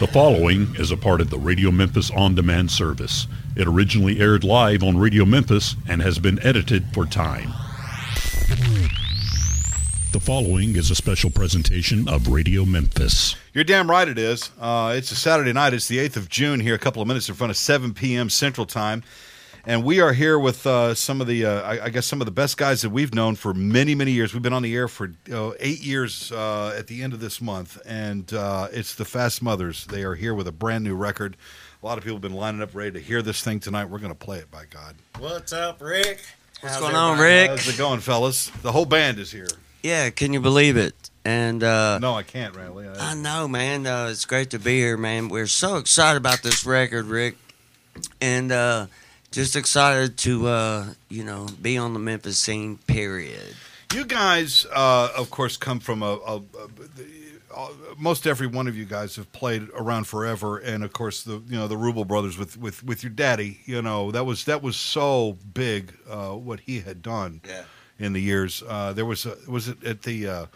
The 0.00 0.06
following 0.06 0.74
is 0.76 0.90
a 0.90 0.96
part 0.96 1.20
of 1.20 1.28
the 1.28 1.38
Radio 1.38 1.70
Memphis 1.70 2.10
On 2.16 2.34
Demand 2.34 2.70
service. 2.70 3.26
It 3.54 3.68
originally 3.68 4.18
aired 4.18 4.44
live 4.44 4.82
on 4.82 4.96
Radio 4.96 5.26
Memphis 5.26 5.76
and 5.86 6.00
has 6.00 6.18
been 6.18 6.42
edited 6.42 6.86
for 6.94 7.04
time. 7.04 7.52
The 10.12 10.20
following 10.20 10.74
is 10.74 10.90
a 10.90 10.94
special 10.94 11.28
presentation 11.28 12.08
of 12.08 12.28
Radio 12.28 12.64
Memphis. 12.64 13.36
You're 13.52 13.62
damn 13.62 13.90
right 13.90 14.08
it 14.08 14.16
is. 14.16 14.50
Uh, 14.58 14.94
it's 14.96 15.12
a 15.12 15.16
Saturday 15.16 15.52
night. 15.52 15.74
It's 15.74 15.88
the 15.88 15.98
8th 15.98 16.16
of 16.16 16.30
June 16.30 16.60
here, 16.60 16.74
a 16.74 16.78
couple 16.78 17.02
of 17.02 17.06
minutes 17.06 17.28
in 17.28 17.34
front 17.34 17.50
of 17.50 17.58
7 17.58 17.92
p.m. 17.92 18.30
Central 18.30 18.64
Time. 18.64 19.02
And 19.66 19.84
we 19.84 20.00
are 20.00 20.12
here 20.12 20.38
with 20.38 20.66
uh, 20.66 20.94
some 20.94 21.20
of 21.20 21.26
the, 21.26 21.44
uh, 21.44 21.60
I, 21.62 21.84
I 21.84 21.88
guess, 21.90 22.06
some 22.06 22.20
of 22.20 22.24
the 22.24 22.30
best 22.30 22.56
guys 22.56 22.82
that 22.82 22.90
we've 22.90 23.12
known 23.14 23.34
for 23.36 23.52
many, 23.52 23.94
many 23.94 24.12
years. 24.12 24.32
We've 24.32 24.42
been 24.42 24.52
on 24.52 24.62
the 24.62 24.74
air 24.74 24.88
for 24.88 25.12
uh, 25.32 25.52
eight 25.60 25.80
years 25.80 26.32
uh, 26.32 26.74
at 26.76 26.86
the 26.86 27.02
end 27.02 27.12
of 27.12 27.20
this 27.20 27.40
month, 27.40 27.80
and 27.84 28.32
uh, 28.32 28.68
it's 28.72 28.94
the 28.94 29.04
Fast 29.04 29.42
Mothers. 29.42 29.84
They 29.86 30.02
are 30.02 30.14
here 30.14 30.34
with 30.34 30.48
a 30.48 30.52
brand 30.52 30.84
new 30.84 30.94
record. 30.94 31.36
A 31.82 31.86
lot 31.86 31.98
of 31.98 32.04
people 32.04 32.16
have 32.16 32.22
been 32.22 32.34
lining 32.34 32.62
up 32.62 32.74
ready 32.74 32.92
to 32.92 33.00
hear 33.00 33.22
this 33.22 33.42
thing 33.42 33.60
tonight. 33.60 33.86
We're 33.86 33.98
going 33.98 34.12
to 34.12 34.18
play 34.18 34.38
it, 34.38 34.50
by 34.50 34.64
God. 34.64 34.96
What's 35.18 35.52
up, 35.52 35.80
Rick? 35.82 36.20
What's 36.60 36.74
How's 36.74 36.82
going 36.82 36.96
on. 36.96 37.18
Rick? 37.18 37.50
How's 37.50 37.68
it 37.68 37.78
going, 37.78 38.00
fellas? 38.00 38.50
The 38.62 38.72
whole 38.72 38.86
band 38.86 39.18
is 39.18 39.32
here. 39.32 39.48
Yeah, 39.82 40.10
can 40.10 40.32
you 40.32 40.40
believe 40.40 40.76
it? 40.76 40.94
And 41.24 41.62
uh, 41.62 41.98
No, 41.98 42.14
I 42.14 42.22
can't, 42.22 42.54
Randy. 42.54 42.88
I 42.98 43.14
know, 43.14 43.48
man. 43.48 43.86
Uh, 43.86 44.08
it's 44.10 44.24
great 44.24 44.50
to 44.50 44.58
be 44.58 44.78
here, 44.78 44.96
man. 44.96 45.28
We're 45.28 45.46
so 45.46 45.76
excited 45.76 46.18
about 46.18 46.42
this 46.42 46.66
record, 46.66 47.06
Rick, 47.06 47.36
and 48.20 48.52
uh, 48.52 48.86
just 49.30 49.56
excited 49.56 50.16
to, 50.18 50.46
uh, 50.48 50.86
you 51.08 51.24
know, 51.24 51.46
be 51.60 51.76
on 51.78 51.92
the 51.92 51.98
Memphis 52.00 52.38
scene. 52.38 52.78
Period. 52.86 53.54
You 53.94 54.04
guys, 54.04 54.66
uh, 54.72 55.10
of 55.16 55.30
course, 55.30 55.56
come 55.56 55.80
from 55.80 56.02
a, 56.02 56.06
a, 56.26 56.36
a, 56.36 56.40
uh, 57.56 57.68
most 57.98 58.26
every 58.26 58.46
one 58.46 58.68
of 58.68 58.76
you 58.76 58.84
guys 58.84 59.16
have 59.16 59.30
played 59.32 59.66
around 59.74 60.04
forever, 60.04 60.58
and 60.58 60.84
of 60.84 60.92
course 60.92 61.24
the 61.24 61.42
you 61.48 61.58
know 61.58 61.66
the 61.66 61.74
Rubel 61.74 62.06
brothers 62.06 62.38
with, 62.38 62.56
with, 62.56 62.84
with 62.84 63.02
your 63.02 63.10
daddy. 63.10 63.58
You 63.64 63.82
know 63.82 64.12
that 64.12 64.24
was 64.24 64.44
that 64.44 64.62
was 64.62 64.76
so 64.76 65.36
big 65.54 65.92
uh, 66.08 66.30
what 66.30 66.60
he 66.60 66.78
had 66.80 67.02
done 67.02 67.40
Yeah. 67.46 67.64
in 67.98 68.12
the 68.12 68.20
years. 68.20 68.62
Uh, 68.66 68.92
there 68.92 69.04
was 69.04 69.26
a, 69.26 69.36
was 69.48 69.66
it 69.66 69.82
at 69.84 70.02
the 70.02 70.28
uh, 70.28 70.46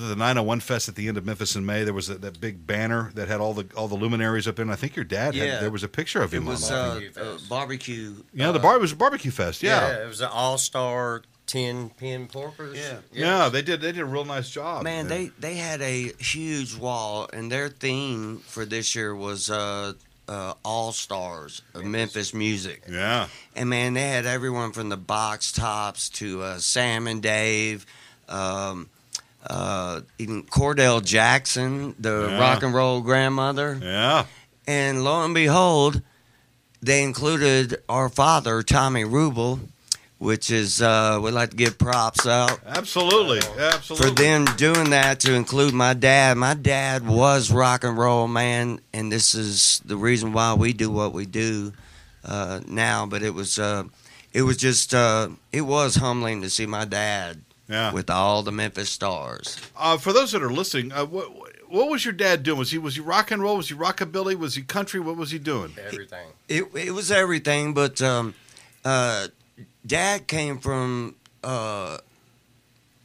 was 0.00 0.10
it 0.10 0.14
the 0.14 0.16
901 0.16 0.60
Fest 0.60 0.88
at 0.88 0.94
the 0.94 1.08
end 1.08 1.16
of 1.18 1.24
Memphis 1.26 1.56
in 1.56 1.66
May? 1.66 1.84
There 1.84 1.94
was 1.94 2.08
a, 2.08 2.14
that 2.18 2.40
big 2.40 2.66
banner 2.66 3.10
that 3.14 3.28
had 3.28 3.40
all 3.40 3.54
the 3.54 3.66
all 3.76 3.88
the 3.88 3.94
luminaries 3.96 4.46
up 4.48 4.58
in. 4.58 4.70
I 4.70 4.76
think 4.76 4.96
your 4.96 5.04
dad 5.04 5.34
Yeah. 5.34 5.44
had 5.46 5.62
there 5.62 5.70
was 5.70 5.82
a 5.82 5.88
picture 5.88 6.22
of 6.22 6.32
It 6.32 6.38
him 6.38 6.46
was 6.46 6.70
on 6.70 7.00
that. 7.00 7.16
uh, 7.16 7.20
Barbecue 7.20 7.22
uh, 7.34 7.38
barbecue. 7.48 8.14
yeah, 8.34 8.52
the 8.52 8.58
uh, 8.58 8.62
bar 8.62 8.76
it 8.76 8.80
was 8.80 8.92
a 8.92 8.96
barbecue 8.96 9.30
fest. 9.30 9.62
Yeah. 9.62 9.88
yeah 9.88 10.02
it 10.04 10.06
was 10.08 10.20
an 10.20 10.28
all-star 10.32 11.22
ten 11.46 11.90
pin 11.90 12.26
porkers. 12.28 12.74
Yeah. 12.76 12.96
Yeah, 13.12 13.48
they 13.48 13.62
did. 13.62 13.80
They 13.80 13.92
did 13.92 14.00
a 14.00 14.04
real 14.06 14.24
nice 14.24 14.50
job. 14.50 14.82
Man, 14.82 15.08
they 15.08 15.30
they 15.38 15.54
had 15.54 15.80
a 15.82 16.12
huge 16.18 16.74
wall, 16.76 17.28
and 17.32 17.50
their 17.52 17.68
theme 17.68 18.38
for 18.46 18.64
this 18.64 18.94
year 18.96 19.14
was 19.14 19.48
uh, 19.50 19.92
uh, 20.28 20.54
all 20.64 20.90
stars 20.92 21.62
of 21.72 21.84
Memphis 21.84 22.34
music. 22.34 22.82
Yeah, 22.90 23.28
And 23.54 23.70
man, 23.70 23.94
they 23.94 24.08
had 24.08 24.26
everyone 24.26 24.72
from 24.72 24.88
the 24.88 24.96
Box 24.96 25.52
Tops 25.52 26.08
to 26.10 26.42
uh, 26.42 26.58
Sam 26.58 27.06
and 27.06 27.22
Dave, 27.22 27.86
um, 28.28 28.88
uh, 29.48 30.00
even 30.18 30.42
Cordell 30.44 31.04
Jackson, 31.04 31.94
the 31.98 32.28
Yeah. 32.30 32.38
rock 32.38 32.62
and 32.62 32.74
roll 32.74 33.00
grandmother. 33.00 33.78
yeah. 33.82 34.24
And 34.66 35.04
lo 35.04 35.24
and 35.24 35.32
behold, 35.34 36.02
they 36.82 37.02
included 37.02 37.78
our 37.88 38.08
father, 38.08 38.62
Tommy 38.62 39.04
Rubel, 39.04 39.60
which 40.18 40.50
is, 40.50 40.80
uh, 40.82 41.20
we'd 41.22 41.32
like 41.32 41.50
to 41.50 41.56
give 41.56 41.78
props 41.78 42.26
out 42.26 42.58
Absolutely, 42.66 43.40
absolutely. 43.58 44.08
for 44.08 44.14
them 44.14 44.44
doing 44.56 44.90
that 44.90 45.20
to 45.20 45.34
include 45.34 45.74
my 45.74 45.92
dad. 45.94 46.36
My 46.38 46.54
dad 46.54 47.06
was 47.06 47.50
rock 47.50 47.84
and 47.84 47.96
roll 47.98 48.26
man, 48.26 48.80
and 48.92 49.12
this 49.12 49.34
is 49.34 49.80
the 49.84 49.96
reason 49.96 50.32
why 50.32 50.54
we 50.54 50.72
do 50.72 50.90
what 50.90 51.12
we 51.12 51.26
do 51.26 51.72
uh, 52.24 52.60
now. 52.66 53.06
But 53.06 53.22
it 53.22 53.34
was 53.34 53.58
uh, 53.58 53.84
it 54.32 54.42
was 54.42 54.56
just 54.56 54.94
uh, 54.94 55.28
it 55.52 55.60
was 55.62 55.96
humbling 55.96 56.42
to 56.42 56.50
see 56.50 56.66
my 56.66 56.84
dad 56.86 57.42
Yeah. 57.68 57.92
with 57.92 58.08
all 58.10 58.42
the 58.42 58.52
Memphis 58.52 58.90
stars. 58.90 59.60
Uh, 59.76 59.96
for 59.98 60.12
those 60.12 60.32
that 60.32 60.42
are 60.42 60.52
listening, 60.52 60.92
uh, 60.92 61.04
what 61.04 61.28
what 61.68 61.88
was 61.90 62.04
your 62.04 62.14
dad 62.14 62.42
doing? 62.44 62.58
Was 62.58 62.70
he 62.70 62.78
was 62.78 62.94
he 62.94 63.00
rock 63.00 63.30
and 63.32 63.42
roll? 63.42 63.56
Was 63.56 63.68
he 63.68 63.74
rockabilly? 63.74 64.36
Was 64.36 64.54
he 64.54 64.62
country? 64.62 65.00
What 65.00 65.16
was 65.16 65.30
he 65.32 65.38
doing? 65.38 65.74
everything. 65.84 66.28
It 66.48 66.64
it 66.74 66.92
was 66.92 67.10
everything, 67.10 67.74
but 67.74 68.00
um, 68.00 68.34
uh, 68.84 69.28
dad 69.84 70.28
came 70.28 70.58
from 70.58 71.16
uh, 71.42 71.98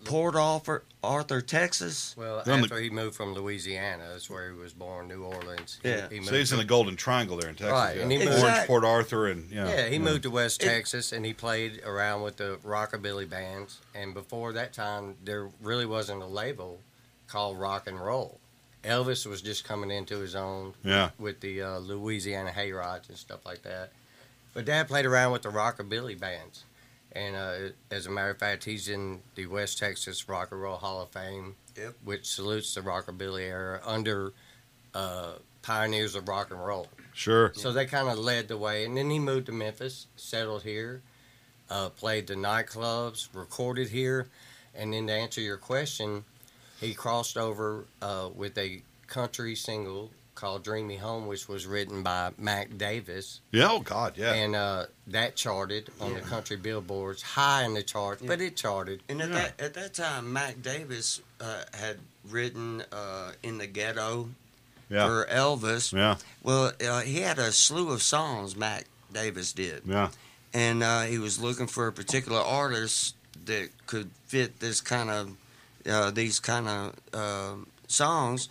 Port 0.06 0.36
Arthur, 0.36 0.84
Arthur, 1.04 1.42
Texas. 1.42 2.14
Well, 2.18 2.42
They're 2.44 2.54
on 2.56 2.62
the- 2.62 2.66
after 2.66 2.80
he 2.80 2.90
moved 2.90 3.16
from 3.16 3.34
Louisiana, 3.34 4.10
that's 4.12 4.30
where 4.30 4.52
he 4.52 4.58
was 4.58 4.74
born, 4.74 5.08
New 5.08 5.24
Orleans. 5.24 5.80
He- 5.84 5.90
Yeah. 5.90 6.10
he 6.10 6.16
moved 6.20 6.30
So 6.30 6.36
he's 6.36 6.52
in 6.52 6.58
to- 6.58 6.64
the 6.64 6.68
Golden 6.68 6.96
Triangle 6.96 7.38
there 7.38 7.50
in 7.50 7.56
Texas. 7.56 7.72
Right, 7.72 7.96
yeah. 7.98 8.02
and 8.04 8.12
he 8.12 8.18
Orange, 8.18 8.30
moved- 8.32 8.44
Exact- 8.44 8.68
Port 8.68 8.84
Arthur, 8.84 9.28
and 9.28 9.50
yeah. 9.52 9.68
Yeah, 9.70 9.88
he 9.88 10.00
moved 10.00 10.24
to 10.24 10.30
West 10.32 10.62
It- 10.62 10.68
Texas 10.68 11.12
and 11.12 11.26
he 11.26 11.34
played 11.34 11.82
around 11.84 12.22
with 12.22 12.38
the 12.38 12.58
rockabilly 12.66 13.30
bands. 13.30 13.78
And 13.96 14.14
before 14.14 14.54
that 14.54 14.74
time, 14.74 15.18
there 15.24 15.50
really 15.62 15.86
wasn't 15.86 16.22
a 16.22 16.28
label 16.28 16.82
called 17.28 17.60
rock 17.60 17.88
and 17.88 18.00
roll. 18.00 18.40
Elvis 18.84 19.26
was 19.28 19.42
just 19.44 19.64
coming 19.64 19.92
into 19.92 20.18
his 20.20 20.34
own 20.36 20.74
Yeah. 20.84 21.12
with 21.20 21.42
the 21.42 21.62
uh, 21.62 21.78
Louisiana 21.78 22.52
Hayrides 22.52 23.10
and 23.10 23.18
stuff 23.18 23.46
like 23.46 23.62
that. 23.64 23.92
But 24.54 24.66
Dad 24.66 24.88
played 24.88 25.06
around 25.06 25.32
with 25.32 25.44
the 25.44 25.50
rockabilly 25.50 26.20
bands, 26.20 26.64
and 27.14 27.36
uh, 27.36 27.56
as 27.90 28.06
a 28.06 28.10
matter 28.12 28.30
of 28.30 28.38
fact, 28.40 28.64
he's 28.64 28.88
in 28.90 29.20
the 29.36 29.46
West 29.48 29.78
Texas 29.80 30.28
Rock 30.30 30.52
and 30.52 30.62
Roll 30.62 30.78
Hall 30.78 31.02
of 31.02 31.10
Fame, 31.10 31.56
Yep. 31.78 31.94
which 32.04 32.26
salutes 32.28 32.74
the 32.76 32.82
rockabilly 32.82 33.42
era 33.50 33.82
under 33.86 34.34
uh, 34.94 35.34
pioneers 35.62 36.16
of 36.16 36.28
rock 36.28 36.52
and 36.52 36.64
roll. 36.64 36.88
Sure. 37.14 37.52
So 37.56 37.72
they 37.72 37.86
kind 37.86 38.08
of 38.10 38.18
led 38.18 38.48
the 38.48 38.58
way, 38.58 38.86
and 38.86 38.96
then 38.98 39.10
he 39.10 39.20
moved 39.20 39.46
to 39.48 39.52
Memphis, 39.52 40.08
settled 40.16 40.64
here, 40.64 41.02
uh, 41.70 41.90
played 41.90 42.28
the 42.28 42.36
nightclubs, 42.36 43.28
recorded 43.34 43.90
here, 43.90 44.28
and 44.76 44.94
then 44.94 45.08
to 45.08 45.14
answer 45.14 45.42
your 45.42 45.58
question, 45.58 46.24
he 46.80 46.94
crossed 46.94 47.38
over 47.38 47.86
uh, 48.02 48.30
with 48.34 48.58
a 48.58 48.82
country 49.08 49.56
single 49.56 50.12
called 50.42 50.64
"Dream 50.64 50.88
Me 50.88 50.96
Home," 50.98 51.28
which 51.28 51.48
was 51.48 51.66
written 51.68 52.02
by 52.04 52.32
Mac 52.38 52.78
Davis, 52.78 53.40
Yeah. 53.52 53.70
Oh 53.72 53.80
God. 53.80 54.18
Yeah. 54.18 54.34
and 54.34 54.56
uh, 54.56 54.86
that 55.08 55.36
charted 55.36 55.90
on 56.02 56.14
the 56.16 56.20
country 56.22 56.58
billboards, 56.58 57.22
high 57.22 57.64
in 57.64 57.76
the 57.76 57.84
charts, 57.84 58.22
but 58.26 58.42
it 58.42 58.58
charted. 58.58 59.04
And 59.08 59.22
at 59.22 59.30
Yeah. 59.30 59.36
that 59.36 59.62
at 59.62 59.74
that 59.76 59.94
time, 59.94 60.34
Mac 60.34 60.62
Davis 60.62 61.22
uh, 61.40 61.64
had 61.74 62.00
written 62.30 62.84
uh, 62.92 63.32
in 63.44 63.60
the 63.60 63.68
ghetto 63.68 64.30
yeah. 64.90 65.06
for 65.08 65.26
Elvis. 65.32 65.94
Yeah. 65.94 66.18
Well, 66.44 66.72
uh, 66.86 67.02
he 67.02 67.22
had 67.22 67.38
a 67.40 67.52
slew 67.52 67.92
of 67.92 68.02
songs. 68.02 68.56
Mac 68.56 68.86
Davis 69.14 69.54
did, 69.54 69.84
Yeah. 69.86 70.10
and 70.54 70.82
uh, 70.84 71.04
he 71.04 71.20
was 71.20 71.40
looking 71.40 71.68
for 71.68 71.88
a 71.88 71.94
particular 71.94 72.40
artist 72.42 73.16
that 73.46 73.70
could 73.86 74.10
fit 74.26 74.60
this 74.60 74.82
kind 74.82 75.10
of 75.10 75.36
uh, 75.88 76.10
these 76.12 76.40
kind 76.40 76.68
of 76.68 76.96
um 77.14 77.68
songs. 77.88 78.50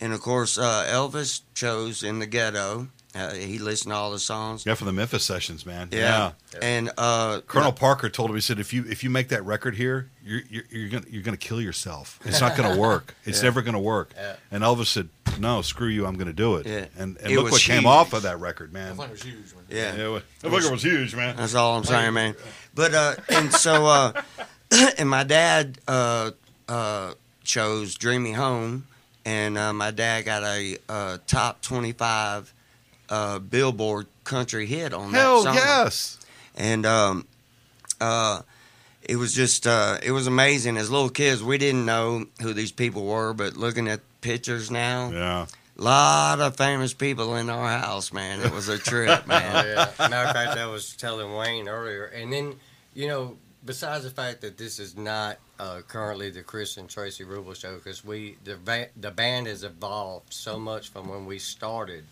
And 0.00 0.12
of 0.12 0.20
course, 0.20 0.58
uh, 0.58 0.86
Elvis 0.88 1.40
chose 1.54 2.02
in 2.02 2.18
the 2.20 2.26
ghetto. 2.26 2.88
Uh, 3.14 3.32
he 3.32 3.58
listened 3.58 3.90
to 3.90 3.96
all 3.96 4.10
the 4.12 4.18
songs. 4.18 4.64
Yeah. 4.66 4.74
For 4.74 4.84
the 4.84 4.92
Memphis 4.92 5.24
sessions, 5.24 5.64
man. 5.66 5.88
Yeah. 5.90 6.32
And 6.62 6.90
uh, 6.98 7.40
Colonel 7.48 7.72
Parker 7.72 8.08
told 8.08 8.28
him. 8.30 8.36
He 8.36 8.42
said, 8.42 8.60
"If 8.60 8.72
you 8.72 8.84
if 8.88 9.02
you 9.02 9.10
make 9.10 9.28
that 9.30 9.44
record 9.44 9.74
here, 9.74 10.10
you're 10.22 10.42
you're, 10.48 10.62
you're 10.70 10.88
gonna 10.90 11.06
you're 11.08 11.22
gonna 11.22 11.36
kill 11.38 11.60
yourself. 11.60 12.20
It's 12.24 12.40
not 12.40 12.56
gonna 12.56 12.78
work. 12.78 13.14
It's 13.24 13.38
Yeah. 13.38 13.44
never 13.44 13.62
gonna 13.62 13.80
work." 13.80 14.12
Yeah. 14.14 14.36
And 14.52 14.62
Elvis 14.62 14.86
said, 14.86 15.08
"No, 15.40 15.62
screw 15.62 15.88
you. 15.88 16.06
I'm 16.06 16.16
gonna 16.16 16.32
do 16.34 16.56
it." 16.56 16.66
Yeah. 16.66 16.84
And 16.98 17.16
and 17.16 17.30
It 17.32 17.34
look 17.36 17.44
was 17.44 17.52
what 17.54 17.62
came 17.62 17.86
off 17.86 18.12
of 18.12 18.22
that 18.22 18.38
record, 18.40 18.72
man. 18.72 18.96
That 18.98 19.10
was 19.10 19.22
huge, 19.22 19.52
man. 19.54 19.64
yeah, 19.70 19.96
Yeah, 19.96 20.16
it- 20.16 20.24
that 20.42 20.50
record 20.52 20.70
was 20.70 20.82
huge, 20.82 21.14
man. 21.16 21.36
That's 21.36 21.54
all 21.54 21.76
I'm 21.78 21.84
saying, 21.84 22.12
man. 22.12 22.36
But 22.74 22.94
uh, 22.94 23.16
and 23.30 23.52
so 23.52 23.86
uh, 23.86 24.12
and 24.98 25.08
my 25.08 25.24
dad 25.24 25.78
uh, 25.88 26.32
uh, 26.68 27.14
chose 27.42 27.94
"Dream 27.96 28.22
Me 28.22 28.32
Home," 28.32 28.86
and 29.28 29.58
uh, 29.58 29.72
my 29.74 29.90
dad 29.90 30.24
got 30.24 30.42
a 30.42 30.76
uh, 30.88 31.18
top 31.26 31.60
twenty-five 31.60 32.52
uh, 33.10 33.38
Billboard 33.38 34.06
country 34.24 34.66
hit 34.66 34.92
on 34.94 35.12
Hell 35.12 35.42
that 35.42 35.44
song. 35.44 35.54
yes. 35.54 36.18
And 36.56 36.84
um, 36.86 37.26
uh, 38.00 38.42
it 39.02 39.16
was 39.16 39.32
just 39.34 39.66
uh, 39.66 39.98
it 40.02 40.12
was 40.12 40.26
amazing. 40.26 40.76
As 40.76 40.90
little 40.90 41.10
kids, 41.10 41.42
we 41.42 41.58
didn't 41.58 41.84
know 41.84 42.26
who 42.40 42.52
these 42.54 42.72
people 42.72 43.04
were, 43.04 43.34
but 43.34 43.56
looking 43.56 43.86
at 43.88 44.00
pictures 44.20 44.70
now, 44.70 45.10
Yeah. 45.10 45.46
lot 45.76 46.40
of 46.40 46.56
famous 46.56 46.92
people 46.94 47.36
in 47.36 47.48
our 47.50 47.68
house, 47.68 48.12
man. 48.12 48.40
It 48.40 48.50
was 48.52 48.68
a 48.68 48.78
trip, 48.78 49.20
Oh, 49.24 49.26
man. 49.28 49.66
yeah. 49.66 50.08
Matter 50.08 50.28
of 50.28 50.34
fact, 50.34 50.58
I 50.58 50.66
was 50.66 50.96
telling 50.96 51.32
Wayne 51.34 51.68
earlier, 51.68 52.04
and 52.06 52.32
then 52.32 52.54
you 52.94 53.06
know, 53.08 53.36
besides 53.64 54.04
the 54.04 54.10
fact 54.10 54.40
that 54.40 54.56
this 54.58 54.78
is 54.78 54.96
not 54.96 55.36
uh, 55.58 55.80
currently 55.88 56.30
the 56.30 56.42
Chris 56.42 56.76
and 56.76 56.88
Tracy 56.88 57.24
Rubel 57.24 57.54
show, 57.56 57.74
because 57.76 58.04
we 58.04 58.36
the 58.44 58.56
va- 58.56 58.88
the 58.96 59.10
band 59.10 59.46
has 59.46 59.64
evolved 59.64 60.32
so 60.32 60.58
much 60.58 60.88
from 60.90 61.08
when 61.08 61.26
we 61.26 61.38
started 61.38 62.04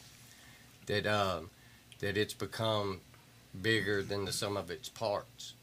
that 0.87 1.07
um, 1.07 1.51
that 2.01 2.17
it's 2.17 2.35
become 2.35 3.01
bigger 3.63 4.03
than 4.03 4.25
the 4.25 4.33
sum 4.33 4.57
of 4.57 4.71
its 4.71 4.89
parts, 4.89 5.55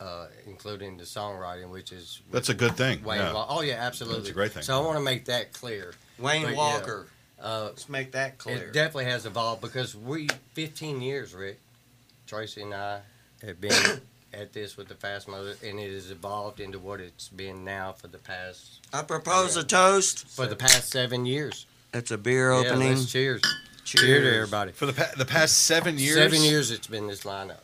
uh, 0.00 0.26
including 0.46 0.96
the 0.96 1.04
songwriting, 1.04 1.70
which 1.70 1.92
is 1.92 2.20
That's 2.30 2.48
a 2.48 2.54
good 2.54 2.76
thing. 2.76 3.02
Wayne. 3.04 3.18
Yeah. 3.20 3.32
Wa- 3.34 3.46
oh 3.48 3.60
yeah, 3.62 3.74
absolutely. 3.74 4.20
That's 4.20 4.30
a 4.30 4.34
great 4.34 4.52
thing. 4.52 4.62
So 4.62 4.80
I 4.80 4.84
want 4.84 4.98
to 4.98 5.04
make 5.04 5.26
that 5.26 5.52
clear. 5.52 5.94
Wayne 6.18 6.42
But, 6.42 6.50
yeah. 6.52 6.56
Walker. 6.56 7.06
Uh, 7.40 7.64
Let's 7.66 7.88
make 7.88 8.12
that 8.12 8.38
clear. 8.38 8.56
it 8.68 8.72
definitely 8.72 9.06
has 9.06 9.26
evolved 9.26 9.60
because 9.62 9.96
we 9.96 10.28
15 10.54 11.00
years, 11.02 11.34
Rick, 11.34 11.58
Tracy 12.28 12.62
and 12.62 12.72
I 12.72 13.00
have 13.44 13.60
been 13.60 13.72
at 14.34 14.52
this 14.52 14.76
with 14.76 14.88
the 14.88 14.94
Fast 14.94 15.28
Mother, 15.28 15.54
and 15.64 15.78
it 15.78 15.92
has 15.92 16.10
evolved 16.10 16.60
into 16.60 16.78
what 16.78 17.00
it's 17.00 17.28
been 17.28 17.64
now 17.64 17.92
for 17.92 18.08
the 18.08 18.18
past 18.18 18.80
I 18.92 19.02
propose 19.02 19.56
a 19.56 19.64
toast. 19.64 20.26
for 20.28 20.46
the 20.46 20.56
past 20.56 20.90
seven 20.90 21.26
years. 21.26 21.66
That's 21.92 22.10
a 22.10 22.18
beer 22.18 22.52
Yeah, 22.52 22.58
opening. 22.70 22.88
let's 22.90 23.10
cheers. 23.12 23.42
Cheers. 23.84 24.04
Cheers 24.06 24.22
to 24.24 24.34
everybody. 24.36 24.72
For 24.72 24.86
the 24.86 24.92
pa- 24.92 25.10
the 25.16 25.24
past 25.26 25.58
seven 25.58 25.98
years. 25.98 26.14
Seven 26.16 26.40
years 26.42 26.70
it's 26.70 26.86
been 26.86 27.06
this 27.08 27.24
lineup. 27.24 27.58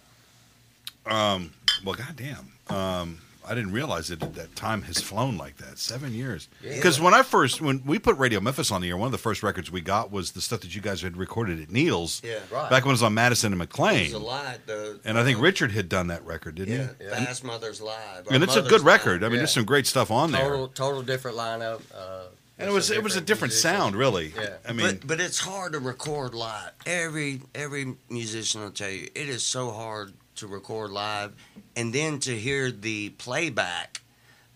Um. 1.07 1.53
Well, 1.85 1.95
goddamn. 1.95 2.53
Um. 2.69 3.21
I 3.49 3.55
didn't 3.55 3.73
realize 3.73 4.09
that 4.09 4.21
that 4.35 4.55
time 4.57 4.83
has 4.83 5.01
flown 5.01 5.37
like 5.39 5.57
that. 5.57 5.79
Seven 5.79 6.13
years. 6.15 6.49
Yeah. 6.63 6.75
Because 6.75 7.01
when 7.01 7.15
I 7.15 7.23
first, 7.23 7.61
when 7.61 7.83
we 7.85 7.99
put 7.99 8.17
Radio 8.19 8.41
Memphis 8.41 8.71
on 8.71 8.81
the 8.83 8.89
air, 8.89 8.97
one 8.97 9.07
of 9.07 9.13
the 9.13 9.19
first 9.19 9.43
records 9.43 9.71
we 9.71 9.81
got 9.81 10.11
was 10.11 10.33
the 10.33 10.41
stuff 10.41 10.61
that 10.61 10.75
you 10.75 10.81
guys 10.81 11.01
had 11.03 11.17
recorded 11.17 11.61
at 11.63 11.71
Neil's 11.71 12.21
Yeah. 12.25 12.39
Right. 12.51 12.69
back 12.71 12.85
when 12.85 12.91
it 12.91 12.95
was 12.95 13.03
on 13.03 13.15
Madison 13.15 13.53
and 13.53 13.61
It 13.63 13.69
was 13.71 13.79
McLean. 13.79 14.15
a 14.15 14.19
lot. 14.19 14.59
The, 14.67 15.01
And 15.05 15.19
I 15.19 15.25
think 15.25 15.41
Richard 15.41 15.73
had 15.73 15.89
done 15.89 16.09
that 16.09 16.25
record, 16.27 16.57
didn't 16.57 16.75
Yeah, 16.75 16.89
he? 16.99 17.05
Yeah. 17.07 17.25
Fast 17.25 17.45
Mother's 17.45 17.81
Live. 17.81 18.27
And 18.31 18.43
it's 18.43 18.57
a 18.57 18.63
good 18.63 18.73
Live. 18.83 18.85
record. 18.85 19.23
I 19.25 19.29
mean, 19.29 19.35
Yeah. 19.35 19.39
there's 19.41 19.53
some 19.55 19.65
great 19.65 19.87
stuff 19.87 20.11
on 20.11 20.33
there. 20.33 20.43
Total, 20.43 20.69
total 20.69 21.03
different 21.03 21.37
lineup. 21.37 21.81
Uh, 21.95 22.25
and 22.61 22.69
it 22.69 22.73
was 22.73 22.91
it 22.91 23.05
was 23.05 23.15
a 23.15 23.21
different 23.21 23.55
sound, 23.55 23.95
really. 23.95 24.33
Yeah. 24.37 24.57
I 24.69 24.73
mean, 24.73 24.87
but 24.99 25.07
but 25.07 25.21
it's 25.21 25.39
hard 25.39 25.73
to 25.75 25.79
record 25.79 26.35
live. 26.35 26.73
Every 26.87 27.41
every 27.55 27.95
musician 28.11 28.61
will 28.63 28.73
tell 28.73 28.91
you 28.91 29.09
it 29.15 29.29
is 29.29 29.45
so 29.45 29.71
hard 29.71 30.13
to 30.39 30.47
record 30.47 30.91
live, 30.91 31.33
and 31.77 31.93
then 31.93 32.19
to 32.21 32.37
hear 32.37 32.71
the 32.71 33.11
playback. 33.11 34.01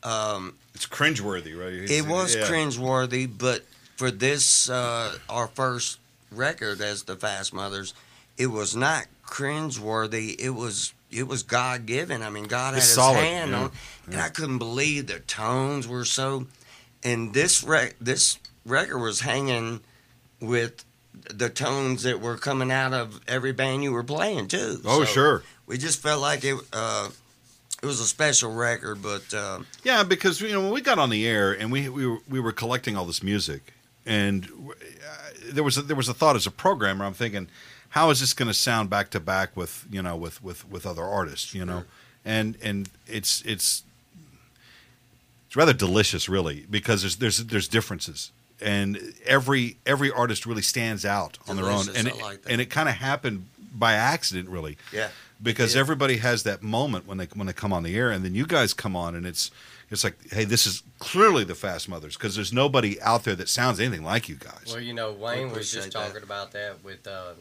Um, 0.02 0.54
it's 0.74 0.86
cringeworthy, 0.86 1.56
right? 1.58 1.72
it 1.90 2.06
was 2.06 2.34
Yeah. 2.34 2.42
cringeworthy, 2.48 3.30
but 3.38 3.64
for 3.96 4.10
this 4.10 4.68
uh, 4.68 5.16
our 5.28 5.46
first 5.48 5.98
record 6.32 6.80
as 6.80 7.04
the 7.04 7.14
Fast 7.16 7.52
Mothers, 7.52 7.94
it 8.36 8.46
was 8.48 8.74
not 8.74 9.06
cringeworthy. 9.26 10.34
It 10.40 10.50
was 10.50 10.92
it 11.10 11.28
was 11.28 11.42
God 11.42 11.84
given. 11.86 12.22
I 12.22 12.30
mean, 12.30 12.44
God 12.44 12.74
had 12.74 12.78
It's 12.78 12.86
His 12.86 12.94
solid, 12.94 13.18
hand 13.18 13.50
yeah, 13.50 13.58
on, 13.64 13.72
and 14.06 14.14
yeah. 14.14 14.24
I 14.24 14.28
couldn't 14.30 14.58
believe 14.58 15.06
the 15.08 15.20
tones 15.20 15.86
were 15.86 16.04
so. 16.06 16.46
And 17.04 17.34
this 17.34 17.62
rec- 17.62 17.96
this 18.00 18.38
record 18.64 18.98
was 18.98 19.20
hanging 19.20 19.80
with 20.40 20.84
the 21.30 21.50
tones 21.50 22.02
that 22.04 22.20
were 22.20 22.36
coming 22.38 22.72
out 22.72 22.92
of 22.94 23.20
every 23.28 23.52
band 23.52 23.82
you 23.84 23.92
were 23.92 24.02
playing 24.02 24.48
too. 24.48 24.80
Oh, 24.84 25.04
So 25.04 25.12
sure. 25.12 25.42
We 25.72 25.78
just 25.78 26.02
felt 26.02 26.20
like 26.20 26.44
it. 26.44 26.54
Uh, 26.70 27.08
it 27.82 27.86
was 27.86 27.98
a 27.98 28.04
special 28.04 28.52
record, 28.52 29.00
but 29.00 29.32
uh, 29.32 29.60
Yeah, 29.82 30.04
because 30.04 30.38
you 30.42 30.52
know 30.52 30.60
when 30.60 30.70
we 30.70 30.82
got 30.82 30.98
on 30.98 31.08
the 31.08 31.26
air 31.26 31.50
and 31.50 31.72
we 31.72 31.88
we 31.88 32.06
were, 32.06 32.18
we 32.28 32.40
were 32.40 32.52
collecting 32.52 32.94
all 32.94 33.06
this 33.06 33.22
music, 33.22 33.72
and 34.04 34.44
uh, 34.44 34.74
there 35.50 35.64
was 35.64 35.78
a, 35.78 35.82
there 35.82 35.96
was 35.96 36.10
a 36.10 36.14
thought 36.14 36.36
as 36.36 36.46
a 36.46 36.50
programmer. 36.50 37.06
I'm 37.06 37.14
thinking, 37.14 37.48
how 37.88 38.10
is 38.10 38.20
this 38.20 38.34
going 38.34 38.48
to 38.48 38.54
sound 38.54 38.90
back 38.90 39.08
to 39.12 39.20
back 39.20 39.56
with 39.56 39.86
you 39.90 40.02
know 40.02 40.14
with 40.14 40.44
with 40.44 40.68
with 40.68 40.84
other 40.84 41.04
artists, 41.04 41.54
you 41.54 41.64
know, 41.64 41.84
and 42.22 42.58
and 42.62 42.90
it's 43.06 43.40
it's 43.46 43.82
it's 45.46 45.56
rather 45.56 45.72
delicious, 45.72 46.28
really, 46.28 46.66
because 46.70 47.00
there's 47.00 47.16
there's 47.16 47.38
there's 47.46 47.66
differences. 47.66 48.30
And 48.60 49.14
every 49.24 49.78
every 49.86 50.10
artist 50.10 50.44
really 50.44 50.60
stands 50.60 51.06
out 51.06 51.38
on 51.48 51.56
their 51.56 51.64
own, 51.64 51.86
and 51.96 52.08
it, 52.08 52.20
like 52.20 52.42
that. 52.42 52.52
and 52.52 52.60
it 52.60 52.66
kind 52.66 52.90
of 52.90 52.94
happened 52.96 53.46
by 53.74 53.94
accident, 53.94 54.48
really 54.48 54.76
yeah, 54.92 55.08
because 55.42 55.74
Yeah. 55.74 55.80
everybody 55.80 56.18
has 56.18 56.42
that 56.44 56.62
moment 56.62 57.06
when 57.06 57.18
they 57.18 57.26
when 57.34 57.46
they 57.46 57.52
come 57.52 57.72
on 57.72 57.82
the 57.82 57.96
air, 57.96 58.10
and 58.10 58.24
then 58.24 58.34
you 58.34 58.46
guys 58.46 58.72
come 58.74 58.94
on, 58.96 59.14
and 59.14 59.26
it's 59.26 59.50
it's 59.90 60.04
like, 60.04 60.16
hey, 60.32 60.44
this 60.44 60.66
is 60.66 60.82
clearly 60.98 61.44
the 61.44 61.54
Fast 61.54 61.86
Mothers 61.88 62.16
because 62.16 62.34
there's 62.34 62.52
nobody 62.52 63.00
out 63.02 63.24
there 63.24 63.34
that 63.36 63.48
sounds 63.50 63.78
anything 63.78 64.02
like 64.04 64.26
you 64.28 64.36
guys. 64.36 64.64
Well, 64.68 64.80
you 64.80 64.94
know, 64.94 65.12
Wayne 65.12 65.50
was 65.52 65.70
just 65.70 65.88
appreciate 65.88 65.92
that. 65.92 66.06
talking 66.08 66.22
about 66.22 66.52
that 66.52 66.82
with 66.82 67.06
uh, 67.06 67.32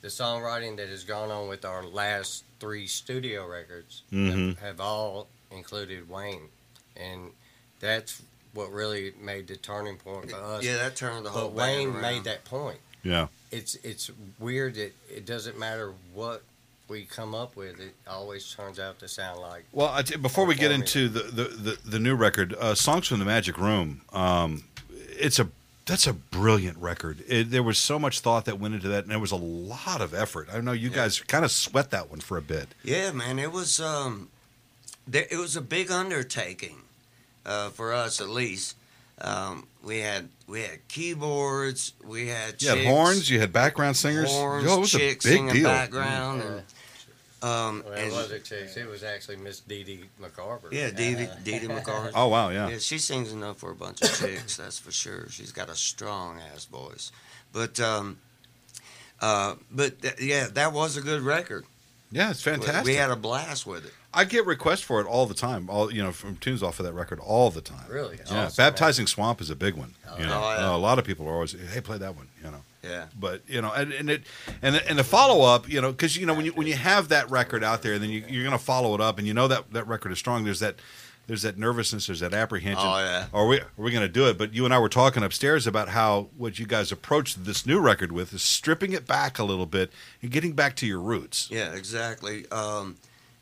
the 0.00 0.08
songwriting 0.08 0.76
that 0.78 0.88
has 0.88 1.04
gone 1.04 1.30
on 1.30 1.48
with 1.48 1.64
our 1.66 1.84
last 1.84 2.44
three 2.58 2.86
studio 2.86 3.46
records 3.46 4.02
Mhm. 4.12 4.54
that 4.56 4.64
have 4.64 4.80
all 4.80 5.28
included 5.50 6.08
Wayne, 6.08 6.48
and 6.96 7.32
that's 7.80 8.22
what 8.54 8.72
really 8.72 9.12
made 9.20 9.46
the 9.48 9.56
turning 9.56 9.96
point 9.98 10.30
for 10.30 10.36
us. 10.42 10.64
yeah, 10.64 10.76
that 10.78 10.96
turned 10.96 11.26
the 11.26 11.30
whole. 11.30 11.48
but 11.50 11.52
Wayne 11.56 11.90
around. 11.90 12.00
made 12.02 12.24
that 12.24 12.44
point. 12.44 12.78
yeah, 13.02 13.28
It's 13.50 13.74
it's 13.82 14.10
weird 14.38 14.74
that 14.76 14.92
it 15.14 15.26
doesn't 15.26 15.58
matter 15.58 15.92
what 16.14 16.42
we 16.90 17.04
come 17.04 17.34
up 17.34 17.56
with; 17.56 17.80
it 17.80 17.94
always 18.06 18.52
turns 18.52 18.78
out 18.78 18.98
to 18.98 19.08
sound 19.08 19.40
like. 19.40 19.64
Well, 19.72 19.88
I 19.88 20.02
t- 20.02 20.16
before 20.16 20.44
we 20.44 20.54
get 20.54 20.70
into 20.72 21.08
the 21.08 21.20
the, 21.22 21.44
the, 21.44 21.78
the 21.86 21.98
new 21.98 22.14
record, 22.14 22.52
uh, 22.54 22.74
"Songs 22.74 23.06
from 23.06 23.20
the 23.20 23.24
Magic 23.24 23.56
Room," 23.56 24.02
um, 24.12 24.64
it's 24.92 25.38
a 25.38 25.48
that's 25.86 26.06
a 26.06 26.12
brilliant 26.12 26.76
record. 26.78 27.24
It, 27.26 27.50
there 27.50 27.62
was 27.62 27.78
so 27.78 27.98
much 27.98 28.20
thought 28.20 28.44
that 28.44 28.58
went 28.60 28.74
into 28.74 28.88
that, 28.88 29.04
and 29.04 29.10
there 29.12 29.18
was 29.18 29.32
a 29.32 29.36
lot 29.36 30.00
of 30.02 30.12
effort. 30.12 30.48
I 30.52 30.60
know 30.60 30.72
you 30.72 30.90
Yeah. 30.90 30.96
guys 30.96 31.20
kind 31.20 31.44
of 31.44 31.50
sweat 31.50 31.90
that 31.92 32.10
one 32.10 32.20
for 32.20 32.36
a 32.36 32.42
bit. 32.42 32.68
Yeah, 32.84 33.12
man, 33.12 33.38
it 33.38 33.52
was 33.52 33.80
um, 33.80 34.28
there, 35.06 35.26
it 35.30 35.36
was 35.38 35.56
a 35.56 35.60
big 35.62 35.90
undertaking 35.90 36.82
uh, 37.46 37.70
for 37.70 37.92
us, 37.94 38.20
at 38.20 38.28
least. 38.28 38.76
Um, 39.22 39.66
we 39.84 39.98
had 39.98 40.28
we 40.46 40.62
had 40.62 40.86
keyboards, 40.88 41.92
we 42.02 42.28
had 42.28 42.62
You 42.62 42.70
had 42.70 42.86
horns, 42.86 43.28
you 43.28 43.38
had 43.38 43.52
background 43.52 43.96
singers. 43.96 44.30
horns, 44.30 44.64
Yo, 44.64 44.76
it 44.76 44.80
was 44.80 44.94
a 44.94 44.98
big 44.98 45.20
deal. 45.52 45.64
background, 45.64 46.42
and 46.42 46.62
um, 47.42 47.82
Well, 47.84 47.94
it 47.94 48.02
and- 48.04 48.12
wasn't 48.12 48.44
chicks; 48.44 48.76
it 48.76 48.88
was 48.88 49.02
actually 49.02 49.36
Miss 49.36 49.60
Dee 49.60 49.82
Dee 49.84 50.04
McCarver. 50.20 50.70
yeah, 50.72 50.90
Dee 50.90 51.14
Dee, 51.14 51.28
Dee 51.44 51.58
Dee 51.60 51.68
McCarthy. 51.74 52.12
Oh 52.14 52.28
wow, 52.28 52.50
yeah. 52.50 52.68
Yeah, 52.68 52.78
she 52.78 52.98
sings 52.98 53.32
enough 53.32 53.58
for 53.58 53.70
a 53.70 53.74
bunch 53.74 54.02
of 54.02 54.12
chicks, 54.18 54.56
that's 54.56 54.78
for 54.78 54.90
sure. 54.92 55.28
She's 55.30 55.52
got 55.52 55.68
a 55.68 55.74
strong 55.76 56.38
ass 56.54 56.64
voice. 56.66 57.12
But 57.52 57.80
um 57.80 58.18
uh 59.20 59.54
but 59.70 60.00
th- 60.02 60.20
yeah, 60.20 60.48
that 60.54 60.72
was 60.72 60.96
a 60.96 61.00
good 61.00 61.22
record. 61.22 61.64
Yeah, 62.12 62.30
it's 62.30 62.44
We- 62.44 62.52
fantastic. 62.52 62.84
We 62.86 62.94
had 62.96 63.10
a 63.10 63.16
blast 63.16 63.66
with 63.66 63.84
it. 63.86 63.92
I 64.12 64.24
get 64.24 64.44
requests 64.44 64.80
for 64.80 65.00
it 65.00 65.06
all 65.06 65.26
the 65.26 65.34
time. 65.34 65.70
All 65.70 65.92
you 65.92 66.02
know, 66.02 66.10
from 66.10 66.36
tunes 66.36 66.62
off 66.64 66.80
of 66.80 66.86
that 66.86 66.92
record 66.94 67.20
all 67.20 67.50
the 67.50 67.60
time. 67.60 67.86
Really? 67.88 68.18
Yeah, 68.28 68.46
Awesome, 68.46 68.62
baptizing 68.64 69.06
swamp 69.06 69.40
is 69.40 69.50
a 69.50 69.54
big 69.56 69.74
one. 69.74 69.94
You 70.18 70.26
know, 70.26 70.42
Oh, 70.44 70.52
yeah. 70.58 70.72
Uh, 70.72 70.76
a 70.76 70.78
lot 70.78 70.98
of 70.98 71.04
people 71.04 71.28
are 71.28 71.32
always, 71.34 71.52
hey, 71.72 71.80
play 71.80 71.96
that 71.98 72.16
one. 72.16 72.26
You 72.44 72.50
know, 72.50 72.62
Yeah. 72.82 73.06
but 73.18 73.42
you 73.46 73.60
know, 73.60 73.72
and, 73.72 73.92
and 73.92 74.08
it 74.10 74.22
and 74.62 74.74
the, 74.74 74.88
and 74.88 74.98
the 74.98 75.04
follow 75.04 75.44
up, 75.44 75.68
you 75.68 75.80
know, 75.80 75.90
because 75.90 76.16
you 76.16 76.26
know 76.26 76.34
when 76.34 76.46
you 76.46 76.52
when 76.52 76.66
you 76.66 76.74
have 76.74 77.08
that 77.08 77.30
record 77.30 77.62
out 77.62 77.82
there, 77.82 77.98
then 77.98 78.10
you, 78.10 78.24
you're 78.28 78.44
going 78.44 78.56
to 78.58 78.64
follow 78.64 78.94
it 78.94 79.00
up, 79.00 79.18
and 79.18 79.26
you 79.26 79.34
know 79.34 79.48
that 79.48 79.72
that 79.72 79.86
record 79.86 80.12
is 80.12 80.18
strong. 80.18 80.44
There's 80.44 80.60
that 80.60 80.76
there's 81.26 81.42
that 81.42 81.56
nervousness, 81.56 82.08
there's 82.08 82.20
that 82.20 82.34
apprehension. 82.34 82.84
Oh, 82.84 82.98
yeah. 82.98 83.26
Are 83.32 83.46
we 83.46 83.60
are 83.60 83.66
we 83.76 83.92
going 83.92 84.02
to 84.06 84.12
do 84.12 84.26
it? 84.28 84.36
But 84.36 84.52
you 84.52 84.64
and 84.64 84.74
I 84.74 84.78
were 84.80 84.88
talking 84.88 85.22
upstairs 85.22 85.64
about 85.66 85.90
how 85.90 86.28
what 86.36 86.58
you 86.58 86.66
guys 86.66 86.90
approached 86.90 87.44
this 87.44 87.64
new 87.64 87.78
record 87.78 88.10
with 88.10 88.32
is 88.34 88.42
stripping 88.42 88.92
it 88.92 89.06
back 89.06 89.38
a 89.38 89.44
little 89.44 89.66
bit 89.66 89.92
and 90.22 90.30
getting 90.32 90.54
back 90.54 90.74
to 90.76 90.86
your 90.86 90.98
roots. 90.98 91.48
Yeah, 91.50 91.72
exactly. 91.72 92.50
Um 92.50 92.96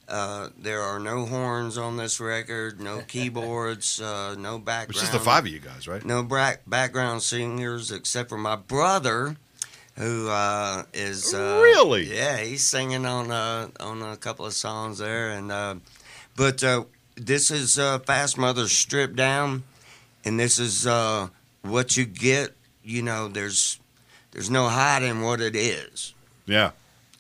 uh, 0.09 0.49
there 0.59 0.83
are 0.83 0.99
no 0.99 1.27
horns 1.27 1.77
on 1.77 1.97
this 1.97 2.21
record, 2.21 2.81
no 2.81 3.01
keyboards, 3.09 4.01
uh, 4.01 4.35
no 4.39 4.59
background. 4.59 4.89
Which 4.89 5.03
is 5.03 5.11
the 5.11 5.21
five 5.21 5.45
of 5.45 5.51
you 5.53 5.61
guys, 5.61 5.87
right? 5.87 6.05
No 6.05 6.23
back, 6.23 6.63
background 6.67 7.23
singers 7.23 7.93
except 7.93 8.29
for 8.29 8.39
my 8.39 8.57
brother, 8.57 9.37
who 9.97 10.29
uh, 10.29 10.85
is 10.95 11.35
uh, 11.35 11.61
Really? 11.63 12.15
Yeah, 12.15 12.39
he's 12.39 12.67
singing 12.67 13.05
on 13.05 13.31
uh, 13.31 13.69
on 13.81 14.03
a 14.03 14.17
couple 14.17 14.47
of 14.47 14.55
songs 14.55 14.99
there, 14.99 15.31
and 15.31 15.53
uh, 15.53 15.77
but 16.37 16.63
uh, 16.65 16.85
this 17.17 17.51
is 17.51 17.79
uh, 17.79 17.99
Fast 18.01 18.39
Mother 18.39 18.69
stripped 18.69 19.17
down, 19.17 19.65
and 20.25 20.39
this 20.39 20.59
is 20.59 20.87
uh, 20.87 21.29
what 21.63 21.97
you 21.97 22.05
get. 22.05 22.55
You 22.83 23.03
know, 23.03 23.29
there's 23.29 23.81
there's 24.31 24.51
no 24.51 24.69
hiding 24.69 25.23
what 25.23 25.41
it 25.41 25.57
is. 25.57 26.15
Yeah. 26.47 26.71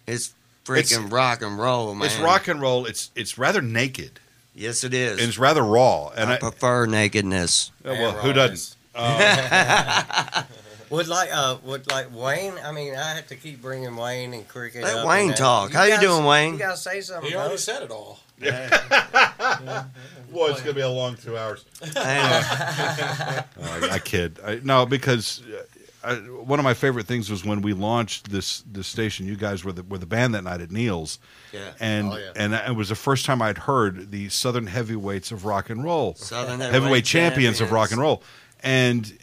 It's 0.07 0.35
freaking 0.69 1.11
rock 1.11 1.43
and 1.43 1.59
roll, 1.59 1.95
man. 1.95 2.07
It's 2.07 2.19
rock 2.19 2.49
and 2.49 2.61
roll. 2.61 2.87
It's 2.87 3.11
it's 3.15 3.39
rather 3.39 3.63
naked 3.63 4.21
Yes, 4.55 4.85
it 4.85 4.93
is. 4.93 5.19
and 5.19 5.29
it's 5.29 5.39
rather 5.39 5.63
raw. 5.63 6.09
And 6.17 6.31
I, 6.31 6.35
I, 6.35 6.39
prefer 6.39 6.87
nakedness. 6.87 7.71
uh, 7.85 7.95
well, 7.99 8.13
who 8.13 8.33
doesn't? 8.33 8.77
Would 10.91 11.07
like 11.07 11.29
uh 11.31 11.59
would 11.65 11.91
like 11.91 12.15
Wayne? 12.15 12.55
I 12.65 12.73
mean, 12.73 12.97
I 12.97 13.17
have 13.17 13.27
to 13.27 13.37
keep 13.37 13.61
bringing 13.61 13.95
Wayne 13.95 14.33
and 14.33 14.49
Cricket. 14.49 14.85
Let 14.85 14.97
up 14.97 15.07
Wayne 15.07 15.21
and 15.21 15.31
that. 15.33 15.37
talk. 15.37 15.71
How 15.71 15.85
you 15.85 16.01
doing, 16.01 16.25
Wayne? 16.25 16.55
You 16.55 16.59
gotta 16.59 16.79
say 16.79 17.03
something. 17.03 17.29
He 17.29 17.37
already 17.37 17.51
bro. 17.51 17.57
said 17.57 17.83
it 17.83 17.91
all. 17.91 18.21
Well, 20.31 20.51
it's 20.51 20.61
gonna 20.61 20.75
be 20.75 20.83
a 20.83 20.89
long 20.89 21.17
two 21.17 21.39
hours. 21.39 21.65
I 21.97 23.45
I, 23.63 23.89
I 23.93 23.99
kid. 23.99 24.39
I, 24.45 24.61
no, 24.63 24.85
because 24.85 25.41
uh, 25.43 25.63
I, 26.05 26.15
one 26.17 26.59
of 26.61 26.65
my 26.65 26.75
favorite 26.75 27.07
things 27.07 27.31
was 27.31 27.45
when 27.45 27.61
we 27.63 27.73
launched 27.73 28.31
this 28.31 28.63
this 28.71 28.87
station. 28.87 29.27
You 29.27 29.37
guys 29.37 29.65
were 29.65 29.73
the 29.73 29.83
were 29.83 29.99
the 29.99 30.07
band 30.07 30.35
that 30.35 30.45
night 30.45 30.61
at 30.61 30.71
Neil's, 30.71 31.19
yeah. 31.53 31.73
and 31.81 32.13
Oh, 32.13 32.17
yeah. 32.17 32.33
and 32.37 32.55
it 32.55 32.77
was 32.77 32.89
the 32.91 32.95
first 32.95 33.27
time 33.27 33.43
I'd 33.43 33.59
heard 33.59 34.11
the 34.11 34.29
Southern 34.29 34.67
heavyweights 34.69 35.33
of 35.33 35.45
rock 35.45 35.71
and 35.71 35.83
roll, 35.83 36.15
Southern 36.15 36.61
heavyweight 36.61 37.05
champions 37.05 37.61
of 37.61 37.73
rock 37.73 37.91
and 37.91 38.01
roll, 38.01 38.23
and 38.63 39.19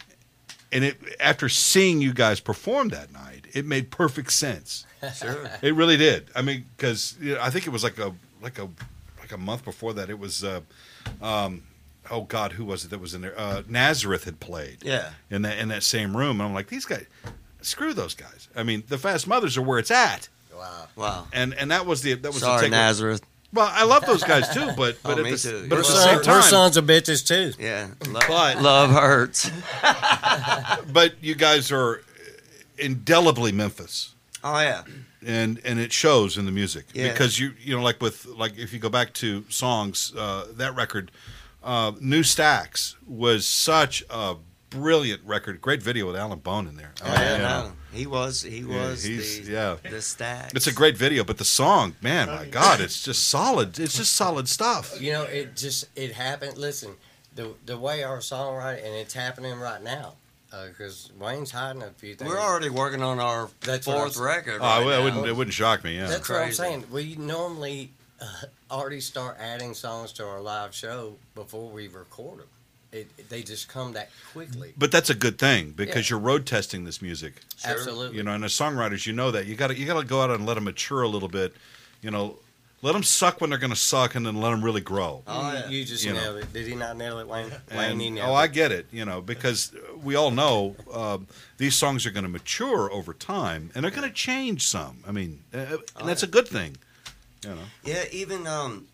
and 0.70 0.84
it 0.84 0.96
after 1.18 1.48
seeing 1.48 2.00
you 2.02 2.12
guys 2.12 2.40
perform 2.40 2.88
that 2.90 3.12
night, 3.12 3.46
it 3.54 3.64
made 3.64 3.90
perfect 3.90 4.32
sense. 4.32 4.84
Sure. 5.14 5.48
It 5.62 5.74
really 5.74 5.96
did. 5.96 6.30
I 6.34 6.42
mean, 6.42 6.64
because 6.76 7.16
you 7.20 7.34
know, 7.34 7.40
I 7.40 7.50
think 7.50 7.66
it 7.66 7.70
was 7.70 7.84
like 7.84 7.98
a 7.98 8.12
like 8.42 8.58
a 8.58 8.68
like 9.20 9.30
a 9.30 9.36
month 9.38 9.64
before 9.64 9.92
that. 9.94 10.10
It 10.10 10.18
was 10.18 10.42
uh, 10.42 10.62
um, 11.22 11.62
oh 12.10 12.22
God, 12.22 12.52
who 12.52 12.64
was 12.64 12.84
it 12.84 12.88
that 12.90 13.00
was 13.00 13.14
in 13.14 13.20
there? 13.22 13.38
Uh, 13.38 13.62
Nazareth 13.68 14.24
had 14.24 14.40
played. 14.40 14.78
Yeah. 14.82 15.10
In 15.30 15.42
that 15.42 15.58
in 15.58 15.68
that 15.68 15.82
same 15.82 16.16
room, 16.16 16.40
and 16.40 16.48
I'm 16.48 16.54
like, 16.54 16.68
these 16.68 16.84
guys, 16.86 17.06
screw 17.60 17.92
those 17.94 18.14
guys. 18.14 18.48
I 18.56 18.62
mean, 18.62 18.82
the 18.88 18.98
Fast 18.98 19.26
Mothers 19.26 19.56
are 19.56 19.62
where 19.62 19.78
it's 19.78 19.90
at, 19.90 20.28
Wow. 20.56 20.86
Wow. 20.96 21.26
and 21.32 21.54
and 21.54 21.70
that 21.70 21.86
was 21.86 22.02
the 22.02 22.14
that 22.14 22.32
was 22.32 22.40
the 22.40 22.46
Sorry, 22.46 22.62
take- 22.62 22.70
Nazareth. 22.70 23.22
Well, 23.52 23.70
I 23.72 23.84
love 23.84 24.04
those 24.04 24.22
guys 24.24 24.48
too, 24.52 24.70
but 24.76 24.98
but 25.02 25.16
Oh, 25.16 25.18
at 25.20 25.24
me 25.24 25.30
the, 25.30 25.38
too. 25.38 25.66
but 25.68 25.76
Her, 25.76 25.80
at 25.82 25.86
the 25.86 25.92
son, 25.92 26.08
same 26.08 26.16
her 26.18 26.22
time, 26.24 26.42
sons 26.42 26.76
are 26.78 26.82
bitches 26.82 27.26
too. 27.26 27.52
Yeah. 27.62 27.88
Lo- 28.08 28.20
But- 28.28 28.60
love 28.62 28.90
hurts. 28.90 29.50
but 30.92 31.14
you 31.22 31.34
guys 31.34 31.70
are 31.72 32.02
indelibly 32.78 33.52
Memphis. 33.52 34.14
Oh 34.44 34.60
yeah. 34.60 34.82
and 35.24 35.60
and 35.64 35.78
it 35.80 35.92
shows 35.92 36.36
in 36.38 36.44
the 36.46 36.52
music 36.52 36.86
Yeah. 36.92 37.10
because 37.12 37.38
you 37.40 37.52
you 37.60 37.74
know 37.76 37.82
like 37.82 38.00
with 38.00 38.26
like 38.26 38.58
if 38.58 38.72
you 38.72 38.78
go 38.78 38.88
back 38.90 39.12
to 39.14 39.44
songs 39.48 40.12
uh, 40.16 40.46
that 40.56 40.74
record 40.76 41.10
uh, 41.66 41.92
new 42.00 42.22
stacks 42.22 42.96
was 43.06 43.44
such 43.46 44.02
a 44.08 44.36
brilliant 44.70 45.22
record 45.24 45.60
great 45.60 45.82
video 45.82 46.06
with 46.06 46.16
alan 46.16 46.38
bone 46.38 46.66
in 46.66 46.76
there 46.76 46.92
Oh, 47.02 47.10
mean, 47.10 47.20
yeah, 47.20 47.36
no. 47.38 47.72
He 47.92 48.06
was. 48.06 48.42
He 48.42 48.58
Yeah, 48.58 48.88
was. 48.90 49.02
he's- 49.04 49.38
the, 49.46 49.52
yeah. 49.52 49.76
The 49.90 50.02
stacks. 50.02 50.52
it's 50.54 50.66
a 50.66 50.72
great 50.72 50.96
video 50.98 51.24
but 51.24 51.38
the 51.38 51.44
song 51.44 51.94
man 52.02 52.26
my 52.28 52.44
god 52.46 52.80
it's 52.80 53.02
just 53.02 53.28
solid 53.28 53.78
it's 53.78 53.96
just 53.96 54.14
solid 54.14 54.48
stuff 54.48 55.00
You 55.00 55.12
know, 55.12 55.22
it 55.24 55.56
just 55.56 55.86
it 55.96 56.12
happened. 56.12 56.58
Listen, 56.58 56.94
the 57.34 57.54
the 57.64 57.78
way 57.78 58.02
our 58.02 58.18
songwriting 58.18 58.84
and 58.86 58.94
it's 58.94 59.14
happening 59.14 59.58
right 59.58 59.82
now 59.82 60.14
because 60.68 61.10
Wayne's 61.18 61.50
hiding 61.50 61.82
a 61.82 61.90
few 61.90 62.14
things. 62.14 62.30
We're 62.30 62.38
already 62.40 62.70
working 62.70 63.02
on 63.02 63.18
our 63.20 63.48
That's 63.60 63.84
fourth 63.86 64.16
record. 64.16 64.60
oh, 64.62 64.64
I, 64.64 64.78
right 64.80 64.86
I 64.86 64.96
now. 64.98 65.04
wouldn't 65.04 65.26
it 65.26 65.36
wouldn't 65.36 65.54
shock 65.54 65.84
me 65.84 65.96
yeah 65.96 66.06
That's 66.06 66.28
what 66.28 66.40
I'm 66.42 66.52
saying. 66.52 66.84
We 66.90 67.14
normally 67.16 67.92
uh, 68.20 68.24
already 68.70 69.00
start 69.00 69.36
adding 69.40 69.74
songs 69.74 70.12
to 70.14 70.26
our 70.26 70.40
live 70.40 70.74
show 70.74 71.16
before 71.34 71.68
we 71.70 71.88
record 71.88 72.40
them. 72.40 72.46
It, 72.92 73.28
they 73.28 73.42
just 73.42 73.68
come 73.68 73.92
that 73.94 74.10
quickly. 74.32 74.72
but 74.78 74.90
that's 74.92 75.10
a 75.10 75.14
good 75.14 75.38
thing 75.38 75.72
because 75.72 76.08
Yeah. 76.08 76.14
you're 76.16 76.24
road 76.24 76.46
testing 76.46 76.84
this 76.84 77.02
music 77.02 77.34
Sure. 77.58 77.72
Absolutely. 77.72 78.16
you 78.16 78.22
know 78.22 78.32
and 78.32 78.44
as 78.44 78.52
songwriters 78.52 79.04
you 79.06 79.12
know 79.12 79.30
that 79.32 79.46
you 79.46 79.54
got 79.56 79.66
to 79.66 79.76
you 79.76 79.84
got 79.86 80.00
to 80.00 80.06
go 80.06 80.22
out 80.22 80.30
and 80.30 80.46
let 80.46 80.54
them 80.54 80.64
mature 80.64 81.02
a 81.02 81.08
little 81.08 81.28
bit 81.28 81.54
you 82.00 82.10
know 82.12 82.38
let 82.80 82.92
them 82.92 83.02
suck 83.02 83.40
when 83.40 83.50
they're 83.50 83.58
going 83.58 83.72
to 83.72 83.76
suck 83.76 84.14
and 84.14 84.24
then 84.24 84.40
let 84.40 84.50
them 84.50 84.64
really 84.64 84.80
grow 84.80 85.22
Oh, 85.26 85.50
you, 85.52 85.58
yeah. 85.58 85.68
you 85.68 85.84
just 85.84 86.04
You 86.04 86.12
know. 86.14 86.20
nailed 86.20 86.36
it. 86.38 86.52
Did 86.52 86.66
he 86.68 86.74
not 86.76 86.96
nail 86.96 87.18
it, 87.18 87.26
Wayne? 87.26 87.50
And, 87.70 87.78
Wayne, 87.78 88.00
he 88.00 88.08
nailed 88.10 88.28
it. 88.28 88.30
oh, 88.30 88.36
it. 88.36 88.40
I 88.40 88.46
get 88.46 88.70
it. 88.72 88.86
You 88.92 89.04
know, 89.04 89.20
because 89.20 89.72
we 90.02 90.14
all 90.14 90.30
know 90.30 90.76
um, 90.92 91.26
these 91.58 91.74
songs 91.74 92.06
are 92.06 92.10
going 92.12 92.24
to 92.24 92.30
mature 92.30 92.90
over 92.92 93.12
time, 93.14 93.70
and 93.74 93.82
they're 93.82 93.90
going 93.90 94.06
to 94.08 94.14
change 94.14 94.64
some. 94.66 94.98
I 95.08 95.10
mean, 95.12 95.40
uh, 95.52 95.58
and 95.58 95.78
Oh, 95.96 96.06
that's 96.06 96.22
yeah. 96.22 96.28
a 96.28 96.30
good 96.30 96.46
thing. 96.46 96.76
You 97.42 97.50
know, 97.50 97.56
Yeah, 97.84 98.04
even 98.12 98.46
um, 98.46 98.86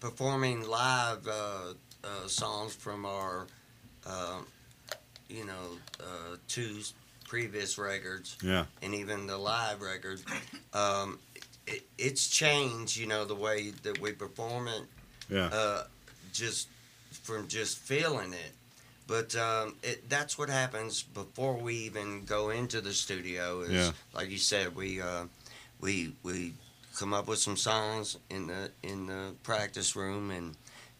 performing 0.00 0.68
live 0.68 1.26
uh, 1.26 1.74
uh, 2.04 2.26
songs 2.26 2.74
from 2.74 3.04
our, 3.04 3.46
uh, 4.06 4.38
you 5.28 5.44
know, 5.44 5.78
uh, 6.00 6.36
two 6.48 6.80
previous 7.26 7.78
records, 7.78 8.36
yeah, 8.42 8.64
and 8.82 8.94
even 8.94 9.26
the 9.26 9.36
live 9.38 9.80
record, 9.80 10.20
um, 10.74 11.18
it, 11.66 11.82
it's 11.98 12.28
changed. 12.28 12.96
You 12.96 13.06
know, 13.06 13.24
the 13.24 13.34
way 13.34 13.70
that 13.82 14.00
we 14.00 14.12
perform 14.12 14.68
it, 14.68 14.82
yeah, 15.28 15.48
uh, 15.52 15.84
just 16.32 16.68
from 17.10 17.48
just 17.48 17.78
feeling 17.78 18.32
it. 18.32 18.52
But 19.06 19.34
um, 19.36 19.74
it, 19.82 20.08
that's 20.08 20.38
what 20.38 20.48
happens 20.48 21.02
before 21.02 21.56
we 21.58 21.74
even 21.74 22.24
go 22.24 22.50
into 22.50 22.80
the 22.80 22.92
studio. 22.92 23.60
Is 23.62 23.70
Yeah. 23.72 23.92
like 24.14 24.30
you 24.30 24.38
said, 24.38 24.74
we 24.74 25.00
uh, 25.00 25.24
we 25.80 26.12
we 26.22 26.54
come 26.96 27.12
up 27.14 27.28
with 27.28 27.38
some 27.38 27.56
songs 27.56 28.18
in 28.30 28.46
the 28.46 28.70
in 28.82 29.06
the 29.06 29.34
practice 29.42 29.96
room, 29.96 30.30
and 30.30 30.56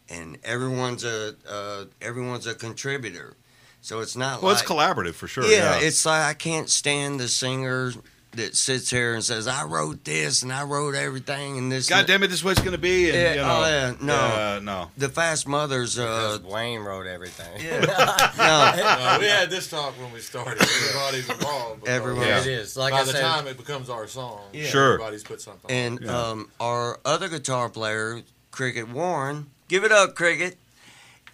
and 0.09 0.37
everyone's 0.43 1.03
a 1.03 1.35
uh, 1.49 1.85
everyone's 2.01 2.47
a 2.47 2.55
contributor. 2.55 3.35
So 3.81 3.99
it's 3.99 4.15
not 4.15 4.41
well, 4.41 4.53
like 4.53 4.61
it's 4.61 4.71
collaborative 4.71 5.13
for 5.13 5.27
sure. 5.27 5.45
yeah, 5.45 5.79
Yeah, 5.79 5.85
it's 5.85 6.05
like 6.05 6.21
I 6.23 6.33
can't 6.33 6.69
stand 6.69 7.19
the 7.19 7.27
singer 7.27 7.91
that 8.35 8.55
sits 8.55 8.89
here 8.89 9.13
and 9.13 9.23
says, 9.23 9.47
"I 9.47 9.63
wrote 9.63 10.03
this 10.03 10.41
and 10.43 10.51
I 10.51 10.63
wrote 10.63 10.95
everything 10.95 11.57
and 11.57 11.71
this." 11.71 11.87
God 11.89 11.99
and 11.99 12.07
damn 12.07 12.23
it, 12.23 12.27
this 12.27 12.37
is 12.39 12.43
what 12.43 12.51
it's 12.51 12.61
going 12.61 12.71
to 12.73 12.77
be. 12.77 13.09
And, 13.09 13.15
Yeah, 13.17 13.29
you 13.31 13.35
know, 13.41 13.61
oh, 13.63 13.67
yeah, 13.67 13.93
no. 14.01 14.13
yeah, 14.13 14.59
no. 14.61 14.91
The 14.97 15.09
Fast 15.09 15.47
Mothers, 15.47 15.97
uh, 15.99 16.39
Wayne 16.43 16.81
wrote 16.81 17.05
everything. 17.07 17.61
yeah, 17.63 17.79
no, 18.37 18.43
Uh, 18.43 19.17
we 19.19 19.25
had 19.27 19.49
this 19.49 19.69
talk 19.69 19.93
when 20.01 20.11
we 20.11 20.19
started. 20.19 20.61
Everybody's 20.61 21.29
involved. 21.29 21.81
because 21.81 21.95
Everyone- 21.95 22.27
Yeah. 22.27 22.39
It 22.41 22.47
is. 22.47 22.75
Like 22.77 22.91
by 22.93 22.99
I 23.01 23.03
the 23.03 23.11
said, 23.11 23.21
time 23.21 23.47
it 23.47 23.57
becomes 23.57 23.89
our 23.89 24.07
song, 24.07 24.41
Yeah. 24.53 24.67
Sure. 24.67 24.93
everybody's 24.93 25.23
put 25.23 25.41
something. 25.41 25.69
on. 25.69 25.75
and 25.75 25.99
Yeah. 26.01 26.17
um, 26.29 26.49
our 26.59 26.99
other 27.05 27.27
guitar 27.29 27.69
player, 27.69 28.21
Cricket 28.51 28.89
Warren, 28.89 29.47
give 29.67 29.83
it 29.83 29.91
up, 29.91 30.15
Cricket. 30.15 30.57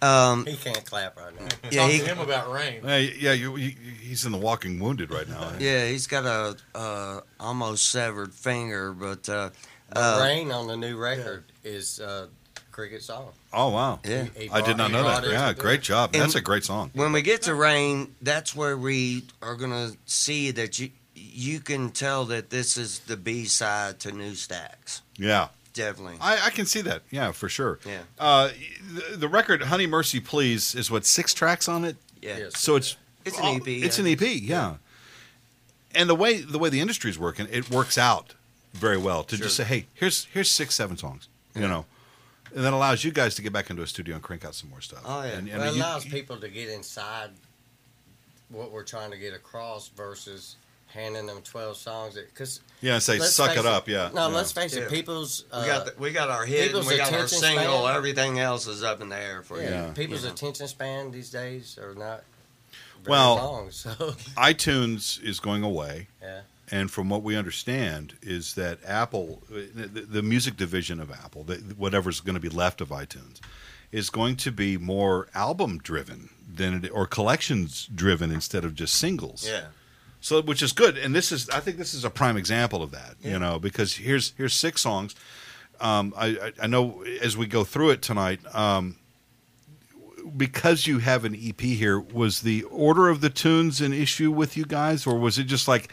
Um, 0.02 0.46
he 0.46 0.56
can't 0.56 0.84
clap 0.84 1.16
right 1.18 1.38
now. 1.38 1.46
yeah, 1.70 1.82
Talk 1.82 1.90
he, 1.90 1.98
to 1.98 2.04
him 2.06 2.18
about 2.20 2.50
rain. 2.50 2.82
Hey, 2.82 3.14
yeah, 3.18 3.32
you, 3.32 3.56
you, 3.56 3.72
he's 4.00 4.24
in 4.24 4.32
the 4.32 4.38
walking 4.38 4.78
wounded 4.78 5.10
right 5.10 5.28
now. 5.28 5.52
yeah, 5.58 5.86
he's 5.86 6.06
got 6.06 6.24
a 6.24 6.56
uh, 6.74 7.20
almost 7.38 7.90
severed 7.90 8.32
finger, 8.32 8.92
but 8.92 9.28
uh, 9.28 9.50
The 9.92 10.00
uh, 10.00 10.20
rain 10.22 10.50
on 10.52 10.66
the 10.68 10.76
new 10.76 10.96
record 10.96 11.44
is 11.64 12.00
uh, 12.00 12.28
Cricket 12.70 13.02
song. 13.02 13.28
Oh 13.52 13.68
wow, 13.70 13.98
yeah. 14.04 14.24
He- 14.36 14.44
he 14.44 14.50
I 14.50 14.60
did 14.62 14.76
not 14.76 14.90
know 14.90 15.02
that. 15.02 15.24
Yeah, 15.26 15.52
to- 15.52 15.60
great 15.60 15.82
job. 15.82 16.10
And- 16.14 16.22
That's 16.22 16.36
a 16.36 16.40
great 16.40 16.64
song. 16.64 16.90
When 16.94 17.12
we 17.12 17.20
get 17.20 17.42
to 17.42 17.54
rain, 17.54 18.14
that's 18.22 18.54
where 18.56 18.76
we 18.78 19.24
are 19.42 19.56
gonna 19.56 19.90
see 20.06 20.50
that 20.52 20.78
you 20.78 20.90
you 21.14 21.60
can 21.60 21.90
tell 21.90 22.24
that 22.26 22.48
this 22.48 22.76
is 22.78 23.00
the 23.00 23.16
B 23.16 23.44
side 23.44 23.98
to 24.00 24.12
New 24.12 24.34
Stacks. 24.34 25.02
Yeah, 25.18 25.48
Definitely. 25.80 26.16
I, 26.20 26.46
I 26.46 26.50
can 26.50 26.66
see 26.66 26.80
that. 26.82 27.02
Yeah, 27.10 27.32
for 27.32 27.48
sure. 27.48 27.78
Yeah. 27.86 28.00
Uh, 28.18 28.50
the, 28.92 29.16
the 29.16 29.28
record 29.28 29.62
"Honey 29.62 29.86
Mercy 29.86 30.20
Please" 30.20 30.74
is 30.74 30.90
what 30.90 31.04
six 31.06 31.34
tracks 31.34 31.68
on 31.68 31.84
it. 31.84 31.96
Yeah. 32.22 32.38
Yes. 32.38 32.58
So 32.58 32.76
it's 32.76 32.96
It's 33.24 33.38
an 33.38 33.44
oh, 33.44 33.56
EP, 33.56 33.66
It's 33.68 33.98
yeah. 33.98 34.04
an 34.06 34.12
EP, 34.12 34.20
yeah. 34.42 34.74
And 35.94 36.08
the 36.08 36.14
way 36.14 36.40
the 36.40 36.58
way 36.58 36.68
the 36.68 36.80
industry's 36.80 37.18
working, 37.18 37.46
it 37.50 37.70
works 37.70 37.98
out 37.98 38.34
very 38.72 38.96
well 38.98 39.24
to 39.24 39.36
just 39.36 39.56
say, 39.56 39.64
"Hey, 39.64 39.86
here's 39.94 40.26
here's 40.26 40.50
six, 40.50 40.74
seven 40.74 40.96
songs," 40.96 41.28
you 41.54 41.62
know, 41.62 41.84
and 42.54 42.64
that 42.64 42.72
allows 42.72 43.02
you 43.02 43.10
guys 43.10 43.34
to 43.34 43.42
get 43.42 43.52
back 43.52 43.70
into 43.70 43.82
a 43.82 43.86
studio 43.88 44.14
and 44.14 44.22
crank 44.22 44.44
out 44.44 44.54
some 44.54 44.70
more 44.70 44.80
stuff. 44.80 45.00
Oh, 45.04 45.22
yeah. 45.22 45.30
And, 45.30 45.48
Well, 45.48 45.60
and 45.60 45.70
it 45.70 45.74
you- 45.76 45.82
allows 45.82 46.04
people 46.04 46.36
to 46.36 46.48
get 46.48 46.68
inside 46.68 47.30
what 48.50 48.70
we're 48.70 48.84
trying 48.84 49.10
to 49.10 49.16
get 49.16 49.34
across 49.34 49.88
versus 49.88 50.56
handing 50.92 51.26
them 51.26 51.40
12 51.42 51.76
songs. 51.76 52.14
Because 52.14 52.60
yeah, 52.80 52.98
say 52.98 53.18
suck 53.18 53.56
it 53.56 53.66
up, 53.66 53.88
yeah. 53.88 54.10
No, 54.14 54.28
yeah. 54.28 54.34
let's 54.36 54.52
face 54.52 54.74
Yeah. 54.76 54.82
it, 54.82 54.90
people's. 54.90 55.44
Uh, 55.52 55.60
we 55.62 55.66
got 55.68 55.84
the, 55.86 55.94
we 56.00 56.10
got 56.12 56.30
our 56.30 56.44
hit, 56.46 56.74
and 56.74 56.86
we 56.86 56.96
got 56.96 57.12
our 57.12 57.26
single. 57.28 57.82
span- 57.84 57.96
Everything 57.96 58.38
else 58.38 58.66
is 58.66 58.82
up 58.82 59.00
in 59.00 59.08
the 59.08 59.16
air 59.16 59.42
for 59.42 59.58
yeah, 59.60 59.68
you. 59.68 59.74
Yeah. 59.74 59.92
people's 59.92 60.24
you 60.24 60.30
attention 60.30 60.68
span 60.68 61.10
these 61.10 61.30
days 61.30 61.78
are 61.78 61.94
not 61.94 62.24
very 63.02 63.10
Well- 63.10 63.36
long. 63.36 63.70
So, 63.70 63.90
iTunes 64.36 65.22
is 65.22 65.40
going 65.40 65.62
away. 65.62 66.08
yeah. 66.22 66.40
And 66.72 66.88
from 66.88 67.08
what 67.08 67.24
we 67.24 67.36
understand, 67.36 68.14
is 68.22 68.54
that 68.54 68.78
Apple, 68.86 69.42
the, 69.50 69.88
the 69.88 70.22
music 70.22 70.56
division 70.56 71.00
of 71.00 71.10
Apple, 71.10 71.42
the, 71.42 71.56
whatever's 71.76 72.20
going 72.20 72.34
to 72.36 72.40
be 72.40 72.48
left 72.48 72.80
of 72.80 72.90
iTunes, 72.90 73.40
is 73.90 74.08
going 74.08 74.36
to 74.36 74.52
be 74.52 74.78
more 74.78 75.26
album 75.34 75.78
driven 75.78 76.30
than 76.48 76.84
it, 76.84 76.88
or 76.90 77.06
collections 77.08 77.88
driven 77.92 78.30
instead 78.30 78.64
of 78.64 78.76
just 78.76 78.94
singles. 78.94 79.44
Yeah. 79.48 79.64
So, 80.20 80.42
which 80.42 80.62
is 80.62 80.72
good, 80.72 80.98
and 80.98 81.14
this 81.14 81.32
is, 81.32 81.48
I 81.48 81.60
think, 81.60 81.78
this 81.78 81.94
is 81.94 82.04
a 82.04 82.10
prime 82.10 82.36
example 82.36 82.82
of 82.82 82.90
that. 82.90 83.14
Yeah. 83.22 83.32
You 83.32 83.38
know, 83.38 83.58
because 83.58 83.94
here's 83.94 84.34
here's 84.36 84.52
six 84.54 84.82
songs. 84.82 85.14
Um, 85.80 86.12
I, 86.16 86.26
I 86.26 86.52
I 86.62 86.66
know 86.66 87.02
as 87.22 87.36
we 87.38 87.46
go 87.46 87.64
through 87.64 87.90
it 87.90 88.02
tonight, 88.02 88.40
um, 88.54 88.96
because 90.36 90.86
you 90.86 90.98
have 90.98 91.24
an 91.24 91.34
EP 91.34 91.60
here, 91.60 91.98
was 91.98 92.40
the 92.42 92.64
order 92.64 93.08
of 93.08 93.20
the 93.20 93.30
tunes 93.30 93.80
an 93.80 93.92
issue 93.92 94.30
with 94.30 94.56
you 94.56 94.64
guys, 94.64 95.06
or 95.06 95.18
was 95.18 95.38
it 95.38 95.44
just 95.44 95.66
like, 95.68 95.92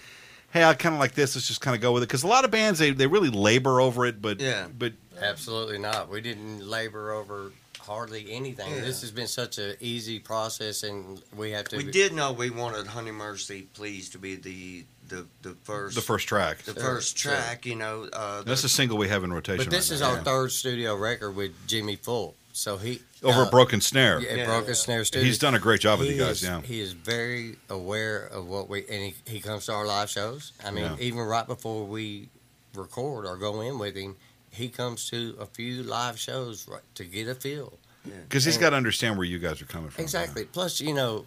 hey, 0.52 0.64
I 0.64 0.74
kind 0.74 0.94
of 0.94 1.00
like 1.00 1.14
this, 1.14 1.36
let's 1.36 1.48
just 1.48 1.62
kind 1.62 1.76
of 1.76 1.82
go 1.82 1.94
with 1.94 2.04
it? 2.04 2.08
Because 2.08 2.24
a 2.24 2.28
lot 2.28 2.44
of 2.46 2.52
bands 2.52 2.80
they, 2.80 2.92
they 2.92 3.08
really 3.08 3.30
labor 3.30 3.80
over 3.80 4.06
it, 4.06 4.22
but 4.22 4.40
Yeah. 4.42 4.68
but 4.78 4.94
Absolutely 5.22 5.80
not. 5.80 6.10
We 6.10 6.22
didn't 6.22 6.68
labor 6.68 7.12
over 7.12 7.52
hardly 7.88 8.32
anything. 8.32 8.72
Yeah. 8.72 8.82
This 8.82 9.02
has 9.02 9.12
been 9.12 9.28
such 9.28 9.58
an 9.58 9.76
easy 9.80 10.20
process, 10.20 10.84
and 10.84 11.22
we 11.36 11.52
have 11.52 11.68
to. 11.70 11.78
We 11.78 11.90
did 11.90 12.14
know 12.14 12.34
we 12.34 12.50
wanted 12.52 12.86
Honey 12.86 13.12
Mercy 13.12 13.68
Please 13.74 14.10
to 14.10 14.20
be 14.20 14.36
the 14.36 14.84
the, 15.08 15.26
the 15.42 15.56
first 15.64 15.96
the 15.96 16.02
first 16.02 16.28
track. 16.28 16.60
the 16.64 16.74
Sure, 16.74 16.84
first 16.84 17.18
sure. 17.18 17.32
track. 17.32 17.66
You 17.66 17.76
know, 17.76 18.08
uh, 18.14 18.44
That's 18.44 18.64
a 18.66 18.70
single 18.70 18.98
we 18.98 19.08
have 19.08 19.24
in 19.24 19.32
rotation. 19.34 19.64
But 19.66 19.72
this 19.72 19.90
right 19.90 19.96
is 19.96 20.02
now. 20.02 20.10
our 20.12 20.18
Yeah. 20.18 20.24
third 20.24 20.52
studio 20.52 20.96
record 20.96 21.32
with 21.32 21.52
Jimmy 21.68 21.96
Full. 21.96 22.36
So 22.52 22.78
he 22.78 23.02
over 23.24 23.42
uh, 23.42 23.46
at 23.46 23.52
Broken 23.52 23.82
Snare. 23.82 24.20
Yeah, 24.20 24.36
Yeah. 24.36 24.46
Broken 24.46 24.76
Snare 24.76 25.06
Studio. 25.06 25.26
He's 25.26 25.38
done 25.38 25.56
a 25.56 25.60
great 25.60 25.80
job 25.82 26.00
with 26.00 26.10
he 26.10 26.16
you 26.16 26.22
guys. 26.22 26.38
is, 26.38 26.44
Yeah, 26.44 26.62
he 26.62 26.82
is 26.82 26.92
very 26.94 27.56
aware 27.70 28.26
of 28.28 28.48
what 28.48 28.68
we 28.68 28.80
and 28.88 29.04
he, 29.06 29.16
he 29.26 29.40
comes 29.40 29.68
to 29.68 29.74
our 29.74 29.86
live 29.86 30.10
shows. 30.10 30.52
I 30.66 30.72
mean, 30.72 30.84
Yeah. 30.86 30.96
even 31.00 31.20
right 31.20 31.48
before 31.48 31.86
we 31.86 32.30
record 32.76 33.26
or 33.26 33.38
go 33.38 33.62
in 33.62 33.80
with 33.80 33.96
him, 33.96 34.16
he 34.58 34.68
comes 34.70 35.10
to 35.10 35.36
a 35.40 35.46
few 35.46 35.84
live 35.84 36.20
shows 36.20 36.68
right, 36.68 36.82
to 36.96 37.06
get 37.06 37.28
a 37.28 37.36
feel. 37.36 37.78
because 38.04 38.44
he's 38.46 38.58
got 38.58 38.72
to 38.72 38.76
understand 38.76 39.18
where 39.18 39.26
you 39.26 39.40
guys 39.40 39.62
are 39.62 39.66
coming 39.66 39.90
from. 39.90 40.02
Exactly. 40.04 40.46
Plus, 40.46 40.82
you 40.82 40.94
know, 40.94 41.26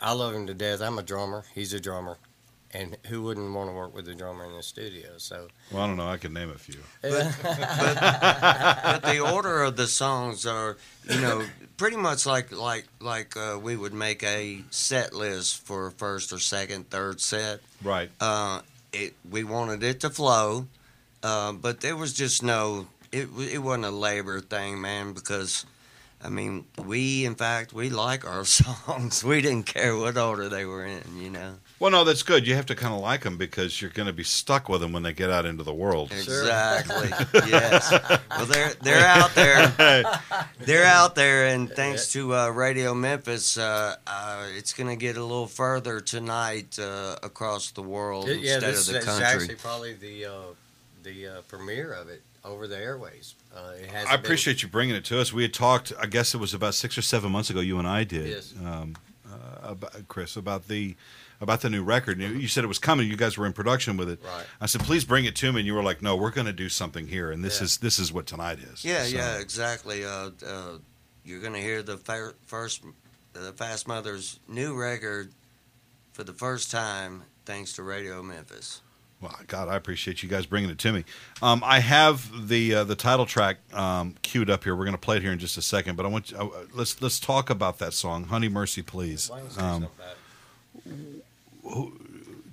I 0.00 0.12
love 0.12 0.34
him 0.34 0.46
to 0.46 0.54
death. 0.54 0.80
I'm 0.80 0.98
a 0.98 1.02
drummer. 1.02 1.44
He's 1.54 1.72
a 1.72 1.80
drummer. 1.80 2.18
and 2.72 2.96
who 3.06 3.22
wouldn't 3.22 3.54
want 3.54 3.70
to 3.70 3.74
work 3.74 3.94
with 3.94 4.06
a 4.08 4.14
drummer 4.14 4.44
in 4.44 4.52
the 4.54 4.62
studio? 4.62 5.10
So, 5.18 5.48
Well, 5.70 5.82
I 5.84 5.86
don't 5.86 5.96
know. 5.96 6.08
I 6.08 6.16
can 6.18 6.32
name 6.34 6.50
a 6.50 6.58
few. 6.58 6.80
but 7.02 9.00
the 9.02 9.20
order 9.20 9.62
of 9.62 9.76
the 9.76 9.86
songs 9.86 10.44
are, 10.46 10.76
you 11.08 11.20
know, 11.20 11.44
pretty 11.76 11.96
much 11.96 12.26
like 12.26 12.52
like 12.52 12.86
like 13.00 13.36
uh, 13.36 13.58
we 13.62 13.76
would 13.76 13.94
make 13.94 14.22
a 14.22 14.62
set 14.70 15.14
list 15.14 15.64
for 15.64 15.90
first 15.92 16.32
or 16.32 16.38
second, 16.38 16.90
third 16.90 17.20
set. 17.20 17.60
Right. 17.82 18.10
Uh, 18.20 18.60
it 18.92 19.14
we 19.30 19.44
wanted 19.44 19.82
it 19.82 20.00
to 20.00 20.10
flow, 20.10 20.66
uh, 21.26 21.52
but 21.52 21.80
there 21.80 21.96
was 21.96 22.12
just 22.12 22.42
no. 22.42 22.86
It 23.12 23.28
it 23.54 23.58
wasn't 23.58 23.84
a 23.86 23.90
labor 24.08 24.40
thing, 24.40 24.80
man, 24.80 25.12
because. 25.12 25.66
I 26.24 26.30
mean, 26.30 26.64
we 26.82 27.26
in 27.26 27.34
fact 27.34 27.74
we 27.74 27.90
like 27.90 28.24
our 28.26 28.44
songs. 28.60 29.22
We 29.22 29.42
didn't 29.42 29.66
care 29.66 29.94
what 29.94 30.16
order 30.16 30.48
they 30.48 30.64
were 30.64 30.84
in, 30.86 31.02
you 31.22 31.28
know. 31.28 31.56
Well, 31.78 31.90
no, 31.90 32.04
that's 32.04 32.22
good. 32.22 32.46
You 32.46 32.54
have 32.54 32.64
to 32.66 32.74
kind 32.74 32.94
of 32.94 33.00
like 33.00 33.22
them 33.22 33.36
because 33.36 33.80
you're 33.82 33.90
going 33.90 34.06
to 34.06 34.14
be 34.14 34.24
stuck 34.24 34.66
with 34.70 34.80
them 34.80 34.92
when 34.94 35.02
they 35.02 35.12
get 35.12 35.28
out 35.30 35.44
into 35.44 35.62
the 35.62 35.74
world. 35.74 36.10
Exactly. 36.12 37.10
yes. 37.50 37.92
Well, 38.30 38.46
they're 38.46 38.72
they're 38.80 39.06
out 39.06 39.34
there. 39.34 39.70
They're 40.60 40.86
out 40.86 41.14
there, 41.14 41.48
and 41.48 41.70
thanks 41.70 42.10
to 42.14 42.34
uh, 42.34 42.48
Radio 42.48 42.94
Memphis, 42.94 43.58
uh, 43.58 43.96
uh, 44.06 44.46
it's 44.56 44.72
going 44.72 44.88
to 44.88 44.96
get 44.96 45.16
a 45.18 45.22
little 45.22 45.46
further 45.46 46.00
tonight 46.00 46.78
uh, 46.78 47.16
across 47.22 47.70
the 47.72 47.82
world 47.82 48.28
It- 48.28 48.40
yeah, 48.40 48.54
instead 48.54 48.72
this 48.74 48.88
of 48.88 48.94
the 48.94 48.98
is 49.00 49.04
country. 49.04 49.26
actually 49.26 49.54
probably 49.56 49.92
the 49.92 50.24
uh, 50.24 50.32
the 51.06 51.26
uh, 51.28 51.40
premiere 51.48 51.92
of 51.92 52.08
it 52.08 52.22
over 52.44 52.66
the 52.66 52.76
airways. 52.76 53.34
Uh, 53.54 53.72
it. 53.80 53.90
I 54.08 54.14
appreciate 54.14 54.62
you 54.62 54.68
bringing 54.68 54.94
it 54.96 55.04
to 55.06 55.20
us. 55.20 55.32
We 55.32 55.42
had 55.42 55.54
talked, 55.54 55.92
I 56.00 56.06
guess 56.06 56.34
it 56.34 56.38
was 56.38 56.52
about 56.52 56.74
six 56.74 56.98
or 56.98 57.02
seven 57.02 57.30
months 57.32 57.48
ago. 57.48 57.60
You 57.60 57.78
and 57.78 57.86
I 57.88 58.04
did, 58.04 58.26
Yes. 58.28 58.52
um, 58.64 58.96
uh, 59.30 59.70
about, 59.70 60.08
Chris, 60.08 60.36
about 60.36 60.68
the 60.68 60.96
about 61.38 61.60
the 61.60 61.68
new 61.68 61.82
record. 61.84 62.18
You 62.20 62.28
you 62.28 62.48
said 62.48 62.64
it 62.64 62.66
was 62.66 62.78
coming. 62.78 63.06
You 63.08 63.16
guys 63.16 63.36
were 63.36 63.44
in 63.46 63.52
production 63.52 63.96
with 63.98 64.08
it. 64.08 64.20
Right. 64.24 64.44
I 64.60 64.66
said, 64.66 64.80
please 64.82 65.04
bring 65.04 65.26
it 65.26 65.36
to 65.36 65.52
me, 65.52 65.60
and 65.60 65.66
you 65.66 65.74
were 65.74 65.82
like, 65.82 66.00
no, 66.02 66.16
we're 66.16 66.30
going 66.30 66.46
to 66.46 66.52
do 66.52 66.68
something 66.70 67.06
here, 67.08 67.30
and 67.30 67.44
this 67.44 67.58
Yeah. 67.60 67.64
is 67.64 67.78
this 67.78 67.98
is 67.98 68.12
what 68.12 68.26
tonight 68.26 68.58
is. 68.58 68.84
Yeah, 68.84 69.02
So- 69.04 69.16
yeah, 69.16 69.38
exactly. 69.38 70.04
Uh, 70.04 70.30
uh, 70.46 70.78
you're 71.24 71.40
going 71.40 71.52
to 71.52 71.60
hear 71.60 71.82
the 71.82 71.98
fir- 71.98 72.34
first, 72.46 72.82
the 73.34 73.52
Fast 73.52 73.86
Mother's 73.86 74.40
new 74.48 74.74
record 74.74 75.32
for 76.12 76.24
the 76.24 76.32
first 76.32 76.70
time, 76.70 77.24
thanks 77.44 77.72
to 77.74 77.82
Radio 77.82 78.22
Memphis. 78.22 78.80
Well, 79.20 79.34
God, 79.46 79.68
I 79.68 79.76
appreciate 79.76 80.22
you 80.22 80.28
guys 80.28 80.44
bringing 80.44 80.68
it 80.68 80.78
to 80.80 80.92
me. 80.92 81.04
Um, 81.40 81.62
I 81.64 81.80
have 81.80 82.48
the 82.48 82.74
uh, 82.74 82.84
the 82.84 82.94
title 82.96 83.24
track 83.24 83.56
um, 83.72 84.14
queued 84.22 84.50
up 84.50 84.64
here. 84.64 84.76
We're 84.76 84.84
going 84.84 84.94
to 84.94 85.00
play 85.00 85.16
it 85.16 85.22
here 85.22 85.32
in 85.32 85.38
just 85.38 85.56
a 85.56 85.62
second, 85.62 85.96
but 85.96 86.04
I 86.04 86.08
want 86.10 86.30
you, 86.30 86.36
uh, 86.36 86.48
let's 86.74 87.00
let's 87.00 87.18
talk 87.18 87.48
about 87.48 87.78
that 87.78 87.94
song, 87.94 88.24
"Honey 88.24 88.48
Mercy 88.50 88.82
Please." 88.82 89.30
Um, 89.56 89.88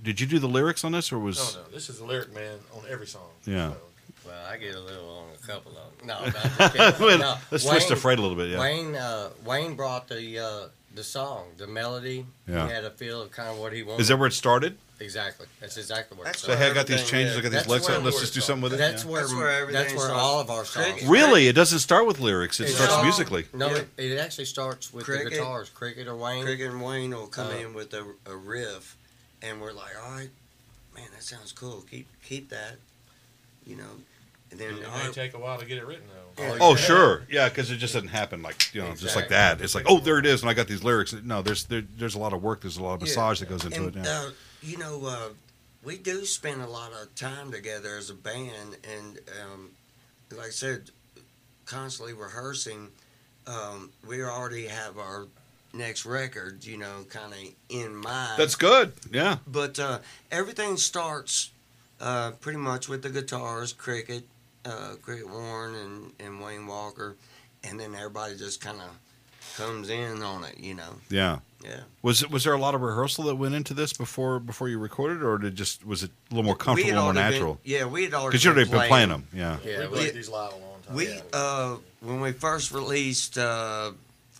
did 0.03 0.20
you 0.20 0.27
do 0.27 0.39
the 0.39 0.48
lyrics 0.48 0.84
on 0.84 0.93
this, 0.93 1.12
or 1.12 1.20
was 1.20 1.55
No, 1.55 1.62
no, 1.62 1.67
this 1.70 1.89
is 1.89 2.00
the 2.00 2.05
lyric 2.05 2.34
man 2.34 2.60
on 2.75 2.84
every 2.89 3.08
song. 3.08 3.29
Yeah. 3.46 3.72
So, 3.72 3.77
Well, 4.27 4.46
I 4.50 4.58
get 4.58 4.75
a 4.75 4.79
little 4.79 5.10
on 5.10 5.25
a 5.36 5.48
couple 5.48 5.72
of 5.72 5.98
them. 5.98 6.08
No, 6.08 6.20
no, 6.20 6.25
I'm 6.25 6.32
just 6.77 6.98
kidding. 6.98 7.20
No, 7.20 7.36
let's 7.51 7.65
twist 7.65 7.89
the 7.89 7.96
freight 7.96 8.20
a 8.20 8.22
little 8.22 8.38
bit? 8.38 8.50
Yeah, 8.51 8.60
Wayne 8.60 8.96
uh, 8.96 9.29
Wayne 9.46 9.75
brought 9.75 10.08
the 10.08 10.39
uh, 10.39 10.67
the 10.93 11.03
song, 11.03 11.47
the 11.57 11.67
melody. 11.67 12.25
Yeah. 12.47 12.67
He 12.67 12.73
had 12.73 12.83
a 12.85 12.91
feel 12.91 13.21
of 13.21 13.31
kind 13.31 13.50
of 13.50 13.57
what 13.59 13.73
he 13.73 13.83
wanted. 13.83 14.01
is 14.01 14.07
that 14.09 14.17
where 14.17 14.27
it 14.27 14.33
started? 14.33 14.77
exactly? 15.00 15.47
That's 15.59 15.75
exactly 15.75 16.15
where. 16.17 16.23
That's 16.25 16.38
it 16.38 16.41
So 16.41 16.45
started. 16.53 16.63
hey, 16.63 16.71
I 16.71 16.73
got 16.73 16.88
these 16.88 17.09
changes. 17.09 17.33
yeah. 17.33 17.39
I 17.39 17.41
got 17.43 17.51
these 17.51 17.65
That's 17.65 17.88
lyrics. 17.89 18.05
Let's 18.05 18.19
just 18.21 18.33
do 18.33 18.39
something 18.39 18.62
with 18.63 18.73
it. 18.73 18.77
That's 18.77 19.03
yeah. 19.03 19.12
where 19.12 19.21
That's 19.21 19.33
where 19.33 19.50
everything 19.50 19.81
that's 19.83 19.95
where 19.95 20.12
all 20.13 20.39
of 20.39 20.50
our 20.50 20.63
songs. 20.63 20.85
Cricket. 20.93 21.09
Really, 21.09 21.47
it 21.47 21.53
doesn't 21.53 21.79
start 21.79 22.05
with 22.07 22.19
lyrics. 22.21 22.59
It 22.62 22.65
It 22.69 22.73
starts 22.73 22.93
starts- 22.93 23.03
musically. 23.05 23.45
No, 23.53 23.69
Yeah. 23.69 23.77
it, 23.97 24.12
it 24.12 24.17
actually 24.19 24.45
starts 24.45 24.93
with 24.93 25.03
Cricket. 25.05 25.25
the 25.25 25.29
guitars, 25.31 25.69
Cricket 25.69 26.07
or 26.07 26.15
Wayne. 26.15 26.43
Cricket 26.45 26.71
and 26.71 26.81
Wayne 26.81 27.12
will 27.12 27.27
come 27.27 27.47
Uh, 27.47 27.55
in 27.57 27.73
with 27.73 27.93
a, 27.93 28.05
a 28.27 28.35
riff, 28.35 28.95
and 29.41 29.59
we're 29.59 29.73
like, 29.73 29.91
all 30.01 30.12
right, 30.12 30.29
man, 30.95 31.07
that 31.13 31.23
sounds 31.23 31.51
cool. 31.51 31.83
Keep 31.91 32.07
keep 32.23 32.50
that, 32.50 32.75
you 33.65 33.75
know. 33.75 33.89
And 34.53 34.62
then 34.62 34.74
It 34.75 34.81
may 34.81 34.88
right, 34.88 35.13
take 35.13 35.33
a 35.33 35.39
while 35.39 35.57
to 35.57 35.65
get 35.65 35.79
it 35.79 35.86
written 35.88 36.03
though. 36.07 36.43
Yeah. 36.43 36.57
Oh, 36.62 36.75
sure, 36.75 37.24
yeah, 37.29 37.50
because 37.50 37.72
it 37.72 37.77
just 37.77 37.93
doesn't 37.93 38.10
happen 38.10 38.41
like 38.43 38.74
you 38.74 38.81
know, 38.81 38.91
just 38.91 39.15
like 39.15 39.25
Exactly. 39.25 39.36
that. 39.36 39.62
It's 39.62 39.74
like, 39.75 39.86
oh, 39.88 40.00
there 40.00 40.19
it 40.19 40.25
is, 40.27 40.41
and 40.41 40.50
I 40.50 40.53
got 40.53 40.67
these 40.67 40.83
lyrics. 40.83 41.13
No, 41.24 41.41
there's 41.41 41.65
there, 41.65 41.81
there's 41.98 42.13
a 42.15 42.19
lot 42.19 42.33
of 42.33 42.41
work. 42.43 42.62
There's 42.62 42.77
a 42.77 42.83
lot 42.83 42.93
of 42.95 43.01
Yeah. 43.01 43.05
massage 43.05 43.39
that 43.39 43.50
goes 43.50 43.65
into 43.65 43.86
and, 43.86 43.95
it. 43.98 44.05
Yeah. 44.05 44.22
uh, 44.27 44.29
you 44.62 44.77
know, 44.77 45.05
uh, 45.05 45.29
we 45.83 45.98
do 45.98 46.24
spend 46.25 46.62
a 46.62 46.67
lot 46.67 46.91
of 46.93 47.13
time 47.15 47.51
together 47.51 47.98
as 47.98 48.10
a 48.12 48.13
band, 48.13 48.78
and 48.84 49.19
um, 49.41 49.71
like 50.32 50.47
I 50.47 50.51
said, 50.51 50.91
constantly 51.65 52.13
rehearsing. 52.13 52.89
Um, 53.47 53.91
we 54.08 54.23
already 54.23 54.67
have 54.67 54.97
our 54.97 55.25
next 55.73 56.06
record, 56.06 56.63
you 56.63 56.78
know, 56.78 57.06
kind 57.10 57.34
of 57.34 57.39
in 57.69 57.95
mind. 57.95 58.39
That's 58.39 58.56
good. 58.56 58.93
Yeah, 59.12 59.38
but 59.47 59.80
uh, 59.80 59.99
everything 60.32 60.78
starts 60.78 61.51
uh, 61.99 62.32
pretty 62.39 62.60
much 62.60 62.88
with 62.88 63.01
the 63.01 63.10
guitars, 63.10 63.73
Cricket, 63.73 64.23
uh, 64.65 64.95
Cricket 65.02 65.30
Warren, 65.30 65.76
and, 65.76 66.12
and 66.19 66.41
Wayne 66.41 66.67
Walker, 66.67 67.15
and 67.63 67.80
then 67.80 67.95
everybody 67.95 68.36
just 68.38 68.62
kind 68.62 68.80
of 68.82 68.89
comes 69.58 69.89
in 69.89 70.21
on 70.23 70.43
it, 70.45 70.58
you 70.60 70.73
know. 70.73 70.95
yeah. 71.10 71.39
Yeah. 71.63 71.80
Was 72.02 72.21
it 72.21 72.30
was 72.30 72.43
there 72.43 72.52
a 72.52 72.58
lot 72.60 72.76
of 72.76 72.82
rehearsal 72.82 73.23
that 73.26 73.36
went 73.36 73.56
into 73.56 73.73
this 73.73 73.93
before 73.93 74.38
before 74.41 74.67
you 74.67 74.78
recorded, 74.80 75.23
or 75.23 75.38
did 75.38 75.56
just 75.56 75.86
was 75.86 76.04
it 76.04 76.12
a 76.30 76.36
little 76.36 76.43
more 76.43 76.56
We 76.56 76.60
had 76.60 76.65
comfortable, 76.65 76.91
more 76.95 77.04
already 77.04 77.19
been- 77.19 77.32
natural? 77.32 77.60
yeah, 77.63 77.86
we 77.86 78.04
had 78.04 78.13
already 78.13 78.28
Because 78.32 78.43
you'd 78.43 78.52
already 78.58 78.69
been 78.69 78.88
playing 78.89 79.08
them. 79.10 79.28
Yeah. 79.34 79.58
Yeah, 79.63 79.80
we 79.80 79.88
we- 79.88 79.97
played 79.99 80.13
these 80.13 80.28
live 80.28 80.52
a 80.52 80.56
long 80.58 80.82
time. 80.86 80.95
We 80.95 81.08
Yeah. 81.08 81.21
uh, 81.32 81.78
when 82.02 82.19
we 82.19 82.34
first 82.34 82.73
released 82.73 83.38
uh, 83.38 83.91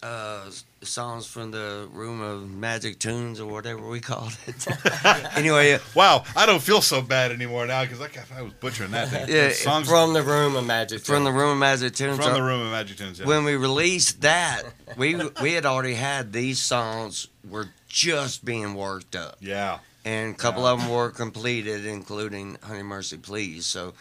uh, 0.02 0.50
songs 0.88 1.26
from 1.26 1.52
the 1.52 1.88
Room 1.92 2.22
of 2.22 2.50
Magic 2.50 3.00
Tunes 3.00 3.40
or 3.40 3.46
whatever 3.52 3.88
we 3.88 4.00
called 4.00 4.38
it. 4.48 4.68
anyway, 5.38 5.74
uh, 5.74 5.80
Wow, 5.96 6.24
I 6.36 6.46
don't 6.46 6.62
feel 6.62 6.82
so 6.82 7.02
bad 7.02 7.32
anymore 7.32 7.66
now 7.66 7.84
because 7.84 8.02
I, 8.02 8.10
I 8.38 8.42
was 8.42 8.54
butchering 8.54 8.92
that. 8.92 9.10
Thing. 9.10 9.28
Yeah, 9.30 9.50
songs 9.52 9.88
from, 9.88 10.06
from 10.08 10.14
the 10.14 10.22
room 10.24 10.56
of 10.56 10.66
magic. 10.66 11.02
from 11.06 11.24
the 11.24 11.32
Room 11.32 11.52
of 11.52 11.58
Magic 11.58 11.94
Tunes. 11.96 12.18
from 12.18 12.28
uh, 12.28 12.34
the 12.34 12.42
room 12.44 12.62
of 12.62 12.72
Magic 12.72 12.98
Tunes. 12.98 13.20
Yeah. 13.20 13.26
when 13.26 13.44
we 13.44 13.56
released 13.56 14.22
that, 14.22 14.64
we 14.98 15.16
we 15.42 15.54
had 15.54 15.66
already 15.66 15.96
had 15.96 16.32
these 16.34 16.60
songs 16.60 17.28
were 17.50 17.70
just 17.88 18.44
being 18.46 18.74
worked 18.76 19.16
up, 19.16 19.38
yeah, 19.40 19.80
and 20.06 20.34
a 20.34 20.38
couple 20.38 20.64
Yeah. 20.64 20.72
of 20.72 20.80
them 20.80 20.90
were 20.90 21.10
completed, 21.12 21.86
including 21.86 22.58
"Honey 22.64 22.84
Mercy 22.84 23.18
Please." 23.18 23.66
So, 23.66 23.94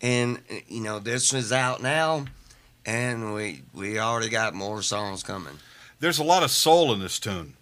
and 0.00 0.40
you 0.68 0.80
know 0.82 0.98
this 0.98 1.32
is 1.34 1.52
out 1.52 1.82
now, 1.82 2.24
and 2.84 3.34
we 3.34 3.62
we 3.72 3.98
already 3.98 4.28
got 4.30 4.54
more 4.54 4.82
songs 4.82 5.22
coming. 5.22 5.58
There's 6.00 6.18
a 6.18 6.24
lot 6.24 6.42
of 6.42 6.50
soul 6.50 6.92
in 6.92 7.00
this 7.00 7.18
tune. 7.18 7.54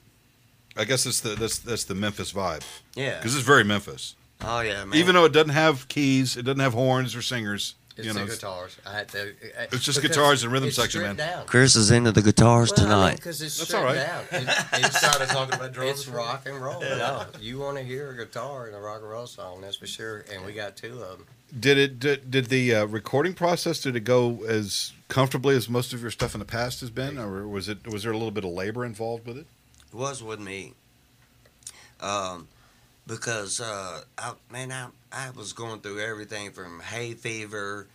I 0.77 0.85
guess 0.85 1.07
it's 1.07 1.21
the 1.21 1.31
that's 1.31 1.59
that's 1.59 1.85
the 1.85 1.95
Memphis 1.95 2.33
vibe 2.33 2.65
Yeah. 2.95 3.17
because 3.19 3.35
it's 3.37 3.45
very 3.47 3.65
Memphis. 3.65 4.17
Oh 4.43 4.61
yeah, 4.61 4.85
man. 4.85 4.99
Even 4.99 5.15
though 5.15 5.25
it 5.25 5.33
doesn't 5.33 5.51
have 5.51 5.87
keys, 5.89 6.37
it 6.37 6.43
doesn't 6.43 6.61
have 6.61 6.75
horns 6.75 7.15
or 7.15 7.23
singers. 7.23 7.75
It's 7.97 8.09
you 8.09 8.13
know, 8.13 8.25
the 8.27 8.33
guitars. 8.33 8.77
I 8.85 8.93
had 8.93 9.09
to, 9.11 9.35
It's 9.71 9.85
just 9.85 10.03
guitars 10.03 10.43
and 10.43 10.53
rhythm 10.53 10.67
it's 10.67 10.77
section, 10.77 11.03
man. 11.03 11.15
Down. 11.15 11.47
Chris 11.47 11.77
is 11.77 11.93
into 11.93 12.11
the 12.11 12.23
guitars 12.23 12.73
tonight. 12.73 13.15
because 13.15 13.41
it's 13.41 13.57
That's 13.57 13.69
stripped 13.69 13.85
all 13.85 13.95
right. 13.95 14.05
down. 14.05 14.25
It, 14.33 14.49
it's, 14.85 14.99
Started 14.99 15.29
talking 15.29 15.55
about 15.55 15.73
drums. 15.73 16.01
it's 16.01 16.09
rock 16.09 16.45
and 16.47 16.61
roll. 16.61 16.81
No, 16.81 17.25
you 17.41 17.61
want 17.61 17.77
to 17.77 17.85
hear 17.85 18.11
a 18.11 18.17
guitar 18.17 18.67
in 18.67 18.75
a 18.75 18.81
rock 18.81 19.01
and 19.03 19.09
roll 19.11 19.29
song, 19.29 19.61
that's 19.61 19.77
for 19.77 19.87
sure. 19.87 20.25
And 20.35 20.45
we 20.45 20.53
got 20.55 20.77
two 20.77 21.01
of 21.01 21.19
them. 21.19 21.27
Did 21.59 21.79
it 21.79 22.01
did, 22.01 22.31
did 22.31 22.47
the 22.47 22.75
uh, 22.75 22.85
recording 22.87 23.35
process 23.35 23.81
did 23.81 23.95
it 23.95 24.01
go 24.01 24.43
as 24.45 24.93
comfortably 25.09 25.55
as 25.55 25.69
most 25.69 25.93
of 25.93 26.03
your 26.03 26.11
stuff 26.11 26.35
in 26.35 26.41
the 26.41 26.45
past 26.45 26.81
has 26.81 26.91
been, 26.91 27.17
or 27.17 27.47
was 27.47 27.69
it 27.69 27.87
was 27.87 28.03
there 28.03 28.13
a 28.13 28.17
little 28.17 28.33
bit 28.33 28.45
of 28.45 28.51
labor 28.51 28.85
involved 28.85 29.27
with 29.27 29.39
it? 29.39 29.47
It 29.93 29.95
was 29.97 30.23
with 30.23 30.41
me. 30.41 30.73
Um, 32.01 32.49
because 33.07 33.61
uh, 33.61 34.01
I, 34.19 34.33
man, 34.51 34.73
I 34.73 34.89
I 35.13 35.31
was 35.31 35.53
going 35.53 35.81
through 35.81 36.01
everything 36.01 36.51
from 36.51 36.81
hay 36.81 37.15
fever 37.15 37.87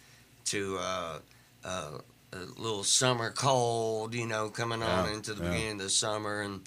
to 0.45 0.77
uh, 0.79 1.19
uh, 1.65 1.91
a 2.31 2.37
little 2.57 2.83
summer 2.83 3.31
cold, 3.31 4.13
you 4.13 4.25
know, 4.25 4.49
coming 4.49 4.81
on 4.81 5.05
Yeah, 5.09 5.13
into 5.15 5.33
the 5.33 5.43
yeah. 5.43 5.49
beginning 5.49 5.71
of 5.73 5.79
the 5.79 5.89
summer, 5.89 6.41
and 6.41 6.61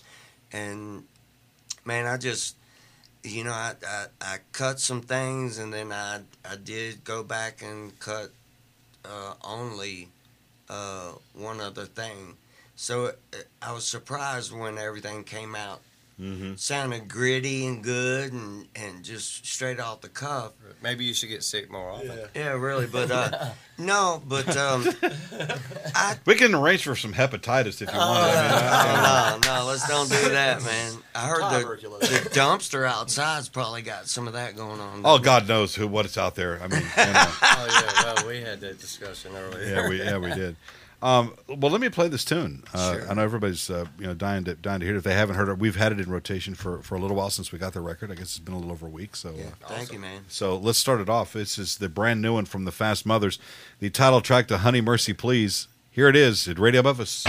and 0.53 1.05
man, 1.87 2.07
I 2.07 2.19
just 2.19 2.57
you 3.23 3.45
know 3.45 3.53
I, 3.53 3.75
I 3.87 4.07
I 4.21 4.39
cut 4.53 4.81
some 4.81 5.01
things, 5.03 5.59
and 5.59 5.73
then 5.73 5.93
I 5.93 6.21
I 6.45 6.57
did 6.57 7.05
go 7.05 7.23
back 7.23 7.63
and 7.63 7.99
cut 7.99 8.31
uh, 9.05 9.35
only 9.45 10.09
uh, 10.69 11.13
one 11.35 11.61
other 11.61 11.87
thing. 11.87 12.37
So 12.77 13.07
uh, 13.07 13.37
I 13.61 13.73
was 13.73 13.85
surprised 13.87 14.53
when 14.53 14.79
everything 14.79 15.25
came 15.25 15.55
out. 15.55 15.83
Mm-hmm. 16.21 16.55
Sounded 16.57 17.09
gritty 17.09 17.67
and 17.67 17.83
good, 17.83 18.33
and, 18.33 18.69
and 18.77 19.03
just 19.03 19.45
straight 19.47 19.81
off 19.81 20.03
the 20.03 20.09
cuff. 20.09 20.53
Maybe 20.83 21.05
you 21.05 21.15
should 21.15 21.29
get 21.31 21.43
sick 21.43 21.71
more 21.71 21.91
often. 21.91 22.07
Yeah. 22.09 22.27
Yeah, 22.35 22.53
really. 22.53 22.87
But 22.87 23.11
uh, 23.11 23.51
no, 23.79 24.23
but 24.27 24.57
um, 24.57 24.87
I 25.95 26.17
We 26.27 26.35
can 26.35 26.55
arrange 26.55 26.85
for 26.85 26.95
some 26.97 27.13
hepatitis 27.13 27.81
if 27.83 27.93
you 27.93 27.99
want. 27.99 27.99
Oh, 27.99 28.23
I 28.23 28.27
mean, 28.27 29.01
I- 29.05 29.39
no, 29.43 29.55
no, 29.61 29.67
let's 29.67 29.89
don't 29.89 30.09
do 30.09 30.29
that, 30.31 30.63
man. 30.65 30.93
I 31.15 31.27
heard 31.29 31.43
the, 31.43 31.99
the 32.01 32.31
dumpster 32.31 32.87
outside's 32.87 33.49
probably 33.49 33.83
got 33.83 34.07
some 34.07 34.27
of 34.27 34.33
that 34.35 34.57
going 34.57 34.81
on. 34.81 35.03
oh, 35.05 35.19
God 35.19 35.49
knows 35.49 35.75
who 35.75 35.87
what 35.87 36.07
is 36.07 36.17
out 36.19 36.35
there. 36.35 36.61
I 36.63 36.69
mean, 36.69 36.81
you 36.81 36.87
know, 36.87 36.93
Oh 37.43 37.67
yeah, 38.05 38.15
well 38.15 38.27
we 38.29 38.41
had 38.41 38.61
that 38.61 38.79
discussion 38.81 39.33
earlier. 39.35 39.65
yeah, 39.67 39.89
we 39.89 39.99
yeah 39.99 40.19
we 40.19 40.33
did. 40.35 40.57
Um, 41.03 41.35
well, 41.49 41.73
let 41.73 41.81
me 41.81 41.89
play 41.89 42.07
this 42.07 42.25
tune. 42.25 42.63
Uh, 42.73 42.95
sure. 42.95 43.11
I 43.11 43.15
know 43.15 43.23
everybody's 43.23 43.69
uh, 43.69 43.87
you 43.99 44.07
know 44.07 44.15
dying 44.15 44.45
to 44.45 44.55
dying 44.55 44.81
to 44.81 44.87
hear 44.87 44.95
it. 44.95 44.99
If 44.99 45.05
they 45.05 45.15
haven't 45.15 45.35
heard 45.35 45.49
it, 45.49 45.59
we've 45.59 45.77
had 45.77 45.91
it 45.91 45.99
in 45.99 46.09
rotation 46.09 46.55
for, 46.55 46.81
for 46.83 46.95
a 46.95 47.01
little 47.01 47.17
while 47.17 47.31
since 47.31 47.51
we 47.51 47.59
got 47.59 47.73
the 47.73 47.81
record. 47.81 48.13
I 48.13 48.15
guess 48.15 48.25
it's 48.25 48.39
been 48.39 48.55
a 48.55 48.59
little 48.59 48.73
over 48.73 48.87
a 48.87 48.91
week. 48.91 49.17
So 49.17 49.35
yeah. 49.37 49.47
uh, 49.65 49.69
thank 49.69 49.83
awesome. 49.83 49.95
you, 49.95 50.01
man. 50.01 50.25
So 50.29 50.57
let's 50.57 50.79
start 50.79 51.01
it 51.01 51.09
off. 51.09 51.33
This 51.33 51.59
is 51.59 51.79
the 51.79 51.89
brand 51.89 52.23
new 52.23 52.35
one 52.35 52.45
from 52.45 52.65
the 52.65 52.73
Fast 52.73 53.05
Mothers, 53.05 53.41
the 53.81 53.91
title 53.91 54.21
track 54.21 54.47
to 54.49 54.59
"Honey 54.59 54.81
Mercy 54.81 55.13
Please." 55.13 55.67
Here 55.91 56.09
it 56.09 56.17
is 56.17 56.49
at 56.49 56.59
Radio 56.59 56.83
Memphis. 56.83 57.27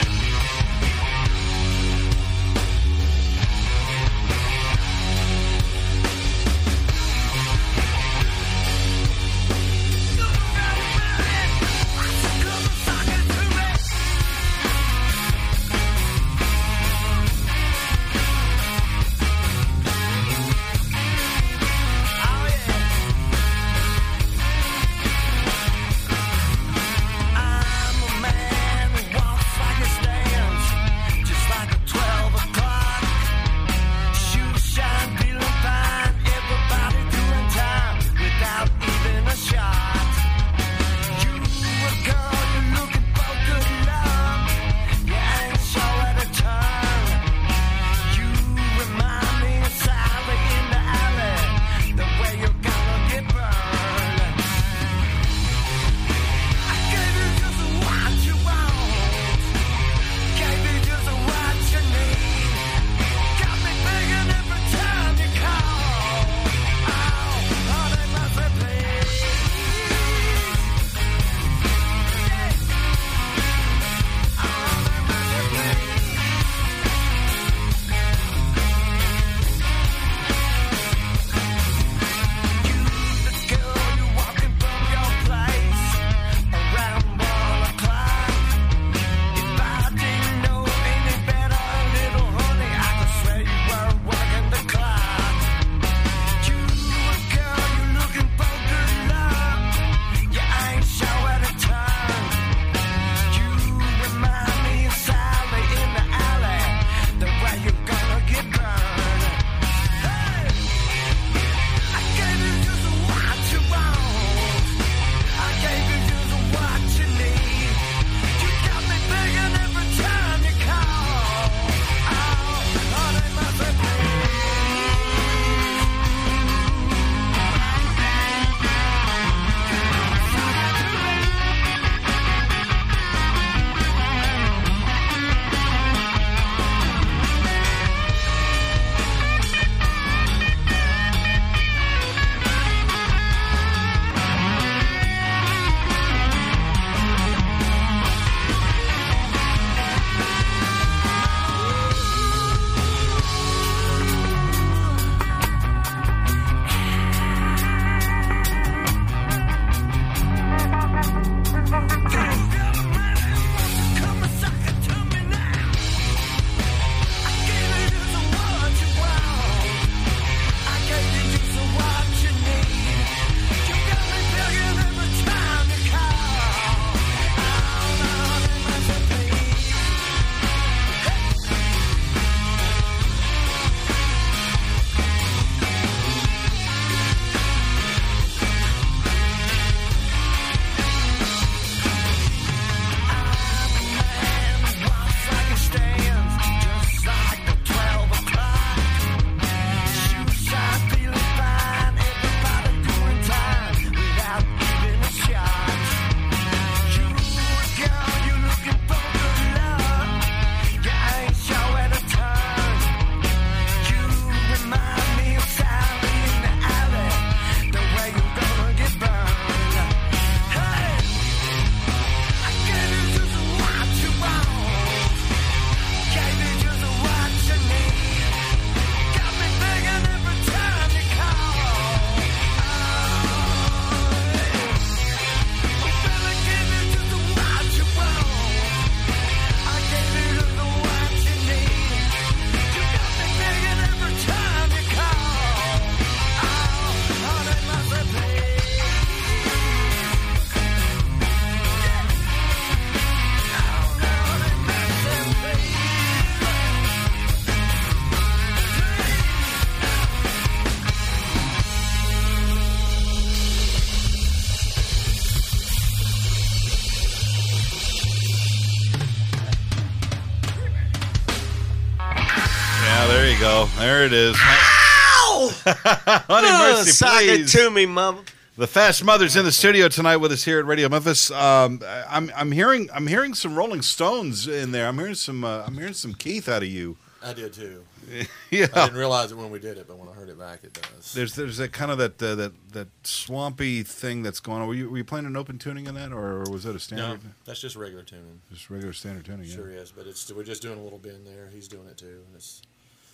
It 274.03 274.11
is. 274.11 274.35
Ow! 274.37 275.51
Honey 275.65 276.47
oh, 276.51 276.73
Mercy, 276.75 277.05
please. 277.05 277.53
to 277.53 277.69
me, 277.69 277.85
mom. 277.85 278.25
The 278.57 278.67
Fast 278.67 279.01
Mother's 279.01 279.37
in 279.37 279.45
the 279.45 279.51
studio 279.53 279.87
tonight 279.87 280.17
with 280.17 280.33
us 280.33 280.43
here 280.43 280.59
at 280.59 280.65
Radio 280.65 280.89
Memphis. 280.89 281.31
Um, 281.31 281.81
I'm 282.09 282.29
I'm 282.35 282.51
hearing 282.51 282.89
I'm 282.93 283.07
hearing 283.07 283.33
some 283.33 283.55
Rolling 283.55 283.81
Stones 283.81 284.45
in 284.45 284.73
there. 284.73 284.89
I'm 284.89 284.97
hearing 284.97 285.15
some 285.15 285.45
uh, 285.45 285.63
I'm 285.65 285.75
hearing 285.75 285.93
some 285.93 286.15
Keith 286.15 286.49
out 286.49 286.63
of 286.63 286.67
you. 286.67 286.97
I 287.23 287.31
did 287.31 287.53
too. 287.53 287.85
yeah, 288.51 288.67
I 288.73 288.87
didn't 288.87 288.97
realize 288.97 289.31
it 289.31 289.37
when 289.37 289.49
we 289.49 289.59
did 289.59 289.77
it, 289.77 289.87
but 289.87 289.97
when 289.97 290.09
I 290.09 290.11
heard 290.11 290.27
it 290.27 290.37
back, 290.37 290.65
it 290.65 290.73
does. 290.73 291.13
There's 291.13 291.35
there's 291.35 291.55
that 291.55 291.71
kind 291.71 291.89
of 291.89 291.97
that 291.99 292.21
uh, 292.21 292.35
that 292.35 292.51
that 292.73 292.87
swampy 293.03 293.83
thing 293.83 294.21
that's 294.21 294.41
going 294.41 294.61
on. 294.61 294.67
Were 294.67 294.73
you, 294.73 294.89
were 294.89 294.97
you 294.97 295.05
playing 295.05 295.27
an 295.27 295.37
open 295.37 295.59
tuning 295.59 295.87
in 295.87 295.95
that, 295.95 296.11
or 296.11 296.43
was 296.51 296.63
that 296.65 296.75
a 296.75 296.79
standard? 296.79 297.23
No, 297.23 297.29
that's 297.45 297.61
just 297.61 297.77
regular 297.77 298.03
tuning. 298.03 298.41
Just 298.51 298.69
regular 298.69 298.91
standard 298.91 299.23
tuning. 299.23 299.45
Sure 299.45 299.71
yeah. 299.71 299.77
is, 299.77 299.93
but 299.93 300.07
it's 300.07 300.29
we're 300.33 300.43
just 300.43 300.61
doing 300.61 300.77
a 300.77 300.83
little 300.83 300.99
bit 300.99 301.15
in 301.15 301.23
there. 301.23 301.49
He's 301.53 301.69
doing 301.69 301.87
it 301.87 301.97
too, 301.97 302.23
and 302.27 302.35
it's 302.35 302.61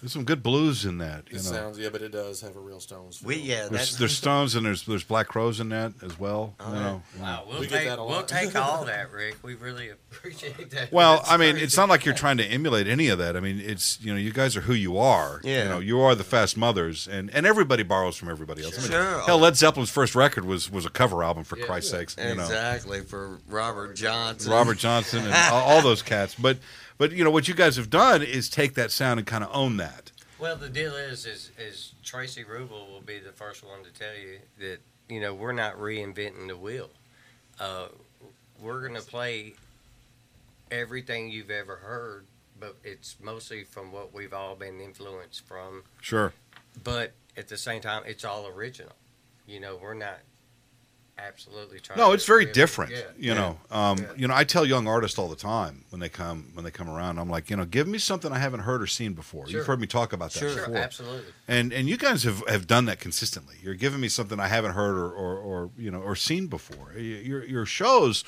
there's 0.02 0.14
some 0.14 0.24
good 0.24 0.42
blues 0.42 0.86
in 0.86 0.98
that. 1.00 1.26
it 1.30 1.34
know. 1.34 1.40
sounds 1.40 1.78
yeah, 1.78 1.90
but 1.90 2.02
it 2.02 2.12
does 2.12 2.42
have 2.42 2.56
a 2.56 2.60
real 2.60 2.80
Stones. 2.80 3.18
Feel. 3.18 3.28
We 3.28 3.36
yeah, 3.38 3.56
There's, 3.68 3.72
that's 3.72 3.96
there's 3.98 4.16
Stones 4.18 4.56
and 4.56 4.66
there's 4.66 4.84
there's 4.86 5.04
Black 5.04 5.28
Crowes 5.28 5.60
in 5.60 5.70
that 5.70 5.94
as 6.02 6.18
well. 6.20 6.56
Oh, 6.60 6.74
you 6.74 6.80
know. 6.80 7.02
Wow, 7.20 7.44
we'll 7.48 7.60
We 7.60 7.68
take 7.68 7.88
we'll 7.98 8.24
take 8.24 8.56
all 8.60 8.86
that, 8.86 9.12
Rick. 9.12 9.38
We 9.44 9.56
really 9.56 9.90
appreciate 9.90 10.70
that. 10.72 10.92
Well, 10.92 11.18
That's 11.18 11.32
I 11.32 11.38
mean, 11.38 11.58
it's 11.58 11.76
not 11.76 11.90
like 11.90 12.06
you're 12.06 12.16
trying 12.16 12.38
to 12.38 12.46
emulate 12.46 12.88
any 12.88 13.10
of 13.10 13.18
that. 13.20 13.36
I 13.36 13.42
mean, 13.42 13.60
it's 13.60 14.00
you 14.02 14.14
know, 14.14 14.20
you 14.20 14.32
guys 14.32 14.56
are 14.56 14.62
who 14.62 14.74
you 14.74 14.98
are. 14.98 15.42
Yeah. 15.44 15.64
You 15.64 15.70
know, 15.70 15.80
you 15.80 16.00
are 16.00 16.16
the 16.16 16.24
Fast 16.24 16.56
Mothers, 16.56 17.08
and 17.08 17.30
and 17.34 17.46
everybody 17.46 17.84
borrows 17.84 18.16
from 18.16 18.30
everybody 18.30 18.64
else. 18.64 18.78
I 18.78 18.82
mean, 18.82 18.92
Sure. 18.92 19.20
Hell, 19.22 19.40
Led 19.40 19.56
Zeppelin's 19.58 19.90
first 19.90 20.16
record 20.16 20.46
was 20.46 20.72
was 20.72 20.86
a 20.86 20.90
cover 20.90 21.24
album 21.24 21.44
for 21.44 21.58
Yeah. 21.58 21.66
Christ's 21.66 21.92
sakes. 21.92 22.16
You 22.18 22.36
know, 22.36 22.44
exactly 22.44 23.02
for 23.02 23.40
Robert 23.50 23.96
Johnson. 23.96 24.52
Robert 24.52 24.78
Johnson 24.78 25.26
and 25.26 25.34
all, 25.52 25.62
all 25.76 25.82
those 25.82 26.02
cats. 26.02 26.36
But 26.36 26.58
but 27.00 27.12
you 27.14 27.24
know 27.24 27.32
what 27.32 27.48
you 27.48 27.56
guys 27.56 27.78
have 27.78 27.90
done 27.90 28.22
is 28.22 28.48
take 28.48 28.76
that 28.76 28.92
sound 28.92 29.20
and 29.20 29.26
kind 29.26 29.44
of 29.44 29.50
own 29.52 29.78
that. 29.78 30.12
Well, 30.38 30.56
the 30.56 30.70
deal 30.70 30.96
is, 30.96 31.26
is, 31.26 31.52
is 31.58 31.94
Tracy 32.04 32.44
Rubel 32.44 32.88
will 32.88 33.02
be 33.04 33.18
the 33.18 33.32
first 33.32 33.64
one 33.64 33.84
to 33.84 33.92
tell 33.92 34.16
you 34.16 34.40
that 34.60 34.78
you 35.10 35.20
know 35.20 35.34
we're 35.34 35.54
not 35.54 35.78
reinventing 35.78 36.48
the 36.48 36.58
wheel. 36.58 36.90
Uh, 37.60 37.88
we're 38.62 38.86
gonna 38.86 39.02
play 39.02 39.54
everything 40.70 41.30
you've 41.30 41.50
ever 41.50 41.78
heard, 41.78 42.26
but 42.60 42.76
it's 42.84 43.16
mostly 43.22 43.64
from 43.64 43.92
what 43.92 44.14
we've 44.14 44.34
all 44.34 44.56
been 44.56 44.80
influenced 44.80 45.46
from. 45.48 45.84
Sure. 46.02 46.34
But 46.84 47.14
at 47.36 47.48
the 47.48 47.58
same 47.58 47.82
time, 47.82 48.04
it's 48.06 48.24
all 48.24 48.48
original. 48.48 48.94
You 49.48 49.60
know, 49.60 49.80
we're 49.82 49.94
not 49.94 50.20
absolutely 51.27 51.79
trying. 51.79 51.97
No, 51.99 52.12
it's 52.13 52.25
very 52.25 52.45
different. 52.45 52.91
Yeah. 52.91 53.01
You 53.17 53.36
know, 53.36 53.58
um, 53.71 53.97
Yeah. 53.97 54.05
you 54.17 54.27
know, 54.27 54.34
I 54.36 54.43
tell 54.43 54.65
young 54.65 54.88
artists 54.88 55.17
all 55.19 55.27
the 55.27 55.36
time 55.36 55.86
when 55.89 55.99
they 55.99 56.10
come 56.10 56.51
when 56.53 56.63
they 56.65 56.71
come 56.71 56.89
around, 56.89 57.19
I'm 57.19 57.29
like, 57.29 57.49
you 57.49 57.55
know, 57.55 57.65
give 57.65 57.88
me 57.88 57.97
something 57.97 58.32
I 58.32 58.39
haven't 58.39 58.62
heard 58.62 58.82
or 58.82 58.88
seen 58.88 59.13
before. 59.13 59.47
Sure. 59.47 59.58
You've 59.60 59.67
heard 59.67 59.79
me 59.82 59.88
talk 59.88 60.13
about 60.13 60.32
that 60.34 60.39
Sure. 60.39 60.49
Sure, 60.51 60.65
before. 60.67 60.77
absolutely. 60.77 61.34
and 61.47 61.71
and 61.73 61.88
you 61.89 61.97
guys 61.97 62.23
have, 62.23 62.47
have 62.47 62.67
done 62.67 62.86
that 62.86 62.99
consistently. 62.99 63.55
You're 63.62 63.75
giving 63.75 63.99
me 63.99 64.10
something 64.10 64.39
I 64.39 64.47
haven't 64.47 64.71
heard 64.73 64.95
or, 64.95 65.10
or, 65.12 65.38
or 65.38 65.69
you 65.77 65.91
know 65.91 66.01
or 66.01 66.15
seen 66.15 66.47
before. 66.47 66.93
Your 66.97 67.43
your 67.45 67.65
shows 67.65 68.23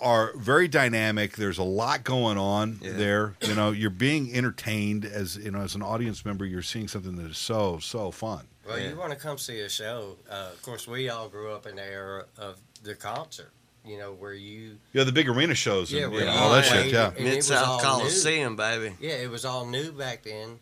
are 0.00 0.32
very 0.34 0.66
dynamic. 0.66 1.36
There's 1.36 1.58
a 1.58 1.62
lot 1.62 2.04
going 2.04 2.38
on 2.38 2.78
Yeah. 2.82 2.92
there. 2.92 3.34
You 3.42 3.54
know, 3.54 3.70
you're 3.70 3.90
being 3.90 4.34
entertained 4.34 5.04
as 5.04 5.36
you 5.36 5.50
know 5.50 5.60
as 5.60 5.74
an 5.74 5.82
audience 5.82 6.24
member. 6.24 6.44
You're 6.46 6.62
seeing 6.62 6.88
something 6.88 7.16
that 7.16 7.30
is 7.30 7.38
so 7.38 7.78
so 7.80 8.10
fun. 8.10 8.46
Well, 8.70 8.78
Yeah. 8.78 8.90
you 8.90 8.96
want 8.96 9.12
to 9.12 9.18
come 9.18 9.36
see 9.38 9.60
a 9.60 9.68
show. 9.68 10.16
Uh, 10.28 10.50
of 10.52 10.62
course, 10.62 10.86
we 10.86 11.08
all 11.08 11.28
grew 11.28 11.52
up 11.52 11.66
in 11.66 11.76
the 11.76 11.84
era 11.84 12.24
of 12.38 12.58
the 12.82 12.94
concert. 12.94 13.52
You 13.84 13.96
know, 13.98 14.12
where 14.12 14.34
you 14.34 14.78
Yeah, 14.92 15.04
the 15.04 15.12
big 15.12 15.26
arena 15.28 15.54
shows. 15.54 15.90
Yeah, 15.90 16.04
and, 16.04 16.12
where 16.12 16.24
you 16.24 16.30
all 16.30 16.52
that 16.52 16.66
shit. 16.66 16.92
Yeah, 16.92 17.12
Mid 17.18 17.36
was 17.36 17.50
all 17.50 17.80
South 17.80 17.82
new. 17.82 17.88
Coliseum, 18.00 18.54
baby. 18.54 18.94
yeah, 19.00 19.14
it 19.14 19.30
was 19.30 19.44
all 19.46 19.64
new 19.66 19.90
back 19.90 20.22
then, 20.22 20.60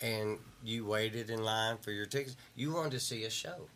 and 0.00 0.38
you 0.62 0.86
waited 0.86 1.30
in 1.30 1.42
line 1.42 1.78
for 1.78 1.90
your 1.90 2.06
tickets. 2.06 2.36
You 2.54 2.72
wanted 2.72 2.92
to 2.92 3.00
see 3.00 3.24
a 3.24 3.30
show, 3.30 3.66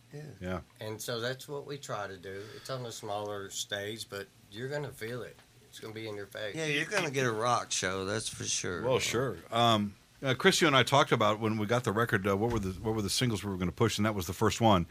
yeah. 0.40 0.60
and 0.80 1.00
so 1.02 1.18
that's 1.18 1.48
what 1.48 1.66
we 1.66 1.76
try 1.76 2.06
to 2.06 2.16
do. 2.16 2.42
It's 2.56 2.70
on 2.70 2.86
a 2.86 2.92
smaller 2.92 3.50
stage, 3.50 4.06
but 4.08 4.28
you're 4.52 4.68
gonna 4.68 4.92
feel 4.92 5.22
it. 5.22 5.36
It's 5.68 5.80
gonna 5.80 5.92
be 5.92 6.06
in 6.08 6.14
your 6.14 6.26
face. 6.26 6.54
Yeah, 6.54 6.66
you're 6.66 6.84
gonna 6.84 7.10
get 7.10 7.26
a 7.26 7.32
rock 7.32 7.72
show, 7.72 8.04
that's 8.04 8.28
for 8.28 8.44
sure. 8.44 8.82
Well, 8.82 9.00
sure. 9.00 9.38
Um, 9.50 9.96
uh, 10.24 10.34
Chris, 10.34 10.60
you 10.60 10.66
and 10.66 10.76
I 10.76 10.82
talked 10.82 11.12
about 11.12 11.40
when 11.40 11.58
we 11.58 11.66
got 11.66 11.84
the 11.84 11.92
record. 11.92 12.26
Uh, 12.26 12.37
what 12.37 12.50
were 12.50 12.58
the 12.58 12.70
what 12.80 12.94
were 12.94 13.02
the 13.02 13.10
singles 13.10 13.44
we 13.44 13.50
were 13.50 13.56
going 13.56 13.68
to 13.68 13.74
push, 13.74 13.98
and 13.98 14.06
that 14.06 14.14
was 14.14 14.26
the 14.26 14.32
first 14.32 14.60
one. 14.60 14.87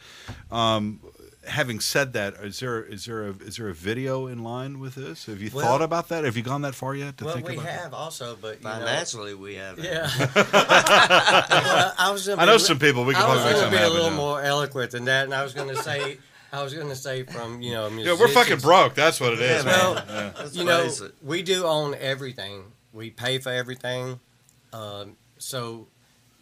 Um, 0.51 0.99
having 1.47 1.79
said 1.81 2.13
that, 2.13 2.35
is 2.35 2.59
there 2.59 2.83
is 2.83 3.05
there 3.05 3.27
a 3.27 3.29
is 3.31 3.57
there 3.57 3.67
a 3.69 3.73
video 3.73 4.27
in 4.27 4.43
line 4.43 4.79
with 4.79 4.95
this? 4.95 5.25
Have 5.25 5.41
you 5.41 5.49
Well- 5.53 5.65
thought 5.65 5.81
about 5.81 6.09
that? 6.09 6.23
Have 6.23 6.37
you 6.37 6.43
gone 6.43 6.61
that 6.61 6.75
far 6.75 6.95
yet 6.95 7.17
to 7.17 7.25
well, 7.25 7.33
think 7.35 7.47
we 7.47 7.55
about? 7.55 7.65
have 7.67 7.93
also, 7.93 8.37
but 8.39 8.59
you 8.59 8.63
know, 8.63 8.71
Financially, 8.75 9.33
we 9.33 9.55
have. 9.55 9.79
it. 9.79 9.85
yeah. 9.85 10.09
Well, 10.53 11.93
I 11.97 12.09
was. 12.11 12.27
I 12.29 12.45
know 12.45 12.55
a 12.55 12.59
some 12.59 12.79
people. 12.79 13.03
We 13.05 13.13
can 13.13 13.23
I 13.23 13.27
was 13.33 13.41
probably 13.41 13.53
make 13.53 13.61
going 13.61 13.71
to 13.71 13.77
something 13.77 13.79
be 13.79 13.85
a 13.85 13.89
little 13.89 14.11
now. 14.11 14.15
more 14.17 14.41
eloquent 14.41 14.91
than 14.91 15.05
that, 15.05 15.25
and 15.25 15.33
I 15.33 15.43
was 15.43 15.53
going 15.53 15.69
to 15.69 15.77
say, 15.77 16.17
I 16.51 16.61
was 16.63 16.73
going 16.73 16.89
to 16.89 16.95
say 16.95 17.23
from 17.23 17.61
you 17.61 17.71
know, 17.73 17.89
Yeah, 17.89 18.15
we're 18.19 18.27
fucking 18.27 18.59
broke. 18.59 18.93
That's 18.95 19.19
what 19.19 19.33
it 19.33 19.39
is. 19.39 19.63
Yeah, 19.65 19.71
man. 19.71 20.05
man. 20.07 20.33
Yeah. 20.37 20.47
You 20.51 20.63
know, 20.65 20.89
we 21.21 21.41
do 21.43 21.65
own 21.65 21.95
everything. 21.95 22.65
We 22.91 23.09
pay 23.09 23.39
for 23.39 23.49
everything. 23.51 24.19
Um, 24.71 25.15
so, 25.43 25.87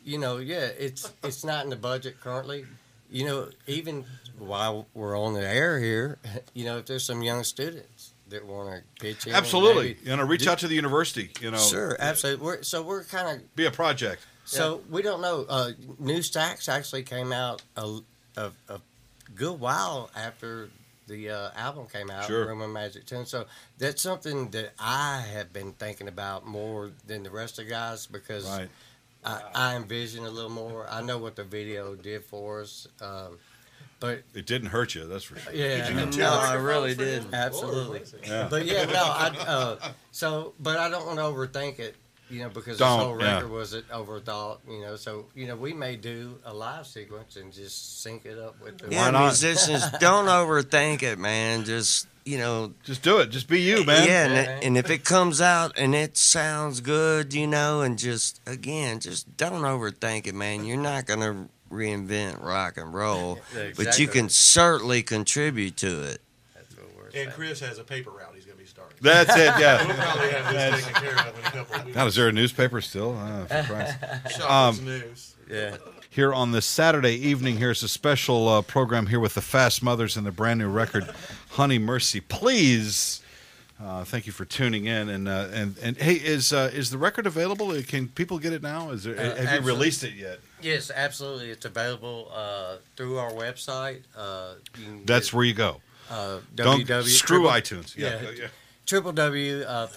you 0.04 0.18
know, 0.18 0.38
yeah, 0.38 0.70
it's 0.78 1.12
it's 1.24 1.44
not 1.44 1.64
in 1.64 1.70
the 1.70 1.76
budget 1.76 2.20
currently. 2.22 2.66
You 3.10 3.26
know, 3.26 3.50
even 3.68 4.06
while 4.40 4.88
we're 4.94 5.18
on 5.20 5.34
the 5.34 5.46
air 5.48 5.80
here, 5.80 6.18
you 6.54 6.66
know, 6.66 6.78
if 6.78 6.86
there's 6.86 7.04
some 7.04 7.22
young 7.22 7.44
students 7.44 8.14
that 8.30 8.46
want 8.46 8.70
to 8.74 9.02
pitch 9.04 9.28
in, 9.28 9.34
Absolutely. 9.34 9.96
maybe- 9.96 10.10
You 10.10 10.16
know, 10.16 10.24
reach 10.24 10.48
out 10.48 10.60
to 10.60 10.68
the 10.70 10.76
university. 10.76 11.32
You 11.42 11.52
know, 11.52 11.58
Sure, 11.58 11.98
absolutely. 12.00 12.46
We're, 12.46 12.64
so 12.64 12.82
we're 12.82 13.04
kind 13.04 13.36
of 13.42 13.56
be 13.56 13.66
a 13.66 13.72
project. 13.72 14.26
so 14.46 14.82
we 14.90 15.02
don't 15.02 15.22
know. 15.22 15.46
Uh, 15.50 15.72
New 16.00 16.22
Stacks 16.22 16.70
actually 16.70 17.04
came 17.04 17.34
out 17.34 17.62
a, 17.76 18.00
a, 18.38 18.52
a 18.70 18.80
good 19.36 19.60
while 19.60 20.10
after 20.16 20.70
the 21.08 21.30
uh, 21.30 21.50
album 21.58 21.88
came 21.92 22.10
out, 22.10 22.26
Sure. 22.28 22.48
Roman 22.48 22.72
Magic 22.72 23.06
Ten. 23.06 23.26
So 23.26 23.46
that's 23.78 24.02
something 24.02 24.50
that 24.52 24.72
I 24.80 25.26
have 25.34 25.52
been 25.52 25.74
thinking 25.74 26.08
about 26.08 26.48
more 26.48 26.92
than 27.06 27.24
the 27.24 27.30
rest 27.32 27.60
of 27.60 27.66
the 27.66 27.72
guys 27.72 28.06
because 28.08 28.46
Right. 28.48 28.70
I, 29.24 29.42
I 29.54 29.76
envision 29.76 30.26
a 30.26 30.30
little 30.30 30.50
more. 30.50 30.88
I 30.90 31.02
know 31.02 31.18
what 31.18 31.36
the 31.36 31.44
video 31.44 31.96
did 31.96 32.24
for 32.24 32.62
us, 32.62 32.88
um, 33.02 33.38
but 34.00 34.24
It 34.34 34.46
didn't 34.48 34.70
hurt 34.70 34.96
you. 34.96 35.06
That's 35.06 35.24
for 35.24 35.38
sure. 35.38 35.54
yeah, 35.54 36.06
No, 36.18 36.34
I 36.34 36.56
really 36.56 36.96
did. 36.96 37.26
absolutely. 37.34 38.02
Yeah. 38.26 38.48
But 38.50 38.66
yeah, 38.66 38.86
no, 38.86 39.04
I 39.04 39.28
uh, 39.48 39.92
so 40.12 40.54
but 40.60 40.78
I 40.78 40.90
don't 40.90 41.06
want 41.06 41.20
to 41.20 41.24
overthink 41.24 41.78
it, 41.80 41.96
you 42.32 42.40
know, 42.44 42.50
because 42.50 42.78
Don't, 42.78 42.98
this 43.00 43.06
whole 43.08 43.22
yeah. 43.22 43.36
record 43.36 43.52
was 43.52 43.74
it 43.74 43.88
overthought, 43.90 44.60
you 44.70 44.82
know. 44.82 44.96
So 44.96 45.26
you 45.36 45.48
know, 45.48 45.56
we 45.56 45.74
may 45.74 45.96
do 45.96 46.40
a 46.46 46.54
live 46.54 46.88
sequence 46.88 47.36
and 47.36 47.52
just 47.52 48.02
sync 48.02 48.26
it 48.26 48.40
up 48.40 48.62
with 48.64 48.78
the. 48.80 48.90
Yeah, 48.92 49.12
musicians, 49.12 49.84
don't 50.00 50.26
overthink 50.26 51.04
it, 51.04 51.20
man. 51.20 51.64
Just 51.66 52.08
you 52.24 52.38
know, 52.38 52.74
Just 52.84 53.02
do 53.02 53.18
it. 53.18 53.32
Just 53.32 53.48
be 53.48 53.62
you, 53.62 53.84
man. 53.84 54.08
yeah, 54.08 54.26
and, 54.26 54.34
Yeah, 54.34 54.42
it- 54.42 54.46
man. 54.46 54.64
and 54.64 54.78
if 54.78 54.90
it 54.92 55.04
comes 55.04 55.42
out 55.42 55.78
and 55.78 55.94
it 55.96 56.18
sounds 56.18 56.80
good, 56.80 57.34
you 57.34 57.48
know, 57.48 57.82
and 57.82 57.98
just 58.00 58.40
again, 58.48 59.00
just 59.00 59.36
don't 59.38 59.62
overthink 59.64 60.28
it, 60.28 60.36
man. 60.36 60.64
You're 60.66 60.78
not 60.78 61.06
gonna 61.08 61.48
reinvent 61.72 62.44
rock 62.44 62.78
and 62.78 62.94
roll, 62.94 63.40
Yeah, 63.56 63.72
but 63.76 63.98
you 63.98 64.08
can 64.08 64.30
certainly 64.30 65.02
contribute 65.04 65.78
to 65.78 66.04
it. 66.04 66.22
That's 66.54 66.76
what 66.78 66.88
we're 66.96 67.04
And 67.06 67.14
saying. 67.14 67.30
Chris 67.32 67.60
has 67.62 67.80
a 67.80 67.84
paper 67.84 68.12
route 68.12 68.31
That's 69.02 69.36
it. 69.36 69.52
We'll 69.56 69.60
Yeah. 69.60 69.94
probably 69.96 70.30
have 70.32 70.54
this 70.54 70.86
taken 70.86 71.02
care 71.02 71.12
of 71.20 71.40
in 71.40 71.46
a 71.46 71.52
couple 71.52 71.76
of 71.76 71.86
weeks. 71.86 71.96
God, 71.96 72.08
is 72.08 72.16
there 72.16 72.28
a 72.28 72.32
newspaper 72.32 72.82
still? 72.82 73.18
Oh, 73.20 73.46
for 73.64 74.44
Um, 74.48 74.86
news. 74.86 75.36
Yeah. 75.50 75.78
here 76.10 76.34
on 76.34 76.52
this 76.52 76.66
Saturday 76.66 77.16
evening. 77.16 77.58
Here's 77.58 77.84
a 77.84 77.88
special 77.90 78.48
uh, 78.48 78.62
program 78.62 79.08
here 79.08 79.20
with 79.20 79.34
the 79.34 79.42
Fast 79.42 79.82
Mothers 79.84 80.16
and 80.18 80.26
the 80.26 80.32
brand 80.32 80.60
new 80.60 80.70
record, 80.70 81.10
Honey 81.52 81.80
Mercy. 81.80 82.22
Please, 82.22 83.22
uh, 83.84 84.04
thank 84.04 84.28
you 84.28 84.32
for 84.32 84.46
tuning 84.46 84.86
in. 84.86 85.10
And 85.10 85.28
uh, 85.28 85.48
and 85.52 85.76
and 85.82 85.98
hey, 85.98 86.14
is 86.14 86.54
uh, 86.54 86.70
is 86.74 86.90
the 86.92 86.98
record 86.98 87.26
available? 87.28 87.72
Uh, 87.72 87.82
Can 87.86 88.08
people 88.08 88.38
get 88.40 88.54
it 88.54 88.62
now? 88.62 88.92
Is 88.92 89.04
there, 89.04 89.18
Uh, 89.20 89.36
have 89.46 89.62
you 89.62 89.68
released 89.68 90.04
it 90.04 90.14
yet? 90.14 90.40
Yes, 90.62 90.92
absolutely. 90.94 91.50
It's 91.50 91.66
available 91.66 92.32
uh, 92.34 92.76
through 92.96 93.18
our 93.18 93.32
website. 93.32 94.02
Uh, 94.16 94.54
That's 95.06 95.28
get, 95.30 95.34
where 95.34 95.46
you 95.46 95.54
go. 95.56 95.82
uh, 96.10 96.38
Don't 96.56 96.86
www. 96.86 97.04
screw 97.08 97.48
triple- 97.50 97.50
iTunes. 97.80 97.98
Yeah, 97.98 98.22
yeah. 98.22 98.30
yeah. 98.42 98.48
Triple 98.86 99.12
W 99.14 99.62
uh. 99.64 99.88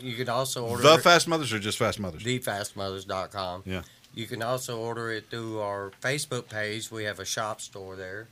You 0.00 0.14
can 0.16 0.28
also 0.28 0.66
order 0.66 0.82
The 0.82 0.94
it- 0.94 1.02
Fast 1.02 1.28
Mothers 1.28 1.52
or 1.52 1.58
just 1.58 1.78
Fast 1.78 2.00
Mothers? 2.00 2.22
thefastmothers.com. 2.22 3.62
Yeah. 3.66 3.82
You 4.14 4.26
can 4.26 4.42
also 4.42 4.78
order 4.78 5.12
it 5.12 5.30
through 5.30 5.60
our 5.60 5.92
Facebook 6.02 6.48
page. 6.48 6.90
We 6.90 7.04
have 7.04 7.20
a 7.20 7.24
shop 7.24 7.60
store 7.60 7.94
there. 7.96 8.28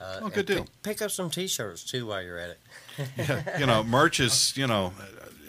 Uh, 0.00 0.18
Oh, 0.22 0.24
and 0.24 0.34
good 0.34 0.46
deal. 0.46 0.58
Pick, 0.64 0.82
pick 0.82 1.02
up 1.02 1.10
some 1.12 1.30
T-shirts 1.30 1.84
too 1.84 2.06
while 2.06 2.20
you're 2.22 2.38
at 2.38 2.56
it. 2.98 3.58
you 3.60 3.66
know, 3.66 3.84
merch 3.84 4.18
is, 4.18 4.56
you 4.56 4.66
know, 4.66 4.92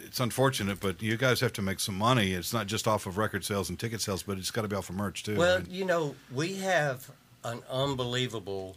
it's 0.04 0.20
unfortunate, 0.20 0.78
but 0.78 1.02
you 1.02 1.16
guys 1.16 1.40
have 1.40 1.52
to 1.54 1.62
make 1.62 1.80
some 1.80 1.96
money. 1.98 2.32
It's 2.32 2.52
not 2.52 2.68
just 2.68 2.86
off 2.86 3.06
of 3.06 3.18
record 3.18 3.44
sales 3.44 3.68
and 3.68 3.78
ticket 3.78 4.00
sales, 4.00 4.22
but 4.22 4.38
it's 4.38 4.52
got 4.52 4.62
to 4.62 4.68
be 4.68 4.76
off 4.76 4.88
of 4.88 4.94
merch 4.94 5.24
too. 5.24 5.34
Well, 5.36 5.62
you 5.68 5.84
know, 5.84 6.14
we 6.32 6.54
have 6.58 7.10
an 7.42 7.62
unbelievable 7.68 8.76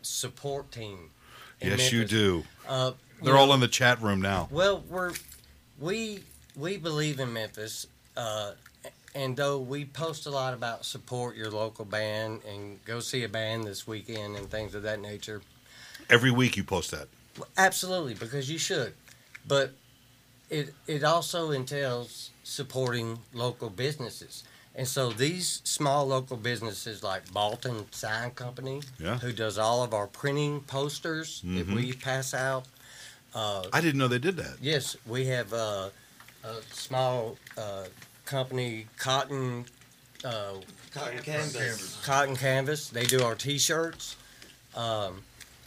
support 0.00 0.72
team. 0.72 1.10
in 1.60 1.70
yes, 1.70 1.92
you 1.92 1.98
Memphis. 2.00 2.18
do. 2.18 2.44
Uh, 2.66 2.92
They're 3.22 3.36
all 3.36 3.52
in 3.54 3.60
the 3.60 3.68
chat 3.68 4.00
room 4.02 4.20
now. 4.20 4.48
Well, 4.50 4.82
we're 4.88 5.12
we 5.78 6.20
we 6.56 6.76
believe 6.76 7.20
in 7.20 7.32
Memphis, 7.32 7.86
uh, 8.16 8.52
and 9.14 9.36
though 9.36 9.58
we 9.58 9.84
post 9.84 10.26
a 10.26 10.30
lot 10.30 10.54
about 10.54 10.84
support 10.84 11.36
your 11.36 11.50
local 11.50 11.84
band 11.84 12.40
and 12.48 12.84
go 12.84 13.00
see 13.00 13.24
a 13.24 13.28
band 13.28 13.64
this 13.64 13.86
weekend 13.86 14.36
and 14.36 14.50
things 14.50 14.74
of 14.74 14.82
that 14.82 15.00
nature, 15.00 15.42
Every 16.10 16.30
week 16.30 16.56
you 16.56 16.64
post 16.64 16.90
that. 16.90 17.08
absolutely 17.56 18.14
because 18.14 18.50
you 18.50 18.58
should, 18.58 18.94
but 19.46 19.72
it 20.50 20.74
it 20.86 21.04
also 21.04 21.50
entails 21.50 22.30
supporting 22.42 23.18
local 23.32 23.70
businesses. 23.70 24.44
And 24.74 24.88
so 24.88 25.10
these 25.10 25.60
small 25.64 26.06
local 26.06 26.38
businesses 26.38 27.02
like 27.02 27.30
Balton 27.30 27.92
Sign 27.92 28.30
Company, 28.30 28.80
Yeah. 28.98 29.18
who 29.18 29.30
does 29.30 29.58
all 29.58 29.82
of 29.82 29.92
our 29.92 30.06
printing 30.06 30.62
posters 30.62 31.42
that 31.44 31.68
Mhm. 31.68 31.74
we 31.74 31.92
pass 31.92 32.32
out. 32.32 32.64
Uh, 33.34 33.64
I 33.72 33.80
didn't 33.80 33.98
know 33.98 34.08
they 34.08 34.18
did 34.18 34.36
that. 34.36 34.56
Yes, 34.60 34.96
we 35.06 35.26
have 35.26 35.52
uh, 35.52 35.88
a 36.44 36.54
small 36.70 37.36
uh, 37.56 37.84
company, 38.26 38.86
Cotton 38.98 39.64
uh, 40.24 40.54
Cotton 40.92 41.18
canvas. 41.20 42.00
Cotton 42.04 42.36
Canvas. 42.36 42.88
They 42.90 43.04
do 43.04 43.22
our 43.22 43.34
T-shirts. 43.34 44.16
Um, 44.76 45.22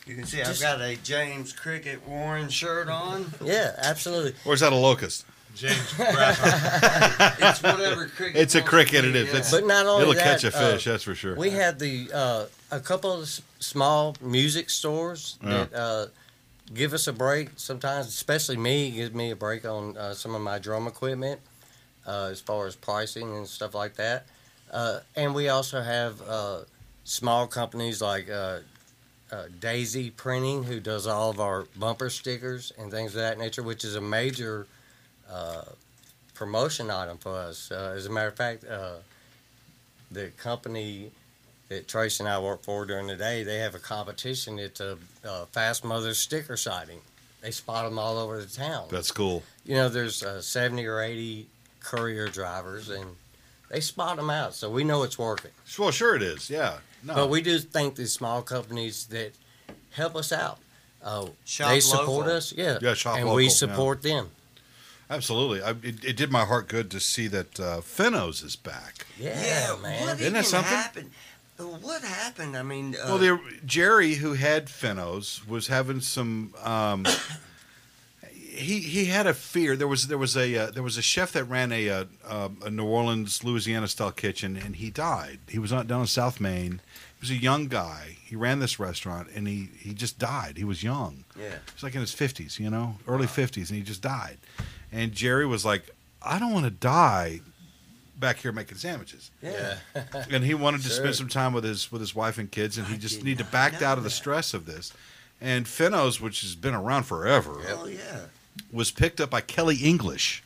You 0.05 0.15
can 0.15 0.25
see 0.25 0.39
I've 0.41 0.47
Just- 0.47 0.61
got 0.61 0.81
a 0.81 0.95
James 0.97 1.51
Cricket 1.53 2.07
Warren 2.07 2.49
shirt 2.49 2.87
on. 2.89 3.33
yeah, 3.43 3.71
absolutely. 3.79 4.33
Or 4.45 4.53
is 4.53 4.59
that 4.59 4.71
a 4.71 4.75
locust? 4.75 5.25
James 5.55 5.93
Grasshopper. 5.93 7.35
It's 7.45 7.63
whatever 7.63 8.07
cricket. 8.07 8.41
It's 8.41 8.55
a 8.55 8.59
wants 8.59 8.69
cricket, 8.69 9.01
to 9.03 9.09
it 9.09 9.13
be, 9.13 9.19
is. 9.19 9.25
yeah. 9.27 9.31
It's- 9.37 9.51
But 9.51 9.65
not 9.65 9.85
only 9.87 10.01
It'll 10.03 10.13
that, 10.13 10.23
catch 10.41 10.43
a 10.43 10.55
uh, 10.55 10.71
fish, 10.73 10.83
that's 10.85 11.03
for 11.03 11.15
sure. 11.15 11.35
We 11.35 11.49
had 11.49 11.79
the 11.79 12.09
uh, 12.13 12.45
a 12.71 12.79
couple 12.79 13.11
of 13.13 13.21
s- 13.23 13.41
small 13.59 14.15
music 14.21 14.69
stores 14.69 15.37
Yeah. 15.41 15.49
that 15.65 15.73
uh, 15.73 16.05
give 16.73 16.93
us 16.93 17.07
a 17.07 17.13
break 17.13 17.49
sometimes, 17.57 18.07
especially 18.07 18.57
me, 18.57 18.91
gives 18.91 19.13
me 19.13 19.31
a 19.31 19.35
break 19.35 19.65
on 19.65 19.95
uh, 19.97 20.13
some 20.13 20.33
of 20.33 20.41
my 20.41 20.59
drum 20.59 20.87
equipment 20.87 21.39
uh, 22.05 22.29
as 22.31 22.41
far 22.41 22.67
as 22.67 22.75
pricing 22.75 23.35
and 23.35 23.47
stuff 23.47 23.75
like 23.75 23.95
that. 23.95 24.25
Uh, 24.71 24.99
and 25.15 25.35
we 25.35 25.49
also 25.49 25.81
have 25.81 26.21
uh, 26.27 26.59
small 27.03 27.47
companies 27.47 28.01
like 28.01 28.29
uh, 28.29 28.59
uh, 29.31 29.43
Daisy 29.59 30.09
Printing, 30.09 30.63
who 30.63 30.79
does 30.79 31.07
all 31.07 31.29
of 31.29 31.39
our 31.39 31.65
bumper 31.77 32.09
stickers 32.09 32.71
and 32.77 32.91
things 32.91 33.15
of 33.15 33.21
that 33.21 33.37
nature, 33.37 33.63
which 33.63 33.83
is 33.83 33.95
a 33.95 34.01
major 34.01 34.67
promotion 36.33 36.91
item 36.91 37.17
for 37.17 37.33
us. 37.33 37.71
As 37.71 38.05
a 38.05 38.09
matter 38.09 38.27
of 38.27 38.35
fact, 38.35 38.65
the 40.11 40.29
company 40.37 41.11
that 41.75 41.87
Trace 41.87 42.19
and 42.19 42.27
I 42.29 42.39
work 42.39 42.63
for 42.63 42.85
during 42.85 43.07
the 43.07 43.15
day, 43.15 43.43
they 43.43 43.57
have 43.59 43.75
a 43.75 43.79
competition. 43.79 44.57
It's 44.59 44.79
a 44.79 44.97
uh, 45.27 45.45
Fast 45.51 45.83
Mother 45.83 46.13
sticker 46.13 46.57
sighting. 46.57 46.99
They 47.41 47.51
spot 47.51 47.85
them 47.85 47.99
all 47.99 48.17
over 48.17 48.39
the 48.41 48.47
town. 48.47 48.87
That's 48.89 49.11
cool. 49.11 49.43
you 49.65 49.75
know, 49.75 49.87
there's 49.89 50.23
uh, 50.23 50.41
70 50.41 50.85
or 50.87 51.01
80 51.01 51.47
courier 51.79 52.27
drivers, 52.27 52.89
and 52.89 53.05
they 53.69 53.79
spot 53.81 54.17
them 54.17 54.29
out, 54.29 54.55
so 54.55 54.69
we 54.69 54.83
know 54.83 55.03
it's 55.03 55.19
working. 55.19 55.51
Well, 55.77 55.91
sure 55.91 56.15
it 56.15 56.23
is. 56.23 56.49
Yeah. 56.49 56.77
No. 57.03 57.13
But 57.13 57.29
we 57.29 57.41
do 57.41 57.59
thank 57.59 57.95
these 57.95 58.13
small 58.13 58.41
companies 58.41 59.05
that 59.07 59.33
help 59.91 60.15
us 60.15 60.31
out. 60.31 60.57
Uh, 61.03 61.27
Shop 61.45 61.69
they 61.69 61.79
support 61.81 62.07
local. 62.25 62.31
us, 62.31 62.51
yeah, 62.57 62.79
Yeah, 62.81 62.95
shop 62.95 63.17
and 63.17 63.25
local, 63.25 63.35
we 63.35 63.43
yeah. 63.43 63.49
support 63.49 64.01
them. 64.01 64.31
Absolutely. 65.07 65.61
I, 65.61 65.69
it, 65.83 66.03
it 66.03 66.17
did 66.17 66.31
my 66.31 66.45
heart 66.45 66.67
good 66.67 66.89
to 66.89 66.99
see 66.99 67.27
that 67.27 67.59
uh, 67.59 67.81
Fino's 67.81 68.41
is 68.41 68.55
back. 68.55 69.05
Yeah, 69.19 69.39
Yeah, 69.39 69.75
man. 69.83 70.01
what 70.07 70.19
Isn't 70.19 70.33
that 70.33 70.45
something? 70.47 70.73
happened? 70.73 71.11
What 71.57 72.01
happened? 72.03 72.57
I 72.57 72.63
mean, 72.63 72.95
uh, 72.95 73.05
Well, 73.07 73.17
the, 73.17 73.39
Jerry, 73.65 74.15
who 74.15 74.33
had 74.33 74.69
Fino's, 74.69 75.41
was 75.47 75.67
having 75.67 76.01
some. 76.01 76.53
Um, 76.63 77.05
he 78.21 78.79
he 78.79 79.05
had 79.05 79.27
a 79.27 79.33
fear. 79.33 79.75
There 79.75 79.87
was 79.87 80.07
there 80.07 80.17
was 80.17 80.35
a 80.37 80.55
uh, 80.57 80.71
there 80.71 80.83
was 80.83 80.97
a 80.97 81.01
chef 81.01 81.31
that 81.33 81.43
ran 81.45 81.71
a, 81.71 81.89
uh 81.89 82.05
um 82.27 82.57
a 82.63 82.69
New 82.69 82.85
Orleans 82.85 83.43
Louisiana 83.43 83.87
style 83.87 84.11
kitchen, 84.11 84.55
and 84.57 84.75
he 84.77 84.89
died. 84.89 85.39
He 85.49 85.59
was 85.59 85.71
on, 85.73 85.87
down 85.87 86.01
in 86.01 86.07
South 86.07 86.39
Maine. 86.39 86.79
He 87.15 87.21
was 87.21 87.31
a 87.31 87.35
young 87.35 87.67
guy. 87.67 88.17
He 88.25 88.35
ran 88.35 88.59
this 88.59 88.79
restaurant, 88.79 89.27
and 89.35 89.47
he 89.47 89.69
he 89.77 89.93
just 89.93 90.19
died. 90.19 90.57
He 90.57 90.63
was 90.63 90.83
young. 90.83 91.25
yeah. 91.37 91.49
He 91.49 91.73
was 91.73 91.83
like 91.83 91.95
in 91.95 92.01
his 92.01 92.13
fifties, 92.13 92.59
you 92.59 92.69
know, 92.69 92.97
early 93.07 93.27
fifties, 93.27 93.69
and 93.69 93.77
he 93.77 93.83
just 93.83 94.01
died. 94.01 94.37
And 94.91 95.11
Jerry 95.11 95.45
was 95.45 95.65
like, 95.65 95.89
"I 96.21 96.39
don't 96.39 96.53
want 96.53 96.65
to 96.65 96.71
die 96.71 97.41
back 98.19 98.37
here 98.37 98.51
making 98.51 98.77
sandwiches." 98.77 99.31
yeah. 99.41 99.77
and 100.29 100.43
he 100.43 100.53
wanted 100.53 100.81
to 100.81 100.87
Sure. 100.89 100.97
spend 100.97 101.15
some 101.15 101.27
time 101.27 101.53
with 101.53 101.63
his 101.63 101.91
with 101.91 102.01
his 102.01 102.13
wife 102.15 102.37
and 102.37 102.49
kids, 102.51 102.77
and 102.77 102.87
he 102.87 102.95
I 102.95 102.97
just 102.97 103.23
needed 103.23 103.39
to 103.39 103.43
not 103.45 103.51
back 103.51 103.81
know 103.81 103.87
out 103.87 103.97
of 103.97 104.03
the 104.03 104.09
that. 104.09 104.15
stress 104.15 104.53
of 104.53 104.65
this. 104.65 104.91
And 105.41 105.67
Fino's, 105.67 106.21
which 106.21 106.41
has 106.41 106.55
been 106.55 106.73
around 106.73 107.03
forever, 107.03 107.61
Oh 107.67 107.85
yeah. 107.87 108.21
was 108.71 108.89
picked 108.91 109.19
up 109.19 109.29
by 109.29 109.41
Kelly 109.41 109.75
English, 109.77 110.41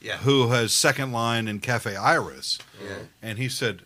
Yeah. 0.00 0.18
who 0.18 0.50
has 0.50 0.72
Second 0.72 1.12
Line 1.12 1.46
in 1.48 1.60
Cafe 1.60 1.94
Iris, 1.94 2.58
Yeah. 2.82 2.96
and 3.22 3.38
he 3.38 3.48
said, 3.48 3.82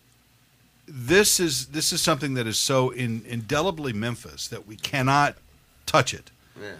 "This 0.86 1.38
is 1.38 1.66
this 1.66 1.92
is 1.92 2.00
something 2.02 2.34
that 2.34 2.46
is 2.46 2.58
so 2.58 2.90
in, 2.90 3.22
indelibly 3.26 3.92
Memphis 3.92 4.48
that 4.48 4.66
we 4.66 4.76
cannot 4.76 5.36
touch 5.84 6.14
it. 6.14 6.30
Yeah. 6.60 6.72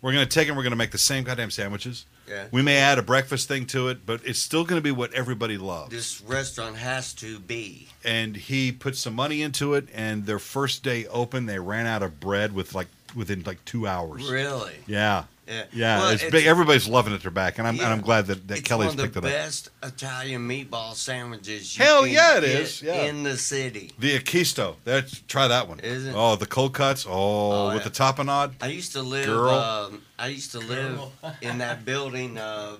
We're 0.00 0.12
going 0.12 0.26
to 0.26 0.32
take 0.32 0.46
it. 0.46 0.50
and 0.50 0.56
We're 0.56 0.62
going 0.62 0.70
to 0.72 0.76
make 0.76 0.92
the 0.92 0.98
same 0.98 1.24
goddamn 1.24 1.50
sandwiches. 1.50 2.04
Yeah. 2.28 2.46
We 2.50 2.62
may 2.62 2.76
add 2.78 2.98
a 2.98 3.02
breakfast 3.02 3.48
thing 3.48 3.66
to 3.66 3.88
it, 3.88 4.04
but 4.06 4.20
it's 4.24 4.38
still 4.38 4.64
going 4.64 4.78
to 4.78 4.82
be 4.82 4.90
what 4.90 5.12
everybody 5.12 5.58
loves." 5.58 5.90
This 5.90 6.20
restaurant 6.22 6.76
has 6.76 7.12
to 7.14 7.38
be. 7.38 7.88
and 8.04 8.36
he 8.36 8.72
put 8.72 8.96
some 8.96 9.14
money 9.14 9.42
into 9.42 9.74
it 9.74 9.88
and 9.94 10.26
their 10.26 10.38
first 10.38 10.82
day 10.82 11.06
open 11.08 11.46
they 11.46 11.58
ran 11.58 11.86
out 11.86 12.02
of 12.02 12.20
bread 12.20 12.54
with 12.54 12.74
like 12.74 12.88
within 13.14 13.42
like 13.44 13.64
two 13.64 13.86
hours 13.86 14.30
Really. 14.30 14.74
yeah 14.86 15.24
Yeah. 15.48 15.64
yeah 15.72 15.98
Well, 15.98 16.10
it's, 16.10 16.24
big 16.24 16.46
everybody's 16.46 16.88
loving 16.88 17.12
it 17.12 17.22
they're 17.22 17.30
back 17.30 17.58
and 17.58 17.68
i'm, 17.68 17.76
and 17.76 17.86
I'm 17.86 18.00
glad 18.00 18.26
that, 18.26 18.48
that 18.48 18.58
it's 18.58 18.66
kelly's 18.68 18.88
one 18.88 18.98
of 18.98 19.04
picked 19.04 19.14
the 19.14 19.28
it 19.28 19.32
up 19.34 19.38
best 19.44 19.70
Italian 19.82 20.48
meatball 20.48 20.94
sandwiches. 20.94 21.78
You 21.78 21.84
Hell 21.84 22.02
can 22.04 22.12
yeah, 22.12 22.38
it 22.38 22.40
get 22.40 22.50
is, 22.62 22.82
yeah. 22.82 23.02
In 23.04 23.22
the 23.22 23.36
city. 23.36 23.92
the 23.98 24.18
Akisto. 24.18 24.74
That's 24.84 25.20
try 25.28 25.46
that 25.48 25.68
one. 25.68 25.78
Is 25.80 26.06
it? 26.06 26.14
Oh, 26.16 26.34
the 26.36 26.46
cold 26.46 26.74
cuts. 26.74 27.06
Oh, 27.08 27.10
Oh, 27.12 27.66
with 27.74 27.82
yeah. 27.82 27.82
the 27.84 27.90
tapenade. 27.90 28.54
I 28.60 28.66
used 28.68 28.92
to 28.92 29.02
live. 29.02 29.26
Girl. 29.26 29.50
Um, 29.50 30.02
I 30.18 30.26
used 30.28 30.50
to 30.52 30.58
live 30.58 31.00
in 31.40 31.58
that 31.58 31.84
building. 31.84 32.36
Uh, 32.38 32.76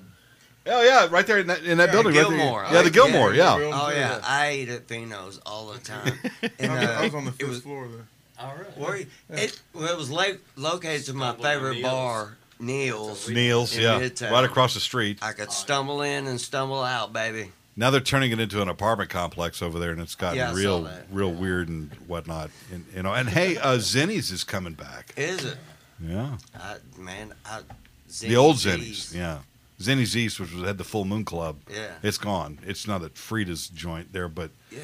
Oh 0.69 0.83
yeah, 0.83 1.07
right 1.13 1.25
there 1.25 1.39
in 1.39 1.47
that 1.47 1.63
in 1.63 1.79
that 1.79 1.87
Yeah, 1.89 1.93
building. 1.93 2.15
right 2.17 2.29
there. 2.29 2.39
Gilmore. 2.39 2.65
Yeah, 2.65 2.83
the 2.83 2.89
Oh, 2.89 2.91
Gilmore. 2.91 3.35
yeah, 3.35 3.57
Yeah. 3.59 3.71
oh 3.73 3.91
Yeah. 3.91 3.99
yeah, 3.99 4.21
I 4.25 4.47
ate 4.49 4.69
at 4.71 4.89
Fino's 4.89 5.39
all 5.47 5.69
the 5.69 5.79
time. 5.79 6.19
And, 6.59 6.73
I 6.73 6.81
was, 6.81 6.89
I 6.89 7.03
was 7.05 7.15
uh, 7.15 7.17
on 7.19 7.25
the 7.27 7.31
it 7.31 7.35
fifth 7.37 7.49
was 7.49 7.61
floor 7.63 7.87
there. 7.87 8.07
All 8.41 8.55
right. 8.57 8.77
where 8.77 8.97
you- 8.97 9.07
it, 9.31 9.61
well, 9.73 9.89
it 9.93 9.97
was 9.97 10.11
lo- 10.11 10.37
located 10.57 11.05
to 11.07 11.15
my 11.15 11.33
favorite 11.35 11.81
bar, 11.83 12.37
Neil's. 12.59 13.29
Neil's. 13.29 13.77
In 13.77 13.83
Yeah. 13.83 14.01
Midtown. 14.01 14.31
Right 14.31 14.45
across 14.45 14.75
the 14.75 14.81
street. 14.81 15.19
I 15.23 15.33
could 15.33 15.53
stumble 15.53 16.03
in 16.03 16.27
and 16.27 16.41
stumble 16.41 16.83
out, 16.83 17.13
baby. 17.13 17.53
Now 17.79 17.91
they're 17.91 18.01
turning 18.01 18.33
it 18.33 18.41
into 18.41 18.63
an 18.63 18.69
apartment 18.69 19.11
complex 19.11 19.61
over 19.61 19.79
there, 19.79 19.91
and 19.91 20.01
it's 20.01 20.15
gotten 20.15 20.39
Yeah, 20.39 20.47
I 20.51 20.53
saw 20.53 20.59
real, 20.59 20.83
that. 20.85 21.07
real 21.11 21.33
weird 21.33 21.69
and 21.69 21.93
whatnot. 22.07 22.51
And 22.73 22.87
you 22.95 23.03
know, 23.03 23.13
and 23.13 23.29
hey, 23.29 23.59
uh, 23.59 23.77
Zinnie's 23.77 24.31
is 24.31 24.45
coming 24.45 24.73
back. 24.73 25.13
Is 25.17 25.45
it? 25.45 25.59
Yeah. 26.03 26.39
I, 26.59 26.77
man, 26.99 27.35
I, 27.45 27.61
the 28.21 28.37
old 28.37 28.57
Zinnie's. 28.57 29.11
Zinnie's, 29.11 29.15
yeah. 29.15 29.39
Zinnie's 29.79 30.17
East, 30.17 30.41
which 30.41 30.55
was, 30.55 30.65
had 30.65 30.79
the 30.79 30.85
Full 30.85 31.05
Moon 31.05 31.25
Club, 31.27 31.59
Yeah. 31.71 31.89
it's 32.03 32.17
gone. 32.17 32.59
It's 32.67 32.87
not 32.87 33.03
at 33.03 33.19
Frida's 33.19 33.69
joint 33.69 34.11
there, 34.15 34.29
but 34.29 34.51
Yeah. 34.71 34.79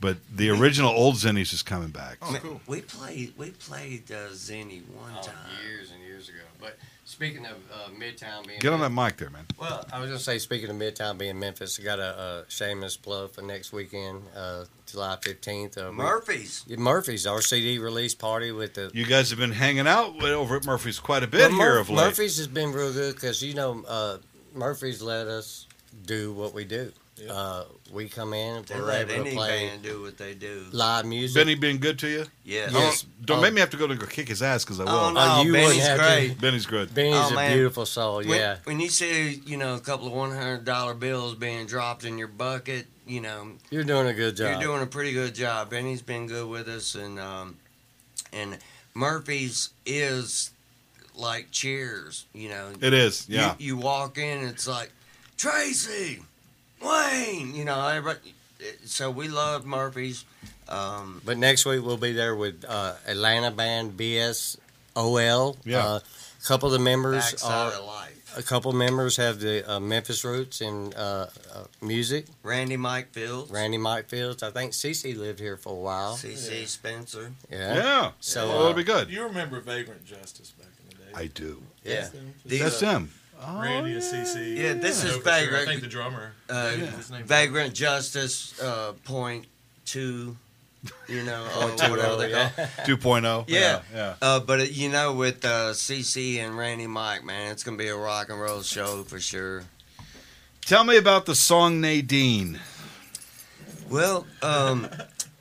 but 0.00 0.18
the 0.34 0.50
original 0.50 0.90
old 0.90 1.14
Zinnie's 1.14 1.54
is 1.54 1.62
coming 1.62 1.88
back. 1.88 2.18
Oh, 2.20 2.30
Man, 2.32 2.40
cool. 2.42 2.60
We 2.66 2.82
played 2.82 3.32
we 3.38 3.52
played 3.52 4.10
uh, 4.12 4.28
Zinnie 4.32 4.82
one 4.88 5.12
Oh, 5.18 5.22
time. 5.22 5.34
years 5.66 5.90
and 5.92 6.02
years 6.02 6.28
ago. 6.28 6.40
But 6.60 6.76
speaking 7.04 7.44
of 7.46 7.56
uh, 7.72 7.88
Midtown 7.90 8.46
being 8.46 8.58
Get 8.60 8.72
on 8.72 8.80
that 8.80 8.90
mic 8.90 9.16
there, 9.16 9.30
man. 9.30 9.46
Well, 9.58 9.84
I 9.92 10.00
was 10.00 10.08
gonna 10.08 10.18
say, 10.18 10.38
speaking 10.38 10.70
of 10.70 10.76
Midtown 10.76 11.18
being 11.18 11.38
Memphis, 11.38 11.78
I 11.80 11.84
got 11.84 11.98
a, 11.98 12.18
a 12.18 12.44
shameless 12.48 12.96
plug 12.96 13.32
for 13.32 13.42
next 13.42 13.72
weekend, 13.72 14.22
uh, 14.36 14.64
July 14.86 15.16
fifteenth. 15.22 15.76
Uh, 15.78 15.92
Murphy's. 15.92 16.64
Yeah, 16.66 16.76
Murphy's 16.78 17.26
RCD 17.26 17.80
release 17.80 18.14
party 18.14 18.52
with 18.52 18.74
the. 18.74 18.90
You 18.94 19.06
guys 19.06 19.30
have 19.30 19.38
been 19.38 19.52
hanging 19.52 19.86
out 19.86 20.14
with- 20.16 20.24
over 20.24 20.56
at 20.56 20.64
Murphy's 20.66 20.98
quite 20.98 21.22
a 21.22 21.26
bit 21.26 21.40
Well, 21.40 21.50
here 21.50 21.58
Mur- 21.74 21.78
of 21.78 21.90
late. 21.90 22.04
Murphy's 22.06 22.36
has 22.38 22.48
been 22.48 22.72
real 22.72 22.92
good 22.92 23.14
because 23.14 23.42
you 23.42 23.54
know 23.54 23.84
uh, 23.86 24.18
Murphy's 24.54 25.00
let 25.02 25.26
us 25.26 25.66
do 26.06 26.32
what 26.32 26.54
we 26.54 26.64
do. 26.64 26.92
Yeah. 27.16 27.32
Uh, 27.32 27.64
we 27.92 28.08
come 28.08 28.34
in, 28.34 28.64
They 28.64 28.74
we're 28.74 28.86
let 28.86 29.08
able 29.08 29.24
to 29.24 29.30
play 29.36 29.68
band 29.68 29.82
do 29.82 30.02
what 30.02 30.18
they 30.18 30.34
do. 30.34 30.64
live 30.72 31.04
music. 31.06 31.40
Benny 31.40 31.54
been 31.54 31.78
good 31.78 31.96
to 32.00 32.08
you? 32.08 32.24
Yes. 32.44 32.72
Yes. 32.72 33.02
Don't, 33.02 33.26
don't 33.26 33.38
Oh. 33.38 33.42
make 33.42 33.54
me 33.54 33.60
have 33.60 33.70
to 33.70 33.76
go 33.76 33.86
to 33.86 33.94
go 33.94 34.04
kick 34.06 34.26
his 34.28 34.42
ass 34.42 34.64
because 34.64 34.80
I 34.80 34.84
will. 34.84 34.90
Oh 34.90 35.10
no, 35.12 35.20
Oh, 35.20 35.42
you 35.42 35.52
wouldn't 35.52 35.68
Benny's 35.70 35.86
have 35.86 35.98
to- 35.98 36.04
great. 36.04 36.40
Benny's 36.40 36.66
good. 36.66 36.92
Benny's 36.92 37.14
Oh, 37.16 37.28
a 37.30 37.34
man. 37.36 37.52
beautiful 37.52 37.86
soul. 37.86 38.16
When, 38.16 38.28
Yeah. 38.28 38.56
when 38.64 38.80
you 38.80 38.88
see, 38.88 39.40
you 39.46 39.56
know, 39.56 39.74
a 39.74 39.80
couple 39.80 40.08
of 40.08 40.12
one 40.12 40.32
hundred 40.32 40.64
dollar 40.64 40.94
bills 40.94 41.36
being 41.36 41.66
dropped 41.66 42.04
in 42.04 42.18
your 42.18 42.26
bucket, 42.28 42.86
you 43.06 43.20
know, 43.20 43.52
You're 43.70 43.84
doing 43.84 44.08
a 44.08 44.14
good 44.14 44.34
job. 44.36 44.50
you're 44.50 44.60
doing 44.60 44.82
a 44.82 44.86
pretty 44.86 45.12
good 45.12 45.36
job. 45.36 45.70
Benny's 45.70 46.02
been 46.02 46.26
good 46.26 46.48
with 46.48 46.66
us, 46.66 46.96
and 46.96 47.20
um, 47.20 47.58
and 48.32 48.58
Murphy's 48.92 49.70
is 49.86 50.50
like 51.14 51.52
Cheers. 51.52 52.24
You 52.32 52.48
know, 52.48 52.72
It 52.80 52.92
is, 52.92 53.28
yeah. 53.28 53.54
You, 53.60 53.66
you 53.68 53.76
walk 53.76 54.18
in, 54.18 54.42
it's 54.48 54.66
like 54.66 54.90
Tracy, 55.36 56.20
Wayne. 56.84 57.54
You 57.54 57.64
know, 57.64 57.86
everybody. 57.88 58.34
So 58.84 59.10
we 59.10 59.28
love 59.28 59.66
Murphy's. 59.66 60.24
Um, 60.68 61.20
But 61.24 61.36
next 61.38 61.66
week 61.66 61.84
we'll 61.84 61.96
be 61.98 62.12
there 62.12 62.34
with 62.34 62.64
uh, 62.66 62.94
Atlanta 63.06 63.50
band 63.50 63.96
BSOL. 63.98 65.56
Yeah. 65.64 65.78
Uh, 65.86 65.98
a 65.98 66.46
couple 66.46 66.68
of 66.68 66.72
the 66.72 66.78
members 66.78 67.30
backside 67.30 67.72
are 67.74 67.78
of 67.78 67.84
life. 67.86 68.34
a 68.38 68.42
couple 68.42 68.72
members 68.72 69.16
have 69.16 69.40
the 69.40 69.70
uh, 69.70 69.80
Memphis 69.80 70.24
roots 70.24 70.60
in 70.60 70.92
uh, 70.94 71.28
uh, 71.54 71.64
music. 71.80 72.26
Randy 72.42 72.76
Mike 72.76 73.12
Fields, 73.12 73.50
Randy 73.50 73.78
Mike 73.78 74.08
Fields. 74.08 74.42
I 74.42 74.50
think 74.50 74.72
CC 74.72 75.16
lived 75.16 75.40
here 75.40 75.56
for 75.56 75.72
a 75.72 75.76
while. 75.76 76.14
CC 76.16 76.66
Spencer. 76.66 77.32
Yeah. 77.50 77.74
Yeah. 77.76 78.10
So, 78.20 78.48
well, 78.48 78.58
it'll 78.60 78.70
uh, 78.72 78.74
be 78.74 78.84
good. 78.84 79.08
You 79.10 79.22
remember 79.24 79.60
Vagrant 79.60 80.04
Justice 80.04 80.50
back 80.50 80.68
in 80.82 80.98
the 80.98 81.04
day? 81.04 81.10
I 81.14 81.26
do. 81.28 81.62
Yeah. 81.82 82.08
These 82.44 82.60
That's 82.60 82.82
are- 82.82 82.86
them. 82.86 83.10
Oh, 83.46 83.60
Randy 83.60 83.92
and 83.94 84.02
CC. 84.02 84.56
Yeah, 84.56 84.72
this 84.74 85.04
is 85.04 85.16
Know 85.16 85.18
for 85.20 85.24
sure. 85.24 85.32
I 85.32 85.40
Vagrant. 85.42 85.68
think 85.68 85.80
the 85.82 85.86
drummer. 85.88 86.32
Uh, 86.48 86.70
His 86.70 87.10
name's- 87.10 87.26
Vagrant 87.28 87.74
Justice 87.74 88.60
uh, 88.60 88.92
Point 89.04 89.46
Two, 89.84 90.36
you 91.08 91.22
know, 91.24 91.44
or 91.60 91.68
Point 91.68 91.78
two 91.78 91.90
whatever 91.90 92.08
oh, 92.12 92.16
they 92.16 92.30
yeah. 92.30 92.50
call. 92.50 92.66
2.0. 92.86 93.44
Yeah. 93.48 93.80
Yeah. 93.92 94.14
Uh, 94.22 94.40
but 94.40 94.60
it, 94.60 94.70
you 94.72 94.88
know, 94.88 95.12
with 95.14 95.44
uh, 95.44 95.72
CC 95.72 96.38
and 96.38 96.56
Randy 96.56 96.86
Mike, 96.86 97.24
man, 97.24 97.52
it's 97.52 97.62
gonna 97.62 97.76
be 97.76 97.88
a 97.88 97.96
rock 97.96 98.30
and 98.30 98.40
roll 98.40 98.62
show 98.62 99.02
for 99.02 99.20
sure. 99.20 99.64
Tell 100.64 100.84
me 100.84 100.96
about 100.96 101.26
the 101.26 101.34
song 101.34 101.80
Nadine. 101.82 102.58
Well, 103.90 104.26
um, 104.42 104.88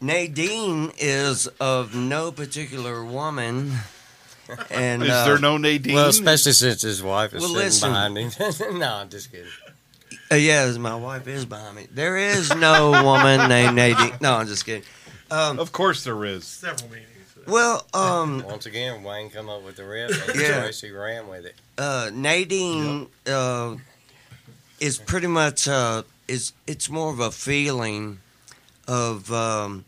Nadine 0.01 0.91
is 0.97 1.47
of 1.61 1.95
no 1.95 2.29
particular 2.33 3.05
woman, 3.05 3.71
and 4.71 5.03
Is 5.03 5.09
uh, 5.09 5.25
there 5.25 5.39
no 5.39 5.57
Nadine? 5.57 5.95
Well, 5.95 6.09
especially 6.09 6.51
since 6.53 6.81
his 6.81 7.01
wife 7.01 7.33
is 7.33 7.41
Well, 7.41 7.49
sitting 7.49 7.65
listen. 7.65 7.89
behind 7.91 8.17
him. 8.71 8.79
no, 8.79 8.93
I'm 8.93 9.09
just 9.09 9.31
kidding. 9.31 9.47
Uh, 10.31 10.35
yeah, 10.35 10.69
my 10.77 10.95
wife 10.95 11.27
is 11.27 11.45
behind 11.45 11.75
me. 11.75 11.87
There 11.91 12.17
is 12.17 12.53
no 12.55 12.91
woman 13.03 13.47
named 13.49 13.75
Nadine. 13.75 14.13
No, 14.21 14.33
I'm 14.35 14.47
just 14.47 14.65
kidding. 14.65 14.83
Um, 15.31 15.59
of 15.59 15.71
course 15.71 16.03
there 16.03 16.23
is. 16.25 16.45
Several 16.45 16.89
meetings. 16.89 17.07
well, 17.47 17.85
um, 17.93 18.43
Once 18.45 18.65
again, 18.65 19.03
Wayne 19.03 19.29
come 19.29 19.49
up 19.49 19.63
with 19.63 19.75
the 19.77 19.85
riff 19.85 20.27
and 20.29 20.39
Yeah. 20.41 20.61
Tracy 20.61 20.91
ran 20.91 21.27
with 21.27 21.45
it. 21.45 21.55
uh, 21.77 22.09
Nadine 22.13 23.07
uh, 23.27 23.75
is 24.79 24.97
pretty 24.99 25.27
much 25.27 25.67
uh, 25.67 26.03
is 26.27 26.53
it's 26.67 26.89
more 26.89 27.11
of 27.11 27.19
a 27.19 27.31
feeling 27.31 28.19
of 28.87 29.31
um, 29.31 29.85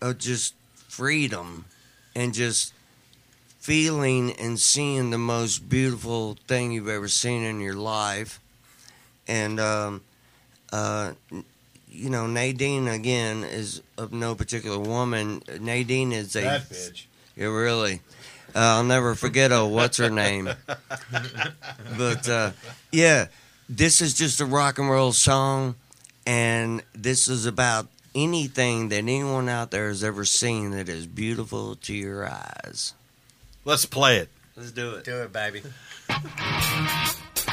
of 0.00 0.18
just 0.18 0.54
freedom 0.88 1.64
and 2.14 2.32
just 2.34 2.72
feeling 3.60 4.32
and 4.32 4.58
seeing 4.58 5.10
the 5.10 5.18
most 5.18 5.68
beautiful 5.68 6.36
thing 6.48 6.72
you've 6.72 6.88
ever 6.88 7.08
seen 7.08 7.42
in 7.42 7.60
your 7.60 7.74
life, 7.74 8.40
and 9.28 9.60
um, 9.60 10.00
uh, 10.72 11.12
you 11.88 12.10
know 12.10 12.26
Nadine 12.26 12.88
again 12.88 13.44
is 13.44 13.82
of 13.98 14.12
no 14.12 14.34
particular 14.34 14.78
woman. 14.78 15.42
Nadine 15.60 16.12
is 16.12 16.34
a 16.36 16.40
That 16.40 16.62
bitch. 16.68 17.04
yeah, 17.36 17.46
really. 17.46 18.00
Uh, 18.54 18.58
I'll 18.80 18.84
never 18.84 19.14
forget. 19.14 19.52
Oh, 19.52 19.66
what's 19.68 19.98
her 19.98 20.10
name? 20.10 20.48
but 21.96 22.28
uh, 22.28 22.50
yeah, 22.90 23.26
this 23.68 24.00
is 24.00 24.14
just 24.14 24.40
a 24.40 24.44
rock 24.44 24.78
and 24.78 24.90
roll 24.90 25.12
song, 25.12 25.76
and 26.26 26.82
this 26.92 27.28
is 27.28 27.46
about 27.46 27.86
anything 28.14 28.88
that 28.88 28.96
anyone 28.96 29.48
out 29.48 29.70
there 29.70 29.86
has 29.88 30.02
ever 30.02 30.24
seen 30.24 30.72
that 30.72 30.88
is 30.88 31.06
beautiful 31.06 31.76
to 31.76 31.94
your 31.94 32.26
eyes. 32.28 32.94
Let's 33.64 33.84
play 33.86 34.18
it. 34.18 34.28
Let's 34.56 34.72
do 34.72 34.94
it. 34.94 35.04
Do 35.04 35.22
it, 35.22 35.32
baby. 35.32 35.62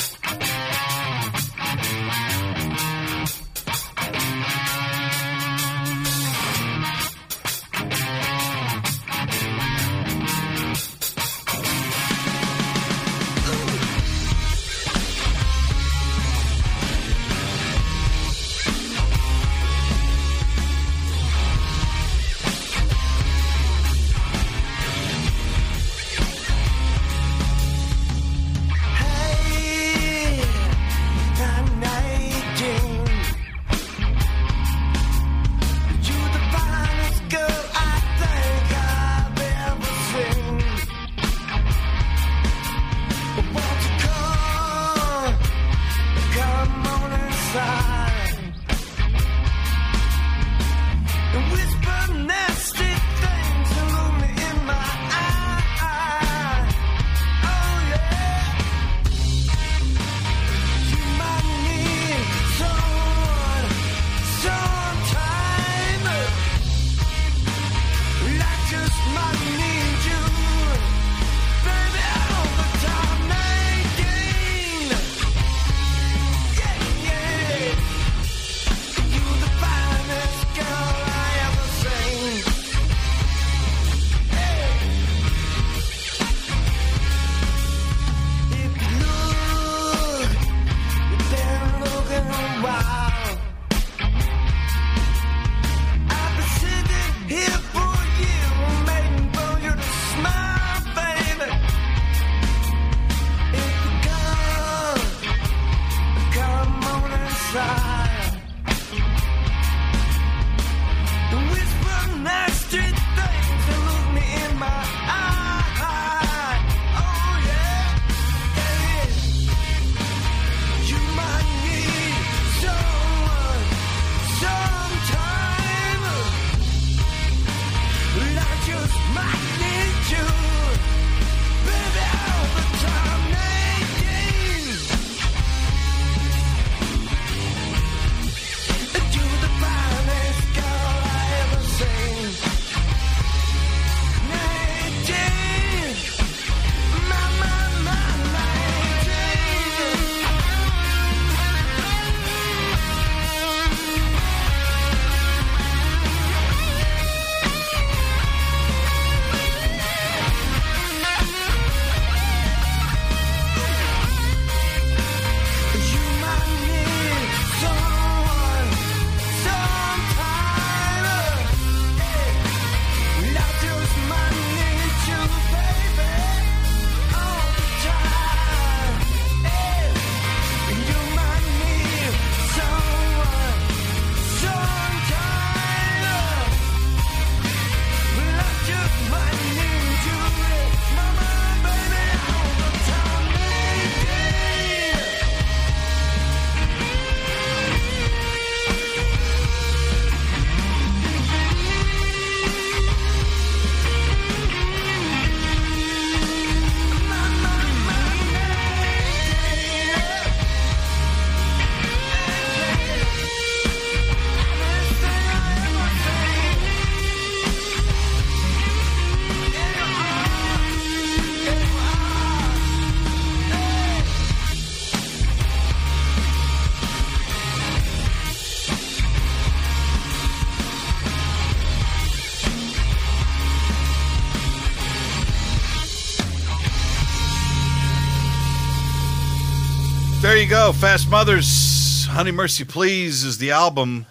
There 240.27 240.35
you 240.35 240.49
go. 240.49 240.73
Fast 240.73 241.09
Mothers, 241.09 242.05
Honey 242.09 242.31
Mercy 242.31 242.65
Please 242.65 243.23
is 243.23 243.37
the 243.37 243.51
album. 243.51 244.07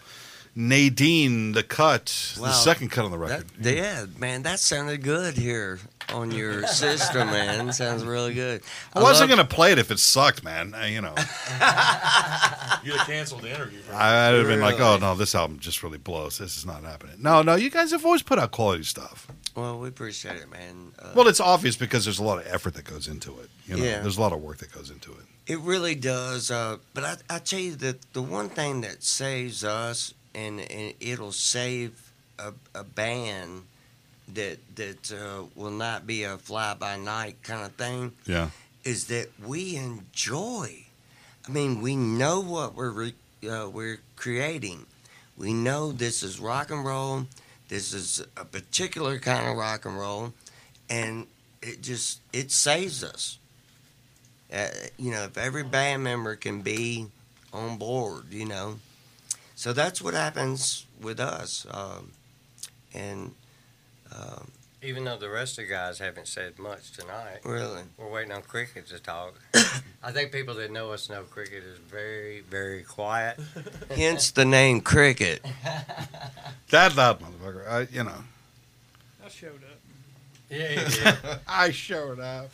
Nadine, 0.55 1.53
the 1.53 1.63
cut, 1.63 2.07
the 2.41 2.53
second 2.53 2.89
cut 2.91 3.05
on 3.05 3.11
the 3.11 3.19
That, 3.19 3.41
record. 3.41 3.47
yeah, 3.61 4.07
man, 4.19 4.43
that 4.45 4.59
sounded 4.59 5.03
good 5.03 5.37
here 5.37 5.79
on 6.15 6.31
your 6.31 6.67
system, 6.69 7.29
man. 7.29 7.71
Sounds 7.75 8.03
really 8.03 8.33
good. 8.33 8.63
I 8.95 9.03
wasn't 9.03 9.29
love- 9.29 9.37
going 9.37 9.47
to 9.47 9.55
play 9.55 9.73
it 9.73 9.79
if 9.79 9.91
it 9.91 9.99
sucked, 9.99 10.43
man. 10.43 10.73
Uh, 10.75 10.85
you 10.87 11.03
know, 11.03 11.13
You'd 12.83 12.97
have 12.97 13.07
canceled 13.07 13.43
the 13.43 13.55
interview. 13.55 13.81
I, 13.93 14.29
I'd 14.29 14.35
have 14.37 14.47
been 14.47 14.63
like, 14.63 14.81
oh, 14.81 14.97
no, 14.97 15.15
this 15.17 15.35
album 15.35 15.59
just 15.59 15.83
really 15.83 15.99
blows. 15.99 16.39
This 16.39 16.57
is 16.57 16.65
not 16.65 16.83
happening. 16.83 17.17
No, 17.19 17.43
no, 17.43 17.57
you 17.57 17.69
guys 17.69 17.91
have 17.91 18.07
always 18.07 18.23
put 18.23 18.39
out 18.39 18.53
quality 18.53 18.85
stuff. 18.85 19.29
Well, 19.55 19.79
we 19.79 19.89
appreciate 19.89 20.37
it, 20.37 20.51
man. 20.51 20.93
Uh, 20.99 21.11
Well, 21.15 21.29
it's 21.29 21.41
obvious 21.41 21.77
because 21.77 22.05
there's 22.07 22.19
a 22.21 22.25
lot 22.25 22.39
of 22.39 22.47
effort 22.51 22.73
that 22.75 22.87
goes 22.87 23.07
into 23.07 23.39
it. 23.41 23.51
You 23.67 23.77
know, 23.77 23.85
Yeah. 23.85 24.01
there's 24.01 24.17
a 24.17 24.21
lot 24.23 24.33
of 24.33 24.41
work 24.41 24.57
that 24.59 24.73
goes 24.73 24.89
into 24.89 25.11
it. 25.13 25.19
It 25.47 25.61
really 25.61 25.95
does. 25.95 26.51
Uh, 26.51 26.79
but 26.95 27.05
I, 27.05 27.17
I 27.31 27.39
tell 27.39 27.61
you 27.61 27.77
that 27.77 28.13
the 28.13 28.23
one 28.23 28.49
thing 28.49 28.81
that 28.81 29.03
saves 29.03 29.63
us, 29.65 30.13
and, 30.35 30.61
and 30.61 30.95
it'll 31.01 31.33
save 31.33 32.11
a, 32.39 32.53
a 32.75 32.85
band 32.85 33.63
that 34.35 34.59
that 34.75 35.13
uh, 35.13 35.45
will 35.55 35.71
not 35.71 36.05
be 36.07 36.25
a 36.25 36.37
fly 36.37 36.75
by 36.75 36.97
night 36.97 37.37
kind 37.45 37.65
of 37.65 37.73
thing, 37.75 38.13
Yeah. 38.27 38.51
is 38.85 39.07
that 39.07 39.29
we 39.45 39.77
enjoy. 39.77 40.85
I 41.47 41.51
mean, 41.53 41.81
we 41.81 41.95
know 41.95 42.41
what 42.41 42.75
we're 42.75 42.91
re, 42.91 43.15
uh, 43.49 43.69
we're 43.73 44.01
creating. 44.17 44.87
We 45.37 45.53
know 45.53 45.93
this 45.93 46.25
is 46.25 46.41
rock 46.41 46.71
and 46.73 46.85
roll. 46.85 47.27
This 47.69 47.93
is 47.93 48.21
a 48.37 48.45
particular 48.45 49.19
kind 49.21 49.49
of 49.49 49.57
rock 49.57 49.85
and 49.85 49.97
roll, 49.97 50.33
and 50.91 51.29
it 51.63 51.83
just 51.83 52.21
it 52.33 52.51
saves 52.51 53.05
us. 53.05 53.39
Uh, 54.57 54.69
you 54.97 55.11
know, 55.11 55.25
if 55.25 55.37
every 55.37 55.63
band 55.63 56.03
member 56.03 56.35
can 56.35 56.63
be 56.63 57.07
on 57.53 57.77
board, 57.77 58.25
you 58.31 58.47
know, 58.47 58.77
so 59.55 59.73
that's 59.73 60.01
what 60.01 60.15
happens 60.15 60.87
with 61.01 61.21
us. 61.21 61.67
Um, 61.71 62.13
and 62.95 63.35
um, 64.15 64.51
Even 64.83 65.05
though 65.05 65.19
the 65.19 65.29
rest 65.29 65.59
of 65.59 65.67
the 65.67 65.71
guys 65.71 65.99
haven't 65.99 66.29
said 66.29 66.59
much 66.59 66.93
tonight, 66.93 67.41
really, 67.45 67.83
we're 67.99 68.09
waiting 68.11 68.33
on 68.33 68.43
Cricket 68.43 68.87
to 68.89 68.99
talk. 68.99 69.35
I 70.03 70.13
think 70.13 70.33
people 70.33 70.55
that 70.55 70.71
know 70.71 70.93
us 70.93 71.11
know 71.11 71.23
Cricket 71.25 71.65
is 71.65 71.79
very, 71.79 72.41
very 72.41 72.83
quiet. 72.83 73.39
hence 73.91 74.31
the 74.31 74.45
name 74.45 74.81
Cricket. 74.81 75.45
That 76.71 76.97
loud 76.97 77.21
motherfucker. 77.21 77.69
I, 77.69 77.81
you 77.93 78.03
know, 78.03 78.25
I 79.25 79.29
showed 79.29 79.63
up. 79.63 79.79
Yeah, 80.51 80.89
yeah. 81.01 81.39
I 81.49 81.71
showed 81.71 82.19
up. 82.19 82.51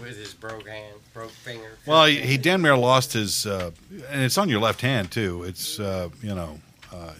With 0.00 0.16
his 0.16 0.32
broke 0.34 0.66
hand, 0.66 0.96
broke 1.12 1.30
finger. 1.30 1.72
Well, 1.86 2.06
he, 2.06 2.16
he 2.20 2.36
damn 2.38 2.62
near 2.62 2.76
lost 2.76 3.12
his, 3.12 3.46
uh, 3.46 3.70
and 4.10 4.22
it's 4.22 4.38
on 4.38 4.48
your 4.48 4.60
left 4.60 4.80
hand 4.80 5.10
too. 5.10 5.42
It's 5.44 5.78
uh, 5.78 6.08
you 6.22 6.34
know, 6.34 6.58
uh, 6.92 7.12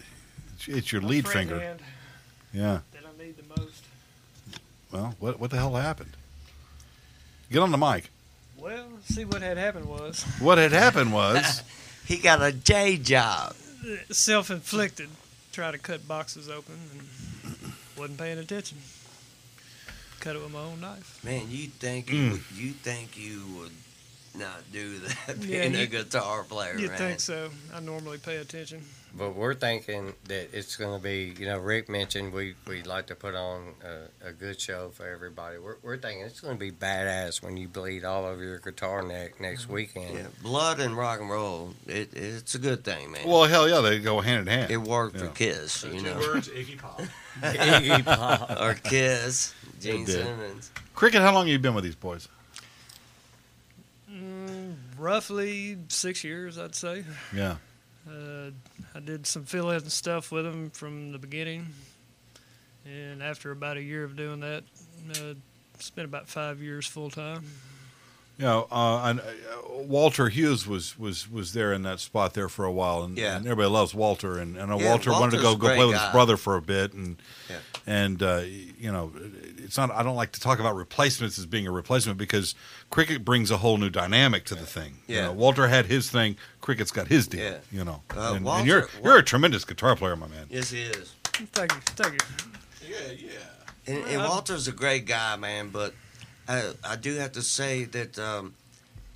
it's, 0.55 0.67
it's 0.67 0.91
your 0.91 1.01
My 1.01 1.09
lead 1.09 1.27
friend 1.27 1.49
finger. 1.49 1.63
hand 1.63 1.79
Yeah. 2.51 2.79
That 2.93 3.03
I 3.05 3.23
need 3.23 3.35
the 3.37 3.61
most. 3.61 3.83
Well, 4.91 5.15
what 5.19 5.39
what 5.39 5.51
the 5.51 5.57
hell 5.57 5.75
happened? 5.75 6.11
Get 7.51 7.59
on 7.61 7.71
the 7.71 7.77
mic. 7.77 8.09
Well, 8.57 8.85
see 9.03 9.25
what 9.25 9.41
had 9.41 9.57
happened 9.57 9.85
was 9.87 10.23
What 10.39 10.57
had 10.57 10.71
happened 10.71 11.13
was, 11.13 11.61
He 12.07 12.17
got 12.17 12.41
a 12.41 12.51
day 12.51 12.97
job. 12.97 13.55
self-inflicted. 14.09 15.09
Tried 15.51 15.71
to 15.71 15.77
cut 15.77 16.07
boxes 16.07 16.49
open 16.49 16.73
and 16.93 17.73
wasn't 17.97 18.17
paying 18.17 18.39
attention. 18.39 18.79
Cut 20.23 20.37
it 20.37 20.41
with 20.41 20.53
my 20.53 20.61
own 20.61 20.79
knife. 20.79 21.19
Man, 21.21 21.47
you 21.49 21.67
think 21.67 22.09
you 22.09 22.15
mm. 22.17 22.31
would, 22.31 22.43
you 22.55 22.71
think 22.71 23.17
you 23.17 23.41
would 23.57 23.73
not 24.33 24.61
do 24.71 24.99
that 24.99 25.37
Yeah, 25.41 25.67
being 25.69 25.75
a 25.75 25.85
guitar 25.85 26.43
player, 26.43 26.77
You'd 26.77 26.91
man. 26.91 26.97
think 26.97 27.19
so. 27.19 27.49
I 27.73 27.81
normally 27.81 28.19
pay 28.19 28.37
attention. 28.37 28.83
But 29.15 29.35
we're 29.35 29.53
thinking 29.53 30.13
that 30.29 30.57
it's 30.57 30.77
going 30.77 30.97
to 30.97 31.03
be, 31.03 31.35
you 31.37 31.45
know, 31.45 31.59
Rick 31.59 31.87
mentioned 31.87 32.31
we, 32.33 32.55
we'd 32.65 32.87
like 32.87 33.07
to 33.07 33.15
put 33.15 33.35
on 33.35 33.73
a, 33.83 34.29
a 34.29 34.31
good 34.31 34.61
show 34.61 34.89
for 34.89 35.05
everybody. 35.05 35.57
We're, 35.59 35.75
we're 35.83 35.97
thinking 35.97 36.23
it's 36.25 36.39
going 36.39 36.55
to 36.55 36.59
be 36.59 36.71
badass 36.71 37.43
when 37.43 37.57
you 37.57 37.67
bleed 37.67 38.05
all 38.05 38.25
over 38.25 38.41
your 38.41 38.59
guitar 38.59 39.03
neck 39.03 39.41
next 39.41 39.63
mm-hmm. 39.63 39.73
weekend. 39.73 40.13
Yeah, 40.15 40.27
blood 40.41 40.79
and 40.79 40.97
rock 40.97 41.19
and 41.19 41.29
roll, 41.29 41.73
it, 41.85 42.13
it's 42.13 42.55
a 42.55 42.59
good 42.59 42.85
thing, 42.85 43.11
man. 43.11 43.27
well, 43.27 43.43
hell 43.43 43.67
yeah, 43.69 43.81
they 43.81 43.99
go 43.99 44.21
hand 44.21 44.47
in 44.47 44.47
hand. 44.47 44.71
it 44.71 44.77
worked 44.77 45.17
yeah. 45.17 45.21
for 45.21 45.27
Kiss, 45.27 45.73
So 45.73 45.89
you 45.89 45.99
two 45.99 46.05
know, 46.05 46.17
words, 46.17 46.47
Iggy 46.47 46.79
Pop. 46.79 47.01
Iggy 47.41 48.05
Pop. 48.05 48.49
or 48.61 48.73
Kiss, 48.73 49.53
Gene 49.83 50.05
did. 50.05 50.25
Simmons. 50.25 50.71
Cricket, 50.95 51.21
how 51.21 51.33
long 51.33 51.45
have 51.45 51.51
you 51.51 51.59
been 51.59 51.73
with 51.75 51.83
these 51.83 51.95
boys? 51.95 52.27
Mm, 54.11 54.75
roughly 54.97 55.77
six 55.87 56.23
years, 56.23 56.57
I'd 56.57 56.75
say. 56.75 57.03
Yeah. 57.35 57.55
Uh, 58.07 58.51
I 58.93 58.99
did 58.99 59.25
some 59.25 59.45
fill-in 59.45 59.89
stuff 59.89 60.31
with 60.31 60.43
them 60.45 60.69
from 60.71 61.11
the 61.13 61.17
beginning, 61.17 61.67
and 62.85 63.23
after 63.23 63.51
about 63.51 63.77
a 63.77 63.81
year 63.81 64.03
of 64.03 64.17
doing 64.17 64.41
that, 64.41 64.63
uh, 65.11 65.33
spent 65.79 66.05
about 66.05 66.27
five 66.27 66.61
years 66.61 66.85
full 66.85 67.09
time. 67.09 67.45
You 68.37 68.45
know, 68.45 68.67
uh, 68.71 69.01
and, 69.05 69.19
uh, 69.19 69.23
Walter 69.83 70.29
Hughes 70.29 70.65
was, 70.65 70.97
was, 70.97 71.29
was 71.29 71.53
there 71.53 71.71
in 71.73 71.83
that 71.83 71.99
spot 71.99 72.33
there 72.33 72.47
for 72.49 72.63
a 72.65 72.71
while, 72.71 73.03
and, 73.03 73.17
Yeah. 73.17 73.35
and 73.37 73.45
everybody 73.45 73.69
loves 73.69 73.93
Walter. 73.93 74.39
And, 74.39 74.57
and 74.57 74.69
Yeah, 74.79 74.89
Walter 74.89 75.11
wanted 75.11 75.35
to 75.37 75.41
go 75.43 75.55
go 75.55 75.67
play 75.75 75.85
with 75.85 75.95
guy. 75.95 76.03
his 76.05 76.11
brother 76.11 76.37
for 76.37 76.55
a 76.55 76.61
bit, 76.61 76.93
and 76.93 77.17
Yeah. 77.49 77.57
and 77.85 78.23
uh, 78.23 78.41
you 78.45 78.91
know, 78.91 79.11
it's 79.57 79.77
not. 79.77 79.91
I 79.91 80.01
don't 80.03 80.15
like 80.15 80.31
to 80.33 80.39
talk 80.39 80.59
about 80.59 80.75
replacements 80.75 81.37
as 81.37 81.45
being 81.45 81.67
a 81.67 81.71
replacement 81.71 82.17
because 82.17 82.55
cricket 82.89 83.23
brings 83.25 83.51
a 83.51 83.57
whole 83.57 83.77
new 83.77 83.89
dynamic 83.89 84.45
to 84.45 84.55
the 84.55 84.65
thing. 84.65 84.99
You 85.07 85.15
Yeah. 85.17 85.21
know, 85.25 85.33
Walter 85.33 85.67
had 85.67 85.85
his 85.87 86.09
thing, 86.09 86.37
cricket's 86.61 86.91
got 86.91 87.07
his 87.07 87.27
deal. 87.27 87.41
Yeah. 87.43 87.57
You 87.71 87.83
know, 87.83 88.01
Uh, 88.15 88.33
and, 88.35 88.47
and 88.47 88.65
you're 88.67 88.87
you're 89.03 89.17
a 89.17 89.23
tremendous 89.23 89.65
guitar 89.65 89.95
player, 89.95 90.15
my 90.15 90.27
man. 90.27 90.47
Yes, 90.49 90.69
he 90.71 90.83
is. 90.83 91.13
Thank 91.51 91.73
you, 91.73 91.79
thank 91.87 92.13
you. 92.13 92.89
Yeah, 92.89 93.11
yeah. 93.17 93.29
And, 93.95 94.05
and 94.07 94.23
Walter's 94.23 94.67
a 94.67 94.71
great 94.71 95.05
guy, 95.05 95.35
man. 95.35 95.69
But 95.69 95.93
I, 96.47 96.71
I 96.83 96.95
do 96.95 97.15
have 97.15 97.31
to 97.33 97.41
say 97.41 97.85
that 97.85 98.19
um, 98.19 98.53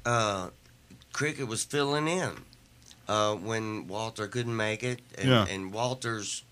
uh, 0.05 0.49
Cricket 1.13 1.47
was 1.47 1.63
filling 1.63 2.07
in 2.07 2.31
uh, 3.07 3.35
when 3.35 3.87
Walter 3.87 4.27
couldn't 4.27 4.55
make 4.55 4.83
it, 4.83 4.99
and, 5.17 5.27
Yeah. 5.29 5.45
and 5.47 5.73
Walter's 5.73 6.43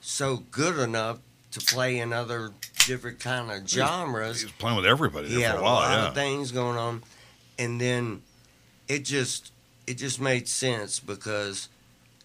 so 0.00 0.38
good 0.50 0.78
enough 0.78 1.18
to 1.52 1.60
play 1.60 1.98
in 1.98 2.12
other 2.12 2.50
different 2.86 3.20
kind 3.20 3.50
of 3.50 3.68
genres. 3.68 4.40
He 4.40 4.46
was 4.46 4.52
playing 4.52 4.76
with 4.76 4.86
everybody 4.86 5.28
He 5.28 5.36
there 5.36 5.48
had 5.48 5.56
for 5.56 5.58
a 5.58 5.60
a 5.60 5.64
while. 5.64 5.74
lot 5.74 5.90
yeah. 5.92 6.08
of 6.08 6.14
things 6.14 6.52
going 6.52 6.76
on, 6.78 7.02
and 7.58 7.80
then 7.80 8.22
it 8.88 9.04
just 9.04 9.52
it 9.86 9.94
just 9.94 10.20
made 10.20 10.48
sense 10.48 11.00
because 11.00 11.68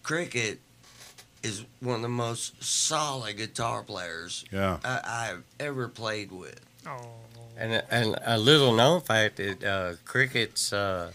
Cricket 0.03 0.59
is 1.41 1.63
one 1.79 1.95
of 1.97 2.01
the 2.01 2.07
most 2.09 2.61
solid 2.63 3.37
guitar 3.37 3.81
players 3.83 4.45
Yeah. 4.51 4.77
I, 4.83 5.01
I've 5.31 5.43
ever 5.59 5.87
played 5.87 6.31
with. 6.31 6.59
Oh, 6.87 7.09
And, 7.57 7.83
and 7.89 8.15
a 8.25 8.37
little 8.37 8.73
known 8.73 9.01
fact 9.01 9.37
that 9.37 9.63
uh, 9.63 9.93
Cricket's 10.05 10.73
uh, 10.73 11.11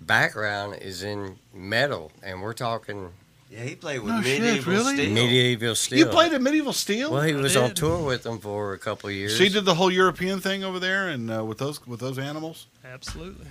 background 0.00 0.76
is 0.82 1.02
in 1.02 1.36
metal, 1.54 2.12
and 2.22 2.42
we're 2.42 2.52
talking 2.52 3.10
Yeah, 3.50 3.62
he 3.62 3.76
played 3.76 4.00
with 4.00 4.12
No 4.12 4.20
shit, 4.22 4.42
medieval 4.42 4.72
really? 4.74 4.94
steel. 4.96 5.14
medieval 5.14 5.74
steel. 5.74 5.98
You 6.00 6.06
played 6.06 6.32
at 6.34 6.42
Medieval 6.42 6.72
Steel. 6.74 7.12
Well, 7.12 7.22
he 7.22 7.32
was 7.32 7.56
on 7.56 7.68
did. 7.68 7.76
tour 7.76 8.04
with 8.04 8.24
them 8.24 8.38
for 8.38 8.74
a 8.74 8.78
couple 8.78 9.08
of 9.08 9.14
years. 9.14 9.36
so 9.38 9.44
you 9.44 9.50
did 9.50 9.64
the 9.64 9.74
whole 9.74 9.90
European 9.90 10.40
thing 10.40 10.64
over 10.64 10.78
there, 10.78 11.08
and 11.08 11.30
uh, 11.30 11.42
with 11.44 11.58
those 11.58 11.84
with 11.86 12.00
those 12.00 12.18
animals. 12.18 12.66
absolutely. 12.84 13.46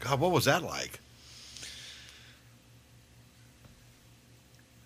God, 0.00 0.18
what 0.20 0.32
was 0.32 0.46
that 0.46 0.62
like? 0.64 0.98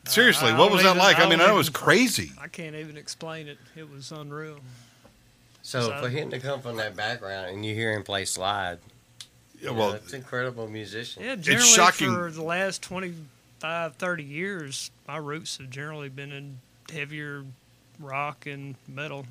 Seriously, 0.06 0.48
I 0.50 0.52
what 0.52 0.66
don't 0.66 0.72
was 0.72 0.82
that 0.82 0.90
even- 0.90 0.98
like? 0.98 1.18
I 1.18 1.24
I 1.24 1.28
mean, 1.28 1.38
don't 1.38 1.46
I 1.46 1.50
know 1.50 1.54
it 1.54 1.58
was 1.58 1.68
even- 1.68 1.80
crazy. 1.80 2.32
I 2.40 2.48
can't 2.48 2.74
even 2.76 2.96
explain 2.96 3.46
it. 3.48 3.58
It 3.76 3.90
was 3.90 4.10
unreal. 4.12 4.58
So 5.68 5.82
So- 5.82 6.00
for 6.00 6.08
him 6.08 6.30
to 6.30 6.38
come 6.38 6.62
from 6.62 6.76
that 6.76 6.96
background 6.96 7.50
and 7.50 7.66
you 7.66 7.74
hear 7.74 7.92
him 7.92 8.02
play 8.02 8.24
slide, 8.24 8.78
Yeah, 9.60 9.72
well, 9.72 9.90
know, 9.90 9.96
it's 9.96 10.14
incredible 10.14 10.66
musician. 10.66 11.22
Yeah, 11.22 11.36
generally 11.36 11.68
shocking. 11.68 12.14
for 12.14 12.30
the 12.30 12.42
last 12.42 12.80
25, 12.80 13.96
30 13.96 14.24
years, 14.24 14.90
my 15.06 15.18
roots 15.18 15.58
have 15.58 15.68
generally 15.68 16.08
been 16.08 16.32
in 16.32 16.60
heavier 16.90 17.44
rock 18.00 18.46
and 18.46 18.76
metal. 18.86 19.26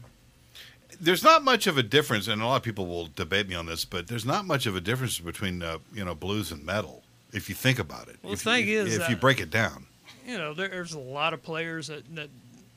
there's 1.02 1.24
not 1.24 1.44
much 1.44 1.66
of 1.66 1.76
a 1.76 1.84
difference, 1.84 2.28
and 2.28 2.40
a 2.40 2.46
lot 2.46 2.58
of 2.58 2.64
people 2.64 2.86
will 2.86 3.08
debate 3.16 3.48
me 3.50 3.56
on 3.56 3.66
this, 3.66 3.84
but 3.84 4.08
there's 4.08 4.26
not 4.26 4.46
much 4.46 4.68
of 4.68 4.76
a 4.76 4.82
difference 4.82 5.18
between 5.20 5.64
uh, 5.64 5.80
you 5.92 6.06
know 6.06 6.14
blues 6.14 6.52
and 6.52 6.64
metal 6.64 7.04
if 7.34 7.50
you 7.50 7.56
think 7.56 7.80
about 7.80 8.08
it. 8.10 8.18
Well, 8.22 8.34
if 8.34 8.44
the 8.44 8.52
thing 8.52 8.68
you, 8.68 8.82
is, 8.82 8.96
if 8.96 9.10
you 9.10 9.16
break 9.16 9.40
it 9.40 9.50
down, 9.50 9.88
You 10.26 10.38
know, 10.38 10.54
there, 10.54 10.68
there's 10.68 10.94
a 10.94 11.00
lot 11.00 11.34
of 11.34 11.42
players 11.42 11.88
that, 11.88 12.16
that 12.16 12.30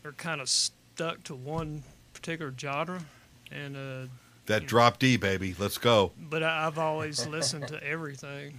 are 0.05 0.13
kind 0.13 0.41
of 0.41 0.49
stuck 0.49 1.23
to 1.25 1.35
one 1.35 1.83
particular 2.15 2.55
genre. 2.59 3.03
And 3.51 3.77
uh, 3.77 4.09
that 4.47 4.67
drop 4.67 4.99
D, 4.99 5.17
baby, 5.17 5.55
let's 5.59 5.79
go. 5.79 6.13
but 6.19 6.43
I, 6.43 6.67
I've 6.67 6.79
always 6.79 7.27
listened 7.27 7.69
to 7.69 7.83
everything, 7.85 8.55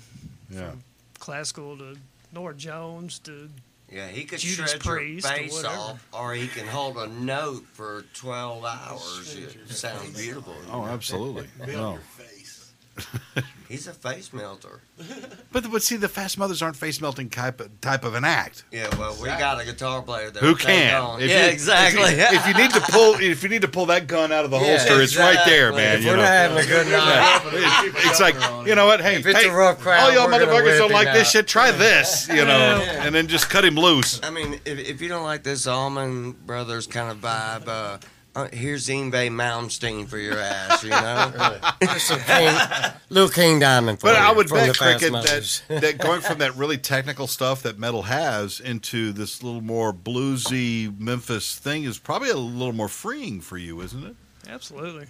Yeah, 0.50 0.72
classical 1.20 1.78
to 1.78 1.96
Norah 2.34 2.54
Jones 2.56 3.20
to 3.20 3.50
Yeah, 3.92 4.08
he 4.08 4.24
could 4.26 4.40
Judas 4.40 4.72
shred 4.72 4.86
your 4.86 4.96
Priest 4.96 5.26
or 5.28 5.30
face 5.30 5.54
whatever. 5.54 5.76
off, 5.76 6.08
or 6.14 6.34
he 6.34 6.48
can 6.48 6.68
hold 6.68 6.98
a 6.98 7.08
note 7.08 7.66
for 7.74 8.04
12 8.16 8.64
hours. 8.66 9.38
It 9.38 9.70
sounds 9.70 10.18
beautiful. 10.18 10.56
oh, 10.72 10.86
absolutely. 10.86 11.48
Be 11.66 11.74
on 11.76 11.96
No. 11.96 12.00
He's 13.70 13.88
a 13.88 13.94
face 13.94 14.34
melter. 14.34 14.82
But 15.54 15.70
but 15.70 15.84
see, 15.84 15.98
the 15.98 16.08
Fast 16.08 16.38
Mothers 16.38 16.62
aren't 16.62 16.78
face 16.78 17.02
melting 17.02 17.30
type 17.30 17.60
of, 17.60 17.82
type 17.82 18.06
of 18.06 18.16
an 18.16 18.24
act. 18.24 18.64
Yeah, 18.72 18.88
well, 18.98 19.14
we 19.22 19.28
got 19.28 19.60
a 19.60 19.66
guitar 19.66 20.02
player 20.02 20.30
that 20.32 20.40
Who 20.40 20.48
will 20.48 20.56
take 20.56 20.68
can? 20.68 21.02
on. 21.02 21.22
If 21.22 21.30
yeah, 21.30 21.48
you- 21.48 21.52
exactly. 21.52 22.04
If 22.04 22.48
you 22.48 22.54
need 22.54 22.72
to 22.72 22.80
pull, 22.80 23.16
if 23.20 23.44
you 23.44 23.50
need 23.50 23.64
to 23.64 23.68
pull 23.68 23.88
that 23.88 24.08
gun 24.08 24.32
out 24.32 24.46
of 24.46 24.52
the 24.52 24.58
Yeah, 24.60 24.78
holster, 24.78 25.02
it's 25.02 25.18
right 25.18 25.40
there, 25.46 25.72
exactly. 25.72 25.82
man. 25.84 25.98
If 25.98 26.04
you 26.06 26.10
we're 26.12 26.16
know? 26.16 26.22
not 26.22 26.32
having 26.32 26.58
a 26.58 26.66
good 26.68 26.88
night, 26.88 27.42
It- 27.86 27.96
it's 28.08 28.22
like 28.22 28.36
you 28.66 28.76
know 28.76 28.86
what? 28.86 29.02
Hey, 29.02 29.16
If 29.18 29.26
it's 29.26 29.42
hey, 29.42 29.50
a 29.50 29.54
rough 29.54 29.80
crowd, 29.80 30.00
all 30.00 30.14
y'all 30.14 30.26
we're 30.28 30.40
gonna 30.40 30.46
motherfuckers 30.46 30.64
whip 30.64 30.78
don't 30.78 30.92
like 30.94 31.12
this 31.12 31.28
out. 31.28 31.32
shit. 31.32 31.48
Try 31.50 31.72
this, 31.72 32.28
you 32.30 32.46
know, 32.46 32.82
Yeah. 32.82 33.06
and 33.06 33.14
then 33.14 33.28
just 33.28 33.50
cut 33.50 33.66
him 33.66 33.76
loose. 33.76 34.22
I 34.24 34.30
mean, 34.30 34.54
if, 34.64 34.80
if 34.80 35.02
you 35.02 35.10
don't 35.10 35.24
like 35.24 35.44
this 35.44 35.68
Allman 35.68 36.32
Brothers 36.32 36.88
kind 36.88 37.12
of 37.12 37.18
vibe, 37.18 37.68
uh, 37.68 37.98
uh, 38.34 38.48
here's 38.54 38.88
Yngwie 38.88 39.30
Malmsteen 39.30 40.08
for 40.08 40.18
your 40.18 40.38
ass, 40.38 40.84
you 40.84 40.90
know? 40.90 41.60
There's 41.82 42.04
some 42.04 42.20
King, 42.22 42.56
little 43.10 43.30
King 43.30 43.60
Diamond 43.60 44.00
for 44.00 44.08
But 44.08 44.18
you 44.18 44.26
I 44.26 44.32
would 44.32 44.50
bet 44.50 44.78
cricket 44.78 45.12
that, 45.12 45.62
that 45.82 45.98
going 45.98 46.22
from 46.22 46.38
that 46.38 46.56
really 46.58 46.78
technical 46.78 47.28
stuff 47.28 47.64
that 47.64 47.78
metal 47.78 48.04
has 48.04 48.62
into 48.62 49.12
this 49.12 49.44
little 49.44 49.62
more 49.62 49.92
bluesy 49.92 50.98
Memphis 50.98 51.58
thing 51.58 51.84
is 51.84 52.00
probably 52.00 52.30
a 52.30 52.38
little 52.38 52.74
more 52.74 52.88
freeing 52.88 53.42
for 53.42 53.58
you, 53.58 53.82
isn't 53.82 54.06
it? 54.06 54.16
Absolutely. 54.48 55.08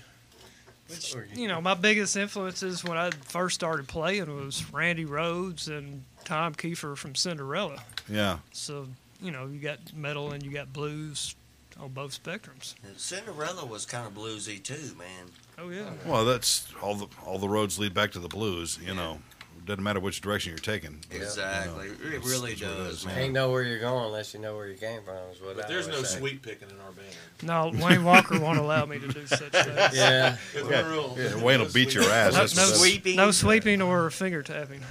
Which, 0.90 1.16
you 1.36 1.48
know, 1.48 1.62
my 1.62 1.76
biggest 1.76 2.18
influences 2.18 2.84
when 2.84 2.98
I 2.98 3.12
first 3.12 3.56
started 3.56 3.88
playing 3.88 4.36
was 4.36 4.66
Randy 4.74 5.06
Rhoads 5.06 5.68
and 5.68 6.04
Tom 6.26 6.54
Kiefer 6.56 6.98
from 6.98 7.16
Cinderella. 7.16 7.84
Yeah. 8.10 8.40
So, 8.52 8.88
you 9.22 9.32
know, 9.32 9.46
you 9.46 9.60
got 9.60 9.78
metal 9.96 10.32
and 10.32 10.44
you 10.44 10.52
got 10.52 10.74
blues 10.74 11.36
on 11.82 11.90
both 11.90 12.22
spectrums. 12.24 12.76
Cinderella 12.96 13.66
was 13.66 13.86
kind 13.86 14.06
of 14.08 14.14
bluesy 14.14 14.62
too, 14.62 14.96
man. 14.98 15.28
Oh, 15.58 15.70
yeah. 15.70 15.90
Well, 16.06 16.26
that's 16.26 16.68
all 16.82 16.96
the 16.96 17.08
all 17.26 17.38
the 17.40 17.50
roads 17.50 17.78
lead 17.80 17.94
back 17.94 18.12
to 18.12 18.20
the 18.20 18.28
blues. 18.28 18.80
You 18.86 18.94
know, 18.94 19.20
doesn't 19.66 19.84
matter 19.84 20.00
which 20.00 20.22
direction 20.22 20.52
you're 20.52 20.60
taking. 20.60 21.00
Exactly. 21.12 21.86
You 21.86 21.92
know, 21.92 22.18
it 22.18 22.24
really 22.26 22.54
it's 22.54 22.62
what 22.62 22.72
it 22.72 22.76
does, 22.76 22.94
is. 23.00 23.06
man. 23.06 23.18
Ain't 23.20 23.34
know 23.34 23.52
where 23.52 23.64
you're 23.64 23.80
going 23.80 24.06
unless 24.06 24.34
you 24.34 24.40
know 24.40 24.56
where 24.56 24.68
you 24.68 24.76
came 24.78 25.02
from. 25.04 25.16
Is 25.34 25.42
what 25.42 25.56
But 25.56 25.66
I 25.66 25.68
there's 25.68 25.88
no 25.88 26.02
say. 26.04 26.20
sweep 26.20 26.42
picking 26.44 26.70
in 26.70 26.76
our 26.80 26.92
band. 26.92 27.74
No, 27.78 27.86
Wayne 27.86 28.04
Walker 28.04 28.40
won't 28.40 28.58
allow 28.60 28.86
me 28.86 28.98
to 29.00 29.08
do 29.08 29.26
such 29.28 29.40
things. 29.52 29.68
Yeah, 29.96 30.38
There's 30.54 30.68
Yeah, 30.70 30.82
no 30.82 30.90
rule. 30.90 31.16
yeah, 31.20 31.44
Wayne 31.44 31.60
will 31.60 31.70
beat 31.72 31.94
your 31.94 32.04
ass. 32.06 32.34
No, 32.34 32.40
That's 32.40 32.56
no 32.56 32.64
what 32.64 32.70
it 32.70 32.74
is. 32.74 32.80
Sweeping. 32.80 33.16
No 33.18 33.32
sweeping 33.32 33.82
or 33.84 34.10
finger 34.10 34.42
tapping. 34.42 34.82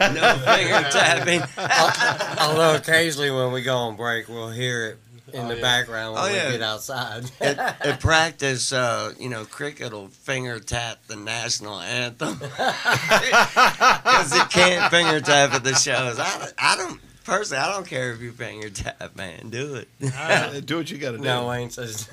No 0.00 0.34
finger 0.38 0.88
tapping. 0.90 1.42
although 2.40 2.76
occasionally 2.76 3.30
when 3.32 3.50
we 3.52 3.62
go 3.62 3.76
on 3.76 3.96
break, 3.96 4.28
we'll 4.28 4.50
hear 4.50 4.86
it 4.86 4.98
in 5.32 5.48
the 5.48 5.56
background 5.56 6.14
when 6.14 6.22
Oh, 6.24 6.26
we 6.28 6.34
yeah. 6.34 6.50
get 6.50 6.62
outside. 6.62 7.30
at, 7.40 7.58
at 7.86 8.00
practice, 8.00 8.72
uh, 8.72 9.12
you 9.18 9.28
know, 9.28 9.44
cricket 9.44 9.92
will 9.92 10.08
finger 10.08 10.58
tap 10.60 10.98
the 11.06 11.16
national 11.16 11.80
anthem 11.80 12.38
because 12.38 14.32
it 14.36 14.50
can't 14.50 14.90
finger 14.90 15.20
tap 15.20 15.52
at 15.54 15.64
the 15.64 15.74
shows. 15.74 16.18
I, 16.18 16.48
I 16.58 16.76
don't 16.76 17.00
personally, 17.24 17.62
I 17.62 17.72
don't 17.72 17.86
care 17.86 18.12
if 18.12 18.20
you 18.20 18.32
finger 18.32 18.70
tap, 18.70 19.16
man. 19.16 19.50
Do 19.50 19.76
it. 19.76 19.88
Uh, 20.16 20.60
do 20.64 20.76
what 20.76 20.90
you 20.90 20.98
got 20.98 21.12
to 21.12 21.18
do. 21.18 21.24
no, 21.24 21.48
Wayne 21.48 21.70
says. 21.70 22.08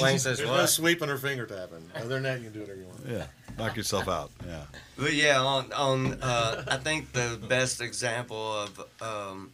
Wayne 0.00 0.18
says 0.18 0.38
There's 0.38 0.50
no 0.50 0.66
sweeping 0.66 1.08
or 1.08 1.16
finger 1.18 1.46
tapping. 1.46 1.88
Other 1.94 2.08
than 2.08 2.22
that, 2.24 2.38
you 2.38 2.44
can 2.44 2.52
do 2.52 2.60
whatever 2.60 2.78
you 2.80 2.86
want. 2.86 3.00
Yeah, 3.08 3.26
knock 3.56 3.76
yourself 3.76 4.08
out. 4.08 4.30
Yeah. 4.46 4.62
But 4.96 5.12
yeah, 5.14 5.40
on 5.40 5.72
on 5.72 6.18
uh, 6.22 6.64
I 6.68 6.76
think 6.76 7.12
the 7.12 7.38
best 7.48 7.80
example 7.80 8.36
of 8.62 8.80
um, 9.00 9.52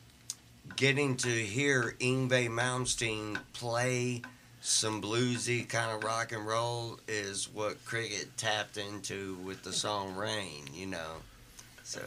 getting 0.77 1.17
to 1.19 1.29
hear 1.29 1.95
Yngwie 2.01 2.49
Malmsteen 2.49 3.39
play 3.53 4.23
some 4.61 5.03
bluesy 5.03 5.69
kind 5.69 5.91
of 5.97 6.03
rock 6.05 6.33
and 6.33 6.47
roll 6.47 6.99
is 7.07 7.49
what 7.53 7.85
Cricket 7.85 8.29
tapped 8.37 8.77
into 8.77 9.37
with 9.45 9.63
the 9.63 9.73
song 9.73 10.15
"Rain." 10.17 10.65
You 10.73 10.87
know, 10.87 11.11
so 11.83 12.01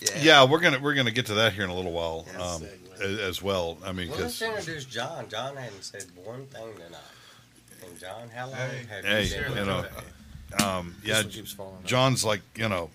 yeah. 0.00 0.08
Yeah, 0.20 0.44
we're 0.44 0.60
gonna 0.60 0.78
we're 0.78 0.94
gonna 0.94 1.10
get 1.10 1.26
to 1.26 1.34
that 1.34 1.52
here 1.54 1.64
in 1.64 1.70
a 1.70 1.74
little 1.74 1.92
while 1.92 2.26
Yes. 2.26 2.40
um, 2.62 2.68
as, 3.00 3.18
as 3.20 3.42
well. 3.42 3.78
I 3.84 3.92
mean, 3.92 4.10
Well, 4.10 4.20
let's 4.20 4.40
introduce 4.42 4.84
John. 4.84 5.28
John 5.28 5.56
hadn't 5.56 5.82
said 5.82 6.04
one 6.24 6.46
thing 6.46 6.74
tonight. 6.74 7.00
And 7.88 7.98
John, 7.98 8.28
how 8.34 8.46
long 8.46 8.54
Hey. 8.56 8.86
have 8.90 9.04
Hey, 9.04 9.22
you 9.22 9.28
said 9.28 9.48
you 9.50 9.64
know, 9.64 9.82
thing? 9.82 10.66
um, 10.66 10.96
yeah, 11.04 11.22
one 11.22 11.28
keeps. 11.30 11.56
John's 11.84 12.24
like 12.24 12.42
you 12.56 12.68
know 12.68 12.90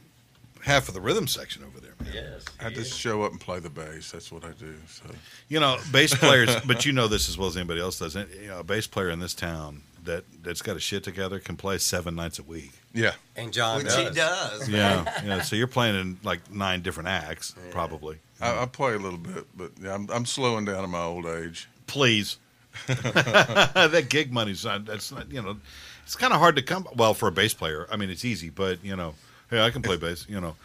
half 0.63 0.87
of 0.87 0.93
the 0.93 1.01
rhythm 1.01 1.27
section 1.27 1.63
over 1.63 1.79
there. 1.79 1.93
Man. 2.01 2.11
Yes. 2.13 2.45
I 2.59 2.69
he 2.69 2.75
just 2.75 2.97
show 2.99 3.23
up 3.23 3.31
and 3.31 3.39
play 3.41 3.59
the 3.59 3.69
bass. 3.69 4.11
That's 4.11 4.31
what 4.31 4.43
I 4.43 4.51
do. 4.51 4.73
So 4.87 5.03
You 5.47 5.59
know, 5.59 5.77
bass 5.91 6.13
players, 6.17 6.49
but 6.65 6.85
you 6.85 6.91
know 6.91 7.07
this 7.07 7.29
as 7.29 7.37
well 7.37 7.47
as 7.47 7.57
anybody 7.57 7.81
else 7.81 7.99
does. 7.99 8.15
You 8.15 8.25
know, 8.47 8.59
a 8.59 8.63
bass 8.63 8.87
player 8.87 9.09
in 9.09 9.19
this 9.19 9.33
town 9.33 9.81
that 10.05 10.23
that's 10.43 10.61
got 10.61 10.77
a 10.77 10.79
shit 10.79 11.03
together 11.03 11.39
can 11.39 11.57
play 11.57 11.77
seven 11.77 12.15
nights 12.15 12.39
a 12.39 12.43
week. 12.43 12.71
yeah, 12.93 13.11
And 13.35 13.51
John 13.51 13.77
Which 13.79 13.87
does. 13.87 14.07
he 14.09 14.15
does. 14.15 14.69
Yeah, 14.69 15.21
yeah. 15.25 15.41
So 15.41 15.55
you're 15.57 15.67
playing 15.67 15.95
in 15.99 16.17
like 16.23 16.49
nine 16.51 16.81
different 16.81 17.09
acts, 17.09 17.53
Yeah. 17.57 17.71
probably. 17.71 18.17
I, 18.41 18.63
I 18.63 18.65
play 18.65 18.93
a 18.93 18.97
little 18.97 19.19
bit, 19.19 19.45
but 19.55 19.71
yeah, 19.81 19.93
I'm 19.93 20.09
I'm 20.09 20.25
slowing 20.25 20.63
down 20.65 20.83
in 20.85 20.89
my 20.89 21.03
old 21.03 21.25
age. 21.25 21.67
Please, 21.87 22.37
that 22.87 24.05
gig 24.09 24.31
money's 24.31 24.63
not. 24.65 24.85
That's 24.85 25.11
not. 25.11 25.31
You 25.31 25.41
know, 25.41 25.57
it's 26.03 26.15
kind 26.15 26.33
of 26.33 26.39
hard 26.39 26.55
to 26.55 26.61
come. 26.61 26.87
Well, 26.95 27.13
for 27.13 27.27
a 27.27 27.31
bass 27.31 27.53
player, 27.53 27.85
I 27.91 27.97
mean, 27.97 28.09
it's 28.09 28.23
easy, 28.25 28.49
but 28.49 28.83
you 28.83 28.95
know, 28.95 29.15
hey, 29.49 29.61
I 29.61 29.69
can 29.69 29.81
play 29.81 29.97
bass. 29.97 30.25
You 30.29 30.39
know. 30.41 30.55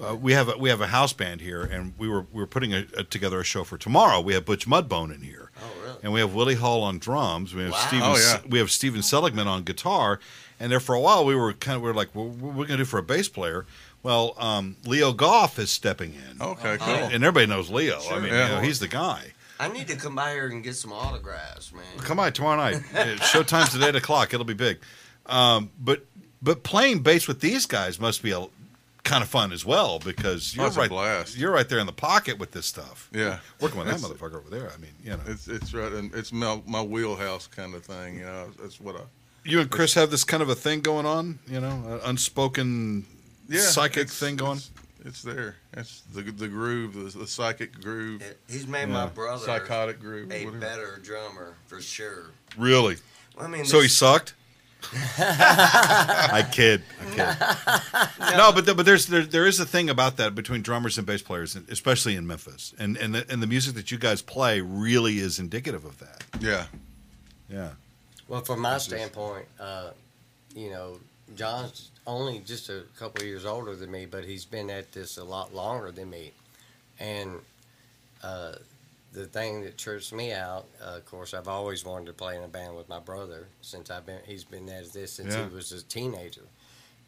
Uh, 0.00 0.14
we 0.14 0.32
have 0.32 0.48
a, 0.48 0.56
we 0.56 0.68
have 0.68 0.80
a 0.80 0.86
house 0.86 1.12
band 1.12 1.40
here, 1.40 1.62
and 1.62 1.92
we 1.98 2.08
were 2.08 2.20
we 2.32 2.40
were 2.40 2.46
putting 2.46 2.72
a, 2.72 2.86
a, 2.96 3.02
together 3.02 3.40
a 3.40 3.44
show 3.44 3.64
for 3.64 3.76
tomorrow. 3.76 4.20
We 4.20 4.34
have 4.34 4.44
Butch 4.44 4.64
Mudbone 4.68 5.12
in 5.12 5.22
here, 5.22 5.50
Oh 5.60 5.64
really? 5.82 5.98
and 6.04 6.12
we 6.12 6.20
have 6.20 6.32
Willie 6.34 6.54
Hall 6.54 6.84
on 6.84 7.00
drums. 7.00 7.52
We 7.52 7.62
have 7.62 7.72
Wow. 7.72 7.78
Steven. 7.88 8.06
Oh, 8.06 8.16
yeah. 8.16 8.40
we 8.48 8.58
have 8.60 8.70
Steven 8.70 9.02
Seligman 9.02 9.48
on 9.48 9.64
guitar, 9.64 10.20
and 10.60 10.70
there 10.70 10.78
for 10.78 10.94
a 10.94 11.00
while 11.00 11.24
we 11.24 11.34
were 11.34 11.52
kind 11.52 11.74
of 11.74 11.82
we 11.82 11.88
were 11.88 11.94
like, 11.94 12.14
well, 12.14 12.28
what 12.28 12.50
are 12.50 12.52
we 12.58 12.66
going 12.66 12.78
to 12.78 12.84
do 12.84 12.84
for 12.84 12.98
a 12.98 13.02
bass 13.02 13.28
player? 13.28 13.66
Well, 14.04 14.34
um, 14.38 14.76
Leo 14.84 15.12
Goff 15.12 15.58
is 15.58 15.72
stepping 15.72 16.14
in, 16.14 16.40
Okay, 16.40 16.74
Oh. 16.74 16.76
cool. 16.78 16.94
and 16.94 17.14
everybody 17.24 17.46
knows 17.46 17.68
Leo. 17.68 17.98
I 18.08 18.20
mean, 18.20 18.32
Yeah. 18.32 18.48
you 18.50 18.54
know, 18.54 18.60
he's 18.60 18.78
the 18.78 18.86
guy. 18.86 19.32
I 19.58 19.66
need 19.66 19.88
to 19.88 19.96
come 19.96 20.14
by 20.14 20.30
here 20.34 20.46
and 20.46 20.62
get 20.62 20.76
some 20.76 20.92
autographs, 20.92 21.72
man. 21.72 21.82
Come 21.98 22.18
by 22.18 22.30
tomorrow 22.30 22.56
night. 22.56 22.76
Showtime's 23.32 23.74
at 23.74 23.82
eight 23.82 23.96
o'clock. 23.96 24.32
It'll 24.32 24.46
be 24.46 24.54
big. 24.54 24.78
Um, 25.26 25.70
but 25.80 26.04
but 26.42 26.62
playing 26.62 27.00
bass 27.00 27.26
with 27.28 27.40
these 27.40 27.66
guys 27.66 27.98
must 28.00 28.22
be 28.22 28.30
a 28.32 28.46
kind 29.04 29.22
of 29.22 29.28
fun 29.28 29.52
as 29.52 29.64
well 29.64 29.98
because 30.00 30.54
Oh, 30.56 30.60
you're 30.62 30.66
it's 30.68 30.76
right. 30.76 30.90
blast. 30.90 31.36
You're 31.36 31.50
right 31.52 31.66
there 31.68 31.78
in 31.78 31.86
the 31.86 31.92
pocket 31.92 32.38
with 32.38 32.50
this 32.52 32.66
stuff. 32.66 33.08
Yeah, 33.12 33.38
Working 33.60 33.78
with 33.78 33.88
that 33.88 34.00
motherfucker 34.00 34.34
over 34.36 34.50
there. 34.50 34.70
I 34.70 34.76
mean, 34.78 34.90
you 35.02 35.10
know, 35.10 35.20
It's 35.26 35.48
it's 35.48 35.72
right, 35.72 35.90
and 35.92 36.14
it's 36.14 36.32
my, 36.32 36.60
my 36.66 36.82
wheelhouse 36.82 37.46
kind 37.46 37.74
of 37.74 37.84
thing. 37.84 38.16
You 38.18 38.24
know, 38.26 38.48
that's 38.60 38.80
what 38.80 38.96
I. 38.96 39.00
you 39.44 39.60
and 39.60 39.70
Chris 39.70 39.94
have 39.94 40.10
this 40.10 40.24
kind 40.24 40.42
of 40.42 40.48
a 40.50 40.54
thing 40.54 40.80
going 40.80 41.06
on. 41.06 41.38
You 41.46 41.60
know, 41.60 41.70
an 41.86 42.00
unspoken 42.04 43.06
Yeah, 43.48 43.60
psychic 43.60 44.10
thing 44.10 44.36
going. 44.36 44.58
It's, 44.58 44.70
it's 45.04 45.22
there. 45.22 45.56
It's 45.74 46.02
the 46.12 46.20
the 46.22 46.48
groove, 46.48 46.92
the, 46.94 47.18
the 47.18 47.26
psychic 47.26 47.80
groove, 47.80 48.22
He's 48.48 48.66
made 48.66 48.88
my 48.90 49.06
brother 49.06 49.42
psychotic 49.44 50.00
groove. 50.00 50.30
a 50.30 50.44
whatever. 50.44 50.58
better 50.60 51.00
drummer 51.02 51.54
for 51.66 51.80
sure. 51.80 52.26
Really? 52.58 52.96
I 53.40 53.46
mean, 53.46 53.64
So 53.64 53.80
he 53.80 53.88
sucked. 53.88 54.34
I 55.18 56.46
kid. 56.50 56.82
I 57.00 58.08
kid. 58.16 58.18
No, 58.36 58.52
but 58.52 58.66
the, 58.66 58.74
but 58.74 58.86
there's 58.86 59.06
there, 59.06 59.22
there 59.22 59.46
is 59.46 59.58
a 59.58 59.66
thing 59.66 59.90
about 59.90 60.16
that 60.18 60.34
between 60.34 60.62
drummers 60.62 60.98
and 60.98 61.06
bass 61.06 61.22
players, 61.22 61.56
especially 61.56 62.14
in 62.14 62.26
Memphis, 62.26 62.74
and 62.78 62.96
and 62.96 63.14
the, 63.14 63.26
and 63.30 63.42
the 63.42 63.46
music 63.46 63.74
that 63.74 63.90
you 63.90 63.98
guys 63.98 64.22
play 64.22 64.60
really 64.60 65.18
is 65.18 65.38
indicative 65.38 65.84
of 65.84 65.98
that. 65.98 66.24
Yeah, 66.40 66.66
Yeah. 67.48 67.70
Well, 68.28 68.42
from 68.42 68.60
my 68.60 68.78
standpoint, 68.78 69.46
uh, 69.58 69.90
you 70.54 70.70
know, 70.70 70.98
John's 71.34 71.90
only 72.06 72.40
just 72.40 72.68
a 72.68 72.82
couple 72.98 73.22
of 73.22 73.28
years 73.28 73.44
older 73.44 73.74
than 73.74 73.90
me, 73.90 74.06
but 74.06 74.24
he's 74.24 74.44
been 74.44 74.70
at 74.70 74.92
this 74.92 75.16
a 75.16 75.24
lot 75.24 75.54
longer 75.54 75.90
than 75.90 76.10
me. 76.10 76.32
And 77.00 77.38
uh, 78.22 78.54
the 79.12 79.26
thing 79.26 79.62
that 79.62 79.78
trips 79.78 80.12
me 80.12 80.32
out, 80.32 80.66
uh, 80.82 80.96
of 80.96 81.06
course, 81.06 81.32
I've 81.34 81.48
always 81.48 81.84
wanted 81.84 82.06
to 82.06 82.12
play 82.12 82.36
in 82.36 82.42
a 82.42 82.48
band 82.48 82.76
with 82.76 82.88
my 82.88 82.98
brother 83.00 83.48
since 83.62 83.90
I've 83.90 84.04
been. 84.06 84.20
He's 84.26 84.44
been 84.44 84.68
at 84.68 84.92
this 84.92 85.12
since 85.12 85.34
Yeah. 85.34 85.48
he 85.48 85.54
was 85.54 85.72
a 85.72 85.82
teenager. 85.82 86.42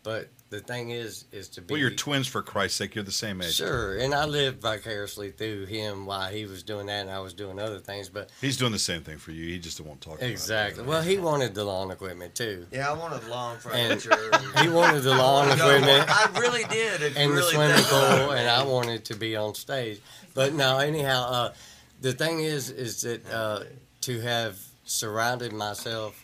But 0.03 0.31
the 0.49 0.61
thing 0.61 0.93
is, 0.93 1.27
is 1.31 1.47
to 1.51 1.61
be 1.61 1.75
Well, 1.75 1.81
you're 1.83 1.91
twins 1.91 2.27
for 2.27 2.41
Christ's 2.41 2.79
sake. 2.79 2.95
You're 2.95 3.05
the 3.05 3.13
same 3.13 3.43
age. 3.43 3.57
Sure, 3.57 3.99
and 3.99 4.15
I 4.15 4.25
lived 4.25 4.63
vicariously 4.63 5.31
through 5.31 5.67
him 5.67 6.07
while 6.07 6.31
he 6.33 6.47
was 6.47 6.63
doing 6.63 6.87
that, 6.87 7.03
and 7.03 7.11
I 7.11 7.19
was 7.21 7.35
doing 7.35 7.59
other 7.59 7.79
things. 7.81 8.09
But 8.09 8.31
He's 8.41 8.57
doing 8.57 8.73
the 8.73 8.79
same 8.79 9.03
thing 9.03 9.19
for 9.19 9.33
you. 9.33 9.47
He 9.49 9.59
just 9.59 9.79
won't 9.79 10.01
talk. 10.01 10.15
about 10.15 10.27
it. 10.27 10.31
exactly, 10.33 10.85
well, 10.85 11.03
he 11.03 11.19
wanted 11.19 11.55
the 11.55 11.65
lawn 11.65 11.91
equipment 11.91 12.35
too. 12.35 12.67
Yeah, 12.73 12.89
I 12.89 12.95
wanted 12.95 13.29
lawn 13.29 13.59
And 13.75 14.01
furniture. 14.01 14.41
he 14.63 14.71
wanted 14.71 15.01
the 15.03 15.11
lawn 15.17 15.51
equipment 15.51 16.07
I 16.09 16.31
really 16.41 16.65
did. 16.65 17.03
If 17.03 17.19
and 17.19 17.29
you 17.29 17.37
the 17.37 17.43
swimming 17.43 17.85
pool, 17.85 18.31
and 18.31 18.49
I 18.49 18.63
wanted 18.63 19.05
to 19.05 19.15
be 19.17 19.37
on 19.37 19.55
stage. 19.55 20.01
But 20.33 20.55
no, 20.55 20.79
anyhow, 20.79 21.27
uh, 21.29 21.53
the 22.01 22.13
thing 22.13 22.41
is, 22.41 22.71
is 22.71 23.03
that 23.03 23.29
uh, 23.31 23.65
to 24.03 24.21
have 24.21 24.59
surrounded 24.85 25.53
myself 25.53 26.23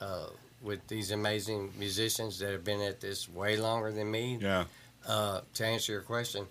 uh, 0.00 0.26
with 0.62 0.86
these 0.88 1.10
amazing 1.10 1.72
musicians 1.78 2.38
that 2.38 2.52
have 2.52 2.64
been 2.64 2.80
at 2.80 3.00
this 3.00 3.28
way 3.28 3.56
longer 3.56 3.90
than 3.92 4.10
me. 4.10 4.38
Yeah. 4.40 4.64
Uh, 5.06 5.40
to 5.54 5.64
answer 5.64 5.92
your 5.92 6.02
question, 6.02 6.46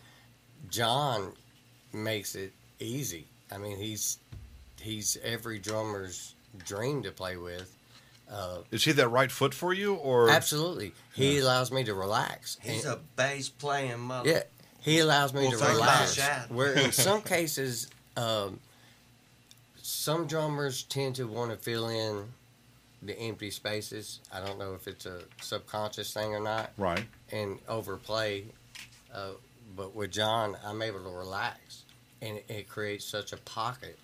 John 0.70 1.34
makes 1.93 2.36
it 2.36 2.52
easy. 2.80 3.28
I 3.52 3.58
mean, 3.58 3.78
he's 3.78 4.18
he's 4.82 5.18
every 5.24 5.60
drummer's 5.60 6.36
dream 6.66 7.04
to 7.04 7.12
play 7.12 7.38
with. 7.38 7.76
Uh, 8.32 8.60
Is 8.72 8.84
he 8.84 8.91
that 8.91 9.08
right 9.08 9.32
foot 9.32 9.54
for 9.56 9.74
you, 9.74 9.95
or 9.95 10.30
absolutely, 10.30 10.93
he 11.16 11.39
allows 11.39 11.72
me 11.72 11.84
to 11.84 11.93
relax. 11.95 12.58
He's 12.62 12.86
And- 12.86 12.95
a 12.95 13.00
bass 13.16 13.50
playing 13.50 14.00
mother. 14.00 14.30
Yeah, 14.30 14.43
he 14.82 15.00
allows 15.00 15.34
me 15.34 15.47
Well, 15.47 15.58
to 15.60 15.66
relax. 15.66 16.20
Where 16.50 16.74
in 16.74 16.91
some 16.91 17.22
cases, 17.36 17.88
um, 18.20 18.59
some 19.82 20.28
drummers 20.28 20.84
tend 20.84 21.15
to 21.15 21.26
want 21.28 21.51
to 21.51 21.57
fill 21.57 21.88
in 21.89 22.26
the 23.01 23.17
empty 23.20 23.49
spaces. 23.49 24.20
I 24.34 24.39
don't 24.45 24.59
know 24.59 24.74
if 24.74 24.88
it's 24.88 25.05
a 25.05 25.22
subconscious 25.41 26.13
thing 26.13 26.34
or 26.36 26.41
not, 26.41 26.72
right? 26.78 27.05
and 27.32 27.59
overplay. 27.67 28.43
Uh, 29.13 29.30
but 29.76 29.95
with 29.95 30.11
John, 30.11 30.57
I'm 30.65 30.82
able 30.82 30.99
to 31.03 31.09
relax, 31.09 31.84
and 32.22 32.38
it, 32.38 32.45
it 32.49 32.70
creates 32.70 33.05
such 33.05 33.32
a 33.34 33.38
pocket. 33.38 33.97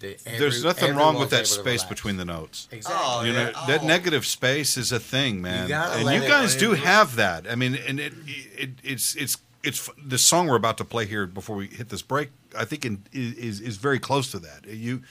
That 0.00 0.18
There's 0.24 0.64
nothing 0.64 0.96
wrong 0.96 1.16
with 1.18 1.30
that 1.30 1.46
space 1.46 1.84
between 1.84 2.16
the 2.16 2.24
notes. 2.24 2.66
Exactly. 2.72 3.00
Oh, 3.04 3.22
You 3.22 3.32
know 3.32 3.52
yeah. 3.54 3.66
that 3.68 3.82
Oh. 3.82 3.86
negative 3.86 4.26
space 4.26 4.76
is 4.76 4.90
a 4.90 4.98
thing, 4.98 5.40
man, 5.40 5.68
gotta 5.68 6.00
and 6.04 6.22
you 6.22 6.28
guys 6.28 6.56
do 6.56 6.72
it- 6.72 6.80
have 6.80 7.14
that. 7.16 7.46
I 7.48 7.54
mean, 7.54 7.76
and 7.76 8.00
it, 8.00 8.12
it 8.58 8.70
it's 8.82 9.14
it's 9.14 9.38
it's 9.62 9.88
the 10.04 10.18
song 10.18 10.48
we're 10.48 10.56
about 10.56 10.76
to 10.78 10.84
play 10.84 11.06
here 11.06 11.24
before 11.26 11.54
we 11.54 11.68
hit 11.68 11.88
this 11.88 12.02
break. 12.02 12.30
I 12.58 12.64
think 12.64 12.84
in, 12.84 13.02
is 13.12 13.60
is 13.60 13.76
very 13.76 13.98
close 13.98 14.30
to 14.32 14.38
that. 14.40 14.66
You. 14.66 15.02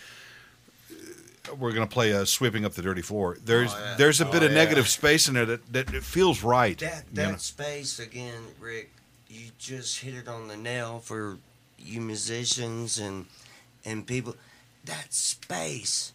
We're 1.57 1.71
going 1.73 1.87
to 1.87 1.91
play 1.93 2.11
a 2.11 2.25
"Sweeping 2.25 2.65
Up 2.65 2.73
the 2.73 2.81
Dirty 2.83 3.01
Floor." 3.01 3.37
There's 3.43 3.73
Oh, 3.73 3.77
yeah. 3.79 3.95
there's 3.97 4.21
a 4.21 4.25
bit 4.25 4.41
Oh, 4.43 4.45
of 4.45 4.51
yeah. 4.51 4.57
negative 4.63 4.87
space 4.87 5.27
in 5.27 5.33
there 5.33 5.45
that, 5.45 5.73
that 5.73 5.93
it 5.93 6.03
feels 6.03 6.43
right. 6.43 6.77
That 6.79 7.05
you 7.13 7.23
know? 7.23 7.35
space 7.37 7.99
again, 7.99 8.43
Rick. 8.59 8.91
You 9.27 9.49
just 9.57 9.99
hit 10.01 10.13
it 10.13 10.27
on 10.27 10.47
the 10.47 10.55
nail 10.57 10.99
for 10.99 11.37
you 11.79 11.99
musicians 11.99 12.99
and 12.99 13.25
and 13.83 14.05
people. 14.05 14.35
That 14.85 15.13
space 15.13 16.13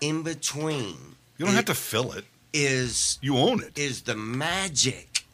in 0.00 0.22
between. 0.22 0.96
You 1.38 1.44
don't 1.46 1.54
have 1.54 1.64
to 1.66 1.74
fill 1.74 2.12
it. 2.12 2.24
Is 2.52 3.18
You 3.20 3.36
own 3.36 3.62
it. 3.62 3.76
is 3.78 4.02
the 4.02 4.16
magic. 4.16 5.24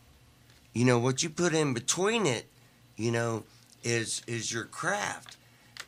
You 0.72 0.84
know 0.86 0.98
what 0.98 1.22
you 1.22 1.28
put 1.30 1.54
in 1.54 1.74
between 1.74 2.26
it. 2.26 2.46
You 2.96 3.12
know 3.12 3.44
is 3.83 4.22
is 4.26 4.53
your 4.53 4.64
craft, 4.64 5.37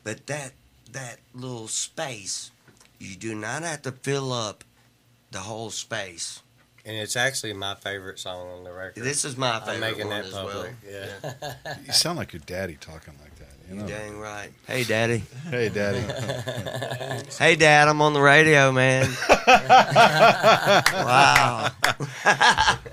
but 0.03 0.27
that 0.27 0.53
that 0.91 1.19
little 1.33 1.67
space, 1.67 2.51
you 2.99 3.15
do 3.15 3.35
not 3.35 3.63
have 3.63 3.81
to 3.83 3.91
fill 3.91 4.31
up 4.31 4.63
the 5.31 5.39
whole 5.39 5.69
space. 5.69 6.41
And 6.85 6.95
it's 6.95 7.15
actually 7.15 7.53
my 7.53 7.73
favorite 7.75 8.19
song 8.19 8.47
on 8.49 8.63
the 8.63 8.71
record. 8.71 9.03
This 9.03 9.25
is 9.25 9.35
my 9.37 9.59
favorite 9.59 9.73
I'm 9.73 9.79
making 9.81 10.07
one 10.07 10.17
that 10.17 10.25
as 10.25 10.33
public. 10.33 10.73
well. 10.85 11.33
Yeah. 11.33 11.53
You 11.85 11.93
sound 11.93 12.19
like 12.19 12.31
your 12.31 12.41
daddy 12.45 12.77
talking 12.79 13.15
like 13.21 13.34
that. 13.34 13.34
You 13.69 13.75
know? 13.75 13.87
Dang 13.87 14.19
right. 14.19 14.49
Hey, 14.67 14.83
Daddy. 14.83 15.23
Hey, 15.49 15.69
daddy. 15.69 16.03
Hey, 17.39 17.55
Dad. 17.55 17.87
I'm 17.87 18.01
on 18.01 18.13
the 18.13 18.21
radio, 18.21 18.71
man. 18.71 19.09
wow. 19.47 21.71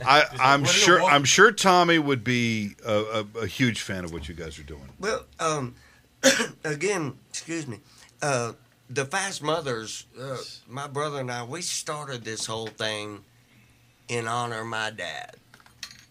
I, 0.04 0.24
I'm 0.40 0.62
What 0.62 0.70
do 0.70 0.76
you 0.76 0.84
sure. 0.84 1.02
I'm 1.02 1.24
sure 1.24 1.52
Tommy 1.52 1.98
would 1.98 2.24
be 2.24 2.74
a, 2.84 3.24
a, 3.34 3.38
a 3.42 3.46
huge 3.46 3.82
fan 3.82 4.04
of 4.04 4.12
what 4.12 4.28
you 4.28 4.34
guys 4.34 4.58
are 4.58 4.62
doing. 4.64 4.88
Well, 4.98 5.24
um, 5.38 5.74
again, 6.64 7.14
excuse 7.28 7.66
me. 7.66 7.80
Uh, 8.20 8.52
the 8.88 9.04
Fast 9.04 9.42
Mothers, 9.42 10.06
uh, 10.20 10.36
my 10.68 10.86
brother 10.86 11.20
and 11.20 11.30
I, 11.30 11.44
we 11.44 11.62
started 11.62 12.24
this 12.24 12.46
whole 12.46 12.68
thing 12.68 13.20
in 14.08 14.26
honor 14.26 14.60
of 14.60 14.66
my 14.66 14.90
dad. 14.90 15.36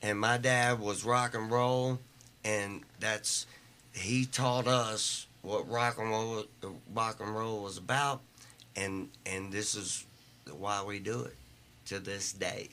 And 0.02 0.20
my 0.20 0.38
dad 0.38 0.80
was 0.80 1.04
rock 1.04 1.36
and 1.36 1.52
roll, 1.52 2.00
and 2.44 2.82
that's 3.00 3.46
he 3.94 4.26
taught 4.26 4.68
us 4.68 5.28
what 5.42 5.70
rock 5.70 5.98
and 5.98 6.10
roll 6.10 6.46
rock 6.94 7.20
and 7.20 7.36
roll 7.36 7.64
was 7.64 7.78
about, 7.78 8.22
and 8.76 9.10
and 9.26 9.52
this 9.52 9.76
is 9.76 10.06
why 10.52 10.84
we 10.84 11.00
do 11.00 11.22
it 11.24 11.36
to 11.86 12.00
this 12.00 12.32
day. 12.32 12.70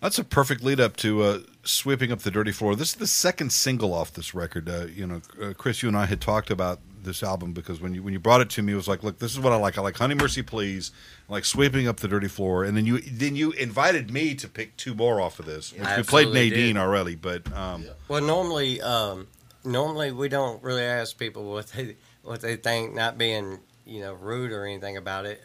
That's 0.00 0.18
a 0.18 0.24
perfect 0.24 0.64
lead 0.64 0.80
up 0.80 0.96
to 0.96 1.22
uh, 1.22 1.38
sweeping 1.62 2.10
up 2.10 2.20
the 2.20 2.30
dirty 2.32 2.50
floor. 2.50 2.74
This 2.74 2.88
is 2.88 2.96
the 2.96 3.06
second 3.06 3.52
single 3.52 3.94
off 3.94 4.12
this 4.12 4.34
record. 4.34 4.68
Uh, 4.68 4.86
you 4.86 5.06
know, 5.06 5.20
uh, 5.40 5.52
Chris, 5.56 5.80
you 5.80 5.88
and 5.88 5.96
I 5.96 6.06
had 6.06 6.20
talked 6.20 6.50
about 6.50 6.80
this 7.04 7.22
album 7.22 7.52
because 7.52 7.80
when 7.80 7.94
you 7.94 8.02
when 8.02 8.12
you 8.12 8.18
brought 8.18 8.40
it 8.40 8.50
to 8.50 8.62
me, 8.62 8.72
it 8.72 8.76
was 8.76 8.88
like, 8.88 9.02
look, 9.04 9.18
this 9.20 9.32
is 9.32 9.38
what 9.38 9.52
I 9.52 9.56
like. 9.56 9.78
I 9.78 9.80
like 9.80 9.96
Honey 9.96 10.14
Mercy 10.14 10.42
Please, 10.42 10.90
I 11.28 11.32
like 11.32 11.44
sweeping 11.44 11.86
up 11.86 11.98
the 11.98 12.08
dirty 12.08 12.28
floor, 12.28 12.64
and 12.64 12.76
then 12.76 12.84
you 12.84 12.98
then 12.98 13.36
you 13.36 13.52
invited 13.52 14.10
me 14.10 14.34
to 14.36 14.48
pick 14.48 14.76
two 14.76 14.94
more 14.94 15.20
off 15.20 15.38
of 15.38 15.46
this, 15.46 15.72
which 15.72 15.82
I 15.86 15.98
we 15.98 16.02
played 16.02 16.32
Nadine 16.32 16.74
did. 16.74 16.76
already, 16.78 17.14
but 17.14 17.52
um, 17.56 17.86
Well, 18.08 18.22
normally, 18.22 18.80
um, 18.80 19.28
normally 19.64 20.12
we 20.12 20.28
don't 20.28 20.62
really 20.62 20.82
ask 20.84 21.18
people 21.18 21.44
what 21.50 21.68
they 21.68 21.96
what 22.22 22.40
they 22.40 22.56
think, 22.56 22.94
not 22.94 23.18
being 23.18 23.58
you 23.86 24.00
know 24.00 24.12
rude 24.14 24.52
or 24.52 24.64
anything 24.66 24.96
about 24.96 25.26
it, 25.26 25.42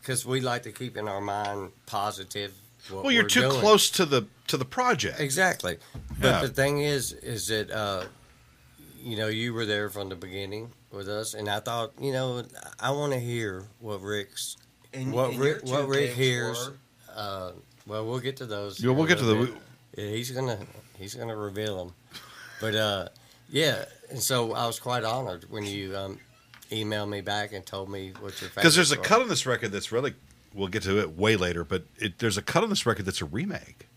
because 0.00 0.24
we 0.26 0.40
like 0.40 0.62
to 0.64 0.72
keep 0.72 0.96
in 0.96 1.08
our 1.08 1.20
mind 1.20 1.72
positive. 1.86 2.52
What 2.90 3.02
well, 3.04 3.12
you're 3.12 3.24
we're 3.24 3.28
too 3.28 3.40
doing. 3.42 3.60
close 3.60 3.90
to 3.90 4.06
the 4.06 4.26
to 4.46 4.56
the 4.56 4.64
project. 4.64 5.20
Exactly, 5.20 5.78
but 6.20 6.28
Yeah. 6.28 6.40
the 6.42 6.48
thing 6.48 6.80
is, 6.82 7.12
is 7.12 7.48
that 7.48 7.70
uh, 7.70 8.04
you 9.02 9.16
know 9.16 9.26
you 9.28 9.52
were 9.54 9.66
there 9.66 9.90
from 9.90 10.08
the 10.08 10.14
beginning 10.16 10.70
with 10.92 11.08
us, 11.08 11.34
and 11.34 11.48
I 11.48 11.60
thought 11.60 11.92
you 12.00 12.12
know 12.12 12.44
I 12.78 12.90
want 12.92 13.12
to 13.12 13.18
hear 13.18 13.64
what 13.80 14.00
Rick's 14.02 14.56
And, 14.94 15.12
What 15.12 15.30
and 15.30 15.40
Rick- 15.40 15.64
what 15.64 15.88
Rick 15.88 16.12
hears- 16.14 16.70
uh, 17.14 17.52
well, 17.86 18.06
we'll 18.06 18.20
get 18.20 18.36
to 18.38 18.46
those. 18.46 18.80
Yeah, 18.80 18.90
we'll 18.92 19.06
get 19.06 19.18
to 19.18 19.24
the. 19.24 19.52
Yeah, 19.96 20.10
he's 20.10 20.30
gonna 20.30 20.58
he's 20.98 21.14
gonna 21.14 21.36
reveal 21.36 21.76
them. 21.84 21.94
But 22.60 22.74
uh, 22.74 23.08
yeah, 23.50 23.84
and 24.10 24.20
so 24.22 24.52
I 24.52 24.66
was 24.66 24.78
quite 24.80 25.04
honored 25.04 25.46
when 25.50 25.64
you 25.64 25.96
um, 25.96 26.18
emailed 26.70 27.08
me 27.08 27.20
back 27.20 27.52
and 27.52 27.64
told 27.64 27.88
me 27.88 28.12
what 28.20 28.40
your 28.40 28.50
Because 28.54 28.74
there's 28.74 28.92
a 28.92 28.96
cut 28.96 29.18
were. 29.18 29.24
on 29.24 29.28
this 29.28 29.46
record 29.46 29.72
that's 29.72 29.92
really. 29.92 30.14
We'll 30.54 30.68
get 30.68 30.84
to 30.84 30.98
it 31.00 31.18
way 31.18 31.36
later, 31.36 31.64
but 31.64 31.84
it, 31.98 32.18
there's 32.18 32.38
a 32.38 32.42
cut 32.42 32.62
on 32.62 32.70
this 32.70 32.86
record 32.86 33.04
that's 33.04 33.20
a 33.20 33.26
remake. 33.26 33.88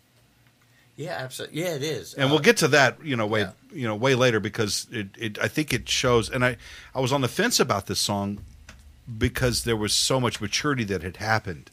Yeah, 0.97 1.11
absolutely. 1.17 1.61
Yeah, 1.61 1.75
it 1.75 1.83
is. 1.83 2.13
and 2.13 2.25
Uh, 2.25 2.27
we'll 2.27 2.39
get 2.39 2.57
to 2.57 2.67
that 2.69 2.97
you 3.01 3.15
know 3.15 3.25
way 3.25 3.41
yeah. 3.41 3.51
you 3.71 3.87
know 3.87 3.95
way 3.95 4.13
later 4.15 4.41
because 4.41 4.85
it, 4.91 5.07
it 5.17 5.39
I 5.39 5.47
think 5.47 5.71
it 5.71 5.87
shows 5.87 6.29
and 6.29 6.43
I 6.43 6.57
I 6.93 6.99
was 6.99 7.13
on 7.13 7.21
the 7.21 7.29
fence 7.29 7.61
about 7.61 7.85
this 7.85 8.01
song 8.01 8.41
because 9.17 9.63
there 9.63 9.77
was 9.77 9.93
so 9.93 10.19
much 10.19 10.41
maturity 10.41 10.83
that 10.83 11.01
had 11.01 11.15
happened 11.17 11.71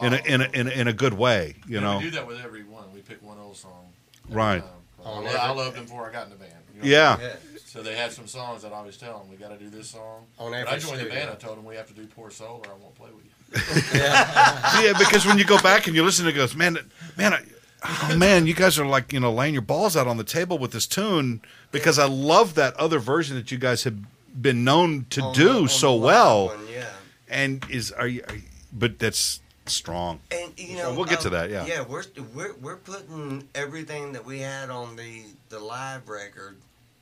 in 0.00 0.14
a 0.14 0.16
in 0.24 0.40
a, 0.40 0.44
in 0.54 0.66
a, 0.68 0.70
in 0.70 0.88
a 0.88 0.94
good 0.94 1.12
way 1.12 1.56
you 1.68 1.76
And 1.76 1.84
know 1.84 1.98
we 1.98 2.04
do 2.04 2.10
that 2.12 2.26
with 2.26 2.40
every 2.42 2.64
one. 2.64 2.90
We 2.94 3.00
pick 3.00 3.22
one 3.22 3.36
old 3.38 3.58
song. 3.58 3.92
Right. 4.30 4.62
time. 4.62 4.70
On 5.04 5.26
I, 5.26 5.32
I 5.34 5.50
loved 5.50 5.76
them 5.76 5.84
before 5.84 6.08
I 6.08 6.12
got 6.12 6.24
in 6.24 6.30
the 6.30 6.36
band. 6.36 6.52
You 6.82 6.90
know? 6.92 6.96
yeah 6.96 7.18
Yeah. 7.20 7.36
So 7.66 7.82
they 7.82 7.94
had 7.96 8.12
some 8.12 8.26
songs 8.26 8.62
that 8.62 8.72
I 8.72 8.76
always 8.76 8.98
tell 8.98 9.18
them, 9.18 9.30
we 9.30 9.36
got 9.36 9.48
to 9.48 9.56
do 9.56 9.70
this 9.70 9.88
song. 9.88 10.26
On 10.38 10.50
When 10.50 10.66
I 10.68 10.76
joined 10.78 11.00
the 11.00 11.06
band, 11.06 11.30
I 11.30 11.36
told 11.36 11.56
them 11.56 11.64
we 11.64 11.74
have 11.76 11.86
to 11.88 11.94
do 11.94 12.06
Poor 12.06 12.30
Soul 12.30 12.62
or 12.66 12.70
I 12.70 12.76
won't 12.76 12.94
play 12.94 13.08
with 13.14 13.24
you. 13.24 13.30
yeah 13.94 14.92
because 14.98 15.26
when 15.26 15.38
you 15.38 15.44
go 15.44 15.58
back 15.60 15.86
and 15.86 15.94
you 15.96 16.02
listen 16.02 16.26
it 16.26 16.32
goes 16.32 16.56
man 16.56 16.78
man 17.18 17.34
I, 17.34 17.42
oh 17.84 18.16
man 18.16 18.46
you 18.46 18.54
guys 18.54 18.78
are 18.78 18.86
like 18.86 19.12
you 19.12 19.20
know 19.20 19.30
laying 19.32 19.52
your 19.52 19.60
balls 19.62 19.94
out 19.96 20.06
on 20.06 20.16
the 20.16 20.24
table 20.24 20.56
with 20.58 20.72
this 20.72 20.86
tune 20.86 21.42
because 21.70 21.98
I 21.98 22.06
love 22.06 22.54
that 22.54 22.74
other 22.76 22.98
version 22.98 23.36
that 23.36 23.52
you 23.52 23.58
guys 23.58 23.84
have 23.84 23.96
been 24.40 24.64
known 24.64 25.04
to 25.10 25.20
on 25.22 25.34
do 25.34 25.62
the- 25.64 25.68
so 25.68 25.94
well 25.94 26.46
one, 26.46 26.60
yeah. 26.72 26.86
and 27.28 27.62
is 27.70 27.92
are 27.92 28.06
you, 28.06 28.22
are 28.28 28.34
you 28.36 28.42
but 28.72 28.98
that's 28.98 29.40
strong 29.66 30.20
And 30.30 30.52
you 30.58 30.76
So 30.78 30.82
know, 30.90 30.94
we'll 30.96 31.04
get 31.04 31.20
to 31.20 31.28
um, 31.28 31.34
that, 31.34 31.50
yeah. 31.50 31.66
yeah. 31.66 31.82
We're 31.86 32.04
we're 32.34 32.54
we're 32.54 32.76
putting 32.76 33.46
everything 33.54 34.12
that 34.14 34.24
we 34.24 34.40
had 34.40 34.70
on 34.70 34.96
the 34.96 35.24
the 35.50 35.58
live 35.58 36.08
record 36.08 36.56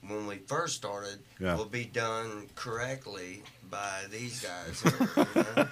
when 0.06 0.26
we 0.26 0.36
first 0.36 0.76
started 0.76 1.18
Yeah. 1.38 1.56
will 1.56 1.64
be 1.66 1.84
done 1.84 2.48
correctly 2.54 3.42
by 3.70 4.04
these 4.10 4.40
guys. 4.44 4.80
Here, 5.14 5.26
you 5.34 5.42
know? 5.56 5.68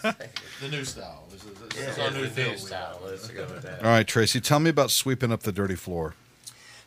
The 0.60 0.68
new 0.70 0.84
style. 0.84 1.24
This 1.30 1.44
is, 1.44 1.58
this 1.58 1.78
Yeah. 1.80 1.90
is 1.90 1.98
our 1.98 2.10
new 2.10 2.26
the 2.28 2.42
new 2.50 2.58
style. 2.58 3.00
Let's 3.04 3.26
go 3.28 3.44
with 3.46 3.62
that. 3.62 3.82
all 3.84 3.90
right 3.90 4.06
Tracy 4.06 4.40
tell 4.40 4.60
me 4.60 4.70
about 4.70 4.90
sweeping 4.90 5.32
up 5.32 5.42
the 5.42 5.52
dirty 5.52 5.74
floor 5.74 6.14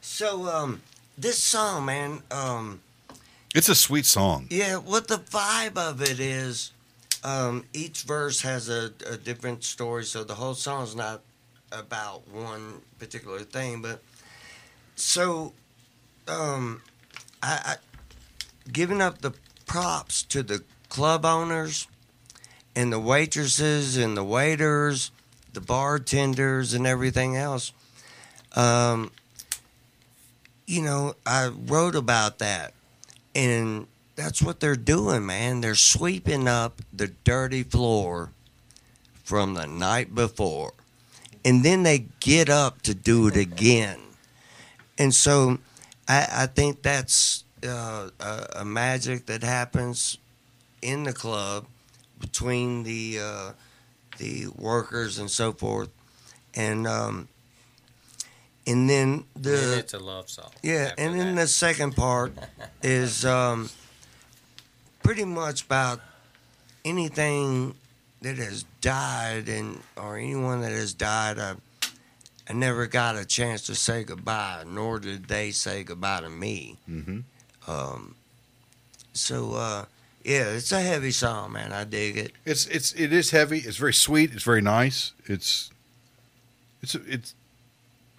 so 0.04 0.48
um, 0.48 0.82
this 1.18 1.38
song, 1.38 1.86
man, 1.86 2.24
um, 2.32 2.82
It's 3.54 3.70
a 3.70 3.76
sweet 3.76 4.06
song. 4.08 4.48
yeah, 4.50 4.78
what 4.78 5.08
the 5.08 5.18
vibe 5.18 5.78
of 5.78 6.02
it 6.02 6.20
is, 6.20 6.72
um, 7.24 7.66
each 7.74 8.02
verse 8.04 8.42
has 8.42 8.68
a, 8.68 8.92
a 9.08 9.18
different 9.18 9.64
story, 9.64 10.04
so 10.06 10.24
the 10.24 10.34
whole 10.36 10.56
song's 10.56 10.96
not 10.96 11.22
about 11.72 12.28
one 12.30 12.82
particular 12.98 13.40
thing, 13.42 13.82
but 13.84 14.02
so 14.96 15.54
um, 16.28 16.82
I, 17.42 17.62
I 17.66 17.76
giving 18.72 19.02
up 19.02 19.22
the 19.22 19.34
props 19.66 20.24
to 20.24 20.44
the 20.44 20.64
club 20.90 21.26
owners 21.26 21.88
and 22.76 22.92
the 22.92 23.00
waitresses 23.00 23.98
and 23.98 24.16
the 24.16 24.24
waiters, 24.24 25.12
the 25.54 25.62
bartenders 25.62 26.74
and 26.74 26.88
everything 26.88 27.36
else. 27.36 27.74
Um, 28.56 29.12
you 30.66 30.82
know, 30.82 31.16
I 31.26 31.48
wrote 31.48 31.96
about 31.96 32.40
that, 32.40 32.74
and 33.36 33.88
that's 34.16 34.42
what 34.42 34.60
they're 34.60 34.76
doing, 34.76 35.26
man. 35.26 35.62
They're 35.62 35.76
sweeping 35.76 36.48
up 36.48 36.82
the 36.94 37.08
dirty 37.24 37.64
floor 37.64 38.32
from 39.24 39.54
the 39.54 39.68
night 39.68 40.14
before, 40.14 40.74
and 41.44 41.64
then 41.64 41.84
they 41.84 42.06
get 42.20 42.50
up 42.50 42.82
to 42.84 42.94
do 42.94 43.28
it 43.28 43.36
again. 43.36 44.00
And 44.98 45.14
so, 45.14 45.60
I, 46.12 46.44
I 46.44 46.46
think 46.46 46.82
that's 46.82 47.46
uh, 47.66 48.10
a, 48.20 48.48
a 48.58 48.66
magic 48.66 49.28
that 49.28 49.44
happens 49.44 50.18
in 50.82 51.04
the 51.04 51.14
club 51.14 51.68
between 52.20 52.84
the 52.84 53.20
uh, 53.22 53.52
the 54.18 54.48
workers 54.58 55.20
and 55.20 55.32
so 55.32 55.54
forth, 55.54 55.90
and 56.54 56.86
um, 56.86 57.30
and 58.68 58.90
then 58.90 59.24
the 59.40 59.72
and 59.72 59.80
it's 59.80 59.94
a 59.94 60.00
love 60.00 60.30
song. 60.30 60.52
yeah, 60.62 60.92
and 60.98 61.18
then 61.18 61.36
that. 61.36 61.44
the 61.44 61.48
second 61.48 61.96
part 61.96 62.34
is 62.84 63.24
um, 63.24 63.70
pretty 65.04 65.24
much 65.24 65.64
about 65.64 66.02
anything 66.84 67.74
that 68.22 68.38
has 68.38 68.66
died 68.82 69.48
and 69.48 69.80
or 69.96 70.18
anyone 70.18 70.60
that 70.60 70.74
has 70.74 70.94
died. 70.94 71.40
I, 71.40 71.56
I 72.52 72.54
never 72.54 72.86
got 72.86 73.16
a 73.16 73.24
chance 73.24 73.62
to 73.68 73.76
say 73.76 74.04
goodbye, 74.04 74.66
nor 74.68 75.00
did 75.00 75.30
they 75.30 75.52
say 75.52 75.86
goodbye 75.86 76.20
to 76.20 76.30
me. 76.30 76.76
Mm-hmm. 76.90 77.20
Um, 77.72 78.16
so 79.14 79.54
uh, 79.54 79.86
yeah, 80.22 80.50
it's 80.50 80.74
a 80.74 80.82
heavy 80.82 81.12
song, 81.12 81.54
man. 81.54 81.72
I 81.72 81.86
dig 81.86 82.18
it. 82.18 82.34
It's 82.44 82.68
it's 82.68 82.92
it 82.92 83.14
is 83.14 83.32
heavy. 83.32 83.60
It's 83.60 83.78
very 83.78 83.94
sweet. 83.94 84.34
It's 84.34 84.44
very 84.44 84.62
nice. 84.62 85.14
It's 85.28 85.72
it's 86.82 86.96
it's 86.96 87.36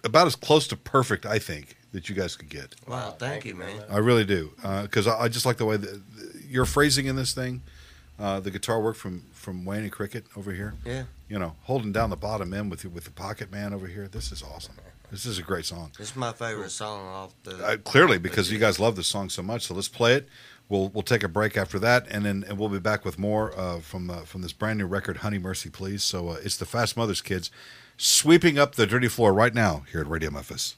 about 0.03 0.25
as 0.25 0.35
close 0.35 0.67
to 0.69 0.75
perfect, 0.75 1.27
I 1.27 1.37
think, 1.37 1.77
that 1.91 2.09
you 2.09 2.15
guys 2.15 2.35
could 2.35 2.49
get. 2.49 2.73
Wow, 2.87 3.11
thank, 3.11 3.45
you, 3.45 3.53
man. 3.53 3.83
I 3.87 3.99
really 3.99 4.25
do, 4.25 4.51
because 4.81 5.05
I, 5.05 5.25
I 5.25 5.27
just 5.27 5.45
like 5.45 5.57
the 5.57 5.65
way 5.65 5.77
that 5.77 6.01
your 6.49 6.65
phrasing 6.65 7.05
in 7.05 7.17
this 7.17 7.33
thing, 7.33 7.61
uh, 8.19 8.39
the 8.39 8.49
guitar 8.49 8.81
work 8.81 8.95
from 8.95 9.25
from 9.43 9.65
Wayne 9.65 9.83
and 9.83 9.91
Cricket 9.91 10.25
over 10.37 10.53
here. 10.53 10.73
Yeah. 10.85 11.03
You 11.27 11.37
know, 11.37 11.55
holding 11.63 11.91
down 11.91 12.09
the 12.09 12.15
bottom 12.15 12.53
end 12.53 12.71
with 12.71 12.85
with 12.85 13.03
the 13.03 13.11
Pocket 13.11 13.51
Man 13.51 13.73
over 13.73 13.87
here. 13.87 14.07
This 14.07 14.31
is 14.31 14.41
awesome. 14.41 14.75
This 15.11 15.25
is 15.25 15.37
a 15.37 15.43
great 15.43 15.65
song. 15.65 15.91
This 15.97 16.09
is 16.11 16.15
my 16.15 16.31
favorite 16.31 16.71
song 16.71 17.05
off 17.05 17.33
the. 17.43 17.63
Uh, 17.63 17.77
clearly, 17.77 18.17
because 18.17 18.51
you 18.51 18.57
guys 18.57 18.79
love 18.79 18.95
this 18.95 19.05
song 19.05 19.29
so 19.29 19.43
much, 19.43 19.67
so 19.67 19.75
let's 19.75 19.87
play 19.89 20.13
it. 20.15 20.27
We'll 20.69 20.89
we'll 20.89 21.03
take 21.03 21.23
a 21.23 21.27
break 21.27 21.57
after 21.57 21.77
that, 21.79 22.07
and 22.09 22.25
then 22.25 22.45
and 22.47 22.57
we'll 22.57 22.69
be 22.69 22.79
back 22.79 23.05
with 23.05 23.19
more 23.19 23.57
uh, 23.59 23.79
from 23.79 24.09
uh, 24.09 24.21
from 24.21 24.41
this 24.41 24.53
brand 24.53 24.79
new 24.79 24.87
record, 24.87 25.17
"Honey 25.17 25.37
Mercy 25.37 25.69
Please." 25.69 26.03
So 26.03 26.29
uh, 26.29 26.37
it's 26.43 26.57
the 26.57 26.65
Fast 26.65 26.97
Mothers 26.97 27.21
Kids 27.21 27.51
sweeping 27.97 28.57
up 28.57 28.75
the 28.75 28.87
dirty 28.87 29.09
floor 29.09 29.33
right 29.33 29.53
now 29.53 29.83
here 29.91 30.01
at 30.01 30.07
Radio 30.07 30.31
Memphis. 30.31 30.75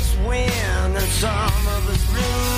Us 0.00 0.16
win 0.26 0.96
and 0.96 1.10
some 1.20 1.66
of 1.76 1.88
us 1.90 2.14
lose. 2.14 2.49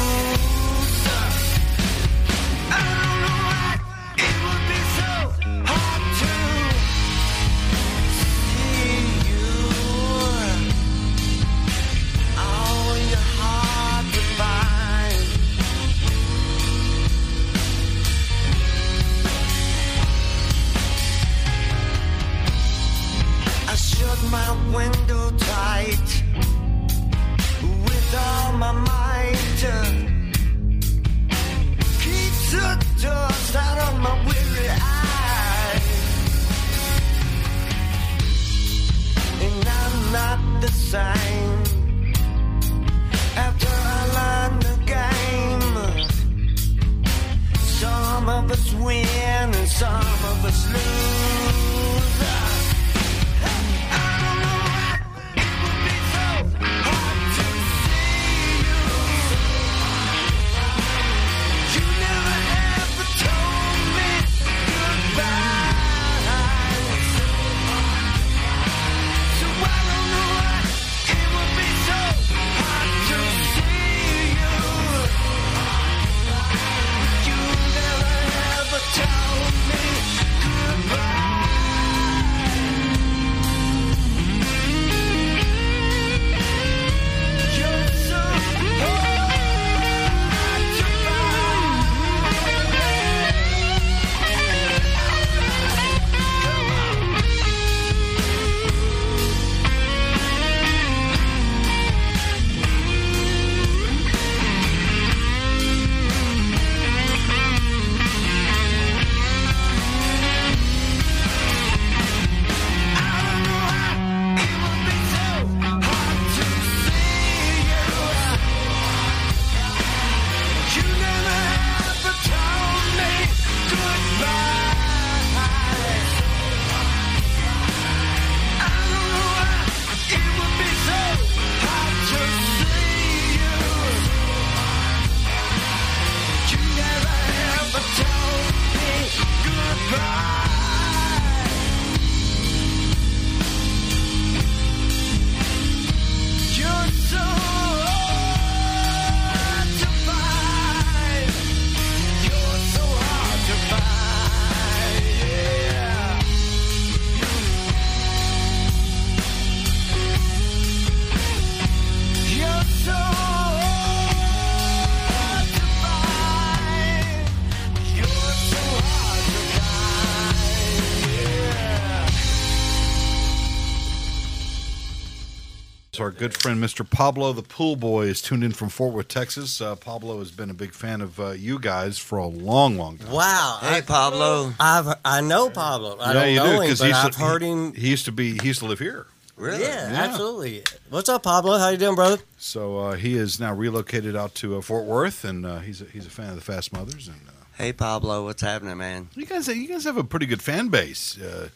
Our 176.02 176.10
good 176.10 176.36
friend 176.36 176.62
Mr. 176.62 176.88
Pablo 176.88 177.32
the 177.32 177.42
Pool 177.42 177.76
Boy 177.76 178.06
is 178.06 178.20
tuned 178.20 178.42
in 178.42 178.52
from 178.52 178.68
Fort 178.68 178.92
Worth, 178.92 179.08
Texas. 179.08 179.60
Uh, 179.60 179.76
Pablo 179.76 180.18
has 180.18 180.30
been 180.32 180.50
a 180.50 180.54
big 180.54 180.72
fan 180.74 181.00
of 181.00 181.18
uh, 181.20 181.30
you 181.30 181.58
guys 181.60 181.96
for 181.98 182.18
a 182.18 182.26
long, 182.26 182.76
long 182.76 182.98
time. 182.98 183.12
Wow. 183.12 183.58
Hey, 183.60 183.76
I, 183.78 183.80
Pablo. 183.82 184.52
I've 184.58 184.94
I 185.04 185.20
know 185.20 185.48
Pablo. 185.48 185.96
I 186.00 186.08
yeah, 186.08 186.12
don't 186.12 186.28
you 186.30 186.36
know 186.36 186.44
do 186.46 186.50
him, 186.52 186.60
because 186.62 186.78
but 186.80 186.84
he 186.86 186.90
used 186.90 187.04
I've 187.04 187.12
to, 187.12 187.18
heard 187.20 187.42
him. 187.42 187.72
He 187.74 187.88
used 187.90 188.04
to 188.06 188.12
be. 188.12 188.36
He 188.38 188.48
used 188.48 188.60
to 188.60 188.66
live 188.66 188.80
here. 188.80 189.06
Really? 189.36 189.62
Yeah, 189.62 189.90
Yeah. 189.92 190.02
absolutely. 190.02 190.62
What's 190.90 191.08
up, 191.08 191.22
Pablo? 191.22 191.56
How 191.58 191.68
you 191.68 191.76
doing, 191.78 191.94
brother? 191.94 192.18
So 192.36 192.78
uh, 192.78 192.92
he 192.96 193.16
is 193.16 193.38
now 193.40 193.54
relocated 193.54 194.16
out 194.16 194.34
to 194.36 194.58
uh, 194.58 194.60
Fort 194.60 194.84
Worth, 194.84 195.24
and 195.24 195.46
uh, 195.46 195.60
he's 195.60 195.80
a, 195.80 195.84
he's 195.86 196.06
a 196.06 196.10
fan 196.10 196.30
of 196.30 196.34
the 196.34 196.40
Fast 196.42 196.72
Mothers. 196.72 197.06
And 197.08 197.20
uh, 197.28 197.32
Hey 197.56 197.72
Pablo, 197.72 198.24
what's 198.24 198.42
happening, 198.42 198.76
man? 198.78 199.08
you 199.14 199.24
guys 199.24 199.46
you 199.46 199.68
guys 199.68 199.84
have 199.84 199.96
a 199.96 200.04
pretty 200.04 200.26
good 200.26 200.42
fan 200.42 200.68
base. 200.68 201.20
Uh, 201.20 201.48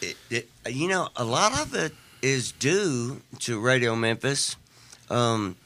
It, 0.00 0.16
it, 0.30 0.48
you 0.68 0.88
know, 0.88 1.08
a 1.16 1.24
lot 1.24 1.58
of 1.58 1.74
it 1.74 1.92
is 2.22 2.52
due 2.52 3.20
to 3.40 3.60
Radio 3.60 3.94
Memphis. 3.96 4.56
Um, 5.10 5.56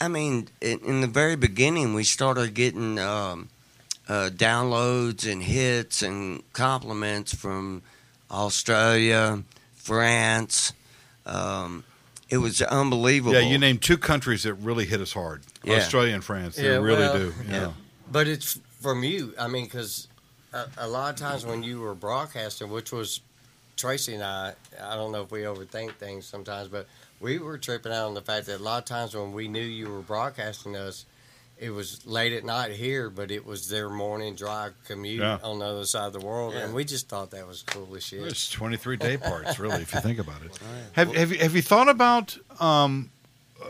I 0.00 0.08
mean, 0.08 0.48
in, 0.60 0.80
in 0.80 1.00
the 1.00 1.06
very 1.06 1.36
beginning, 1.36 1.94
we 1.94 2.04
started 2.04 2.54
getting 2.54 2.98
um, 2.98 3.48
uh, 4.08 4.30
downloads 4.34 5.30
and 5.30 5.42
hits 5.42 6.02
and 6.02 6.42
compliments 6.52 7.34
from 7.34 7.82
Australia, 8.30 9.42
France. 9.74 10.72
Um, 11.26 11.84
it 12.28 12.38
was 12.38 12.60
unbelievable. 12.62 13.34
yeah, 13.34 13.40
you 13.48 13.58
named 13.58 13.82
two 13.82 13.98
countries 13.98 14.42
that 14.42 14.54
really 14.54 14.84
hit 14.86 15.00
us 15.00 15.12
hard: 15.12 15.42
Yeah. 15.62 15.76
Australia 15.76 16.14
and 16.14 16.24
France. 16.24 16.56
They 16.56 16.64
Yeah, 16.64 16.76
really 16.76 17.00
well, 17.00 17.18
do. 17.18 17.34
Yeah. 17.48 17.52
yeah. 17.52 17.72
But 18.10 18.28
it's 18.28 18.58
from 18.80 19.04
you. 19.04 19.34
I 19.38 19.48
mean, 19.48 19.64
because 19.64 20.08
a, 20.52 20.66
a 20.78 20.88
lot 20.88 21.14
of 21.14 21.20
times 21.20 21.46
when 21.46 21.62
you 21.62 21.80
were 21.80 21.94
broadcasting, 21.94 22.70
which 22.70 22.92
was 22.92 23.20
Tracy 23.76 24.14
and 24.14 24.22
I, 24.22 24.54
I 24.82 24.94
don't 24.96 25.12
know 25.12 25.22
if 25.22 25.30
we 25.30 25.40
overthink 25.40 25.94
things 25.96 26.26
sometimes, 26.26 26.68
but 26.68 26.86
we 27.20 27.38
were 27.38 27.58
tripping 27.58 27.92
out 27.92 28.06
on 28.06 28.14
the 28.14 28.20
fact 28.22 28.46
that 28.46 28.60
a 28.60 28.62
lot 28.62 28.78
of 28.78 28.84
times 28.84 29.14
when 29.14 29.32
we 29.32 29.48
knew 29.48 29.60
you 29.62 29.88
were 29.90 30.00
broadcasting 30.02 30.76
us, 30.76 31.06
it 31.58 31.70
was 31.70 32.04
late 32.06 32.32
at 32.32 32.44
night 32.44 32.72
here, 32.72 33.08
but 33.08 33.30
it 33.30 33.46
was 33.46 33.68
their 33.68 33.88
morning 33.88 34.34
drive 34.34 34.74
commute 34.86 35.20
Yeah. 35.20 35.38
on 35.42 35.60
the 35.60 35.64
other 35.64 35.84
side 35.84 36.06
of 36.08 36.12
the 36.12 36.20
world, 36.20 36.54
Yeah. 36.54 36.60
and 36.64 36.74
we 36.74 36.84
just 36.84 37.08
thought 37.08 37.30
that 37.30 37.46
was 37.46 37.62
cool 37.62 37.94
as 37.96 38.04
shit. 38.04 38.20
There's 38.20 38.50
23 38.50 38.96
day 38.96 39.16
parts, 39.16 39.58
really, 39.58 39.82
if 39.82 39.94
you 39.94 40.00
think 40.00 40.18
about 40.18 40.42
it. 40.44 40.58
Have, 40.94 41.14
have, 41.14 41.32
you, 41.32 41.38
have 41.38 41.54
you 41.54 41.62
thought 41.62 41.88
about? 41.88 42.36
Um, 42.60 43.10
uh, 43.62 43.66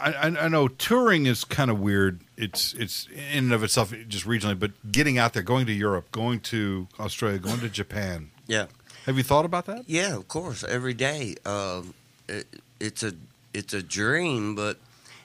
I, 0.00 0.12
I 0.12 0.26
I 0.44 0.48
know 0.48 0.68
touring 0.68 1.26
is 1.26 1.44
kind 1.44 1.70
of 1.70 1.78
weird. 1.80 2.20
It's 2.36 2.72
it's 2.74 3.08
in 3.08 3.44
and 3.44 3.52
of 3.52 3.62
itself 3.62 3.92
just 4.08 4.24
regionally, 4.26 4.58
but 4.58 4.70
getting 4.90 5.18
out 5.18 5.32
there, 5.34 5.42
going 5.42 5.66
to 5.66 5.72
Europe, 5.72 6.10
going 6.12 6.40
to 6.40 6.86
Australia, 7.00 7.38
going 7.38 7.60
to 7.60 7.68
Japan. 7.68 8.30
Yeah. 8.46 8.66
Have 9.08 9.16
you 9.16 9.22
thought 9.22 9.46
about 9.46 9.64
that? 9.66 9.84
Yeah, 9.86 10.14
of 10.16 10.28
course, 10.28 10.62
every 10.62 10.92
day. 10.92 11.34
Um, 11.46 11.94
it, 12.28 12.46
it's 12.78 13.02
a 13.02 13.14
it's 13.54 13.72
a 13.72 13.82
dream, 13.82 14.54
but 14.54 14.76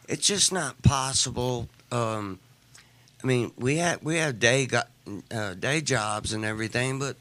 it's 0.07 0.25
just 0.25 0.53
not 0.53 0.81
possible. 0.83 1.67
Um, 1.91 2.39
I 3.21 3.27
mean, 3.27 3.51
we 3.57 3.75
have 3.77 4.01
we 4.01 4.15
have 4.15 4.39
day 4.39 4.67
got 4.67 4.87
uh, 5.29 5.55
day 5.55 5.81
jobs 5.81 6.31
and 6.31 6.45
everything, 6.45 6.97
but 6.97 7.17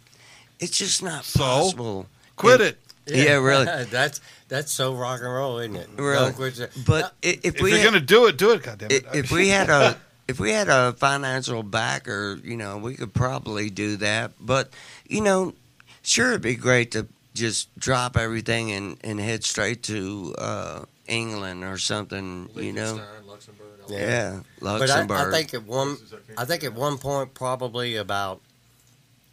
it's 0.60 0.78
just 0.78 1.02
not 1.02 1.24
So? 1.24 1.40
possible. 1.40 2.06
Quit 2.36 2.60
it. 2.60 2.78
Yeah, 3.08 3.38
really. 3.38 3.64
that's 3.90 4.20
that's 4.46 4.70
so 4.70 4.94
rock 4.94 5.18
and 5.20 5.34
roll, 5.34 5.58
isn't 5.58 5.74
it? 5.74 5.88
Really. 5.96 6.14
Don't 6.32 6.36
quit 6.36 6.70
But 6.86 7.06
i- 7.24 7.40
if, 7.42 7.56
If 7.56 7.60
we 7.60 7.70
you're 7.70 7.80
had- 7.80 7.90
going 7.90 8.00
to 8.00 8.06
do 8.06 8.26
it, 8.26 8.38
do 8.38 8.52
it. 8.52 8.62
Goddamn 8.62 8.92
it. 8.92 9.04
if 9.12 9.32
we 9.32 9.48
had 9.48 9.68
a 9.68 9.96
if 10.28 10.38
we 10.38 10.52
had 10.52 10.68
a 10.68 10.92
financial 10.92 11.64
backer, 11.64 12.38
you 12.44 12.56
know, 12.56 12.78
we 12.78 12.94
could 12.94 13.12
probably 13.12 13.68
do 13.68 13.96
that. 13.96 14.30
But 14.40 14.70
you 15.08 15.22
know, 15.22 15.54
sure, 16.03 16.30
it'd 16.30 16.42
be 16.42 16.55
great 16.55 16.90
to 16.92 17.07
just 17.34 17.74
drop 17.78 18.16
everything 18.16 18.72
and, 18.72 18.98
and 19.03 19.20
head 19.20 19.44
straight 19.44 19.82
to 19.84 20.34
uh, 20.38 20.84
England 21.07 21.64
or 21.64 21.78
something. 21.78 22.48
You 22.55 22.72
know, 22.72 23.00
Luxembourg. 23.26 23.66
Yeah. 23.88 23.98
yeah, 23.98 24.40
But 24.61 24.90
I, 24.90 25.28
I 25.28 25.30
think 25.30 25.55
at 25.55 25.64
one, 25.66 25.96
I 26.36 26.42
I 26.42 26.44
think 26.44 26.64
at 26.64 26.72
one 26.72 26.98
point, 26.98 27.34
probably 27.34 27.96
about, 27.96 28.40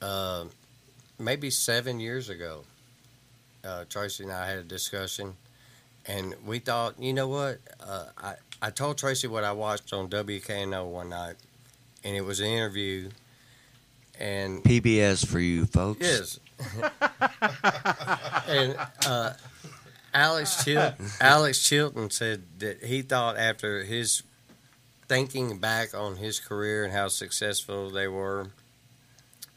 uh, 0.02 0.46
maybe 1.20 1.50
seven 1.50 2.00
years 2.00 2.30
ago, 2.30 2.64
uh, 3.64 3.86
Tracy 3.90 4.24
and 4.24 4.32
I 4.32 4.48
had 4.50 4.58
a 4.58 4.64
discussion, 4.64 5.36
and 6.08 6.34
we 6.46 6.60
thought, 6.60 7.00
you 7.00 7.14
know 7.14 7.28
what? 7.28 7.60
Uh, 7.80 8.06
I 8.18 8.34
I 8.62 8.70
told 8.72 8.98
Tracy 8.98 9.28
what 9.28 9.44
I 9.44 9.52
watched 9.52 9.94
on 9.94 10.10
WKNO 10.10 10.90
one 10.90 11.10
night, 11.10 11.36
and 12.04 12.16
it 12.16 12.22
was 12.22 12.40
an 12.40 12.48
interview, 12.48 13.10
and 14.18 14.64
PBS 14.64 15.26
for 15.26 15.40
you 15.40 15.66
folks. 15.66 16.02
Yes. 16.02 16.40
and 18.48 18.76
uh, 19.06 19.34
Alex 20.14 20.64
Chil- 20.64 20.94
Alex 21.22 21.62
Chilton 21.64 22.10
said 22.10 22.44
that 22.60 22.84
he 22.84 23.02
thought 23.02 23.38
after 23.38 23.84
his 23.84 24.24
thinking 25.08 25.58
back 25.58 25.94
on 25.94 26.18
his 26.18 26.40
career 26.40 26.84
and 26.84 26.94
how 26.94 27.08
successful 27.08 27.90
they 27.90 28.08
were, 28.08 28.48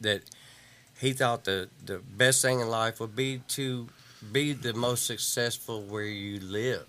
that 0.01 0.23
he 1.01 1.13
thought 1.13 1.45
the 1.45 1.69
the 1.85 1.99
best 1.99 2.43
thing 2.43 2.61
in 2.61 2.69
life 2.69 3.01
would 3.01 3.17
be 3.17 3.39
to 3.49 3.89
be 4.31 4.53
the 4.53 4.73
most 4.73 5.07
successful 5.07 5.83
where 5.83 6.05
you 6.05 6.39
live, 6.41 6.87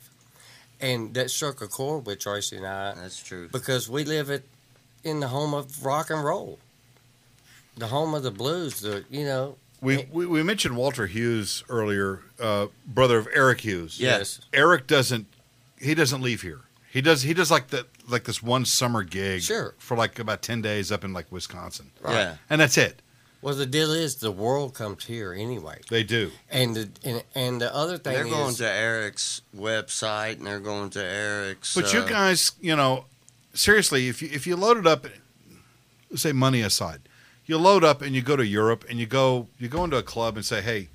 and 0.80 1.14
that 1.16 1.32
struck 1.32 1.62
a 1.62 1.68
chord 1.68 2.06
with 2.06 2.20
Tracy 2.20 2.58
and 2.58 2.66
I 2.68 2.94
That's 2.94 3.22
true. 3.22 3.50
because 3.52 3.90
we 3.90 4.04
live 4.04 4.30
at 4.30 4.44
in 5.04 5.20
the 5.20 5.28
home 5.30 5.54
of 5.54 5.84
rock 5.86 6.10
and 6.10 6.24
roll, 6.24 6.60
the 7.76 7.88
home 7.88 8.14
of 8.14 8.24
the 8.24 8.32
blues. 8.32 8.82
The 8.82 9.04
you 9.10 9.26
know 9.26 9.58
we, 9.84 10.08
we 10.12 10.26
we 10.26 10.44
mentioned 10.44 10.78
Walter 10.78 11.08
Hughes 11.08 11.64
earlier, 11.70 12.22
uh, 12.40 12.68
brother 12.88 13.18
of 13.18 13.28
Eric 13.34 13.62
Hughes. 13.62 14.00
Yes. 14.00 14.40
Eric 14.54 14.88
doesn't 14.88 15.28
he 15.80 15.94
doesn't 15.94 16.22
leave 16.22 16.42
here. 16.42 16.62
He 16.92 17.02
does 17.02 17.24
he 17.24 17.34
does 17.34 17.52
like 17.52 17.68
the 17.68 17.86
like 18.08 18.24
this 18.24 18.42
one 18.42 18.66
summer 18.66 19.04
gig 19.04 19.42
Sure. 19.42 19.74
for 19.78 19.96
like 19.98 20.20
about 20.20 20.42
10 20.42 20.62
days 20.62 20.92
up 20.92 21.04
in 21.04 21.14
like 21.14 21.32
Wisconsin. 21.32 21.92
Yeah. 22.08 22.36
And 22.50 22.62
that's 22.62 22.78
it. 22.78 23.02
Well, 23.42 23.56
the 23.56 23.66
deal 23.66 23.92
is 23.92 24.16
the 24.16 24.32
world 24.32 24.74
comes 24.74 25.04
here 25.06 25.34
anyway, 25.34 25.82
They 25.90 26.04
do. 26.04 26.32
and 26.50 26.76
the 26.76 26.90
and, 27.04 27.24
and 27.36 27.62
the 27.62 27.76
other 27.76 27.98
thing 27.98 28.14
They're 28.14 28.24
going 28.24 28.52
is 28.52 28.58
to 28.58 28.70
Eric's 28.72 29.42
website 29.56 30.38
and 30.38 30.48
they're 30.48 30.62
going 30.62 30.90
to 30.92 31.04
Eric's. 31.04 31.76
But 31.76 31.92
you 31.94 32.00
uh, 32.02 32.08
guys, 32.08 32.54
you 32.62 32.76
know, 32.76 33.06
seriously, 33.54 34.08
if 34.08 34.22
you 34.22 34.30
if 34.32 34.48
you 34.48 34.56
load 34.56 34.78
it 34.78 34.88
up 34.88 35.08
say 36.16 36.32
money 36.32 36.62
aside, 36.62 37.02
you 37.54 37.60
load 37.60 37.84
up 37.84 38.02
and 38.02 38.16
you 38.16 38.22
go 38.22 38.36
to 38.36 38.46
Europe 38.46 38.84
and 38.90 39.00
you 39.00 39.06
go 39.06 39.48
you 39.60 39.68
go 39.68 39.84
into 39.84 39.98
a 39.98 40.04
club 40.04 40.36
and 40.36 40.44
say, 40.46 40.62
"Hey, 40.62 40.90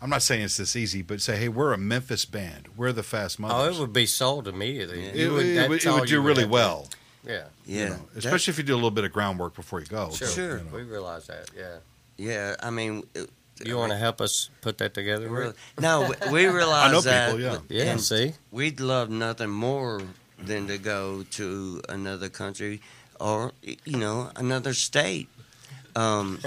I'm 0.00 0.08
not 0.08 0.22
saying 0.22 0.42
it's 0.42 0.56
this 0.56 0.76
easy, 0.76 1.02
but 1.02 1.20
say, 1.20 1.36
"Hey, 1.36 1.48
we're 1.48 1.72
a 1.72 1.78
Memphis 1.78 2.24
band. 2.24 2.68
We're 2.76 2.92
the 2.92 3.02
Fast 3.02 3.38
oh, 3.40 3.42
Mothers." 3.42 3.76
it 3.76 3.80
would 3.80 3.92
be 3.92 4.06
sold 4.06 4.46
immediately. 4.46 5.04
Yeah. 5.04 5.12
it, 5.26 5.32
would, 5.32 5.46
it 5.46 5.68
would- 5.68 5.84
it 5.84 5.92
would 5.92 6.08
do 6.08 6.20
really 6.20 6.42
have 6.42 6.50
well. 6.50 6.88
Yeah, 7.26 7.44
you 7.66 7.78
yeah, 7.80 7.88
know, 7.88 7.96
that- 8.14 8.24
especially 8.24 8.52
if 8.52 8.58
you 8.58 8.64
do 8.64 8.74
a 8.74 8.76
little 8.76 8.90
bit 8.92 9.04
of 9.04 9.12
groundwork 9.12 9.54
before 9.54 9.80
you 9.80 9.86
go. 9.86 10.10
sure, 10.10 10.28
So, 10.28 10.34
Sure. 10.34 10.58
you 10.58 10.64
know. 10.64 10.70
We 10.76 10.82
realize 10.84 11.26
that. 11.26 11.50
Yeah, 11.56 11.76
yeah. 12.16 12.54
I 12.62 12.70
mean, 12.70 13.04
it- 13.14 13.28
you 13.62 13.76
want 13.76 13.90
to 13.92 13.98
help 13.98 14.22
us 14.22 14.48
put 14.62 14.78
that 14.78 14.94
together? 14.94 15.28
Really- 15.28 15.54
No, 15.80 16.08
we- 16.08 16.30
we 16.30 16.46
realize 16.46 16.88
I 16.88 16.92
know 16.92 17.00
that. 17.02 17.36
people, 17.36 17.40
yeah. 17.42 17.58
Yeah. 17.68 17.96
See, 17.96 18.32
we'd 18.52 18.78
love 18.80 19.10
nothing 19.10 19.50
more 19.50 20.00
than 20.38 20.66
to 20.68 20.78
go 20.78 21.24
to 21.32 21.82
another 21.90 22.28
country 22.30 22.80
or 23.18 23.52
you 23.84 23.98
know 23.98 24.30
another 24.36 24.72
state. 24.72 25.28
Um, 25.96 26.38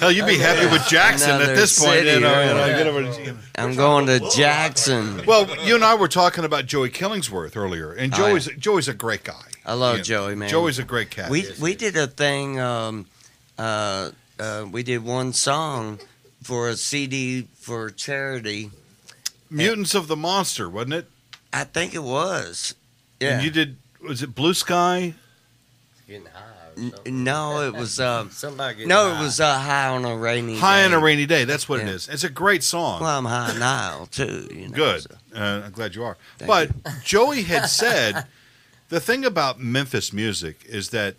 Hell, 0.00 0.10
you'd 0.10 0.26
be 0.26 0.38
happy 0.38 0.66
with 0.70 0.86
Jackson 0.88 1.30
at 1.30 1.36
Another 1.42 1.54
this 1.54 1.78
point. 1.78 1.92
city, 1.92 2.10
you 2.10 2.20
know, 2.20 2.40
you 2.42 2.46
know, 2.54 2.56
right. 2.60 2.76
get 2.76 2.86
over 2.86 3.02
to- 3.02 3.20
you 3.22 3.32
know. 3.32 3.38
I'm 3.56 3.74
going 3.76 4.06
to 4.06 4.20
Jackson. 4.34 5.24
Well, 5.26 5.48
you 5.64 5.74
and 5.74 5.84
I 5.84 5.94
were 5.94 6.08
talking 6.08 6.44
about 6.44 6.66
Joey 6.66 6.90
Killingsworth 6.90 7.56
earlier, 7.56 7.92
and 7.92 8.12
Oh, 8.14 8.16
Joey's 8.16 8.46
Joey's 8.58 8.88
a 8.88 8.94
great 8.94 9.24
guy. 9.24 9.34
I 9.64 9.74
love 9.74 9.94
You 9.94 9.98
know, 9.98 10.04
Joey, 10.04 10.34
man. 10.34 10.48
Joey's 10.48 10.78
a 10.78 10.84
great 10.84 11.10
cat. 11.10 11.30
We 11.30 11.44
we 11.60 11.74
did 11.74 11.96
a 11.96 12.06
thing. 12.06 12.58
Um, 12.58 13.06
uh, 13.58 14.10
uh, 14.40 14.66
we 14.70 14.82
did 14.82 15.04
one 15.04 15.32
song 15.32 16.00
for 16.42 16.68
a 16.68 16.76
CD 16.76 17.46
for 17.54 17.90
charity. 17.90 18.70
Mutants 19.50 19.94
of 19.94 20.08
the 20.08 20.16
Monster, 20.16 20.68
wasn't 20.68 20.94
it? 20.94 21.06
I 21.52 21.64
think 21.64 21.94
it 21.94 22.02
was. 22.02 22.74
Yeah. 23.20 23.34
And 23.34 23.44
you 23.44 23.50
did. 23.50 23.76
Was 24.02 24.22
it 24.22 24.34
Blue 24.34 24.54
Sky? 24.54 25.14
getting 26.08 26.26
high. 26.26 26.40
Or 26.76 26.82
N- 27.06 27.24
no, 27.24 27.62
it 27.62 27.74
was. 27.74 27.98
Uh, 28.00 28.28
Somebody 28.30 28.86
no, 28.86 29.10
high. 29.10 29.18
it 29.20 29.22
was 29.22 29.40
uh, 29.40 29.58
high 29.58 29.88
on 29.88 30.04
a 30.04 30.16
rainy. 30.16 30.56
High 30.58 30.80
day. 30.80 30.86
on 30.86 30.92
a 30.92 30.98
rainy 30.98 31.26
day. 31.26 31.44
That's 31.44 31.68
what 31.68 31.80
it 31.80 31.86
Yeah. 31.86 31.92
is. 31.94 32.08
It's 32.08 32.24
a 32.24 32.30
great 32.30 32.62
song. 32.62 33.00
Well, 33.02 33.18
I'm 33.18 33.24
high 33.24 33.56
now 33.58 34.08
too. 34.10 34.48
You 34.52 34.68
know, 34.68 34.74
Good. 34.76 35.02
so- 35.02 35.16
Uh, 35.34 35.62
I'm 35.64 35.72
glad 35.72 35.94
you 35.94 36.04
are. 36.04 36.16
Thank 36.38 36.48
but 36.48 36.70
Joey 37.04 37.42
had 37.42 37.66
said 37.66 38.26
the 38.88 39.00
thing 39.00 39.24
about 39.24 39.58
Memphis 39.60 40.12
music 40.12 40.64
is 40.68 40.90
that 40.90 41.16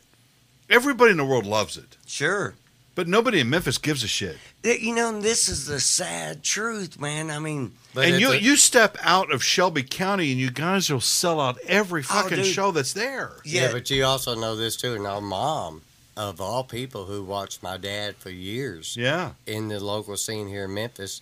everybody 0.69 1.11
in 1.11 1.17
the 1.17 1.25
world 1.25 1.45
loves 1.45 1.77
it, 1.77 1.97
Sure. 2.05 2.55
But 2.95 3.07
nobody 3.07 3.39
in 3.39 3.49
Memphis 3.49 3.77
gives 3.77 4.03
a 4.03 4.07
shit. 4.07 4.37
You 4.63 4.93
know, 4.95 5.19
this 5.19 5.49
is 5.49 5.65
the 5.65 5.79
sad 5.79 6.43
truth, 6.43 6.99
man. 6.99 7.31
I 7.31 7.39
mean, 7.39 7.73
But 7.93 8.05
and 8.07 8.19
you 8.21 8.31
a- 8.31 8.37
you 8.37 8.55
step 8.55 8.97
out 9.01 9.31
of 9.31 9.43
Shelby 9.43 9.83
County 9.83 10.31
and 10.31 10.39
you 10.39 10.51
guys 10.51 10.89
will 10.89 11.01
sell 11.01 11.39
out 11.39 11.57
every 11.65 12.01
oh, 12.01 12.03
fucking 12.03 12.37
dude. 12.37 12.45
show 12.45 12.71
that's 12.71 12.93
there. 12.93 13.33
Yeah, 13.43 13.63
yeah, 13.63 13.71
but 13.71 13.89
you 13.89 14.03
also 14.05 14.35
know 14.35 14.55
this 14.55 14.75
too. 14.75 14.93
And 14.95 15.07
our 15.07 15.21
mom, 15.21 15.81
of 16.15 16.39
all 16.39 16.63
people 16.63 17.05
who 17.05 17.23
watched 17.23 17.63
my 17.63 17.77
dad 17.77 18.15
for 18.17 18.29
years 18.29 18.95
Yeah. 18.97 19.31
in 19.47 19.67
the 19.69 19.79
local 19.83 20.15
scene 20.17 20.47
here 20.47 20.65
in 20.65 20.73
Memphis, 20.73 21.21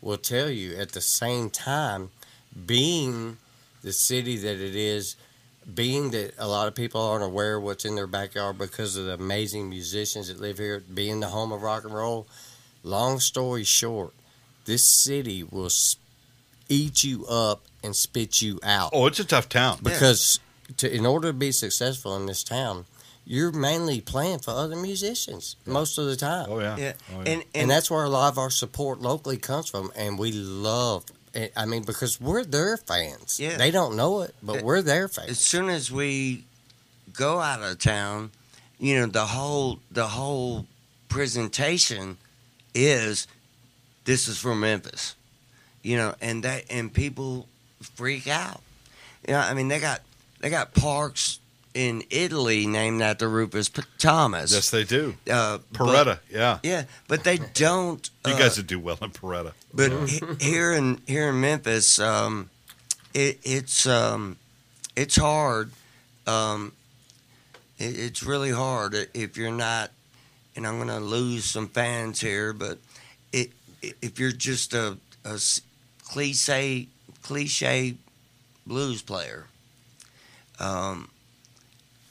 will 0.00 0.16
tell 0.18 0.48
you 0.48 0.76
at 0.76 0.92
the 0.92 1.00
same 1.00 1.50
time, 1.50 2.10
being 2.66 3.36
the 3.82 3.92
city 3.92 4.36
that 4.36 4.60
it 4.60 4.74
is, 4.76 5.16
being 5.72 6.10
that 6.12 6.34
a 6.38 6.48
lot 6.48 6.68
of 6.68 6.74
people 6.74 7.00
aren't 7.00 7.24
aware 7.24 7.56
of 7.56 7.62
what's 7.62 7.84
in 7.84 7.94
their 7.94 8.06
backyard 8.06 8.56
because 8.58 8.96
of 8.96 9.06
the 9.06 9.14
amazing 9.14 9.68
musicians 9.68 10.28
that 10.28 10.40
live 10.40 10.58
here, 10.58 10.82
being 10.92 11.20
the 11.20 11.28
home 11.28 11.52
of 11.52 11.62
rock 11.62 11.84
and 11.84 11.94
roll. 11.94 12.26
Long 12.82 13.20
story 13.20 13.64
short, 13.64 14.12
this 14.64 14.84
city 14.84 15.42
will 15.42 15.68
eat 16.68 17.02
you 17.04 17.26
up 17.26 17.62
and 17.82 17.94
spit 17.94 18.40
you 18.42 18.58
out. 18.62 18.90
Oh, 18.92 19.06
it's 19.06 19.20
a 19.20 19.24
tough 19.24 19.48
town. 19.48 19.78
because 19.82 20.40
to, 20.78 20.94
in 20.94 21.04
order 21.06 21.28
to 21.28 21.32
be 21.32 21.52
successful 21.52 22.16
in 22.16 22.26
this 22.26 22.42
town, 22.44 22.84
you're 23.24 23.52
mainly 23.52 24.00
playing 24.00 24.38
for 24.38 24.52
other 24.52 24.76
musicians 24.76 25.56
most 25.66 25.98
of 25.98 26.06
the 26.06 26.16
time. 26.16 26.46
Oh 26.48 26.60
yeah. 26.60 26.76
Yeah, 26.78 26.92
Oh, 27.14 27.18
and, 27.20 27.28
and 27.28 27.44
and 27.54 27.70
that's 27.70 27.90
where 27.90 28.04
a 28.04 28.08
lot 28.08 28.32
of 28.32 28.38
our 28.38 28.48
support 28.50 29.00
locally 29.00 29.36
comes 29.36 29.68
from, 29.68 29.90
and 29.96 30.18
we 30.18 30.32
love. 30.32 31.04
I 31.56 31.64
mean, 31.66 31.82
because 31.84 32.20
we're 32.20 32.44
their 32.44 32.76
fans. 32.76 33.38
Yeah. 33.40 33.56
they 33.56 33.70
don't 33.70 33.96
know 33.96 34.22
it, 34.22 34.34
but 34.42 34.56
It- 34.56 34.64
we're 34.64 34.82
their 34.82 35.08
fans. 35.08 35.30
as 35.30 35.38
soon 35.38 35.68
as 35.68 35.90
we 35.90 36.44
go 37.12 37.40
out 37.40 37.62
of 37.62 37.78
town, 37.78 38.30
you 38.78 38.98
know, 38.98 39.06
the 39.06 39.26
whole 39.26 39.80
the 39.90 40.08
whole 40.08 40.66
presentation 41.08 42.16
is 42.74 43.26
this 44.04 44.28
is 44.28 44.38
from 44.38 44.60
Memphis. 44.60 45.14
You 45.82 45.96
know, 45.96 46.14
and 46.20 46.42
that 46.44 46.64
and 46.70 46.92
people 46.92 47.48
freak 47.80 48.26
out. 48.26 48.60
You 49.26 49.34
know, 49.34 49.40
I 49.40 49.54
mean 49.54 49.68
they 49.68 49.78
got 49.80 50.00
they 50.40 50.50
got 50.50 50.74
parks 50.74 51.38
in 51.78 52.02
Italy 52.10 52.66
named 52.66 53.00
after 53.00 53.28
Rufus 53.28 53.68
P- 53.68 53.82
Thomas. 53.98 54.52
Yes, 54.52 54.68
they 54.70 54.82
do. 54.82 55.14
uh, 55.30 55.58
but- 55.70 55.78
Porretta. 55.78 56.18
yeah. 56.28 56.58
yeah, 56.64 56.84
but 57.06 57.22
they 57.22 57.38
don't. 57.54 58.10
You 58.26 58.32
uh, 58.32 58.38
guys 58.38 58.56
would 58.56 58.66
do 58.66 58.80
well 58.80 58.98
in 59.00 59.10
Porretta. 59.10 59.52
but 59.72 59.92
he- 60.08 60.20
here 60.40 60.72
in 60.72 61.00
here 61.06 61.28
in 61.28 61.40
Memphis, 61.40 62.00
um, 62.00 62.50
it, 63.14 63.38
it's 63.44 63.86
um, 63.86 64.36
it's 64.96 65.14
hard. 65.14 65.70
Um, 66.26 66.72
it, 67.78 67.96
it's 67.96 68.24
really 68.24 68.50
hard 68.50 68.96
if 69.14 69.36
you're 69.36 69.52
not. 69.52 69.92
And 70.56 70.66
I'm 70.66 70.78
going 70.78 70.88
to 70.88 70.98
lose 70.98 71.44
some 71.44 71.68
fans 71.68 72.20
here, 72.20 72.52
but 72.52 72.78
it 73.32 73.52
if 73.80 74.18
you're 74.18 74.32
just 74.32 74.74
a, 74.74 74.98
a 75.24 75.38
cliche 76.02 76.88
cliche 77.22 77.94
blues 78.66 79.00
player, 79.00 79.46
um, 80.58 81.08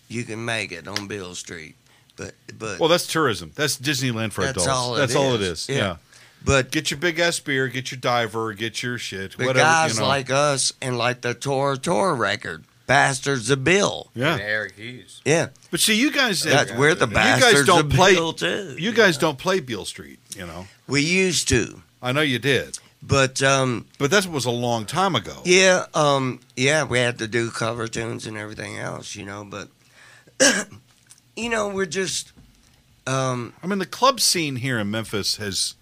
you 0.07 0.23
can 0.23 0.43
make 0.43 0.71
it 0.71 0.87
on 0.87 1.07
Beale 1.07 1.35
Street. 1.35 1.75
But 2.15 2.33
but 2.57 2.79
Well, 2.79 2.89
that's 2.89 3.07
tourism. 3.07 3.51
That's 3.55 3.77
Disneyland 3.77 4.31
for 4.31 4.41
That's 4.41 4.63
adults. 4.63 4.67
all 4.67 4.95
it 4.95 4.99
that's 4.99 5.15
all 5.15 5.35
it 5.35 5.41
is. 5.41 5.63
is. 5.63 5.69
Yeah. 5.69 5.75
Yeah. 5.75 5.95
but 6.43 6.71
Get 6.71 6.89
your 6.91 6.99
big 6.99 7.19
ass 7.19 7.39
beer. 7.39 7.67
Get 7.67 7.91
your 7.91 7.99
diver. 7.99 8.53
Get 8.53 8.81
your 8.81 8.97
shit. 8.97 9.37
But 9.37 9.47
whatever. 9.47 9.65
guys 9.65 9.95
you 9.95 10.01
know. 10.01 10.07
like 10.07 10.29
us 10.31 10.73
and 10.81 10.97
like 10.97 11.21
the 11.21 11.33
Tora 11.35 11.77
Tora 11.77 12.13
record, 12.15 12.63
Bastards 12.87 13.49
of 13.51 13.63
Beale. 13.63 14.09
And 14.15 14.23
yeah. 14.23 14.37
Eric 14.41 14.75
Hughes. 14.77 15.21
Yeah, 15.25 15.49
But 15.69 15.79
see, 15.79 15.93
you 15.95 16.11
guys. 16.11 16.41
that's 16.41 16.73
we're 16.73 16.95
the 16.95 17.07
you 17.07 17.13
Bastards 17.13 17.53
guys 17.53 17.65
don't 17.65 17.85
of 17.85 17.91
play. 17.91 18.15
Bill 18.15 18.33
too. 18.33 18.75
You 18.79 18.93
guys 18.93 19.17
don't 19.17 19.37
play 19.37 19.59
Beale 19.59 19.85
Street. 19.85 20.19
You 20.35 20.47
know. 20.47 20.67
we 20.87 21.01
used 21.01 21.47
to, 21.49 21.83
I 22.01 22.13
know 22.13 22.21
you 22.21 22.39
did, 22.39 22.79
but 23.03 23.43
um, 23.43 23.85
but 23.99 24.09
that 24.11 24.25
was 24.25 24.45
a 24.45 24.51
long 24.51 24.85
time 24.85 25.15
ago. 25.15 25.41
yeah, 25.45 25.85
um, 25.93 26.39
yeah, 26.55 26.83
we 26.83 26.97
had 26.97 27.19
to 27.19 27.27
do 27.27 27.51
cover 27.51 27.87
tunes 27.87 28.25
and 28.25 28.37
everything 28.37 28.77
else, 28.79 29.15
you 29.15 29.25
know. 29.25 29.43
But 29.43 29.67
you 31.35 31.49
know, 31.49 31.69
we're 31.69 31.85
just 31.85 32.31
um, 33.05 33.53
I 33.63 33.67
mean, 33.67 33.79
the 33.79 33.85
club 33.85 34.19
scene 34.19 34.57
here 34.57 34.77
in 34.79 34.91
Memphis 34.91 35.37
has, 35.37 35.75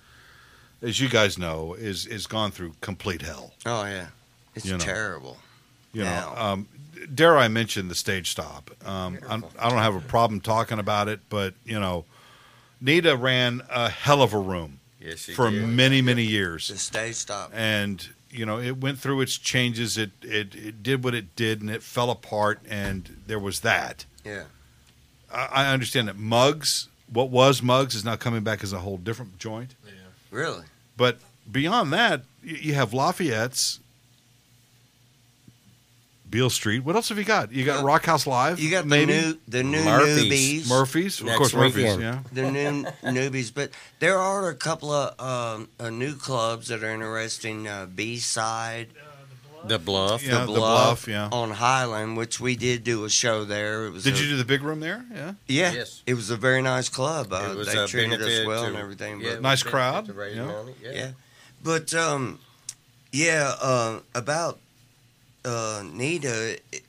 as 0.81 0.99
you 0.99 1.09
guys 1.09 1.37
know, 1.37 1.73
is 1.73 2.05
is 2.05 2.27
gone 2.27 2.51
through 2.51 2.73
complete 2.81 3.21
hell. 3.21 3.53
oh 3.65 3.83
yeah, 3.85 4.07
it's 4.53 4.65
You 4.65 4.73
know. 4.73 4.77
terrible. 4.79 5.37
You 5.93 6.03
Now. 6.03 6.33
know, 6.33 6.41
um, 6.41 6.67
dare 7.13 7.37
I 7.37 7.47
mention 7.47 7.87
the 7.87 7.95
stage 7.95 8.29
stop? 8.29 8.69
Um, 8.85 9.17
I 9.57 9.69
don't 9.69 9.79
have 9.79 9.95
a 9.95 10.01
problem 10.01 10.41
talking 10.41 10.77
about 10.77 11.07
it, 11.07 11.21
but 11.29 11.53
you 11.65 11.79
know, 11.79 12.05
Nita 12.81 13.15
ran 13.15 13.61
a 13.69 13.89
hell 13.89 14.21
of 14.21 14.33
a 14.33 14.39
room 14.39 14.79
Yes, 14.99 15.19
she 15.19 15.33
for 15.33 15.49
did. 15.49 15.67
many 15.67 16.01
many 16.01 16.23
years, 16.23 16.67
The 16.67 16.77
stage 16.77 17.15
stop. 17.15 17.51
and 17.53 18.07
you 18.29 18.45
know, 18.45 18.59
it 18.59 18.77
went 18.77 18.99
through 18.99 19.21
its 19.21 19.37
changes. 19.37 19.97
It, 19.97 20.11
it 20.21 20.53
it 20.53 20.83
did 20.83 21.03
what 21.05 21.15
it 21.15 21.35
did, 21.37 21.61
and 21.61 21.69
it 21.69 21.81
fell 21.81 22.09
apart, 22.11 22.59
and 22.69 23.17
there 23.25 23.39
was 23.39 23.61
that. 23.61 24.03
Yeah, 24.25 24.43
I, 25.31 25.45
I 25.65 25.73
understand 25.73 26.07
that 26.07 26.17
Mugs, 26.17 26.87
what 27.11 27.29
was 27.29 27.61
Mugs, 27.61 27.93
is 27.95 28.03
now 28.03 28.15
coming 28.15 28.43
back 28.43 28.63
as 28.63 28.73
a 28.73 28.79
whole 28.79 28.97
different 28.97 29.37
joint. 29.37 29.75
Yeah. 29.85 29.91
really. 30.31 30.63
But 30.97 31.19
beyond 31.51 31.93
that, 31.93 32.21
y- 32.43 32.57
you 32.61 32.73
have 32.73 32.93
Lafayette's, 32.93 33.79
Beale 36.27 36.49
Street. 36.49 36.79
What 36.83 36.95
else 36.95 37.09
have 37.09 37.17
you 37.19 37.23
got? 37.23 37.51
You 37.51 37.63
got 37.65 37.83
Rock 37.83 38.05
House 38.05 38.25
Live. 38.25 38.59
You 38.59 38.71
got 38.71 38.83
the 38.83 38.89
maybe? 38.89 39.13
new 39.13 39.37
the 39.47 39.63
new 39.63 39.83
Murphy's. 39.83 40.65
newbies. 40.65 40.69
Murphy's, 40.69 41.19
of 41.19 41.27
Next 41.27 41.37
course, 41.37 41.53
Murphy's. 41.53 41.75
weekend. 41.83 42.01
Yeah, 42.01 42.19
the 42.33 42.51
new 42.51 42.83
newbies, 43.03 43.53
but 43.53 43.69
there 43.99 44.17
are 44.17 44.49
a 44.49 44.55
couple 44.55 44.91
of 44.91 45.19
um, 45.19 45.69
uh, 45.79 45.89
new 45.91 46.15
clubs 46.15 46.69
that 46.69 46.83
are 46.83 46.91
interesting. 46.91 47.67
Uh, 47.67 47.85
B 47.85 48.17
side, 48.17 48.87
The 49.67 49.79
bluff. 49.79 50.23
Yeah, 50.23 50.31
the 50.31 50.39
the 50.41 50.45
Bluff, 50.47 51.05
Bluff, 51.05 51.07
yeah. 51.07 51.29
on 51.31 51.51
Highland, 51.51 52.17
which 52.17 52.39
we 52.39 52.55
did 52.55 52.83
do 52.83 53.05
a 53.05 53.09
show 53.09 53.43
there. 53.45 53.85
It 53.85 53.91
was 53.91 54.03
Did 54.03 54.15
a- 54.15 54.17
you 54.19 54.27
do 54.29 54.37
the 54.37 54.45
big 54.45 54.61
room 54.61 54.79
there? 54.79 55.05
Yeah. 55.13 55.33
Yeah, 55.47 55.71
Yes. 55.73 56.01
it 56.05 56.13
was 56.13 56.29
a 56.29 56.37
very 56.37 56.61
nice 56.61 56.89
club. 56.89 57.31
Uh, 57.33 57.49
It 57.51 57.55
was 57.57 57.67
they 57.67 57.77
a 57.83 57.87
treated 57.87 58.21
us 58.21 58.45
well 58.45 58.61
to- 58.63 58.67
and 58.69 58.77
everything. 58.77 59.21
yeah, 59.21 59.33
But, 59.33 59.41
Nice 59.41 59.63
crowd, 59.63 60.07
benefit 60.07 60.35
to 60.35 60.73
yeah. 60.83 60.91
Yeah. 60.91 60.97
Yeah. 60.99 61.11
but 61.63 61.93
um, 61.93 62.39
yeah, 63.11 63.53
uh, 63.61 63.99
about 64.13 64.59
uh, 65.43 65.83
Nita. 65.85 66.59
It, 66.71 66.83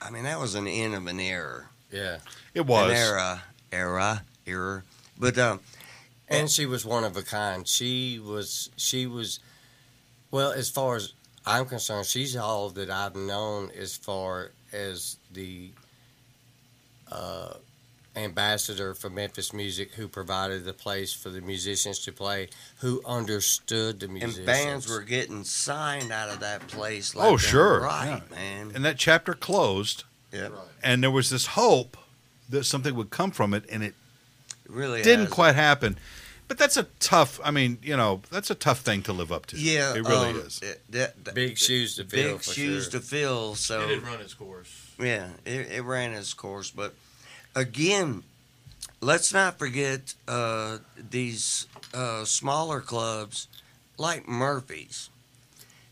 I 0.00 0.10
mean, 0.10 0.24
that 0.24 0.38
was 0.40 0.54
an 0.54 0.66
end 0.66 0.94
of 0.94 1.06
an 1.06 1.20
era. 1.20 1.66
Yeah. 1.92 2.18
It 2.54 2.66
was. 2.66 2.90
An 2.90 2.96
era, 2.96 3.42
era, 3.72 4.22
era. 4.46 4.82
But 5.18 5.36
um, 5.38 5.60
And 6.28 6.48
she 6.50 6.64
was 6.66 6.84
one 6.86 7.04
of 7.04 7.16
a 7.16 7.22
kind. 7.22 7.66
She 7.68 8.18
was 8.18 8.70
she 8.76 9.06
was 9.06 9.40
well, 10.30 10.52
as 10.52 10.70
far 10.70 10.96
as 10.96 11.12
I'm 11.46 11.66
concerned, 11.66 12.06
she's 12.06 12.36
all 12.36 12.70
that 12.70 12.90
I've 12.90 13.16
known 13.16 13.70
as 13.76 13.96
far 13.96 14.50
as 14.72 15.16
the 15.32 15.70
uh, 17.10 17.54
ambassador 18.16 18.94
for 18.94 19.08
Memphis 19.10 19.52
music 19.52 19.94
who 19.94 20.06
provided 20.08 20.64
the 20.64 20.72
place 20.72 21.12
for 21.12 21.30
the 21.30 21.40
musicians 21.40 21.98
to 22.00 22.12
play, 22.12 22.48
who 22.78 23.00
understood 23.06 24.00
the 24.00 24.08
musicians. 24.08 24.38
and 24.38 24.46
bands 24.46 24.88
were 24.88 25.00
getting 25.00 25.44
signed 25.44 26.12
out 26.12 26.28
of 26.28 26.40
that 26.40 26.66
place. 26.68 27.14
Like 27.14 27.26
Oh, 27.26 27.36
sure, 27.36 27.80
right, 27.80 28.22
yeah. 28.30 28.34
man. 28.36 28.72
And 28.74 28.84
that 28.84 28.98
chapter 28.98 29.34
closed, 29.34 30.04
Yep. 30.32 30.52
and 30.82 31.02
there 31.02 31.10
was 31.10 31.30
this 31.30 31.46
hope 31.46 31.96
that 32.48 32.64
something 32.64 32.94
would 32.94 33.10
come 33.10 33.30
from 33.30 33.54
it, 33.54 33.64
and 33.70 33.82
it 33.82 33.94
It 34.64 34.70
really 34.70 35.02
didn't 35.02 35.26
has. 35.26 35.32
quite 35.34 35.54
happen. 35.54 35.98
But 36.50 36.58
that's 36.58 36.76
a 36.76 36.88
tough. 36.98 37.38
I 37.44 37.52
mean, 37.52 37.78
you 37.80 37.96
know, 37.96 38.22
that's 38.28 38.50
a 38.50 38.56
tough 38.56 38.80
thing 38.80 39.02
to 39.02 39.12
live 39.12 39.30
up 39.30 39.46
to. 39.46 39.56
Yeah, 39.56 39.94
it 39.94 40.00
really 40.00 40.30
um, 40.30 40.36
is. 40.40 40.58
it- 40.60 40.82
that- 40.90 41.24
that- 41.24 41.34
Big 41.36 41.56
shoes 41.56 41.94
to 41.94 42.04
fill. 42.04 42.32
big 42.32 42.42
for 42.42 42.52
shoes 42.52 42.90
sure. 42.90 42.90
to 42.98 43.00
fill. 43.06 43.54
So 43.54 43.82
It 43.82 43.86
did 43.86 44.02
run 44.02 44.20
its 44.20 44.34
course. 44.34 44.90
Yeah, 44.98 45.28
it, 45.44 45.70
it 45.70 45.82
ran 45.82 46.12
its 46.12 46.34
course. 46.34 46.72
But 46.72 46.94
again, 47.54 48.24
let's 49.00 49.32
not 49.32 49.60
forget 49.60 50.14
uh, 50.26 50.78
these 50.98 51.68
uh, 51.94 52.24
smaller 52.24 52.80
clubs 52.80 53.46
like 53.96 54.26
Murphy's. 54.26 55.08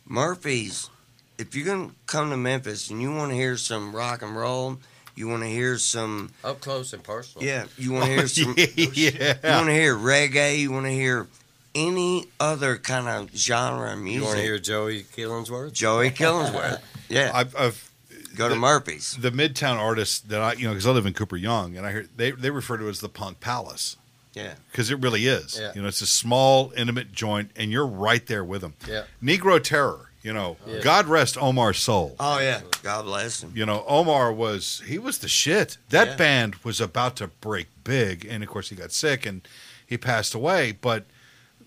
Murphy's, 0.06 0.90
if 1.38 1.54
you're 1.54 1.66
going 1.66 1.90
to 1.90 1.94
come 2.06 2.30
to 2.30 2.36
Memphis 2.36 2.90
and 2.90 3.00
you 3.00 3.14
want 3.14 3.30
to 3.30 3.36
hear 3.36 3.56
some 3.56 3.94
rock 3.94 4.22
and 4.22 4.34
roll, 4.34 4.78
you 5.18 5.28
want 5.28 5.42
to 5.42 5.48
hear 5.48 5.76
some, 5.78 6.30
Up 6.44 6.60
close 6.60 6.92
and 6.92 7.02
personal. 7.02 7.46
yeah, 7.46 7.64
you 7.76 7.92
want 7.92 8.06
to 8.06 8.10
hear 8.12 8.26
some, 8.28 8.54
yeah. 8.56 9.34
you 9.42 9.50
want 9.50 9.66
to 9.66 9.72
hear 9.74 9.94
reggae, 9.94 10.58
you 10.58 10.72
want 10.72 10.86
to 10.86 10.92
hear 10.92 11.26
any 11.74 12.26
other 12.40 12.76
kind 12.76 13.08
of 13.08 13.36
genre 13.36 13.92
of 13.92 14.06
You 14.06 14.22
want 14.24 14.36
to 14.36 14.42
hear 14.42 14.58
Joey 14.58 15.02
Killingsworth? 15.04 15.72
Joey 15.72 16.10
Killingsworth. 16.10 16.80
Yeah, 17.10 17.30
I've, 17.32 17.56
I've 17.56 17.90
go 18.36 18.48
to 18.48 18.54
the- 18.54 18.60
Murphy's. 18.60 19.16
the 19.18 19.30
Midtown 19.30 19.78
artists 19.78 20.20
that 20.20 20.40
I, 20.42 20.52
you 20.52 20.64
know, 20.66 20.72
because 20.74 20.86
I 20.86 20.90
live 20.90 21.06
in 21.06 21.14
Cooper 21.14 21.36
Young, 21.38 21.74
and 21.76 21.86
I 21.86 21.90
hear 21.92 22.06
they 22.16 22.32
they 22.32 22.50
refer 22.50 22.76
to 22.76 22.86
it 22.86 22.90
as 22.90 23.00
the 23.00 23.08
Punk 23.08 23.40
Palace. 23.40 23.96
Yeah. 24.34 24.52
because 24.70 24.90
it 24.90 24.98
really 25.00 25.26
is. 25.26 25.58
Yeah. 25.58 25.72
You 25.74 25.80
know, 25.82 25.88
it's 25.88 26.02
a 26.02 26.06
small, 26.06 26.70
intimate 26.76 27.12
joint, 27.12 27.50
and 27.56 27.72
you're 27.72 27.86
right 27.86 28.24
there 28.26 28.44
with 28.44 28.60
them. 28.60 28.74
Yeah. 28.86 29.04
Negro 29.22 29.60
Terror. 29.62 30.07
You 30.28 30.34
know, 30.34 30.58
Yeah. 30.66 30.80
God 30.80 31.06
rest 31.06 31.38
Omar's 31.38 31.78
soul. 31.78 32.14
Oh 32.20 32.38
yeah, 32.38 32.60
God 32.82 33.06
bless 33.06 33.42
him. 33.42 33.52
You 33.54 33.64
know, 33.64 33.82
Omar 33.88 34.30
was 34.30 34.82
he 34.86 34.98
was 34.98 35.16
the 35.18 35.28
shit. 35.28 35.78
That 35.88 36.08
Yeah. 36.08 36.16
band 36.16 36.56
was 36.64 36.82
about 36.82 37.16
to 37.16 37.28
break 37.28 37.68
big, 37.82 38.26
and 38.26 38.42
of 38.42 38.48
course 38.50 38.68
he 38.68 38.76
got 38.76 38.92
sick 38.92 39.24
and 39.24 39.40
he 39.86 39.96
passed 39.96 40.34
away. 40.34 40.72
But 40.72 41.06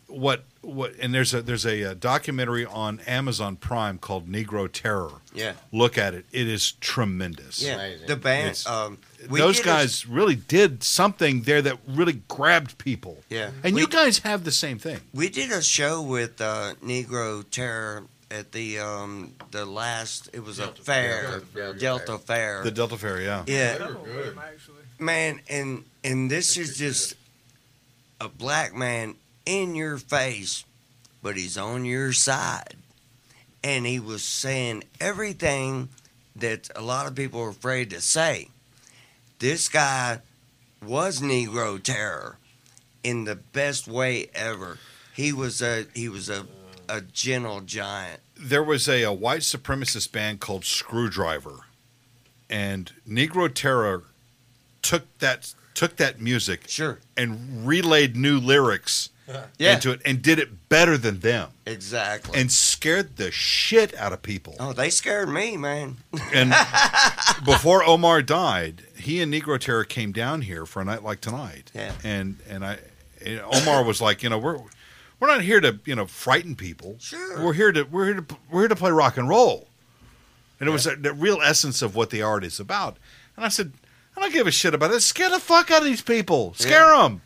what 0.06 0.44
what 0.62 0.94
and 1.00 1.12
there's 1.12 1.34
a 1.34 1.42
there's 1.42 1.66
a, 1.66 1.84
uh 1.84 1.94
documentary 1.96 2.64
on 2.68 3.00
Amazon 3.08 3.56
Prime 3.56 3.98
called 3.98 4.30
Negro 4.30 4.70
Terror. 4.72 5.14
Yeah. 5.34 5.54
Look 5.72 5.98
at 5.98 6.14
it; 6.14 6.26
it 6.32 6.48
is 6.48 6.74
tremendous. 6.74 7.64
Yeah, 7.64 7.76
amazing. 7.76 8.06
the 8.06 8.16
band. 8.16 8.64
Um, 8.68 9.00
we 9.28 9.40
Those 9.40 9.56
did 9.58 9.66
a- 9.66 9.70
guys 9.70 10.06
really 10.06 10.36
did 10.36 10.84
something 10.84 11.42
there 11.50 11.64
that 11.64 11.78
really 11.88 12.22
grabbed 12.28 12.78
people. 12.78 13.24
yeah, 13.28 13.50
And 13.64 13.74
we, 13.74 13.82
you 13.82 13.88
guys 13.88 14.20
have 14.20 14.44
the 14.44 14.52
same 14.52 14.78
thing. 14.78 15.00
we 15.14 15.30
did 15.30 15.52
a 15.52 15.64
show 15.64 16.00
with 16.00 16.40
uh, 16.40 16.76
Negro 16.84 17.44
Terror 17.50 18.04
at 18.32 18.52
the 18.52 18.80
um, 18.80 19.34
the 19.52 19.66
last. 19.66 20.30
It 20.34 20.44
was 20.44 20.58
Delta- 20.58 20.82
a 20.82 20.84
fair, 20.84 21.22
Delta- 21.24 21.46
Delta 21.54 21.80
Delta 21.80 22.18
Fair. 22.18 22.64
The 22.64 22.72
Delta 22.72 22.98
Fair, 22.98 23.22
yeah. 23.22 23.44
yeah, 23.48 23.78
They 23.78 23.84
were 23.86 23.94
good. 23.94 24.38
man, 25.00 25.42
and 25.50 25.84
and 26.04 26.32
this 26.32 26.58
is 26.58 26.78
just 26.78 27.16
a 28.20 28.30
black 28.30 28.74
man 28.76 29.16
in 29.46 29.76
your 29.76 29.98
face 29.98 30.64
but 31.24 31.38
he's 31.38 31.56
on 31.58 31.86
your 31.86 32.12
side. 32.14 32.76
And 33.64 33.86
he 33.86 34.00
was 34.00 34.24
saying 34.24 34.84
everything 35.00 35.90
that 36.36 36.70
a 36.76 36.82
lot 36.82 37.06
of 37.06 37.14
people 37.14 37.42
are 37.42 37.50
afraid 37.50 37.92
to 37.92 38.02
say. 38.02 38.48
This 39.38 39.70
guy 39.70 40.22
was 40.84 41.22
Negro 41.22 41.82
terror 41.82 42.38
in 43.04 43.26
the 43.26 43.36
best 43.36 43.88
way 43.88 44.30
ever. 44.34 44.80
He 45.16 45.32
was 45.32 45.62
a 45.62 45.86
he 45.94 46.10
was 46.10 46.28
a 46.28 46.48
a 46.98 47.02
gentle 47.02 47.62
giant. 47.62 48.20
there 48.36 48.64
was 48.64 48.88
a, 48.90 49.04
a 49.04 49.14
white 49.14 49.42
supremacist 49.42 50.12
band 50.12 50.40
called 50.40 50.64
Skrewdriver, 50.64 51.60
and 52.50 52.92
Negro 53.08 53.54
Terror 53.54 54.04
took 54.82 55.06
that 55.20 55.54
took 55.74 55.96
that 55.98 56.20
music 56.20 56.66
Sure. 56.68 57.00
and 57.16 57.66
relayed 57.66 58.16
new 58.18 58.40
lyrics 58.40 59.10
Yeah. 59.58 59.76
into 59.76 59.92
it 59.92 60.02
and 60.06 60.22
did 60.22 60.38
it 60.38 60.68
better 60.68 60.98
than 60.98 61.20
them 61.22 61.52
Exactly. 61.66 62.38
and 62.40 62.52
scared 62.52 63.16
the 63.16 63.32
shit 63.32 63.96
out 63.96 64.12
of 64.12 64.22
people. 64.22 64.56
oh, 64.60 64.74
they 64.74 64.90
scared 64.90 65.30
me, 65.30 65.56
man. 65.56 65.98
And 66.34 66.54
before 67.46 67.84
Omar 67.84 68.22
died, 68.22 68.84
he 68.98 69.22
and 69.22 69.34
Negro 69.34 69.58
Terror 69.60 69.86
came 69.86 70.12
down 70.12 70.42
here 70.42 70.66
for 70.66 70.82
a 70.82 70.86
night 70.86 71.04
like 71.04 71.22
tonight. 71.22 71.72
Yeah. 71.74 71.94
And 72.04 72.38
and 72.50 72.66
I 72.66 72.80
and 73.26 73.40
Omar 73.42 73.84
was 73.84 74.02
like, 74.02 74.24
you 74.24 74.30
know, 74.30 74.38
we're 74.40 74.60
we're 75.22 75.28
not 75.28 75.42
here 75.42 75.62
to 75.62 75.80
you 75.86 75.96
know 75.96 76.06
frighten 76.08 76.56
people. 76.58 76.98
Sure. 77.00 77.46
We're 77.46 77.54
here 77.54 77.72
to 77.72 77.84
we're 77.84 78.06
here 78.08 78.16
to 78.16 78.36
we're 78.50 78.60
here 78.62 78.68
to 78.68 78.76
play 78.76 78.92
rock 78.92 79.16
and 79.16 79.30
roll. 79.30 79.70
And 80.60 80.68
it 80.68 80.72
was 80.74 80.84
the- 80.84 80.96
the 80.98 81.14
real 81.14 81.40
essence 81.42 81.82
of 81.82 81.96
what 81.96 82.10
the 82.10 82.22
art 82.22 82.44
is 82.44 82.60
about. 82.60 82.98
And 83.38 83.46
I 83.46 83.50
said, 83.50 83.72
I 84.16 84.22
don't 84.22 84.34
give 84.34 84.46
a 84.46 84.52
shit 84.52 84.74
about 84.76 84.92
it. 84.92 85.00
Scare 85.02 85.30
the 85.30 85.40
fuck 85.40 85.72
out 85.72 85.80
of 85.80 85.86
these 85.86 86.02
people. 86.02 86.54
Scare 86.56 86.88
them. 86.98 87.22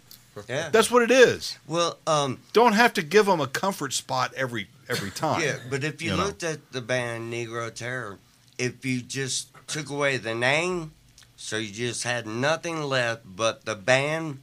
Yeah. 0.48 0.70
That's 0.70 0.92
what 0.92 1.02
it 1.02 1.12
is. 1.12 1.58
Well, 1.68 1.98
um, 2.06 2.40
Don't 2.54 2.74
have 2.74 2.94
to 2.96 3.02
give 3.02 3.26
them 3.26 3.40
a 3.42 3.48
comfort 3.48 3.94
spot 3.94 4.34
every 4.36 4.68
every 4.90 5.10
time. 5.26 5.42
Yeah, 5.42 5.58
but 5.70 5.84
if 5.84 6.02
you, 6.02 6.12
You 6.12 6.18
know. 6.18 6.26
looked 6.26 6.44
at 6.44 6.72
the 6.74 6.82
band 6.82 7.32
Negro 7.34 7.74
Terror, 7.74 8.20
if 8.58 8.86
you 8.86 9.02
just 9.02 9.50
took 9.68 9.90
away 9.90 10.18
the 10.18 10.36
name, 10.36 10.92
so 11.38 11.58
you 11.58 11.72
just 11.72 12.04
had 12.04 12.28
nothing 12.28 12.84
left 12.84 13.24
but 13.26 13.66
the 13.66 13.76
band, 13.76 14.42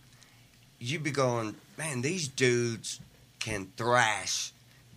you'd 0.79 1.03
be 1.05 1.11
going, 1.11 1.55
man, 1.79 2.01
these 2.03 2.27
dudes 2.29 3.01
can 3.43 3.73
thrash. 3.77 4.53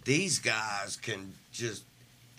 These 0.06 0.40
guys 0.40 0.96
can 0.98 1.34
just. 1.52 1.84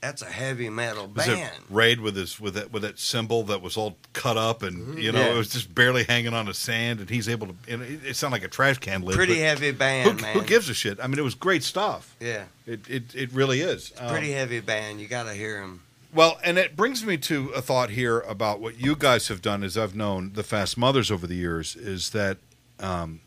That's 0.02 0.20
a 0.22 0.26
heavy 0.26 0.68
metal 0.68 1.10
Was 1.16 1.26
band. 1.26 1.50
Raid 1.70 2.00
with 2.00 2.14
his 2.16 2.38
with 2.38 2.54
that 2.54 2.70
with 2.70 2.82
that 2.82 2.98
cymbal 2.98 3.42
that 3.44 3.60
was 3.62 3.76
all 3.78 3.96
cut 4.12 4.36
up 4.36 4.62
and 4.62 4.98
you 5.02 5.10
know 5.10 5.18
Yeah. 5.20 5.32
it 5.32 5.36
was 5.36 5.48
just 5.48 5.74
barely 5.74 6.04
hanging 6.04 6.34
on 6.34 6.46
the 6.46 6.54
sand 6.54 7.00
and 7.00 7.08
he's 7.10 7.28
able 7.28 7.48
to 7.48 7.54
and 7.66 7.82
it, 7.82 8.00
it 8.04 8.14
sounded 8.14 8.36
like 8.36 8.44
a 8.44 8.48
trash 8.48 8.78
can 8.78 9.02
lid. 9.02 9.16
Pretty 9.16 9.40
heavy 9.40 9.68
who, 9.68 9.72
band, 9.72 10.20
man. 10.20 10.34
who 10.34 10.42
gives 10.44 10.68
a 10.68 10.74
shit? 10.74 10.98
I 11.02 11.06
mean, 11.08 11.18
it 11.18 11.22
was 11.24 11.34
great 11.34 11.64
stuff. 11.64 12.14
Yeah, 12.20 12.44
It 12.66 12.88
it, 12.88 13.14
it 13.14 13.32
really 13.32 13.62
is. 13.62 13.92
Um, 13.98 14.10
pretty 14.10 14.30
heavy 14.32 14.60
band. 14.60 15.00
You 15.00 15.08
got 15.08 15.24
to 15.24 15.32
hear 15.34 15.60
them. 15.60 15.82
well, 16.14 16.38
and 16.44 16.56
it 16.58 16.76
brings 16.76 17.02
me 17.04 17.16
to 17.16 17.48
a 17.56 17.62
thought 17.62 17.90
here 17.90 18.20
about 18.20 18.60
what 18.60 18.78
you 18.78 18.94
guys 18.96 19.26
have 19.28 19.40
done. 19.42 19.64
As 19.64 19.76
I've 19.78 19.96
known 19.96 20.34
the 20.34 20.44
Fast 20.44 20.76
Mothers 20.76 21.10
over 21.10 21.26
the 21.26 21.36
years, 21.36 21.74
is 21.74 22.10
that 22.10 22.36
um, 22.78 23.20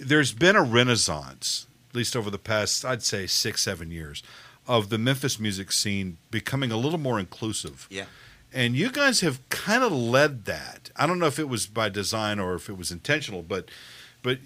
there's 0.00 0.32
been 0.32 0.56
a 0.56 0.62
renaissance, 0.62 1.66
at 1.90 1.96
least 1.96 2.16
over 2.16 2.30
the 2.30 2.38
past, 2.38 2.84
I'd 2.84 3.02
say 3.02 3.26
six 3.26 3.62
seven 3.62 3.90
years, 3.90 4.22
of 4.66 4.88
the 4.90 4.98
Memphis 4.98 5.38
music 5.38 5.72
scene 5.72 6.18
becoming 6.30 6.70
a 6.70 6.76
little 6.76 6.98
more 6.98 7.18
inclusive. 7.18 7.86
Yeah. 7.90 8.04
And 8.52 8.74
you 8.74 8.90
guys 8.90 9.20
have 9.20 9.46
kind 9.50 9.82
of 9.82 9.92
led 9.92 10.46
that. 10.46 10.90
I 10.96 11.06
don't 11.06 11.18
know 11.18 11.26
if 11.26 11.38
it 11.38 11.48
was 11.48 11.66
by 11.66 11.88
design 11.88 12.38
or 12.38 12.54
if 12.54 12.68
it 12.68 12.78
was 12.78 12.90
intentional, 12.90 13.42
but 13.42 13.70
but 14.22 14.38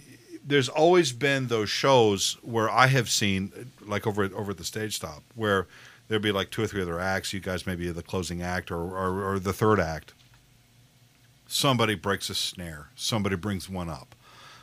there's 0.44 0.68
always 0.68 1.12
been 1.12 1.46
those 1.46 1.70
shows 1.70 2.36
where 2.42 2.68
I 2.68 2.88
have 2.88 3.08
seen, 3.08 3.70
like 3.80 4.06
over 4.06 4.24
at, 4.24 4.32
over 4.32 4.50
at 4.50 4.58
the 4.58 4.64
stage 4.64 4.96
stop, 4.96 5.22
where 5.34 5.66
there'd 6.08 6.22
be 6.22 6.32
like 6.32 6.50
two 6.50 6.62
or 6.62 6.66
three 6.66 6.82
other 6.82 6.98
acts. 6.98 7.32
You 7.32 7.40
guys 7.40 7.66
maybe 7.66 7.90
the 7.90 8.02
closing 8.02 8.42
act 8.42 8.70
or, 8.70 8.80
or, 8.80 9.34
or 9.34 9.38
the 9.38 9.52
third 9.52 9.78
act. 9.78 10.14
Somebody 11.46 11.94
breaks 11.94 12.28
a 12.28 12.34
snare. 12.34 12.88
Somebody 12.96 13.36
brings 13.36 13.68
one 13.68 13.88
up. 13.88 14.14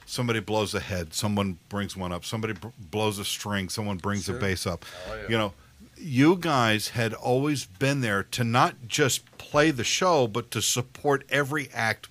Somebody 0.09 0.39
blows 0.39 0.73
a 0.73 0.79
head. 0.79 1.13
Someone 1.13 1.59
brings 1.69 1.95
one 1.95 2.11
up. 2.11 2.25
Somebody 2.25 2.53
b- 2.53 2.69
blows 2.79 3.19
a 3.19 3.25
string. 3.25 3.69
Someone 3.69 3.97
brings 3.97 4.27
a 4.27 4.33
bass 4.33 4.65
up. 4.65 4.83
You 5.29 5.37
know, 5.37 5.53
you 5.97 6.35
guys 6.35 6.89
had 6.89 7.13
always 7.13 7.65
been 7.65 8.01
there 8.01 8.23
to 8.23 8.43
not 8.43 8.87
just 8.87 9.23
play 9.37 9.69
the 9.69 9.83
show, 9.83 10.25
but 10.25 10.49
to 10.49 10.63
support 10.63 11.23
every 11.29 11.69
act 11.75 12.07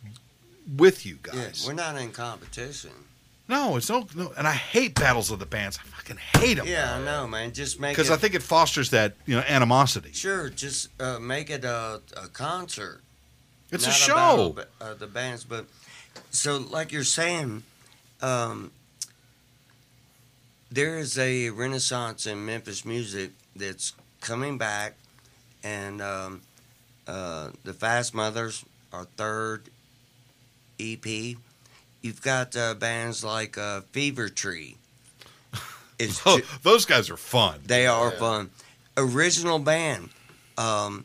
with 0.76 1.04
you 1.04 1.18
Yeah, 1.26 1.32
guys. 1.46 1.64
we're 1.66 1.72
not 1.72 1.96
in 1.96 2.12
competition. 2.12 2.90
no, 3.48 3.76
it's 3.76 3.90
no, 3.90 4.06
no, 4.14 4.32
and 4.38 4.46
I 4.46 4.52
hate 4.52 4.94
battles 4.94 5.32
of 5.32 5.40
the 5.40 5.46
bands. 5.46 5.76
I 5.82 5.88
fucking 5.88 6.18
hate 6.38 6.58
them. 6.58 6.68
Yeah, 6.68 6.94
I 6.98 7.04
know, 7.04 7.26
man. 7.26 7.52
Just 7.52 7.80
make 7.80 7.96
because. 7.96 8.10
I 8.12 8.16
think 8.16 8.34
it 8.34 8.42
fosters 8.44 8.90
that 8.90 9.14
you 9.26 9.34
know 9.34 9.42
animosity. 9.48 10.12
Sure, 10.12 10.50
just 10.50 10.88
uh, 11.00 11.18
make 11.18 11.50
it 11.50 11.64
a, 11.64 12.00
a 12.16 12.28
concert. 12.28 13.00
It's 13.72 13.88
a 13.88 13.90
show. 13.90 14.50
about 14.54 14.68
uh, 14.80 14.94
the 14.94 15.08
bands, 15.08 15.42
but 15.42 15.66
so 16.30 16.58
like 16.58 16.92
you're 16.92 17.02
saying, 17.02 17.64
um, 18.22 18.70
there 20.70 20.98
is 20.98 21.18
a 21.18 21.50
renaissance 21.50 22.26
in 22.26 22.44
Memphis 22.44 22.84
music 22.84 23.30
that's 23.56 23.92
coming 24.20 24.58
back, 24.58 24.94
and 25.62 26.00
um, 26.02 26.42
uh, 27.06 27.50
the 27.64 27.72
Fast 27.72 28.14
Mothers, 28.14 28.64
our 28.92 29.04
third 29.16 29.64
EP. 30.78 31.06
You've 32.00 32.22
got 32.22 32.56
uh, 32.56 32.74
bands 32.74 33.24
like 33.24 33.58
uh, 33.58 33.80
Fever 33.92 34.28
Tree. 34.28 34.76
It's 35.98 36.22
Oh, 36.24 36.38
ju- 36.38 36.44
those 36.62 36.84
guys 36.84 37.10
are 37.10 37.16
fun. 37.16 37.58
they 37.66 37.88
are 37.88 38.12
fun. 38.12 38.50
Original 38.96 39.58
band, 39.58 40.10
um, 40.56 41.04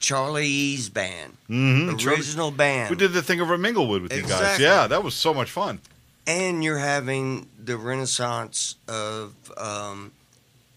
Charlie 0.00 0.48
E's 0.48 0.88
band. 0.88 1.36
Mm-hmm. 1.48 2.08
Original 2.08 2.50
band. 2.50 2.90
We 2.90 2.96
did 2.96 3.12
the 3.12 3.22
thing 3.22 3.40
over 3.40 3.54
at 3.54 3.60
Minglewood 3.60 4.02
with 4.02 4.12
you 4.12 4.22
guys. 4.22 4.58
Yeah, 4.58 4.88
that 4.88 5.04
was 5.04 5.14
so 5.14 5.32
much 5.32 5.48
fun. 5.52 5.78
And 6.26 6.62
you're 6.62 6.78
having 6.78 7.48
the 7.58 7.76
renaissance 7.76 8.76
of 8.86 9.34
um, 9.56 10.12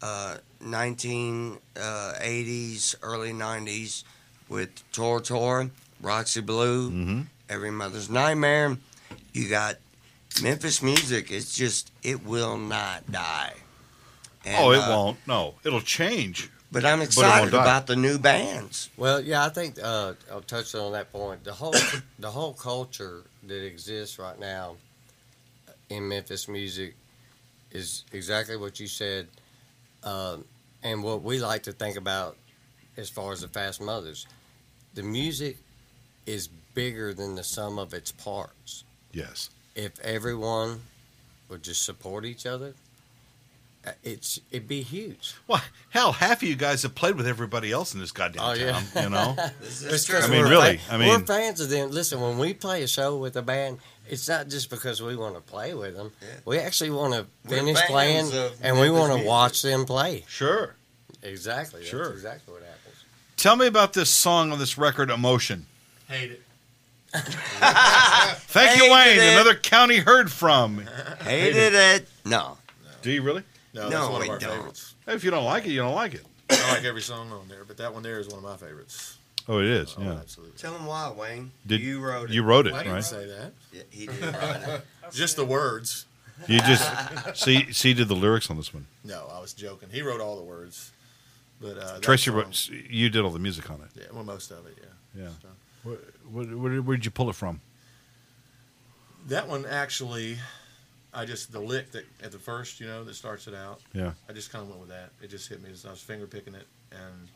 uh, 0.02 0.38
1980s, 0.64 2.96
early 3.04 3.32
90s 3.32 4.04
with 4.50 4.92
Tora 4.92 5.22
Tora, 5.22 5.70
Roxy 6.02 6.42
Blue, 6.42 6.90
Mm-hmm. 6.92 7.22
Every 7.48 7.70
Mother's 7.70 8.10
Nightmare. 8.10 8.76
You 9.32 9.50
got 9.50 9.76
Memphis 10.42 10.82
music. 10.82 11.32
It's 11.32 11.56
just 11.56 11.92
it 12.02 12.26
will 12.26 12.58
not 12.58 13.12
die. 13.12 13.54
And, 14.44 14.56
oh, 14.58 14.72
it 14.72 14.80
uh, 14.80 14.90
won't. 14.90 15.20
No, 15.28 15.54
it'll 15.64 15.82
change. 15.82 16.50
But 16.72 16.86
I'm 16.86 17.02
excited 17.02 17.52
die. 17.52 17.62
about 17.62 17.86
the 17.86 17.96
new 17.96 18.18
bands. 18.18 18.90
Well, 18.98 19.22
yeah, 19.22 19.46
I 19.46 19.50
think 19.50 19.78
uh, 19.82 20.14
I'll 20.32 20.42
touch 20.42 20.74
on 20.74 20.94
that 20.94 21.12
point. 21.12 21.44
The 21.44 21.54
whole 21.54 21.76
the 22.18 22.32
whole 22.32 22.54
culture 22.54 23.26
that 23.44 23.64
exists 23.66 24.18
right 24.18 24.40
now 24.40 24.78
in 25.90 26.08
Memphis 26.08 26.48
music 26.48 26.96
is 27.72 28.04
exactly 28.12 28.58
what 28.58 28.80
you 28.80 28.88
said, 28.88 29.28
um, 30.04 30.46
and 30.84 31.04
what 31.04 31.24
we 31.24 31.40
like 31.40 31.64
to 31.64 31.72
think 31.72 31.98
about 31.98 32.38
as 32.98 33.10
far 33.10 33.32
as 33.34 33.42
the 33.42 33.48
Fast 33.48 33.82
Mothers. 33.82 34.28
The 34.94 35.04
music 35.04 35.58
is 36.26 36.48
bigger 36.74 37.14
than 37.14 37.36
the 37.36 37.44
sum 37.44 37.78
of 37.80 37.94
its 37.94 38.12
parts. 38.12 38.84
Yes. 39.12 39.50
If 39.76 40.00
everyone 40.00 40.82
would 41.50 41.64
just 41.64 41.84
support 41.84 42.26
each 42.26 42.46
other, 42.46 42.68
uh, 42.68 42.85
Uh, 43.86 43.92
it's 44.04 44.40
it'd 44.52 44.68
be 44.68 44.82
huge. 44.82 45.36
Well, 45.48 45.62
hell, 45.90 46.12
half 46.14 46.42
of 46.42 46.48
you 46.50 46.56
guys 46.56 46.82
have 46.84 46.96
played 46.96 47.16
with 47.16 47.28
everybody 47.28 47.72
else 47.72 47.94
in 47.94 48.00
this 48.00 48.12
goddamn 48.12 48.44
Oh, 48.44 48.54
yeah. 48.54 48.82
town. 48.94 49.04
You 49.04 49.10
know. 49.10 49.36
It's 49.62 50.10
I 50.10 50.14
'cause 50.14 50.30
mean, 50.30 50.42
we're 50.44 50.50
really, 50.50 50.78
fa- 50.78 50.94
I 50.94 50.98
mean- 50.98 51.10
we're 51.10 51.20
fans 51.20 51.60
of 51.60 51.70
them. 51.70 51.92
Listen, 51.92 52.20
when 52.22 52.38
we 52.38 52.54
play 52.54 52.82
a 52.84 52.88
show 52.88 53.18
with 53.18 53.36
a 53.36 53.42
band, 53.42 53.80
it's 54.08 54.28
not 54.28 54.48
just 54.50 54.70
because 54.70 55.02
we 55.02 55.16
want 55.16 55.36
to 55.36 55.42
play 55.42 55.74
with 55.74 55.96
them. 55.96 56.12
Yeah. 56.22 56.28
We 56.46 56.58
actually 56.60 56.90
want 56.92 57.14
to 57.14 57.26
finish 57.50 57.80
playing, 57.82 58.32
and 58.62 58.80
we 58.80 58.90
want 58.90 59.20
to 59.20 59.26
watch 59.26 59.62
them 59.62 59.86
play. 59.86 60.24
Sure. 60.28 60.76
Exactly. 61.24 61.80
That's 61.82 61.90
Sure. 61.90 62.12
exactly 62.12 62.54
what 62.54 62.62
happens. 62.64 62.96
Tell 63.38 63.56
me 63.56 63.66
about 63.68 63.94
this 63.94 64.10
song 64.10 64.52
on 64.52 64.60
this 64.60 64.78
record, 64.78 65.10
Emotion. 65.10 65.66
Hate 66.08 66.32
it. 66.32 66.42
Thank 67.14 68.78
you, 68.82 68.92
Wayne. 68.92 69.18
it. 69.20 69.34
Another 69.34 69.56
county 69.56 69.98
heard 69.98 70.32
from. 70.32 70.86
Hated 71.24 71.74
it. 71.74 72.08
No. 72.26 72.58
Do 73.02 73.12
you 73.12 73.22
really? 73.22 73.44
No, 73.76 73.84
No, 73.84 73.90
that's 73.90 74.10
one 74.10 74.22
we 74.22 74.26
of 74.28 74.32
our 74.32 74.40
don't. 74.40 74.50
favorites. 74.58 74.96
If 75.08 75.24
you 75.24 75.32
don't 75.32 75.44
like 75.46 75.66
it, 75.66 75.70
you 75.72 75.80
don't 75.82 75.94
like 75.96 76.14
it. 76.16 76.26
I 76.50 76.74
like 76.76 76.84
every 76.86 77.02
song 77.02 77.32
on 77.32 77.48
there, 77.48 77.64
but 77.66 77.78
that 77.78 77.94
one 77.94 78.02
there 78.04 78.20
is 78.20 78.28
one 78.28 78.38
of 78.38 78.44
my 78.44 78.56
favorites. 78.58 79.18
Oh, 79.48 79.60
it 79.60 79.66
is. 79.68 79.94
Oh, 79.98 80.02
Yeah. 80.02 80.14
absolutely. 80.14 80.58
Tell 80.58 80.74
them 80.74 80.86
why, 80.86 81.12
Wayne. 81.12 81.52
Did 81.68 81.82
you 81.82 82.00
wrote 82.02 82.30
it. 82.30 82.34
You 82.34 82.42
wrote 82.44 82.66
it, 82.68 82.74
I 82.74 82.80
didn't 82.80 82.94
right? 82.94 83.04
say 83.04 83.26
that. 83.28 83.52
Yeah, 83.72 83.82
he 83.92 84.06
did 84.08 84.22
write 84.22 84.62
it. 84.68 84.82
Just 85.12 85.36
the 85.36 85.46
words. 85.46 86.06
You 86.50 86.60
just 86.60 86.84
see 87.38 87.72
see 87.72 87.94
did 87.94 88.10
the 88.10 88.16
lyrics 88.16 88.50
on 88.50 88.58
this 88.58 88.74
one. 88.74 88.88
No, 89.06 89.30
I 89.32 89.40
was 89.40 89.54
joking. 89.54 89.88
He 89.90 90.02
wrote 90.02 90.20
all 90.20 90.36
the 90.36 90.44
words, 90.44 90.92
but 91.62 91.78
uh, 91.78 91.94
that 91.94 92.02
Tracy 92.02 92.26
song- 92.30 92.36
wrote. 92.36 92.70
You 92.70 93.10
did 93.10 93.24
all 93.24 93.32
the 93.32 93.40
music 93.40 93.70
on 93.72 93.80
it. 93.82 93.88
Yeah, 93.96 94.08
well, 94.12 94.26
most 94.26 94.52
of 94.52 94.66
it. 94.68 94.78
Yeah. 95.16 95.24
Yeah. 95.24 95.30
So, 95.42 95.48
Where, 96.30 96.44
where, 96.46 96.82
where 96.82 96.98
did 96.98 97.06
you 97.06 97.12
pull 97.12 97.30
it 97.30 97.36
from? 97.36 97.62
that 99.28 99.48
one 99.48 99.66
actually, 99.66 100.38
I 101.16 101.26
just 101.26 101.52
the 101.52 101.60
lick 101.60 101.92
that 101.92 102.06
at 102.22 102.32
the 102.32 102.40
first, 102.40 102.80
you 102.80 102.88
know, 102.88 103.04
that 103.04 103.16
starts 103.16 103.48
it 103.48 103.54
out. 103.56 103.80
Yeah. 103.94 104.12
I 104.30 104.34
just 104.34 104.52
kind 104.52 104.62
of 104.64 104.70
went 104.70 104.82
with 104.82 104.90
that. 104.90 105.12
It 105.22 105.30
just 105.30 105.48
hit 105.48 105.64
me 105.64 105.72
as 105.72 105.86
I 105.86 105.92
was 105.92 106.02
finger 106.02 106.28
picking 106.28 106.54
it, 106.56 106.68
and 106.92 107.30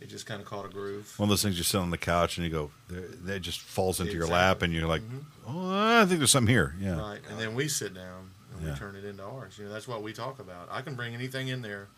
it 0.00 0.08
just 0.08 0.26
kind 0.26 0.40
of 0.42 0.46
caught 0.46 0.64
a 0.66 0.68
groove. 0.68 1.14
One 1.16 1.26
of 1.26 1.30
those 1.30 1.42
things 1.42 1.56
you 1.56 1.64
sit 1.64 1.78
on 1.78 1.90
the 1.90 1.98
couch 1.98 2.36
and 2.36 2.44
you 2.44 2.50
go, 2.52 2.70
there- 2.88 3.36
it 3.36 3.40
just 3.40 3.60
falls 3.60 4.00
into 4.00 4.12
your 4.12 4.26
lap, 4.26 4.62
and 4.62 4.72
you're 4.72 4.88
like, 4.88 5.02
mm-hmm. 5.02 5.56
oh, 5.56 6.00
I 6.00 6.04
think 6.04 6.18
there's 6.18 6.32
something 6.32 6.52
here. 6.52 6.74
Yeah. 6.80 6.98
Right, 6.98 7.20
and 7.30 7.38
then 7.38 7.54
we 7.54 7.68
sit 7.68 7.94
down 7.94 8.30
and 8.54 8.66
Yeah. 8.66 8.72
we 8.72 8.78
turn 8.78 8.96
it 8.96 9.04
into 9.04 9.22
ours. 9.22 9.56
You 9.56 9.66
know, 9.66 9.72
that's 9.72 9.86
what 9.88 10.02
we 10.02 10.12
talk 10.12 10.40
about. 10.40 10.68
I 10.70 10.82
can 10.82 10.94
bring 10.94 11.14
anything 11.14 11.48
in 11.48 11.62
there, 11.62 11.88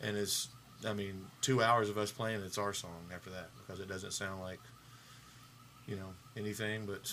and 0.00 0.16
it's, 0.16 0.48
I 0.86 0.94
mean, 0.94 1.26
two 1.42 1.62
hours 1.62 1.90
of 1.90 1.98
us 1.98 2.10
playing, 2.10 2.40
it's 2.42 2.58
our 2.58 2.72
song 2.72 3.10
after 3.14 3.30
that 3.30 3.50
because 3.58 3.80
it 3.80 3.88
doesn't 3.88 4.12
sound 4.12 4.40
like, 4.40 4.60
you 5.86 5.96
know, 5.96 6.14
anything 6.36 6.86
but 6.86 7.12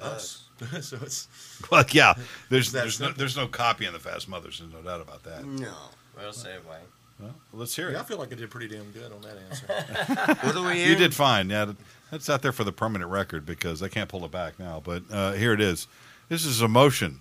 us. 0.00 0.44
so 0.80 0.98
it's 1.02 1.28
Well, 1.70 1.84
yeah. 1.90 2.14
There's 2.50 2.72
there's 2.72 3.00
no, 3.00 3.06
simple. 3.06 3.18
there's 3.18 3.36
no 3.36 3.46
copy 3.46 3.86
on 3.86 3.92
the 3.92 3.98
Fast 3.98 4.28
Mothers. 4.28 4.58
There's 4.60 4.72
no 4.72 4.80
doubt 4.82 5.00
about 5.00 5.22
that. 5.24 5.44
No. 5.44 5.72
Well 6.16 6.32
said, 6.32 6.60
Wayne. 6.68 6.78
Well, 7.20 7.34
let's 7.52 7.76
hear 7.76 7.88
it. 7.88 7.92
yeah, 7.92 8.00
I 8.00 8.02
feel 8.04 8.18
like 8.18 8.32
I 8.32 8.34
did 8.34 8.50
pretty 8.50 8.66
damn 8.68 8.90
good 8.90 9.12
on 9.12 9.20
that 9.22 9.36
answer. 9.48 10.36
What 10.46 10.56
are 10.56 10.62
we 10.66 10.78
You 10.78 10.84
hearing? 10.86 10.98
did 10.98 11.14
fine. 11.14 11.50
Yeah, 11.50 11.72
that's 12.10 12.28
out 12.28 12.42
there 12.42 12.50
for 12.52 12.64
the 12.64 12.72
permanent 12.72 13.10
record 13.12 13.46
because 13.46 13.80
I 13.82 13.88
can't 13.88 14.08
pull 14.08 14.24
it 14.24 14.30
back 14.32 14.58
now. 14.58 14.80
But 14.84 15.04
uh, 15.10 15.32
here 15.32 15.52
it 15.52 15.60
is. 15.60 15.86
This 16.28 16.44
is 16.44 16.60
emotion. 16.62 17.20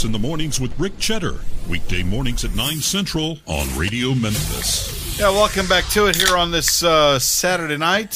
Memphis 0.00 0.04
in 0.06 0.12
the 0.12 0.28
Mornings 0.28 0.60
with 0.60 0.78
Rick 0.80 0.98
Cheddar. 0.98 1.40
Weekday 1.68 2.02
mornings 2.02 2.44
at 2.44 2.54
9 2.54 2.76
Central 2.76 3.38
on 3.46 3.66
Radio 3.76 4.14
Memphis. 4.14 5.18
Yeah, 5.18 5.28
welcome 5.30 5.66
back 5.66 5.84
to 5.88 6.06
it 6.06 6.16
here 6.16 6.38
on 6.38 6.50
this 6.50 6.82
uh, 6.82 7.18
Saturday 7.18 7.76
night, 7.76 8.10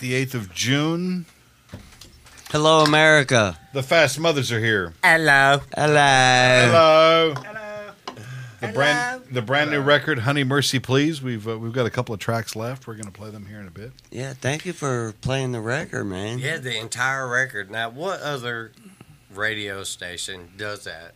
the 0.00 0.12
8th 0.24 0.34
of 0.34 0.54
June. 0.54 1.26
Hello, 2.50 2.82
America. 2.82 3.58
The 3.74 3.82
Fast 3.82 4.18
Mothers 4.18 4.50
are 4.50 4.60
here. 4.60 4.94
Hello. 5.04 5.60
Hello. 5.76 7.34
Hello. 7.36 7.92
The 8.60 8.68
brand, 8.68 9.22
the 9.30 9.42
brand 9.42 9.70
new 9.70 9.80
record, 9.80 10.20
"Honey 10.20 10.44
Mercy 10.44 10.78
Please." 10.80 11.22
We've 11.22 11.46
uh, 11.46 11.58
we've 11.58 11.72
got 11.72 11.86
a 11.86 11.90
couple 11.90 12.12
of 12.12 12.20
tracks 12.20 12.56
left. 12.56 12.88
We're 12.88 12.94
going 12.94 13.04
to 13.04 13.12
play 13.12 13.30
them 13.30 13.46
here 13.46 13.60
in 13.60 13.68
a 13.68 13.70
bit. 13.70 13.92
Yeah, 14.10 14.32
thank 14.32 14.66
you 14.66 14.72
for 14.72 15.14
playing 15.20 15.52
the 15.52 15.60
record, 15.60 16.04
man. 16.04 16.40
Yeah, 16.40 16.56
the 16.56 16.76
entire 16.76 17.28
record. 17.28 17.70
Now, 17.70 17.88
what 17.88 18.20
other 18.20 18.72
radio 19.32 19.84
station 19.84 20.48
does 20.56 20.82
that? 20.84 21.14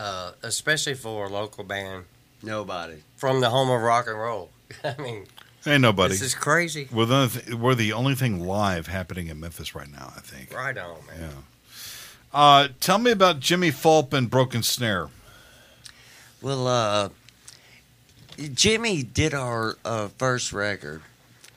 Uh, 0.00 0.32
especially 0.42 0.94
for 0.94 1.26
a 1.26 1.28
local 1.28 1.62
band 1.62 2.04
Nobody. 2.42 2.94
from 3.16 3.40
the 3.40 3.50
home 3.50 3.68
of 3.70 3.82
rock 3.82 4.06
and 4.06 4.18
roll. 4.18 4.48
I 4.84 4.94
mean, 5.00 5.26
Hey, 5.62 5.76
nobody. 5.76 6.14
this 6.14 6.22
is 6.22 6.34
crazy. 6.34 6.88
We're 6.90 7.04
the, 7.04 7.58
we're 7.60 7.74
the 7.74 7.92
only 7.92 8.14
thing 8.14 8.46
live 8.46 8.86
happening 8.86 9.26
in 9.26 9.38
Memphis 9.40 9.74
right 9.74 9.90
now. 9.92 10.10
I 10.16 10.20
think. 10.20 10.54
Right 10.54 10.78
on, 10.78 10.96
man. 11.06 11.20
Yeah. 11.20 11.28
Uh, 12.32 12.68
tell 12.80 12.96
me 12.98 13.10
about 13.10 13.40
Jimmy 13.40 13.70
Fulp 13.70 14.14
and 14.14 14.30
Broken 14.30 14.62
Snare. 14.62 15.08
Well, 16.40 16.66
uh, 16.66 17.08
Jimmy 18.54 19.02
did 19.02 19.34
our 19.34 19.76
uh, 19.84 20.08
first 20.16 20.54
record, 20.54 21.02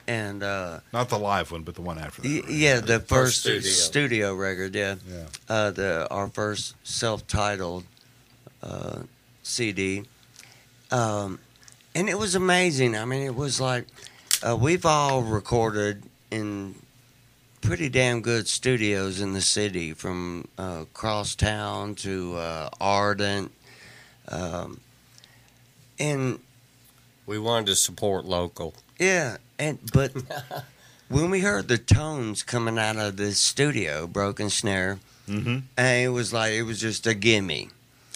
and 0.06 0.42
uh, 0.42 0.80
Not 0.92 1.08
the 1.08 1.18
live 1.18 1.50
one, 1.50 1.62
but 1.62 1.74
the 1.76 1.80
one 1.80 1.98
after 1.98 2.20
that. 2.20 2.28
right? 2.42 2.50
yeah, 2.50 2.80
the 2.80 3.00
first, 3.00 3.40
studio. 3.40 3.62
studio. 3.70 4.34
record, 4.34 4.74
yeah, 4.74 4.96
Yeah. 5.08 5.24
uh, 5.48 5.70
the 5.70 6.06
our 6.10 6.28
first 6.28 6.74
self-titled 6.86 7.84
uh, 8.64 9.02
CD, 9.42 10.04
um, 10.90 11.38
and 11.94 12.08
it 12.08 12.18
was 12.18 12.34
amazing. 12.34 12.96
I 12.96 13.04
mean, 13.04 13.22
it 13.22 13.34
was 13.36 13.60
like 13.60 13.86
uh, 14.42 14.56
we've 14.56 14.86
all 14.86 15.22
recorded 15.22 16.02
in 16.30 16.74
pretty 17.60 17.88
damn 17.88 18.20
good 18.22 18.48
studios 18.48 19.20
in 19.20 19.32
the 19.34 19.40
city, 19.40 19.92
from 19.92 20.48
uh, 20.58 20.84
Crosstown 20.94 21.94
to 21.96 22.36
uh, 22.36 22.68
Ardent, 22.80 23.52
um, 24.28 24.80
and 25.98 26.38
We 27.26 27.38
wanted 27.38 27.66
to 27.66 27.76
support 27.76 28.24
local. 28.24 28.74
yeah, 28.98 29.36
and 29.58 29.78
but 29.92 30.12
when 31.08 31.30
we 31.30 31.40
heard 31.40 31.68
the 31.68 31.78
tones 31.78 32.42
coming 32.42 32.78
out 32.78 32.96
of 32.96 33.16
the 33.16 33.32
studio, 33.32 34.06
Broken 34.06 34.50
Snare, 34.50 34.98
Mm-hmm. 35.26 35.58
and 35.78 36.04
it 36.04 36.10
was 36.10 36.34
like 36.34 36.52
it 36.52 36.64
was 36.64 36.78
just 36.78 37.06
a 37.06 37.14
gimme. 37.14 37.70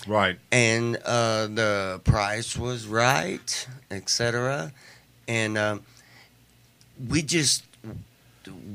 Right. 0.07 0.39
and 0.53 0.97
uh, 1.05 1.47
the 1.49 2.01
price 2.05 2.57
was 2.57 2.87
right, 2.87 3.69
etc. 3.91 4.73
And 5.27 5.59
um, 5.59 5.83
we 7.09 7.23
just 7.23 7.65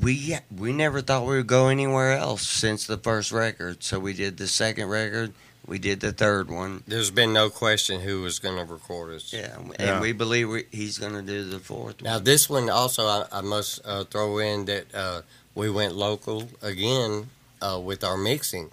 we 0.01 0.37
we 0.55 0.71
never 0.73 1.01
thought 1.01 1.25
we 1.25 1.37
would 1.37 1.47
go 1.47 1.67
anywhere 1.69 2.13
else 2.13 2.45
since 2.45 2.85
the 2.85 2.97
first 2.97 3.31
record. 3.31 3.83
So 3.83 3.99
we 3.99 4.13
did 4.13 4.37
the 4.37 4.47
second 4.47 4.89
record, 4.89 5.33
we 5.65 5.79
did 5.79 5.99
the 6.01 6.11
third 6.11 6.51
one, 6.51 6.83
There's 6.87 7.09
been 7.09 7.33
no 7.33 7.49
question 7.49 8.01
who 8.01 8.21
was 8.21 8.37
going 8.39 8.57
to 8.57 8.71
record 8.71 9.15
us. 9.15 9.33
yeah, 9.33 9.55
and 9.57 9.73
Yeah. 9.79 9.99
we 10.01 10.11
believe 10.11 10.49
we, 10.49 10.65
he's 10.71 10.99
going 10.99 11.13
to 11.13 11.21
do 11.23 11.43
the 11.49 11.59
fourth 11.59 12.01
Now, 12.01 12.15
one. 12.15 12.23
this 12.25 12.49
one 12.49 12.69
also, 12.69 13.07
I, 13.07 13.25
I 13.31 13.41
must 13.41 13.81
uh, 13.85 14.03
throw 14.03 14.37
in 14.39 14.65
that 14.65 14.93
uh, 14.93 15.21
we 15.55 15.69
went 15.71 15.95
local 15.95 16.49
again 16.61 17.29
uh, 17.61 17.79
with 17.83 18.03
our 18.03 18.17
mixing. 18.17 18.69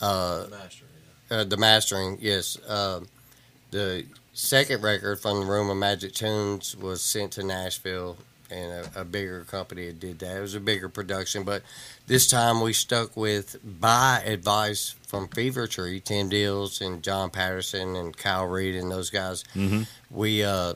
Uh, 0.00 0.46
Master. 0.50 0.84
Uh, 1.30 1.44
the 1.44 1.56
mastering, 1.56 2.18
yes. 2.20 2.58
Uh, 2.66 3.00
the 3.70 4.04
second 4.32 4.82
record 4.82 5.20
from 5.20 5.40
the 5.40 5.46
Room 5.46 5.70
of 5.70 5.76
Magic 5.76 6.12
Tunes 6.12 6.76
was 6.76 7.02
sent 7.02 7.32
to 7.32 7.42
Nashville, 7.44 8.16
and 8.50 8.72
a, 8.96 9.00
a 9.02 9.04
bigger 9.04 9.44
company 9.44 9.92
did 9.92 10.18
that. 10.20 10.36
It 10.36 10.40
was 10.40 10.54
a 10.54 10.60
bigger 10.60 10.88
production, 10.88 11.44
but 11.44 11.62
this 12.08 12.28
time 12.28 12.60
we 12.60 12.72
stuck 12.72 13.16
with 13.16 13.56
by 13.80 14.22
advice 14.24 14.94
from 15.06 15.28
Fever 15.28 15.66
Tree, 15.68 16.00
Tim 16.00 16.28
Deals 16.28 16.80
and 16.80 17.02
John 17.02 17.30
Patterson 17.30 17.94
and 17.96 18.16
Kyle 18.16 18.46
Reed 18.46 18.74
and 18.74 18.90
those 18.90 19.10
guys. 19.10 19.44
Mhm. 19.54 19.86
We 20.10 20.42
uh, 20.42 20.74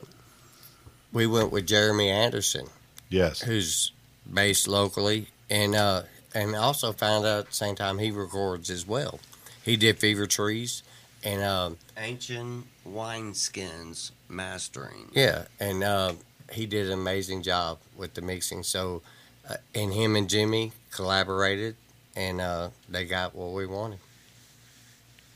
we 1.11 1.27
went 1.27 1.51
with 1.51 1.67
Jeremy 1.67 2.09
Anderson 2.09 2.67
Yes. 3.09 3.41
who's 3.41 3.91
based 4.31 4.67
locally, 4.69 5.27
and 5.49 5.75
uh, 5.75 6.03
and 6.33 6.55
also 6.55 6.91
found 6.93 7.25
out 7.25 7.39
at 7.39 7.47
the 7.47 7.53
same 7.55 7.75
time 7.75 7.97
he 7.99 8.11
records 8.11 8.69
as 8.69 8.87
well. 8.87 9.19
He 9.65 9.75
did 9.75 9.97
Fever 9.99 10.27
Trees, 10.27 10.83
and 11.23 11.41
um, 11.43 11.77
Ancient 11.97 12.65
wineskins 12.87 14.11
mastering. 14.29 15.09
yeah, 15.13 15.45
and 15.59 15.83
uh, 15.83 16.13
he 16.51 16.65
did 16.67 16.85
an 16.87 16.93
amazing 16.93 17.41
job 17.41 17.79
with 17.97 18.13
the 18.13 18.21
mixing. 18.21 18.61
So, 18.63 19.01
uh, 19.49 19.55
and 19.73 19.91
him 19.91 20.15
and 20.15 20.29
Jimmy 20.29 20.71
collaborated, 20.91 21.75
and 22.15 22.39
uh, 22.39 22.69
they 22.87 23.05
got 23.05 23.35
what 23.35 23.53
we 23.53 23.65
wanted. 23.65 23.99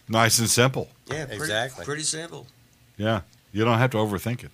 Nice 0.07 0.39
and 0.39 0.49
simple. 0.49 0.89
Yeah, 1.07 1.25
pretty, 1.25 1.41
Exactly. 1.41 1.85
Pretty 1.85 2.03
simple. 2.03 2.47
Yeah. 2.97 3.21
You 3.51 3.65
don't 3.65 3.77
have 3.79 3.91
to 3.91 3.97
overthink 3.97 4.43
it. 4.43 4.51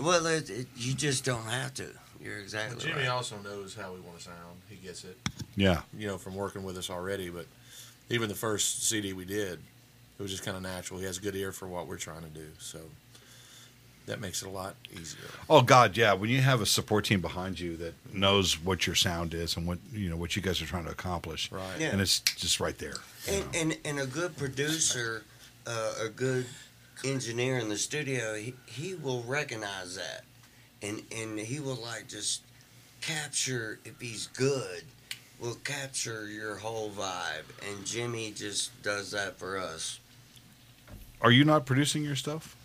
Well, 0.00 0.24
it, 0.26 0.48
it, 0.50 0.66
you 0.76 0.94
just 0.94 1.24
don't 1.24 1.44
have 1.44 1.74
to. 1.74 1.86
You're 2.20 2.38
exactly 2.38 2.76
right. 2.76 2.86
Jimmy 2.86 3.06
right. 3.08 3.08
also 3.08 3.36
knows 3.38 3.74
how 3.74 3.92
we 3.92 4.00
want 4.00 4.18
to 4.18 4.24
sound. 4.24 4.36
He 4.68 4.76
gets 4.76 5.04
it, 5.04 5.16
Yeah. 5.56 5.80
you 5.96 6.06
know, 6.06 6.18
from 6.18 6.34
working 6.34 6.64
with 6.64 6.76
us 6.76 6.90
already. 6.90 7.30
But 7.30 7.46
even 8.10 8.28
the 8.28 8.34
first 8.34 8.86
CD 8.88 9.12
we 9.12 9.24
did, 9.24 9.58
it 10.18 10.22
was 10.22 10.30
just 10.30 10.44
kind 10.44 10.56
of 10.56 10.62
natural. 10.62 10.98
He 11.00 11.06
has 11.06 11.18
a 11.18 11.20
good 11.20 11.34
ear 11.36 11.52
for 11.52 11.66
what 11.68 11.86
we're 11.86 11.96
trying 11.98 12.22
to 12.22 12.28
do, 12.28 12.46
so 12.58 12.78
that 14.06 14.20
makes 14.20 14.40
it 14.42 14.46
a 14.48 14.50
lot 14.50 14.76
easier. 14.92 15.20
Oh 15.50 15.62
God, 15.62 15.96
yeah. 15.96 16.12
When 16.14 16.30
you 16.30 16.40
have 16.40 16.60
a 16.60 16.66
support 16.66 17.04
team 17.04 17.20
behind 17.20 17.58
you 17.58 17.76
that 17.78 17.94
knows 18.14 18.54
what 18.62 18.86
your 18.86 18.94
sound 18.96 19.34
is 19.34 19.56
and 19.56 19.66
what 19.66 19.78
you 19.92 20.08
know 20.08 20.16
what 20.16 20.36
you 20.36 20.42
guys 20.42 20.62
are 20.62 20.66
trying 20.66 20.84
to 20.84 20.90
accomplish, 20.92 21.50
Right. 21.50 21.80
Yeah. 21.80 21.88
and 21.88 22.00
it's 22.00 22.20
just 22.20 22.60
right 22.60 22.78
there. 22.78 22.94
And, 23.28 23.44
and 23.54 23.78
and 23.84 23.98
a 24.00 24.06
good 24.06 24.36
producer, 24.36 25.22
uh, 25.66 25.94
a 26.04 26.08
good 26.08 26.46
engineer 27.04 27.58
in 27.58 27.68
the 27.68 27.76
studio, 27.76 28.34
he, 28.36 28.54
he 28.66 28.94
will 28.94 29.22
recognize 29.24 29.96
that, 29.96 30.22
and 30.82 31.02
and 31.14 31.38
he 31.38 31.58
will 31.60 31.74
like 31.82 32.06
just 32.08 32.42
capture 33.00 33.78
if 33.84 34.00
he's 34.00 34.28
good, 34.28 34.82
will 35.40 35.56
capture 35.64 36.28
your 36.28 36.56
whole 36.56 36.90
vibe. 36.90 37.44
And 37.68 37.84
Jimmy 37.84 38.32
just 38.32 38.82
does 38.82 39.10
that 39.10 39.38
for 39.38 39.58
us. 39.58 39.98
Are 41.20 41.30
you 41.30 41.44
not 41.44 41.66
producing 41.66 42.04
your 42.04 42.16
stuff? 42.16 42.56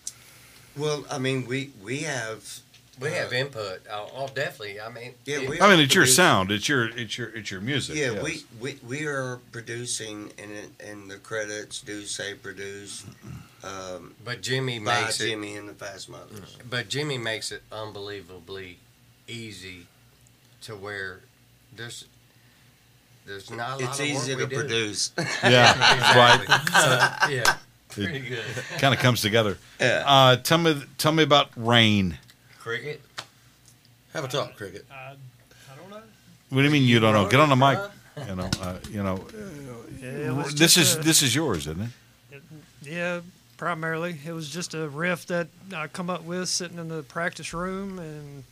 Well, 0.78 1.06
I 1.10 1.18
mean, 1.18 1.46
we 1.48 1.72
we 1.84 2.00
have 2.00 2.60
We 3.00 3.10
uh, 3.10 3.14
have 3.14 3.34
input. 3.34 3.82
Oh, 3.92 4.10
oh, 4.16 4.28
definitely. 4.28 4.80
I 4.80 4.90
mean, 4.90 5.14
Yeah, 5.26 5.50
we- 5.50 5.60
I 5.60 5.70
mean, 5.70 5.80
it's 5.80 5.96
your 5.96 6.06
sound. 6.06 6.52
It's 6.52 6.68
your 6.70 6.88
it's 6.90 7.18
your 7.18 7.30
it's 7.30 7.52
your 7.52 7.62
music. 7.62 7.96
Yeah, 7.96 8.12
yes. 8.12 8.24
we, 8.24 8.44
we 8.60 8.80
we 8.88 9.06
are 9.06 9.40
producing, 9.52 10.32
and 10.38 10.52
it, 10.52 10.70
and 10.80 11.10
the 11.10 11.18
credits 11.18 11.82
do 11.82 12.04
say 12.04 12.34
produce 12.34 13.06
um, 13.64 14.16
but 14.24 14.42
Jimmy 14.42 14.80
by 14.80 15.02
makes 15.02 15.20
it. 15.22 15.30
Jimmy 15.30 15.56
and 15.56 15.70
the 15.70 15.74
Fast 15.74 16.10
Mothers. 16.10 16.58
But 16.68 16.90
Jimmy 16.90 17.18
makes 17.18 17.52
it 17.52 17.62
unbelievably 17.72 18.80
easy 19.28 19.88
to 20.64 20.76
where 20.76 21.22
there's 21.76 22.06
there's 23.26 23.50
not 23.52 23.80
a 23.82 23.86
lot 23.86 23.90
It's 23.92 24.00
of 24.00 24.06
easy 24.06 24.36
work 24.36 24.40
to 24.40 24.46
we 24.46 24.50
do. 24.50 24.60
produce. 24.60 25.12
Yeah, 25.44 26.16
right. 26.18 26.46
So, 26.72 27.30
yeah, 27.32 27.56
pretty 27.90 28.20
good. 28.22 28.44
kind 28.80 28.94
of 28.94 29.00
comes 29.00 29.22
together. 29.22 29.58
yeah. 29.80 30.04
Uh, 30.06 30.36
tell 30.38 30.58
me 30.58 30.82
tell 30.98 31.12
me 31.12 31.24
about 31.24 31.50
rain. 31.56 32.18
Cricket. 32.60 33.02
Have 34.14 34.24
a 34.24 34.28
talk, 34.28 34.56
Cricket. 34.58 34.86
I, 34.92 34.96
I 34.96 35.76
don't 35.80 35.90
know. 35.90 36.02
What 36.50 36.58
do 36.58 36.64
you 36.64 36.70
mean 36.72 36.84
you 36.84 37.00
don't 37.00 37.14
know? 37.14 37.28
Get 37.30 37.40
on 37.40 37.50
the 37.50 37.56
mic. 37.56 37.80
You 38.28 38.36
know. 38.36 38.50
Uh, 38.62 38.78
you 38.90 39.04
know. 39.04 39.26
Yeah, 40.00 40.08
it 40.10 40.34
was 40.36 40.54
This 40.56 40.76
just 40.76 40.78
is 40.78 40.96
a- 40.98 41.00
this 41.00 41.22
is 41.24 41.34
yours, 41.36 41.68
isn't 41.68 41.82
it? 42.32 42.42
Yeah, 42.84 43.22
primarily. 43.58 44.18
It 44.26 44.32
was 44.34 44.50
just 44.50 44.74
a 44.74 44.88
riff 44.90 45.28
that 45.28 45.48
I 45.76 45.88
come 45.88 46.10
up 46.10 46.24
with 46.24 46.50
sitting 46.50 46.78
in 46.80 46.88
the 46.90 47.04
practice 47.04 47.54
room, 47.54 48.00
and 48.00 48.44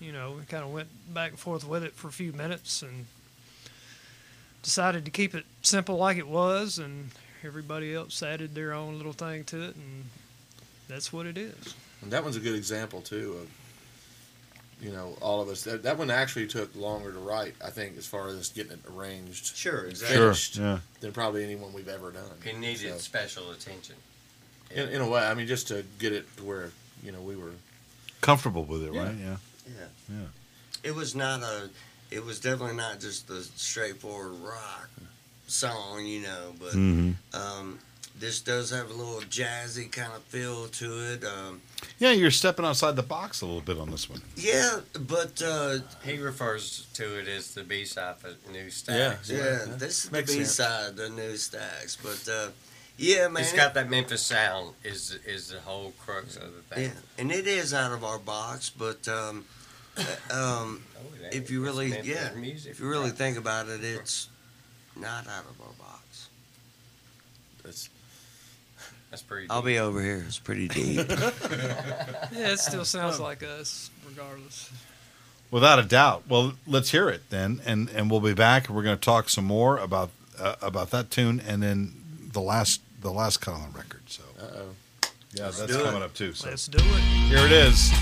you 0.00 0.12
know, 0.12 0.32
we 0.38 0.44
kind 0.44 0.62
of 0.62 0.72
went 0.72 0.88
back 1.12 1.30
and 1.30 1.38
forth 1.38 1.66
with 1.66 1.82
it 1.82 1.94
for 1.94 2.08
a 2.08 2.12
few 2.12 2.32
minutes, 2.32 2.82
and 2.82 3.06
decided 4.66 5.04
to 5.04 5.12
keep 5.12 5.32
it 5.32 5.44
simple 5.62 5.96
like 5.96 6.16
it 6.16 6.26
was, 6.26 6.78
and 6.80 7.10
everybody 7.44 7.94
else 7.94 8.20
added 8.20 8.52
their 8.56 8.72
own 8.72 8.96
little 8.96 9.12
thing 9.12 9.44
to 9.44 9.62
it, 9.62 9.76
and 9.76 10.04
that's 10.88 11.12
what 11.12 11.24
it 11.24 11.38
is. 11.38 11.74
And 12.02 12.10
that 12.10 12.24
one's 12.24 12.34
a 12.36 12.40
good 12.40 12.56
example 12.56 13.00
too 13.00 13.36
of 13.40 13.48
you 14.84 14.90
know 14.90 15.16
all 15.20 15.40
of 15.40 15.48
us. 15.48 15.62
That, 15.62 15.84
that 15.84 15.96
one 15.98 16.10
actually 16.10 16.48
took 16.48 16.74
longer 16.74 17.12
to 17.12 17.18
write, 17.20 17.54
I 17.64 17.70
think, 17.70 17.96
as 17.96 18.06
far 18.06 18.26
as 18.26 18.48
getting 18.48 18.72
it 18.72 18.80
arranged 18.92 19.56
Sure, 19.56 19.84
exactly. 19.86 20.16
Sure. 20.16 20.26
Finished. 20.26 20.56
Yeah. 20.56 20.78
than 21.00 21.12
probably 21.12 21.44
anyone 21.44 21.72
we've 21.72 21.88
ever 21.88 22.10
done. 22.10 22.24
It 22.44 22.58
needed 22.58 22.90
So, 22.92 22.98
special 22.98 23.52
attention. 23.52 23.94
in, 24.74 24.88
in 24.88 25.00
a 25.00 25.08
way. 25.08 25.20
I 25.22 25.34
mean, 25.34 25.46
just 25.46 25.68
to 25.68 25.84
get 26.00 26.12
it 26.12 26.26
to 26.38 26.42
where 26.44 26.70
you 27.04 27.12
know 27.12 27.20
we 27.20 27.36
were. 27.36 27.52
Comfortable 28.20 28.64
with 28.64 28.82
it, 28.82 28.92
Yeah. 28.92 29.04
right? 29.04 29.14
Yeah. 29.16 29.36
Yeah. 29.68 29.86
Yeah. 30.10 30.26
It 30.82 30.94
was 30.96 31.14
not 31.14 31.42
a. 31.44 31.70
It 32.10 32.24
was 32.24 32.40
definitely 32.40 32.76
not 32.76 33.00
just 33.00 33.26
the 33.28 33.42
straightforward 33.56 34.34
rock. 34.42 34.88
song, 35.48 36.04
you 36.04 36.22
know, 36.22 36.52
but 36.58 36.72
Mhm. 36.72 37.14
um, 37.32 37.78
this 38.18 38.40
does 38.40 38.70
have 38.70 38.90
a 38.90 38.92
little 38.92 39.20
jazzy 39.20 39.88
kind 39.92 40.12
of 40.12 40.24
feel 40.24 40.66
to 40.66 41.12
it. 41.12 41.24
Um, 41.24 41.62
Yeah, 42.00 42.10
you're 42.10 42.32
stepping 42.32 42.64
outside 42.64 42.96
the 42.96 43.04
box 43.04 43.42
a 43.42 43.46
little 43.46 43.60
bit 43.60 43.78
on 43.78 43.92
this 43.92 44.10
one. 44.10 44.22
yeah, 44.34 44.80
but 44.98 45.40
uh, 45.40 45.78
He 46.02 46.18
refers 46.18 46.86
to 46.94 47.20
it 47.20 47.28
as 47.28 47.54
the 47.54 47.62
B 47.62 47.84
side 47.84 48.16
for 48.18 48.34
New 48.50 48.66
Stax. 48.70 49.28
yeah, 49.28 49.36
Yeah, 49.36 49.64
this 49.76 50.04
is 50.06 50.10
the 50.10 50.22
B 50.24 50.44
side, 50.44 50.96
the 50.96 51.10
new 51.10 51.34
Stax. 51.34 51.96
But 52.02 52.28
uh, 52.28 52.48
yeah, 52.96 53.28
man, 53.28 53.44
It's 53.44 53.52
got 53.52 53.74
that 53.74 53.88
Memphis 53.88 54.22
sound. 54.22 54.74
Is 54.82 55.12
is 55.24 55.46
the 55.50 55.60
whole 55.60 55.92
crux 56.04 56.34
of 56.34 56.50
the 56.56 56.74
thing. 56.74 56.84
yeah, 56.86 57.00
and 57.18 57.30
it 57.30 57.46
is 57.46 57.72
out 57.72 57.92
of 57.92 58.02
our 58.02 58.18
box, 58.18 58.68
but. 58.68 59.06
Um, 59.06 59.44
um, 60.30 60.82
Oh, 60.96 61.28
if 61.32 61.50
you 61.50 61.62
really, 61.62 61.88
yeah, 62.02 62.30
if 62.36 62.80
you 62.80 62.88
really 62.88 63.10
think 63.10 63.36
about 63.38 63.68
it, 63.68 63.82
it's 63.82 64.28
not 64.94 65.26
out 65.26 65.44
of 65.44 65.60
our 65.60 65.72
box. 65.78 66.28
That's 67.64 67.88
that's 69.10 69.22
pretty. 69.22 69.48
I'll 69.50 69.62
deep. 69.62 69.66
be 69.66 69.78
over 69.78 70.02
here. 70.02 70.24
It's 70.26 70.38
pretty 70.38 70.68
deep. 70.68 71.06
Yeah, 72.32 72.52
it 72.52 72.58
still 72.58 72.84
sounds 72.84 73.18
like 73.18 73.42
us, 73.42 73.90
regardless. 74.06 74.70
Without 75.50 75.78
a 75.78 75.82
doubt. 75.84 76.24
Well, 76.28 76.54
let's 76.66 76.90
hear 76.90 77.08
it 77.08 77.22
then, 77.30 77.60
and 77.64 77.88
and 77.90 78.10
we'll 78.10 78.20
be 78.20 78.34
back. 78.34 78.68
We're 78.68 78.82
going 78.82 78.96
to 78.98 79.04
talk 79.04 79.28
some 79.28 79.44
more 79.44 79.78
about 79.78 80.10
uh, 80.38 80.56
about 80.60 80.90
that 80.90 81.10
tune, 81.10 81.40
and 81.46 81.62
then 81.62 81.94
the 82.32 82.40
last 82.40 82.80
the 83.00 83.12
last 83.12 83.40
Colin 83.40 83.72
record. 83.72 84.02
So 84.06 84.22
uh-oh. 84.40 85.08
yeah, 85.32 85.44
that's 85.44 85.66
do 85.66 85.80
it. 85.80 85.84
coming 85.84 86.02
up 86.02 86.14
too. 86.14 86.32
So 86.32 86.48
Let's 86.48 86.66
do 86.66 86.78
it. 86.78 87.00
here 87.28 87.46
it 87.46 87.52
is. 87.52 87.92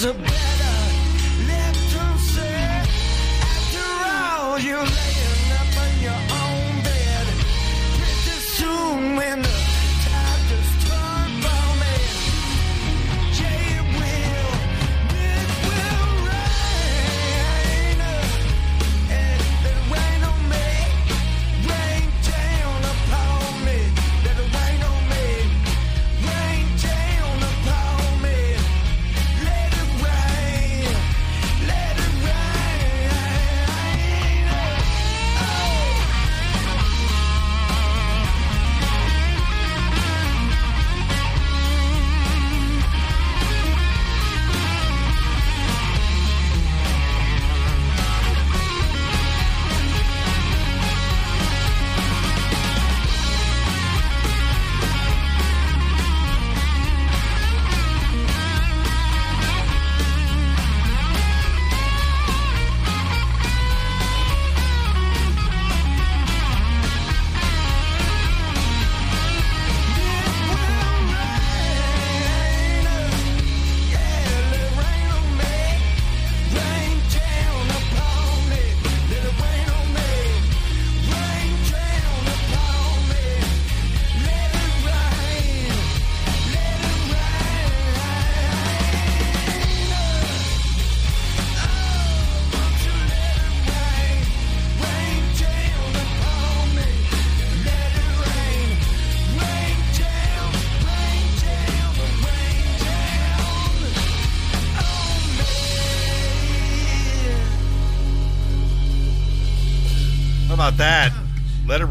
is 0.00 0.06
a 0.06 0.39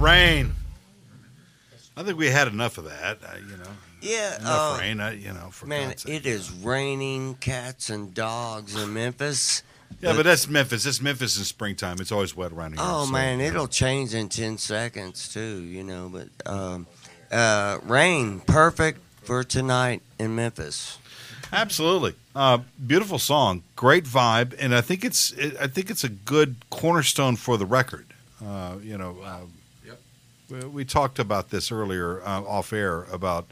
rain. 0.09 0.51
I 1.95 2.03
think 2.03 2.17
we 2.17 2.27
had 2.27 2.47
enough 2.47 2.77
of 2.77 2.85
that. 2.85 3.19
Uh, 3.23 3.35
you 3.37 3.57
know, 3.57 3.69
Yeah, 4.01 4.39
enough 4.39 4.77
uh, 4.77 4.81
rain. 4.81 4.99
Uh, 4.99 5.09
you 5.09 5.33
know, 5.33 5.51
man, 5.65 5.97
sake. 5.97 6.13
it 6.13 6.25
is 6.25 6.51
raining 6.51 7.35
cats 7.35 7.89
and 7.89 8.13
dogs 8.13 8.81
in 8.81 8.93
Memphis. 8.93 9.63
Yeah, 10.01 10.15
but 10.15 10.23
that's 10.23 10.47
Memphis. 10.47 10.83
That's 10.83 11.01
Memphis 11.01 11.37
in 11.37 11.43
springtime. 11.43 11.97
It's 11.99 12.11
always 12.11 12.35
wet 12.35 12.51
around 12.51 12.73
here. 12.73 12.81
Oh 12.81 13.05
so, 13.05 13.11
man, 13.11 13.41
it'll 13.41 13.67
change 13.67 14.13
in 14.13 14.29
ten 14.29 14.57
seconds 14.57 15.27
too. 15.27 15.63
You 15.63 15.83
know, 15.83 16.09
but 16.09 16.29
um, 16.45 16.87
uh, 17.31 17.79
rain 17.83 18.39
perfect 18.41 18.99
for 19.23 19.43
tonight 19.43 20.01
in 20.17 20.35
Memphis. 20.35 20.99
Absolutely, 21.51 22.13
uh, 22.35 22.59
beautiful 22.85 23.17
song, 23.17 23.63
great 23.75 24.05
vibe, 24.05 24.55
and 24.59 24.75
I 24.75 24.81
think 24.81 25.03
it's 25.03 25.31
it, 25.31 25.57
I 25.59 25.67
think 25.67 25.89
it's 25.89 26.03
a 26.03 26.09
good 26.09 26.57
cornerstone 26.69 27.35
for 27.35 27.57
the 27.57 27.65
record. 27.65 28.05
Uh, 28.45 28.75
you 28.81 28.97
know, 28.97 29.17
uh. 29.23 29.39
We, 30.49 30.59
we 30.67 30.85
talked 30.85 31.19
about 31.19 31.49
this 31.49 31.71
earlier 31.71 32.21
uh, 32.21 32.41
off 32.41 32.73
air 32.73 33.03
about 33.11 33.47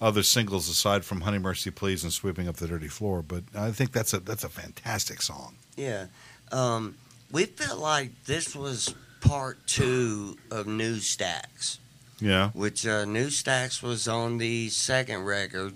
other 0.00 0.22
singles 0.22 0.68
aside 0.68 1.04
from 1.04 1.22
"Honey 1.22 1.38
Mercy 1.38 1.70
Please" 1.70 2.04
and 2.04 2.12
"Sweeping 2.12 2.48
Up 2.48 2.56
the 2.56 2.66
Dirty 2.66 2.88
Floor," 2.88 3.22
but 3.22 3.44
I 3.54 3.70
think 3.70 3.92
that's 3.92 4.12
a 4.12 4.20
that's 4.20 4.44
a 4.44 4.48
fantastic 4.48 5.22
song. 5.22 5.54
Yeah, 5.76 6.06
um, 6.52 6.96
we 7.32 7.44
felt 7.46 7.80
like 7.80 8.10
this 8.24 8.54
was 8.54 8.94
part 9.20 9.66
two 9.66 10.36
of 10.50 10.66
New 10.66 10.96
Stax. 10.96 11.78
Yeah, 12.20 12.50
which 12.50 12.86
uh, 12.86 13.04
New 13.04 13.26
Stax 13.26 13.82
was 13.82 14.08
on 14.08 14.38
the 14.38 14.68
second 14.68 15.24
record, 15.24 15.74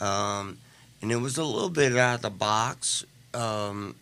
um, 0.00 0.58
and 1.02 1.10
it 1.10 1.16
was 1.16 1.38
a 1.38 1.44
little 1.44 1.70
bit 1.70 1.96
out 1.96 2.16
of 2.16 2.22
the 2.22 2.30
box. 2.30 3.04
Um, 3.34 3.94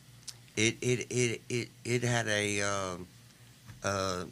it, 0.56 0.76
it 0.80 1.06
it 1.10 1.40
it 1.48 1.68
it 1.84 2.02
had 2.02 2.28
a 2.28 2.62
uh, 2.62 4.24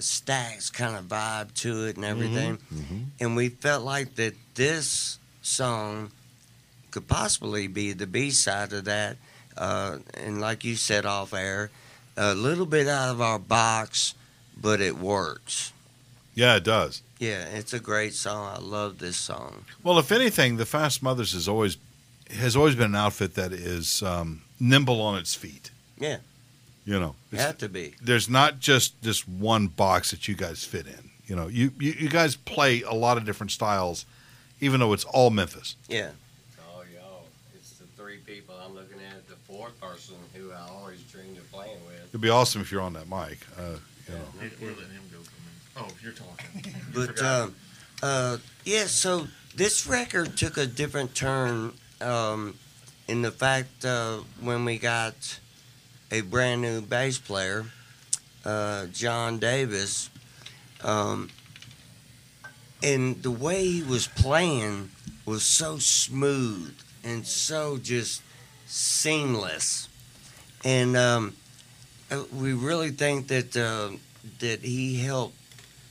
Stax 0.00 0.72
kind 0.72 0.96
of 0.96 1.04
vibe 1.04 1.54
to 1.62 1.84
it 1.86 1.96
and 1.96 2.04
everything, 2.04 2.58
and 3.20 3.36
we 3.36 3.48
felt 3.48 3.84
like 3.84 4.16
that 4.16 4.34
this 4.54 5.18
song 5.42 6.10
could 6.90 7.06
possibly 7.08 7.66
be 7.66 7.92
the 7.92 8.06
B 8.06 8.30
side 8.30 8.72
of 8.72 8.84
that. 8.84 9.16
Uh, 9.56 9.98
and 10.14 10.40
like 10.40 10.64
you 10.64 10.74
said 10.76 11.06
off 11.06 11.32
air, 11.32 11.70
a 12.16 12.34
little 12.34 12.66
bit 12.66 12.88
out 12.88 13.10
of 13.10 13.20
our 13.20 13.38
box, 13.38 14.14
but 14.60 14.80
it 14.80 14.96
works. 14.98 15.72
yeah, 16.34 16.56
it 16.56 16.64
does. 16.64 17.02
Yeah, 17.20 17.44
it's 17.46 17.72
a 17.72 17.78
great 17.80 18.14
song. 18.14 18.52
I 18.54 18.58
love 18.60 18.98
this 18.98 19.16
song. 19.16 19.64
Well, 19.84 19.98
if 20.00 20.10
anything, 20.12 20.56
the 20.56 20.66
Fast 20.66 21.02
Mothers 21.02 21.32
has 21.32 21.48
always 21.48 21.76
has 22.30 22.56
always 22.56 22.74
been 22.74 22.86
an 22.86 22.96
outfit 22.96 23.34
that 23.34 23.52
is 23.52 24.02
um, 24.02 24.42
nimble 24.58 25.00
on 25.00 25.16
its 25.18 25.34
feet. 25.34 25.70
Yeah. 25.98 26.16
You 26.86 27.00
know, 27.00 27.14
It 27.32 27.38
had 27.40 27.58
to 27.60 27.68
be. 27.68 27.94
there's 28.02 28.28
not 28.28 28.60
just 28.60 29.00
this 29.02 29.26
one 29.26 29.68
box 29.68 30.10
that 30.10 30.28
you 30.28 30.34
guys 30.34 30.64
fit 30.64 30.86
in. 30.86 31.10
You 31.26 31.34
know, 31.36 31.46
you, 31.48 31.72
you 31.80 31.92
you 31.92 32.08
guys 32.10 32.36
play 32.36 32.82
a 32.82 32.92
lot 32.92 33.16
of 33.16 33.24
different 33.24 33.50
styles, 33.52 34.04
even 34.60 34.80
though 34.80 34.92
it's 34.92 35.04
all 35.04 35.30
Memphis. 35.30 35.76
Yeah. 35.88 36.10
Oh, 36.60 36.82
y'all. 36.94 37.24
It's 37.54 37.70
the 37.78 37.86
three 37.96 38.18
people 38.18 38.54
I'm 38.62 38.74
looking 38.74 38.98
at, 39.10 39.26
the 39.28 39.36
fourth 39.50 39.80
person 39.80 40.16
who 40.34 40.52
I 40.52 40.68
always 40.68 41.00
dreamed 41.04 41.38
of 41.38 41.50
playing 41.50 41.78
with. 41.86 42.08
It'd 42.10 42.20
be 42.20 42.28
awesome 42.28 42.60
if 42.60 42.70
you're 42.70 42.82
on 42.82 42.92
that 42.92 43.08
mic. 43.08 43.38
Uh, 43.58 43.76
you 44.06 44.14
know, 44.14 44.20
We're 44.60 44.68
letting 44.68 44.90
him 44.90 45.02
go 45.10 45.18
for 45.22 45.30
a 45.78 45.78
minute. 45.80 45.90
Oh, 45.90 45.90
you're 46.02 46.12
talking. 46.12 46.74
But 46.94 47.22
um, 47.22 47.54
uh, 48.02 48.36
yeah, 48.66 48.84
so 48.84 49.26
this 49.56 49.86
record 49.86 50.36
took 50.36 50.58
a 50.58 50.66
different 50.66 51.14
turn 51.14 51.72
um, 52.02 52.54
in 53.08 53.22
the 53.22 53.30
fact 53.30 53.84
uh, 53.86 54.18
when 54.42 54.66
we 54.66 54.76
got 54.78 55.40
a 56.10 56.20
brand 56.22 56.62
new 56.62 56.80
bass 56.80 57.18
player, 57.18 57.66
uh, 58.44 58.86
John 58.86 59.38
Davis, 59.38 60.10
um, 60.82 61.30
and 62.82 63.22
the 63.22 63.30
way 63.30 63.64
he 63.64 63.82
was 63.82 64.06
playing 64.06 64.90
was 65.24 65.42
so 65.42 65.78
smooth 65.78 66.76
and 67.02 67.26
so 67.26 67.78
just 67.78 68.22
seamless, 68.66 69.88
and 70.64 70.96
um, 70.96 71.34
uh, 72.10 72.22
we 72.32 72.52
really 72.52 72.90
think 72.90 73.28
that 73.28 73.56
uh, 73.56 73.96
that 74.40 74.60
he 74.60 74.96
helped 74.96 75.36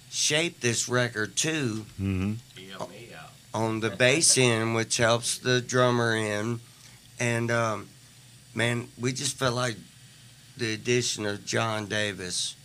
shape 0.10 0.60
this 0.60 0.88
record 0.88 1.36
too 1.36 1.86
mm-hmm. 2.00 2.34
He 2.56 2.70
helped 2.70 2.92
me 2.92 3.10
out. 3.20 3.32
on 3.54 3.80
the 3.80 3.90
bass 3.90 4.38
end, 4.38 4.76
which 4.76 4.98
helps 4.98 5.40
the 5.40 5.60
drummer 5.60 6.16
in. 6.16 6.60
And 7.20 7.50
um, 7.50 7.88
man, 8.54 8.90
we 9.00 9.12
just 9.12 9.38
felt 9.38 9.56
like 9.56 9.76
the 10.58 10.74
addition 10.74 11.26
of 11.26 11.46
John 11.46 11.88
Davis 11.88 12.56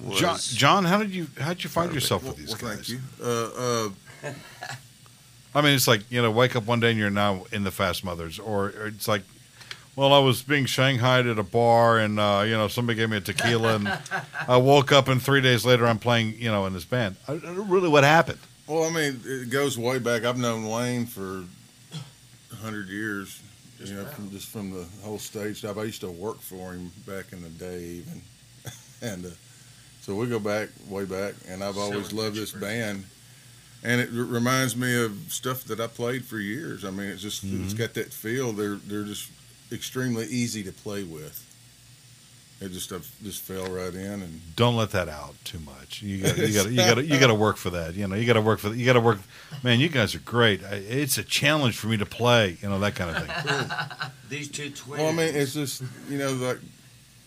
was. 0.00 0.18
John, 0.20 0.38
John, 0.40 0.84
how 0.84 0.98
did 0.98 1.10
you 1.10 1.26
how 1.38 1.50
did 1.54 1.64
you 1.64 1.70
find 1.70 1.92
yourself 1.92 2.24
with 2.24 2.36
these 2.36 2.60
well, 2.60 2.72
guys? 2.74 2.86
Thank 2.86 2.88
you. 2.88 3.00
Uh, 3.22 3.88
uh, 4.24 4.32
I 5.54 5.62
mean, 5.62 5.74
it's 5.74 5.88
like 5.88 6.02
you 6.10 6.20
know, 6.20 6.30
wake 6.30 6.54
up 6.56 6.66
one 6.66 6.80
day 6.80 6.90
and 6.90 6.98
you're 6.98 7.10
now 7.10 7.46
in 7.52 7.64
the 7.64 7.70
Fast 7.70 8.04
Mothers, 8.04 8.38
or, 8.38 8.66
or 8.66 8.86
it's 8.88 9.08
like, 9.08 9.22
well, 9.94 10.12
I 10.12 10.18
was 10.18 10.42
being 10.42 10.66
shanghaied 10.66 11.26
at 11.26 11.38
a 11.38 11.42
bar, 11.42 11.98
and 11.98 12.20
uh, 12.20 12.42
you 12.44 12.52
know, 12.52 12.68
somebody 12.68 12.98
gave 12.98 13.08
me 13.08 13.16
a 13.16 13.20
tequila, 13.22 13.76
and 13.76 13.88
I 14.48 14.58
woke 14.58 14.92
up, 14.92 15.08
and 15.08 15.22
three 15.22 15.40
days 15.40 15.64
later, 15.64 15.86
I'm 15.86 15.98
playing, 15.98 16.34
you 16.38 16.50
know, 16.50 16.66
in 16.66 16.74
this 16.74 16.84
band. 16.84 17.16
I, 17.26 17.32
I- 17.32 17.36
really, 17.36 17.88
what 17.88 18.04
happened? 18.04 18.38
well, 18.66 18.84
I 18.84 18.90
mean, 18.90 19.20
it 19.24 19.48
goes 19.48 19.78
way 19.78 19.98
back. 19.98 20.24
I've 20.24 20.38
known 20.38 20.68
Wayne 20.68 21.06
for 21.06 21.44
hundred 22.60 22.88
years. 22.88 23.40
You 23.84 23.94
know, 23.94 24.04
from 24.06 24.30
just 24.30 24.48
from 24.48 24.70
the 24.70 24.84
whole 25.04 25.18
stage 25.18 25.58
stuff. 25.58 25.76
I 25.78 25.84
used 25.84 26.00
to 26.00 26.10
work 26.10 26.40
for 26.40 26.72
him 26.72 26.90
back 27.06 27.32
in 27.32 27.42
the 27.42 27.48
day, 27.50 27.80
even, 27.84 28.22
and 29.02 29.26
uh, 29.26 29.28
so 30.00 30.14
we 30.14 30.26
go 30.26 30.38
back 30.38 30.68
way 30.88 31.04
back. 31.04 31.34
And 31.48 31.62
I've 31.62 31.76
always 31.78 32.12
loved 32.12 32.36
this 32.36 32.52
band, 32.52 33.04
and 33.84 34.00
it 34.00 34.08
r- 34.16 34.24
reminds 34.24 34.76
me 34.76 35.02
of 35.04 35.12
stuff 35.28 35.64
that 35.64 35.78
I 35.80 35.86
played 35.88 36.24
for 36.24 36.38
years. 36.38 36.84
I 36.84 36.90
mean, 36.90 37.08
it's 37.08 37.22
just 37.22 37.44
it's 37.44 37.74
got 37.74 37.94
that 37.94 38.12
feel. 38.12 38.52
They're 38.52 38.76
they're 38.76 39.04
just 39.04 39.30
extremely 39.70 40.26
easy 40.26 40.62
to 40.64 40.72
play 40.72 41.02
with. 41.04 41.42
It 42.58 42.72
just 42.72 42.90
I 42.90 42.96
just 43.22 43.42
fell 43.42 43.66
right 43.70 43.92
in, 43.94 44.22
and 44.22 44.40
Don't 44.56 44.76
let 44.76 44.90
that 44.92 45.10
out 45.10 45.34
too 45.44 45.58
much. 45.58 46.00
You 46.02 46.22
got 46.22 46.38
you 46.38 46.52
got 46.54 46.70
you 46.70 46.76
got 46.76 47.04
you 47.04 47.20
got 47.20 47.26
to 47.26 47.34
work 47.34 47.58
for 47.58 47.68
that. 47.70 47.94
You 47.94 48.08
know, 48.08 48.14
you 48.16 48.26
got 48.26 48.32
to 48.32 48.40
work 48.40 48.60
for 48.60 48.70
that. 48.70 48.78
you 48.78 48.86
got 48.86 48.94
to 48.94 49.00
work. 49.00 49.18
Man, 49.62 49.78
you 49.78 49.90
guys 49.90 50.14
are 50.14 50.20
great. 50.20 50.64
I- 50.64 50.76
It's 50.76 51.18
a 51.18 51.22
challenge 51.22 51.76
for 51.76 51.88
me 51.88 51.98
to 51.98 52.06
play. 52.06 52.56
You 52.62 52.70
know 52.70 52.78
that 52.80 52.94
kind 52.94 53.14
of 53.14 53.22
thing. 53.26 54.10
These 54.30 54.48
two 54.48 54.70
twins. 54.70 55.02
Well, 55.02 55.08
I 55.10 55.12
mean, 55.12 55.34
it's 55.34 55.52
just 55.52 55.82
you 56.08 56.16
know 56.18 56.32
like 56.32 56.58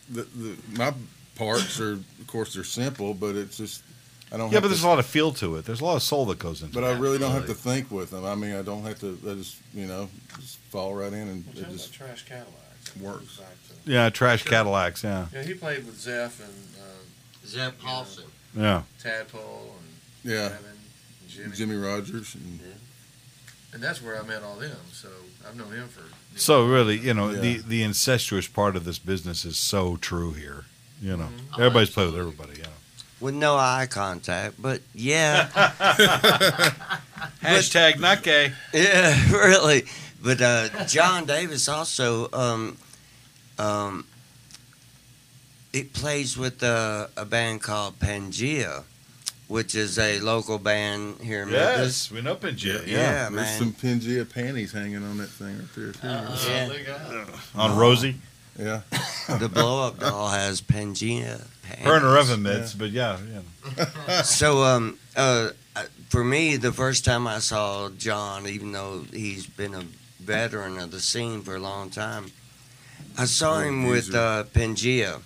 the, 0.09 0.23
the 0.23 0.55
my 0.77 0.93
parts 1.35 1.79
are 1.79 1.91
of 1.93 2.23
course 2.27 2.55
they're 2.55 2.63
simple, 2.63 3.13
but 3.13 3.35
it's 3.35 3.57
just 3.57 3.83
I 4.31 4.37
don't. 4.37 4.47
Yeah, 4.49 4.55
have 4.55 4.63
but 4.63 4.69
there's 4.69 4.81
to, 4.81 4.87
a 4.87 4.89
lot 4.89 4.97
of 4.97 5.05
feel 5.05 5.31
to 5.33 5.57
it. 5.57 5.65
There's 5.65 5.81
a 5.81 5.85
lot 5.85 5.95
of 5.95 6.01
soul 6.01 6.25
that 6.25 6.39
goes 6.39 6.63
into 6.63 6.73
But 6.73 6.79
it. 6.79 6.87
But 6.87 6.95
I 6.95 6.99
really 6.99 7.19
don't 7.19 7.33
have 7.33 7.45
to 7.45 7.53
think 7.53 7.91
with 7.91 8.09
them. 8.09 8.25
I 8.25 8.33
mean, 8.33 8.55
I 8.55 8.63
don't 8.63 8.81
have 8.83 8.99
to. 9.01 9.15
I 9.29 9.35
just 9.35 9.57
you 9.75 9.85
know 9.85 10.09
just 10.39 10.57
fall 10.71 10.95
right 10.95 11.13
in 11.13 11.27
and 11.27 11.45
Well, 11.53 11.65
it 11.65 11.69
just 11.69 11.95
about 11.95 12.07
Trash 12.07 12.25
Cadillacs. 12.25 12.95
works. 12.99 13.39
Back 13.79 13.85
to- 13.85 13.91
Yeah, 13.91 14.09
trash 14.09 14.43
Cadillacs. 14.43 15.03
Yeah, 15.03 15.27
Yeah, 15.33 15.43
he 15.43 15.53
played 15.53 15.85
with 15.85 15.99
Zeph 15.99 16.39
and 16.39 16.53
uh, 16.79 17.47
Zeb 17.47 17.79
Paulson. 17.79 18.25
yeah. 18.55 18.83
Tadpole 19.01 19.75
and 20.23 20.31
yeah. 20.31 20.49
Kevin 20.49 20.65
and 20.65 21.29
Jimmy. 21.29 21.55
Jimmy 21.55 21.75
Rogers 21.75 22.35
and 22.35 22.59
And 23.73 23.81
that's 23.83 24.01
where 24.01 24.19
I 24.19 24.25
met 24.25 24.41
all 24.43 24.55
them. 24.55 24.75
So 24.93 25.09
I've 25.47 25.55
known 25.55 25.71
him 25.71 25.87
for. 25.87 26.01
So 26.35 26.65
really, 26.65 26.97
you 26.97 27.13
know, 27.13 27.31
the 27.33 27.47
Yeah. 27.49 27.61
the 27.67 27.83
incestuous 27.83 28.47
part 28.47 28.75
of 28.75 28.83
this 28.83 28.97
business 28.99 29.45
is 29.45 29.57
so 29.57 29.95
true 29.97 30.33
here. 30.33 30.65
You 31.01 31.15
know, 31.17 31.29
Mhm. 31.29 31.59
everybody's 31.59 31.89
played 31.91 32.07
with 32.11 32.19
everybody. 32.19 32.59
Yeah. 32.59 32.65
with 33.21 33.33
no 33.35 33.57
eye 33.57 33.85
contact, 33.89 34.55
but 34.61 34.81
yeah, 34.95 35.49
Hashtag 37.43 37.99
not 37.99 38.23
gay. 38.23 38.53
yeah, 38.73 39.31
really. 39.31 39.83
But 40.23 40.41
uh, 40.41 40.85
John 40.85 41.25
Davis 41.25 41.67
also, 41.69 42.29
um, 42.33 42.77
um, 43.59 44.05
it 45.73 45.93
plays 45.93 46.37
with 46.37 46.63
uh, 46.63 47.07
a 47.15 47.25
band 47.25 47.61
called 47.61 47.99
Pangea, 47.99 48.83
which 49.47 49.75
is 49.75 49.99
a 49.99 50.19
local 50.19 50.57
band 50.57 51.17
here 51.21 51.43
in 51.43 51.51
Memphis. 51.51 52.09
Yes, 52.09 52.11
we 52.11 52.21
know 52.21 52.35
Pangea. 52.35 52.85
Yeah, 52.87 52.97
Yeah. 52.97 53.11
there's 53.29 53.31
man. 53.31 53.59
some 53.59 53.73
Pangea 53.73 54.31
panties 54.31 54.71
hanging 54.71 55.03
on 55.03 55.17
that 55.17 55.29
thing 55.29 55.57
right 55.59 55.67
there 55.75 55.91
too. 55.91 56.07
Uh, 56.07 56.37
Yeah. 56.47 56.67
Look. 57.11 57.29
On 57.55 57.77
Rosie, 57.77 58.15
yeah, 58.57 58.81
The 59.39 59.49
blow 59.49 59.85
up 59.87 59.99
doll 59.99 60.29
has 60.29 60.61
Pangea. 60.61 61.45
panties. 61.63 61.83
burner 61.85 62.15
panties. 62.15 62.29
of 62.31 62.39
mitts, 62.39 62.73
but 62.73 62.89
yeah, 62.91 63.17
yeah. 63.77 64.21
So, 64.23 64.63
um, 64.63 64.97
uh, 65.15 65.49
uh, 65.75 65.83
for 66.09 66.23
me, 66.23 66.57
the 66.57 66.71
first 66.73 67.05
time 67.05 67.27
I 67.27 67.37
saw 67.39 67.89
John, 67.91 68.47
even 68.47 68.71
though 68.71 69.05
he's 69.13 69.45
been 69.45 69.75
a 69.75 69.83
veteran 70.19 70.79
of 70.79 70.89
the 70.91 70.99
scene 70.99 71.41
for 71.43 71.55
a 71.55 71.59
long 71.59 71.89
time, 71.91 72.31
I 73.17 73.25
saw 73.25 73.59
him 73.59 73.85
with 73.85 74.13
uh, 74.15 74.45
Pangea, 74.53 75.21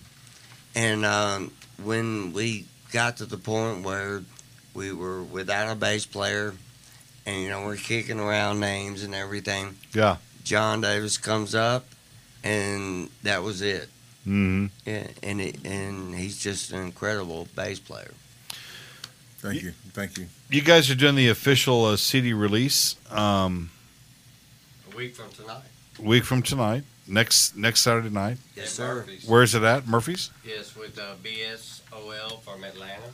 and 0.76 1.06
um, 1.06 1.52
when 1.84 2.34
we 2.34 2.66
got 2.92 3.18
to 3.18 3.26
the 3.26 3.38
point 3.38 3.84
where 3.84 4.24
we 4.74 4.92
were 4.92 5.22
without 5.24 5.72
a 5.72 5.76
bass 5.76 6.06
player, 6.06 6.56
and 7.26 7.42
you 7.42 7.50
know 7.50 7.66
we're 7.66 7.76
kicking 7.78 8.20
around 8.20 8.60
names 8.60 9.04
and 9.04 9.14
everything, 9.14 9.76
Yeah. 9.94 10.18
John 10.44 10.82
Davis 10.82 11.18
comes 11.18 11.54
up, 11.56 11.86
and 12.44 13.10
that 13.24 13.44
was 13.44 13.62
it. 13.62 13.90
Mm-hmm. 14.28 14.66
Yeah, 14.86 15.08
and 15.22 15.42
it, 15.42 15.66
and 15.66 16.16
he's 16.16 16.38
just 16.42 16.72
an 16.72 16.82
incredible 16.82 17.48
bass 17.56 17.80
player. 17.80 18.12
Thank 19.40 19.62
you. 19.62 19.74
Thank 19.92 20.18
you. 20.18 20.28
You 20.50 20.62
guys 20.62 20.90
are 20.90 20.96
doing 20.96 21.16
the 21.16 21.28
official 21.30 21.84
uh, 21.86 21.98
CD 21.98 22.32
release 22.34 22.96
um, 23.12 23.70
A 24.92 24.96
week 24.96 25.16
from 25.16 25.30
tonight. 25.32 25.64
A 26.00 26.02
week 26.02 26.24
from 26.24 26.42
tonight, 26.42 26.84
next 27.08 27.56
next 27.58 27.82
Saturday 27.82 28.10
night. 28.10 28.38
Yes, 28.56 28.72
sir. 28.72 28.96
Murphy's. 28.96 29.26
Where's 29.28 29.56
it 29.56 29.64
at? 29.64 29.88
Murphy's. 29.88 30.30
Yes, 30.46 30.76
with 30.76 30.98
uh, 31.00 31.16
BSOL 31.24 32.42
from 32.44 32.64
Atlanta. 32.64 33.10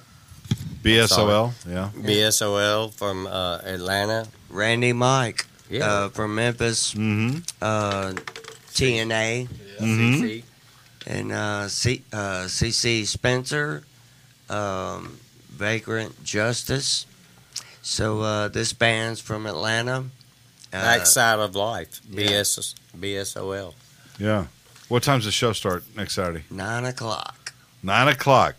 BSOL. 0.84 1.54
Yeah. 1.68 1.90
BSOL 1.96 2.94
from 2.94 3.28
uh, 3.28 3.58
Atlanta. 3.64 4.28
Randy 4.50 4.94
Mike 4.94 5.46
Yeah. 5.70 5.86
uh, 5.86 6.10
from 6.10 6.36
Memphis, 6.36 6.94
Mm-hmm. 6.94 7.40
uh, 7.62 8.14
TNA, 8.74 9.48
Mhm. 9.80 10.22
CC. 10.22 10.44
and 11.06 11.32
uh, 11.32 11.68
C, 11.68 12.04
uh, 12.14 12.48
CC 12.48 13.06
Spencer, 13.06 13.84
um, 14.50 15.20
Vagrant 15.52 16.24
Justice. 16.24 17.06
So 17.82 18.22
uh, 18.22 18.48
this 18.48 18.74
band's 18.74 19.20
from 19.22 19.46
Atlanta. 19.46 20.06
Uh, 20.72 20.82
Backside 20.82 21.40
of 21.40 21.56
Life. 21.56 22.02
yeah. 22.10 22.28
BS, 22.30 22.76
BSOL. 22.98 23.74
Yeah. 24.20 24.46
What 24.88 25.04
time's 25.04 25.26
the 25.26 25.32
show 25.32 25.54
start 25.54 25.84
next 25.96 26.16
Saturday? 26.16 26.44
nine 26.50 26.86
o'clock. 26.86 27.54
Nine 27.84 28.08
o'clock. 28.08 28.56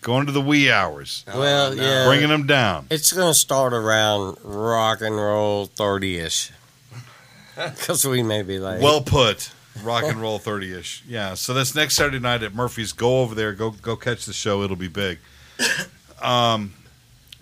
Going 0.00 0.26
to 0.26 0.32
the 0.32 0.40
wee 0.40 0.70
hours. 0.70 1.24
Well, 1.28 1.74
no. 1.74 1.82
yeah. 1.82 2.06
Bringing 2.06 2.28
them 2.28 2.46
down. 2.46 2.86
It's 2.90 3.12
going 3.12 3.30
to 3.32 3.38
start 3.38 3.72
around 3.72 4.38
rock 4.42 5.00
and 5.00 5.14
roll 5.14 5.66
30 5.66 6.18
ish. 6.18 6.50
Because 7.54 8.04
we 8.06 8.22
may 8.22 8.42
be 8.42 8.58
late. 8.58 8.80
Well 8.82 9.02
put. 9.02 9.52
Rock 9.82 10.04
and 10.04 10.20
roll 10.20 10.38
thirty 10.38 10.72
ish. 10.74 11.02
Yeah. 11.08 11.32
So 11.34 11.54
that's 11.54 11.74
next 11.74 11.96
Saturday 11.96 12.18
night 12.18 12.42
at 12.42 12.54
Murphy's. 12.54 12.92
Go 12.92 13.20
over 13.22 13.34
there. 13.34 13.52
Go 13.54 13.70
go 13.70 13.96
catch 13.96 14.26
the 14.26 14.32
show. 14.34 14.62
It'll 14.62 14.76
be 14.76 14.88
big. 14.88 15.18
Um, 16.20 16.74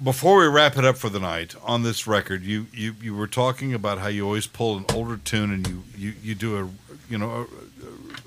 before 0.03 0.39
we 0.39 0.47
wrap 0.47 0.77
it 0.77 0.85
up 0.85 0.97
for 0.97 1.09
the 1.09 1.21
night 1.21 1.55
on 1.63 1.83
this 1.83 2.07
record, 2.07 2.43
you 2.43 2.67
you, 2.73 2.95
you 3.01 3.15
were 3.15 3.27
talking 3.27 3.75
about 3.75 3.99
how 3.99 4.09
you 4.09 4.25
always 4.25 4.47
pull 4.47 4.77
an 4.77 4.85
older 4.95 5.17
tune 5.17 5.53
and 5.53 5.67
you 5.69 5.83
you, 5.97 6.15
you 6.23 6.35
do 6.35 6.59
a 6.59 6.69
you 7.11 7.19
know 7.19 7.47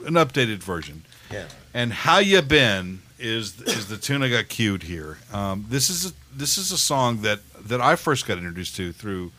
a, 0.03 0.07
an 0.07 0.13
updated 0.13 0.57
version. 0.57 1.03
Yeah. 1.31 1.47
And 1.73 1.91
how 1.93 2.19
you 2.19 2.41
been 2.41 3.01
is 3.17 3.59
is 3.61 3.87
the 3.87 3.97
tune 3.97 4.23
I 4.23 4.29
got 4.29 4.49
cued 4.49 4.83
here. 4.83 5.17
Um, 5.31 5.65
this 5.69 5.89
is 5.89 6.11
a, 6.11 6.13
this 6.35 6.57
is 6.57 6.71
a 6.71 6.77
song 6.77 7.21
that 7.21 7.39
that 7.67 7.81
I 7.81 7.95
first 7.95 8.27
got 8.27 8.37
introduced 8.37 8.75
to 8.77 8.91
through 8.91 9.31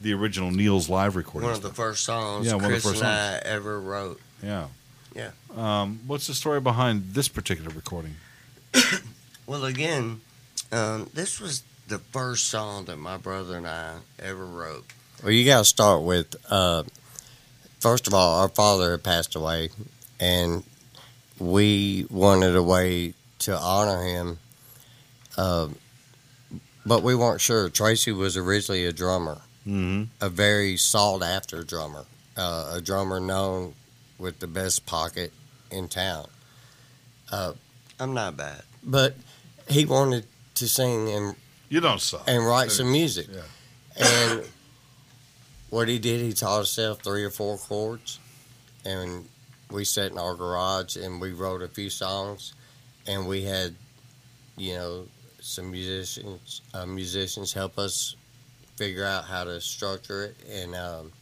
the 0.00 0.12
original 0.12 0.50
Neil's 0.50 0.88
live 0.88 1.16
recording. 1.16 1.48
One 1.48 1.56
of 1.56 1.62
the 1.62 1.70
first 1.70 2.04
songs 2.04 2.46
Yeah, 2.46 2.54
one 2.54 2.64
of 2.64 2.70
the 2.70 2.74
Chris 2.74 2.84
first 2.84 3.02
and 3.02 3.10
I 3.10 3.38
ever 3.44 3.80
wrote. 3.80 4.20
Yeah. 4.42 4.68
Yeah. 5.14 5.30
Um, 5.56 6.00
what's 6.06 6.26
the 6.26 6.34
story 6.34 6.60
behind 6.60 7.14
this 7.14 7.28
particular 7.28 7.70
recording? 7.70 8.16
Well, 9.46 9.64
again, 9.64 10.20
um, 10.70 11.08
this 11.14 11.40
was 11.40 11.62
the 11.88 11.98
first 11.98 12.46
song 12.48 12.84
that 12.86 12.98
my 12.98 13.16
brother 13.16 13.56
and 13.56 13.66
I 13.66 13.96
ever 14.18 14.44
wrote. 14.44 14.84
Well, 15.22 15.32
you 15.32 15.44
got 15.44 15.58
to 15.60 15.64
start 15.64 16.02
with 16.02 16.36
uh, 16.50 16.84
first 17.80 18.06
of 18.06 18.14
all, 18.14 18.40
our 18.40 18.48
father 18.48 18.92
had 18.92 19.02
passed 19.02 19.34
away, 19.34 19.70
and 20.20 20.62
we 21.38 22.06
wanted 22.10 22.54
a 22.56 22.62
way 22.62 23.14
to 23.40 23.56
honor 23.58 24.02
him. 24.04 24.38
Uh, 25.36 25.68
but 26.84 27.02
we 27.02 27.14
weren't 27.14 27.40
sure. 27.40 27.68
Tracy 27.68 28.12
was 28.12 28.36
originally 28.36 28.84
a 28.86 28.92
drummer, 28.92 29.40
Mm-hmm. 29.66 30.04
a 30.24 30.28
very 30.30 30.76
sought 30.78 31.22
after 31.22 31.62
drummer, 31.62 32.04
uh, 32.36 32.72
a 32.76 32.80
drummer 32.80 33.20
known 33.20 33.74
with 34.18 34.38
the 34.40 34.46
best 34.46 34.86
pocket 34.86 35.32
in 35.70 35.88
town. 35.88 36.26
Uh, 37.30 37.52
I'm 38.00 38.14
not 38.14 38.36
bad. 38.36 38.62
but 38.82 39.16
he 39.68 39.84
wanted 39.84 40.24
to 40.54 40.66
sing 40.68 41.10
and 41.10 41.36
You 41.68 41.80
don't 41.80 42.00
suck. 42.00 42.24
and 42.26 42.44
write 42.46 42.70
some 42.70 42.90
music. 42.90 43.26
Yeah. 43.30 43.42
And 43.96 44.44
what 45.70 45.88
he 45.88 45.98
did, 45.98 46.20
he 46.20 46.32
taught 46.32 46.58
himself 46.58 47.02
three 47.02 47.24
or 47.24 47.30
four 47.30 47.58
chords, 47.58 48.18
and 48.84 49.28
we 49.70 49.84
sat 49.84 50.12
in 50.12 50.18
our 50.18 50.34
garage 50.34 50.96
and 50.96 51.20
we 51.20 51.32
wrote 51.32 51.62
a 51.62 51.68
few 51.68 51.90
songs, 51.90 52.54
and 53.06 53.26
we 53.26 53.42
had, 53.42 53.74
you 54.56 54.74
know, 54.74 55.06
some 55.40 55.70
musicians 55.70 56.62
uh, 56.74 56.84
musicians 56.84 57.52
help 57.52 57.78
us 57.78 58.16
figure 58.76 59.04
out 59.04 59.24
how 59.24 59.44
to 59.44 59.60
structure 59.60 60.24
it, 60.24 60.36
and 60.50 60.74
um, 60.74 61.12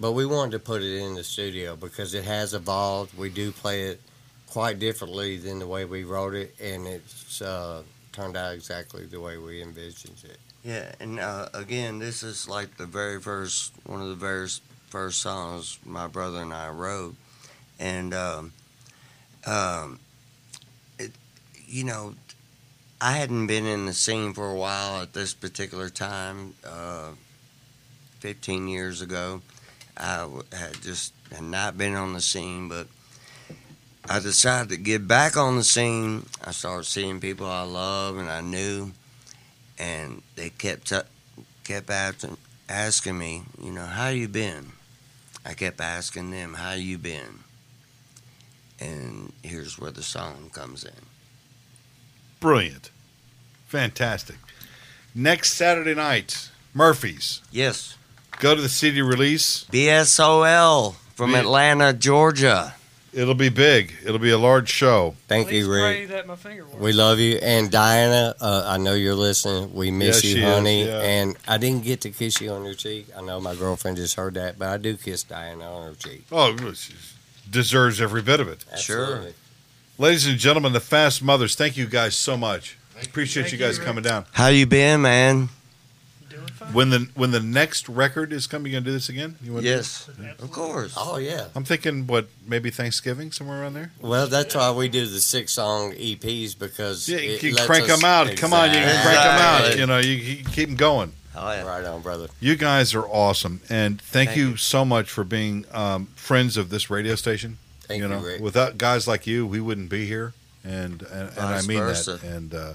but 0.00 0.12
we 0.12 0.26
wanted 0.26 0.52
to 0.52 0.58
put 0.58 0.82
it 0.82 1.00
in 1.00 1.14
the 1.14 1.24
studio 1.24 1.76
because 1.76 2.14
it 2.14 2.24
has 2.24 2.54
evolved. 2.54 3.16
We 3.16 3.30
do 3.30 3.52
play 3.52 3.82
it 3.84 4.00
quite 4.48 4.78
differently 4.78 5.36
than 5.38 5.58
the 5.60 5.66
way 5.66 5.84
we 5.84 6.04
wrote 6.04 6.34
it, 6.34 6.54
and 6.60 6.86
it's 6.86 7.40
uh, 7.40 7.82
turned 8.12 8.36
out 8.36 8.54
exactly 8.54 9.06
the 9.06 9.20
way 9.20 9.38
we 9.38 9.62
envisioned 9.62 10.18
it. 10.24 10.38
Yeah, 10.64 10.92
and 11.00 11.18
uh, 11.18 11.48
again, 11.54 11.98
this 11.98 12.22
is 12.22 12.48
like 12.48 12.76
the 12.76 12.86
very 12.86 13.20
first 13.20 13.72
one 13.84 14.00
of 14.00 14.08
the 14.08 14.14
very 14.14 14.48
first 14.88 15.20
songs 15.20 15.78
my 15.84 16.06
brother 16.06 16.42
and 16.42 16.52
I 16.52 16.68
wrote, 16.68 17.16
and 17.78 18.14
um, 18.14 18.52
um, 19.46 19.98
it, 20.98 21.12
you 21.66 21.84
know, 21.84 22.14
I 23.00 23.12
hadn't 23.12 23.48
been 23.48 23.66
in 23.66 23.86
the 23.86 23.92
scene 23.92 24.34
for 24.34 24.50
a 24.50 24.54
while 24.54 25.02
at 25.02 25.12
this 25.12 25.34
particular 25.34 25.88
time. 25.88 26.54
Uh, 26.64 27.10
Fifteen 28.20 28.68
years 28.68 29.02
ago, 29.02 29.42
I 29.96 30.28
had 30.52 30.80
just 30.80 31.12
had 31.32 31.42
not 31.42 31.76
been 31.76 31.96
on 31.96 32.12
the 32.12 32.20
scene, 32.20 32.68
but 32.68 32.86
I 34.08 34.18
decided 34.18 34.68
to 34.70 34.76
get 34.76 35.06
back 35.06 35.36
on 35.36 35.56
the 35.56 35.64
scene. 35.64 36.26
I 36.44 36.50
started 36.50 36.84
seeing 36.84 37.20
people 37.20 37.46
I 37.46 37.62
love 37.62 38.16
and 38.18 38.28
I 38.30 38.40
knew 38.40 38.92
and 39.78 40.22
they 40.36 40.50
kept 40.50 40.88
t- 40.88 40.98
kept 41.64 41.88
asking, 41.90 42.36
asking 42.68 43.18
me, 43.18 43.42
you 43.62 43.70
know, 43.72 43.86
how 43.86 44.08
you 44.08 44.28
been? 44.28 44.72
I 45.46 45.54
kept 45.54 45.80
asking 45.80 46.30
them, 46.30 46.54
how 46.54 46.72
you 46.72 46.98
been? 46.98 47.40
And 48.80 49.32
here's 49.42 49.78
where 49.78 49.90
the 49.90 50.02
song 50.02 50.50
comes 50.52 50.84
in. 50.84 50.90
Brilliant. 52.40 52.90
Fantastic. 53.68 54.36
Next 55.14 55.52
Saturday 55.54 55.94
night, 55.94 56.48
Murphy's. 56.74 57.40
Yes, 57.50 57.96
Go 58.38 58.56
to 58.56 58.60
the 58.60 58.68
CD 58.68 59.02
release. 59.02 59.64
BSOL 59.70 60.94
from 61.14 61.32
B- 61.32 61.38
Atlanta, 61.38 61.92
Georgia. 61.92 62.74
It'll 63.12 63.34
be 63.34 63.50
big. 63.50 63.92
It'll 64.06 64.18
be 64.18 64.30
a 64.30 64.38
large 64.38 64.70
show. 64.70 65.14
Thank 65.28 65.48
Please 65.48 65.66
you, 65.66 65.70
pray 65.70 66.00
Rick. 66.00 66.08
that 66.08 66.26
my 66.26 66.34
finger. 66.36 66.64
We 66.78 66.92
love 66.94 67.18
you. 67.18 67.36
And 67.42 67.70
Diana, 67.70 68.34
uh, 68.40 68.64
I 68.66 68.78
know 68.78 68.94
you're 68.94 69.14
listening. 69.14 69.74
We 69.74 69.90
miss 69.90 70.24
Yeah, 70.24 70.30
she 70.30 70.38
you, 70.40 70.46
is, 70.46 70.54
honey. 70.54 70.84
yeah. 70.86 70.98
And 71.00 71.36
I 71.46 71.58
didn't 71.58 71.84
get 71.84 72.00
to 72.02 72.10
kiss 72.10 72.40
you 72.40 72.50
on 72.52 72.64
your 72.64 72.72
cheek. 72.74 73.08
I 73.16 73.20
know 73.20 73.38
my 73.38 73.54
girlfriend 73.54 73.98
just 73.98 74.14
heard 74.14 74.32
that, 74.34 74.58
but 74.58 74.68
I 74.68 74.78
do 74.78 74.96
kiss 74.96 75.24
Diana 75.24 75.70
on 75.70 75.88
her 75.88 75.94
cheek. 75.94 76.24
Oh, 76.32 76.54
it 76.56 76.78
deserves 77.50 78.00
every 78.00 78.22
bit 78.22 78.40
of 78.40 78.48
it. 78.48 78.64
Sure. 78.78 79.24
Ladies 79.98 80.26
and 80.26 80.38
gentlemen, 80.38 80.72
the 80.72 80.80
Fast 80.80 81.22
Mothers, 81.22 81.54
thank 81.54 81.76
you 81.76 81.86
guys 81.86 82.16
so 82.16 82.38
much. 82.38 82.78
I 82.96 83.02
appreciate 83.02 83.52
you 83.52 83.58
you, 83.58 83.64
guys 83.64 83.78
Rick. 83.78 83.86
coming 83.86 84.02
down. 84.02 84.24
How 84.32 84.48
you 84.48 84.64
been, 84.64 85.02
man? 85.02 85.50
Doing 86.62 86.66
fine. 86.66 86.74
When 86.74 86.90
the 86.90 87.08
when 87.14 87.30
the 87.30 87.40
next 87.40 87.88
record 87.88 88.32
is 88.32 88.46
coming, 88.46 88.72
you 88.72 88.78
gonna 88.78 88.84
do 88.86 88.92
this 88.92 89.08
again? 89.08 89.36
You 89.42 89.52
wanna 89.54 89.66
Yes, 89.66 90.08
of 90.38 90.50
course. 90.50 90.94
Oh, 90.96 91.16
yeah. 91.18 91.46
I'm 91.54 91.64
thinking 91.64 92.06
what 92.06 92.28
maybe 92.46 92.70
Thanksgiving 92.70 93.32
somewhere 93.32 93.62
around 93.62 93.74
there. 93.74 93.92
Well, 94.00 94.26
that's 94.26 94.54
why 94.54 94.70
we 94.72 94.88
do 94.88 95.06
the 95.06 95.20
six 95.20 95.52
song 95.52 95.92
EPs 95.92 96.58
because 96.58 97.08
Yeah, 97.08 97.18
you 97.18 97.32
it 97.32 97.40
can 97.40 97.52
lets 97.54 97.66
crank 97.66 97.88
us- 97.88 98.00
them 98.00 98.04
out. 98.08 98.36
Come 98.36 98.52
on, 98.52 98.68
you 98.70 98.76
can 98.76 99.02
crank 99.02 99.18
them 99.18 99.38
out. 99.40 99.60
Exactly. 99.60 99.80
You 99.80 99.86
know, 99.86 99.98
you, 99.98 100.12
you 100.14 100.44
keep 100.44 100.68
them 100.68 100.76
going. 100.76 101.12
Oh 101.34 101.50
yeah. 101.50 101.62
Right 101.62 101.84
on, 101.84 102.02
brother. 102.02 102.28
You 102.40 102.56
guys 102.56 102.94
are 102.94 103.06
awesome, 103.06 103.60
and 103.70 104.00
thank, 104.02 104.28
Thank 104.30 104.38
you, 104.38 104.48
you. 104.50 104.56
so 104.58 104.84
much 104.84 105.10
for 105.10 105.24
being 105.24 105.64
um, 105.72 106.06
friends 106.14 106.56
of 106.58 106.68
this 106.68 106.90
radio 106.90 107.14
station. 107.14 107.56
Thank 107.88 108.02
you, 108.02 108.08
know, 108.08 108.20
Rick. 108.20 108.40
without 108.42 108.76
guys 108.78 109.08
like 109.08 109.26
you, 109.26 109.46
we 109.46 109.58
wouldn't 109.60 109.88
be 109.88 110.04
here, 110.06 110.34
and 110.62 111.00
and, 111.02 111.30
and 111.30 111.38
I 111.38 111.52
Vice 111.54 111.66
mean 111.66 111.78
versa. 111.78 112.18
that. 112.18 112.22
And 112.22 112.54
uh, 112.54 112.72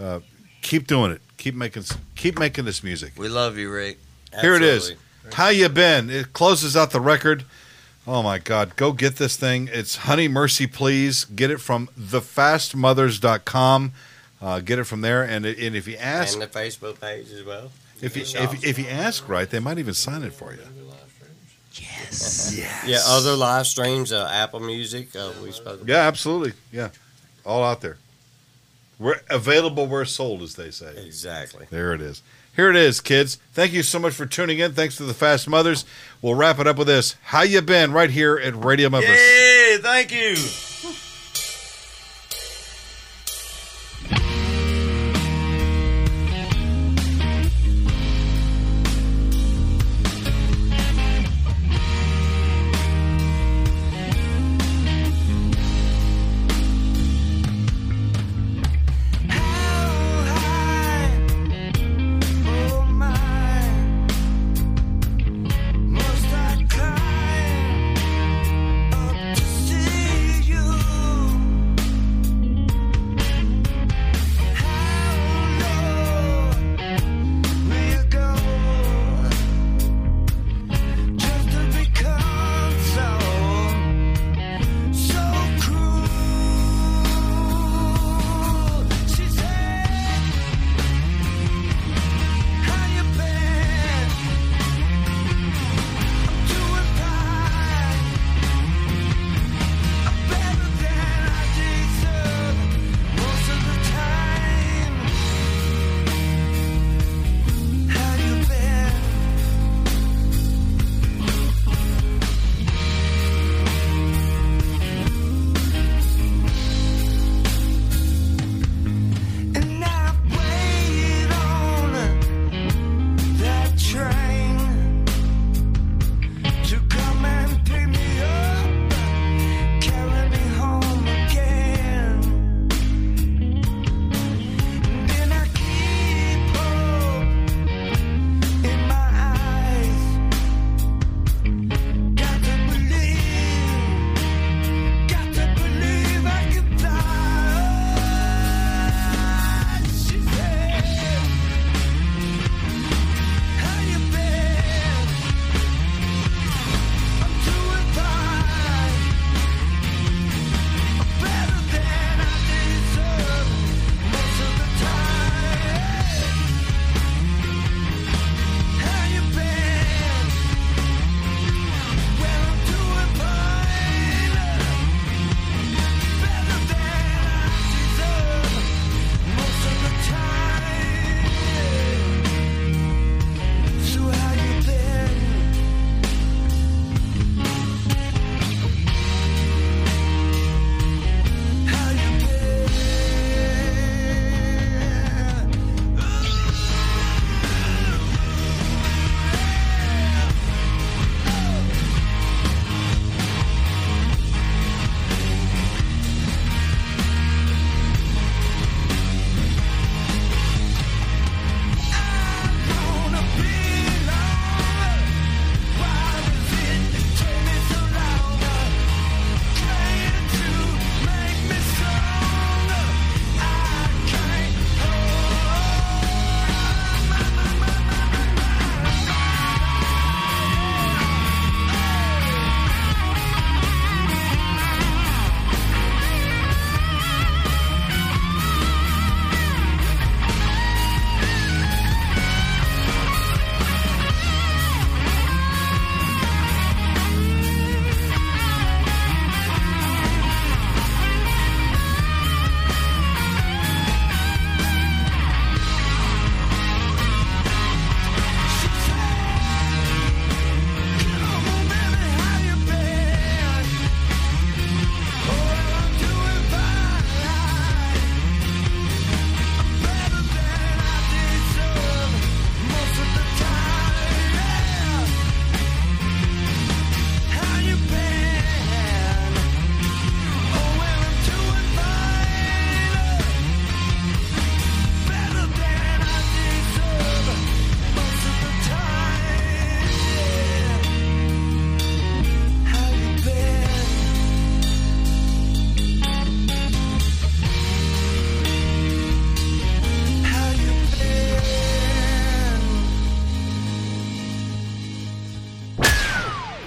uh, 0.00 0.20
keep 0.66 0.86
doing 0.86 1.12
it. 1.12 1.20
Keep 1.36 1.54
making 1.54 1.84
keep 2.16 2.38
making 2.38 2.64
this 2.64 2.82
music. 2.82 3.12
We 3.16 3.28
love 3.28 3.56
you, 3.56 3.70
Rick. 3.70 3.98
Here 4.40 4.54
it 4.54 4.62
is. 4.62 4.94
How 5.32 5.48
you 5.48 5.68
been? 5.68 6.10
It 6.10 6.32
closes 6.32 6.76
out 6.76 6.90
the 6.90 7.00
record. 7.00 7.44
Oh 8.06 8.22
my 8.22 8.38
God! 8.38 8.76
Go 8.76 8.92
get 8.92 9.16
this 9.16 9.36
thing. 9.36 9.68
It's 9.72 9.96
Honey 9.96 10.28
Mercy 10.28 10.66
Please. 10.66 11.24
Get 11.24 11.50
it 11.50 11.60
from 11.60 11.88
thefastmothers.com. 11.98 13.92
Uh, 14.40 14.60
get 14.60 14.78
it 14.78 14.84
from 14.84 15.00
there, 15.00 15.22
and 15.22 15.44
and 15.46 15.74
if 15.76 15.88
you 15.88 15.96
ask, 15.96 16.34
And 16.34 16.42
the 16.42 16.46
Facebook 16.46 17.00
page 17.00 17.32
as 17.32 17.42
well. 17.42 17.70
if 18.00 18.16
you 18.16 18.22
if, 18.22 18.64
if 18.64 18.78
you 18.78 18.86
ask 18.86 19.28
right, 19.28 19.48
they 19.50 19.58
might 19.58 19.78
even 19.78 19.94
sign 19.94 20.22
it 20.22 20.32
for 20.32 20.52
you. 20.52 20.60
Yes. 21.72 22.56
Yeah, 22.86 23.00
other 23.06 23.34
live 23.34 23.66
streams, 23.66 24.12
uh, 24.12 24.30
Apple 24.32 24.60
Music, 24.60 25.14
uh, 25.16 25.32
we 25.42 25.50
spoke 25.52 25.82
about. 25.82 25.88
Yeah, 25.88 26.06
absolutely. 26.06 26.52
Yeah, 26.72 26.90
all 27.44 27.62
out 27.64 27.80
there. 27.80 27.98
We're 28.98 29.20
available 29.28 29.86
where 29.86 30.04
sold, 30.04 30.42
as 30.42 30.54
they 30.54 30.70
say. 30.70 30.94
Exactly. 30.96 31.66
There 31.70 31.92
it 31.92 32.00
is. 32.00 32.22
Here 32.54 32.70
it 32.70 32.76
is, 32.76 33.00
kids. 33.02 33.36
Thank 33.52 33.74
you 33.74 33.82
so 33.82 33.98
much 33.98 34.14
for 34.14 34.24
tuning 34.24 34.58
in. 34.58 34.72
Thanks 34.72 34.96
to 34.96 35.04
the 35.04 35.12
Fast 35.12 35.46
Mothers. 35.46 35.84
We'll 36.22 36.34
wrap 36.34 36.58
it 36.58 36.66
up 36.66 36.78
with 36.78 36.86
this. 36.86 37.16
How 37.24 37.42
you 37.42 37.60
been? 37.60 37.92
Right 37.92 38.08
here 38.08 38.38
at 38.38 38.56
Radio 38.64 38.88
Memphis. 38.88 39.10
Hey, 39.10 39.76
thank 39.82 40.12
you. 40.12 40.36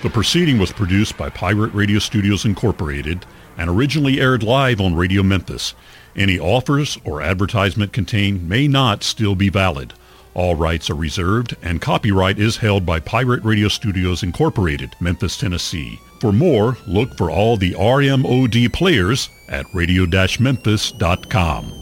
The 0.10 0.14
proceeding 0.14 0.58
was 0.58 0.72
produced 0.72 1.18
by 1.18 1.30
Pirate 1.30 1.72
Radio 1.72 2.00
Studios 2.00 2.44
Incorporated 2.44 3.28
and 3.60 3.70
originally 3.70 4.20
aired 4.20 4.42
live 4.42 4.82
on 4.82 4.96
Radio 4.96 5.22
Memphis. 5.22 5.76
Any 6.16 6.40
offers 6.40 6.98
or 7.06 7.22
advertisement 7.22 7.94
contained 7.94 8.50
may 8.50 8.68
not 8.68 9.04
still 9.04 9.36
be 9.36 9.50
valid. 9.50 9.94
All 10.34 10.56
rights 10.56 10.90
are 10.90 10.96
reserved 10.96 11.56
and 11.62 11.80
copyright 11.80 12.40
is 12.40 12.58
held 12.58 12.88
by 12.88 13.00
Pirate 13.00 13.44
Radio 13.44 13.68
Studios 13.68 14.24
Incorporated, 14.24 14.96
Memphis, 15.00 15.38
Tennessee. 15.38 16.00
For 16.20 16.34
more, 16.34 16.76
look 16.88 17.16
for 17.16 17.30
all 17.30 17.56
the 17.56 17.74
RMOD 17.74 18.74
players 18.74 19.30
at 19.48 19.68
radio-memphis.com. 19.76 21.79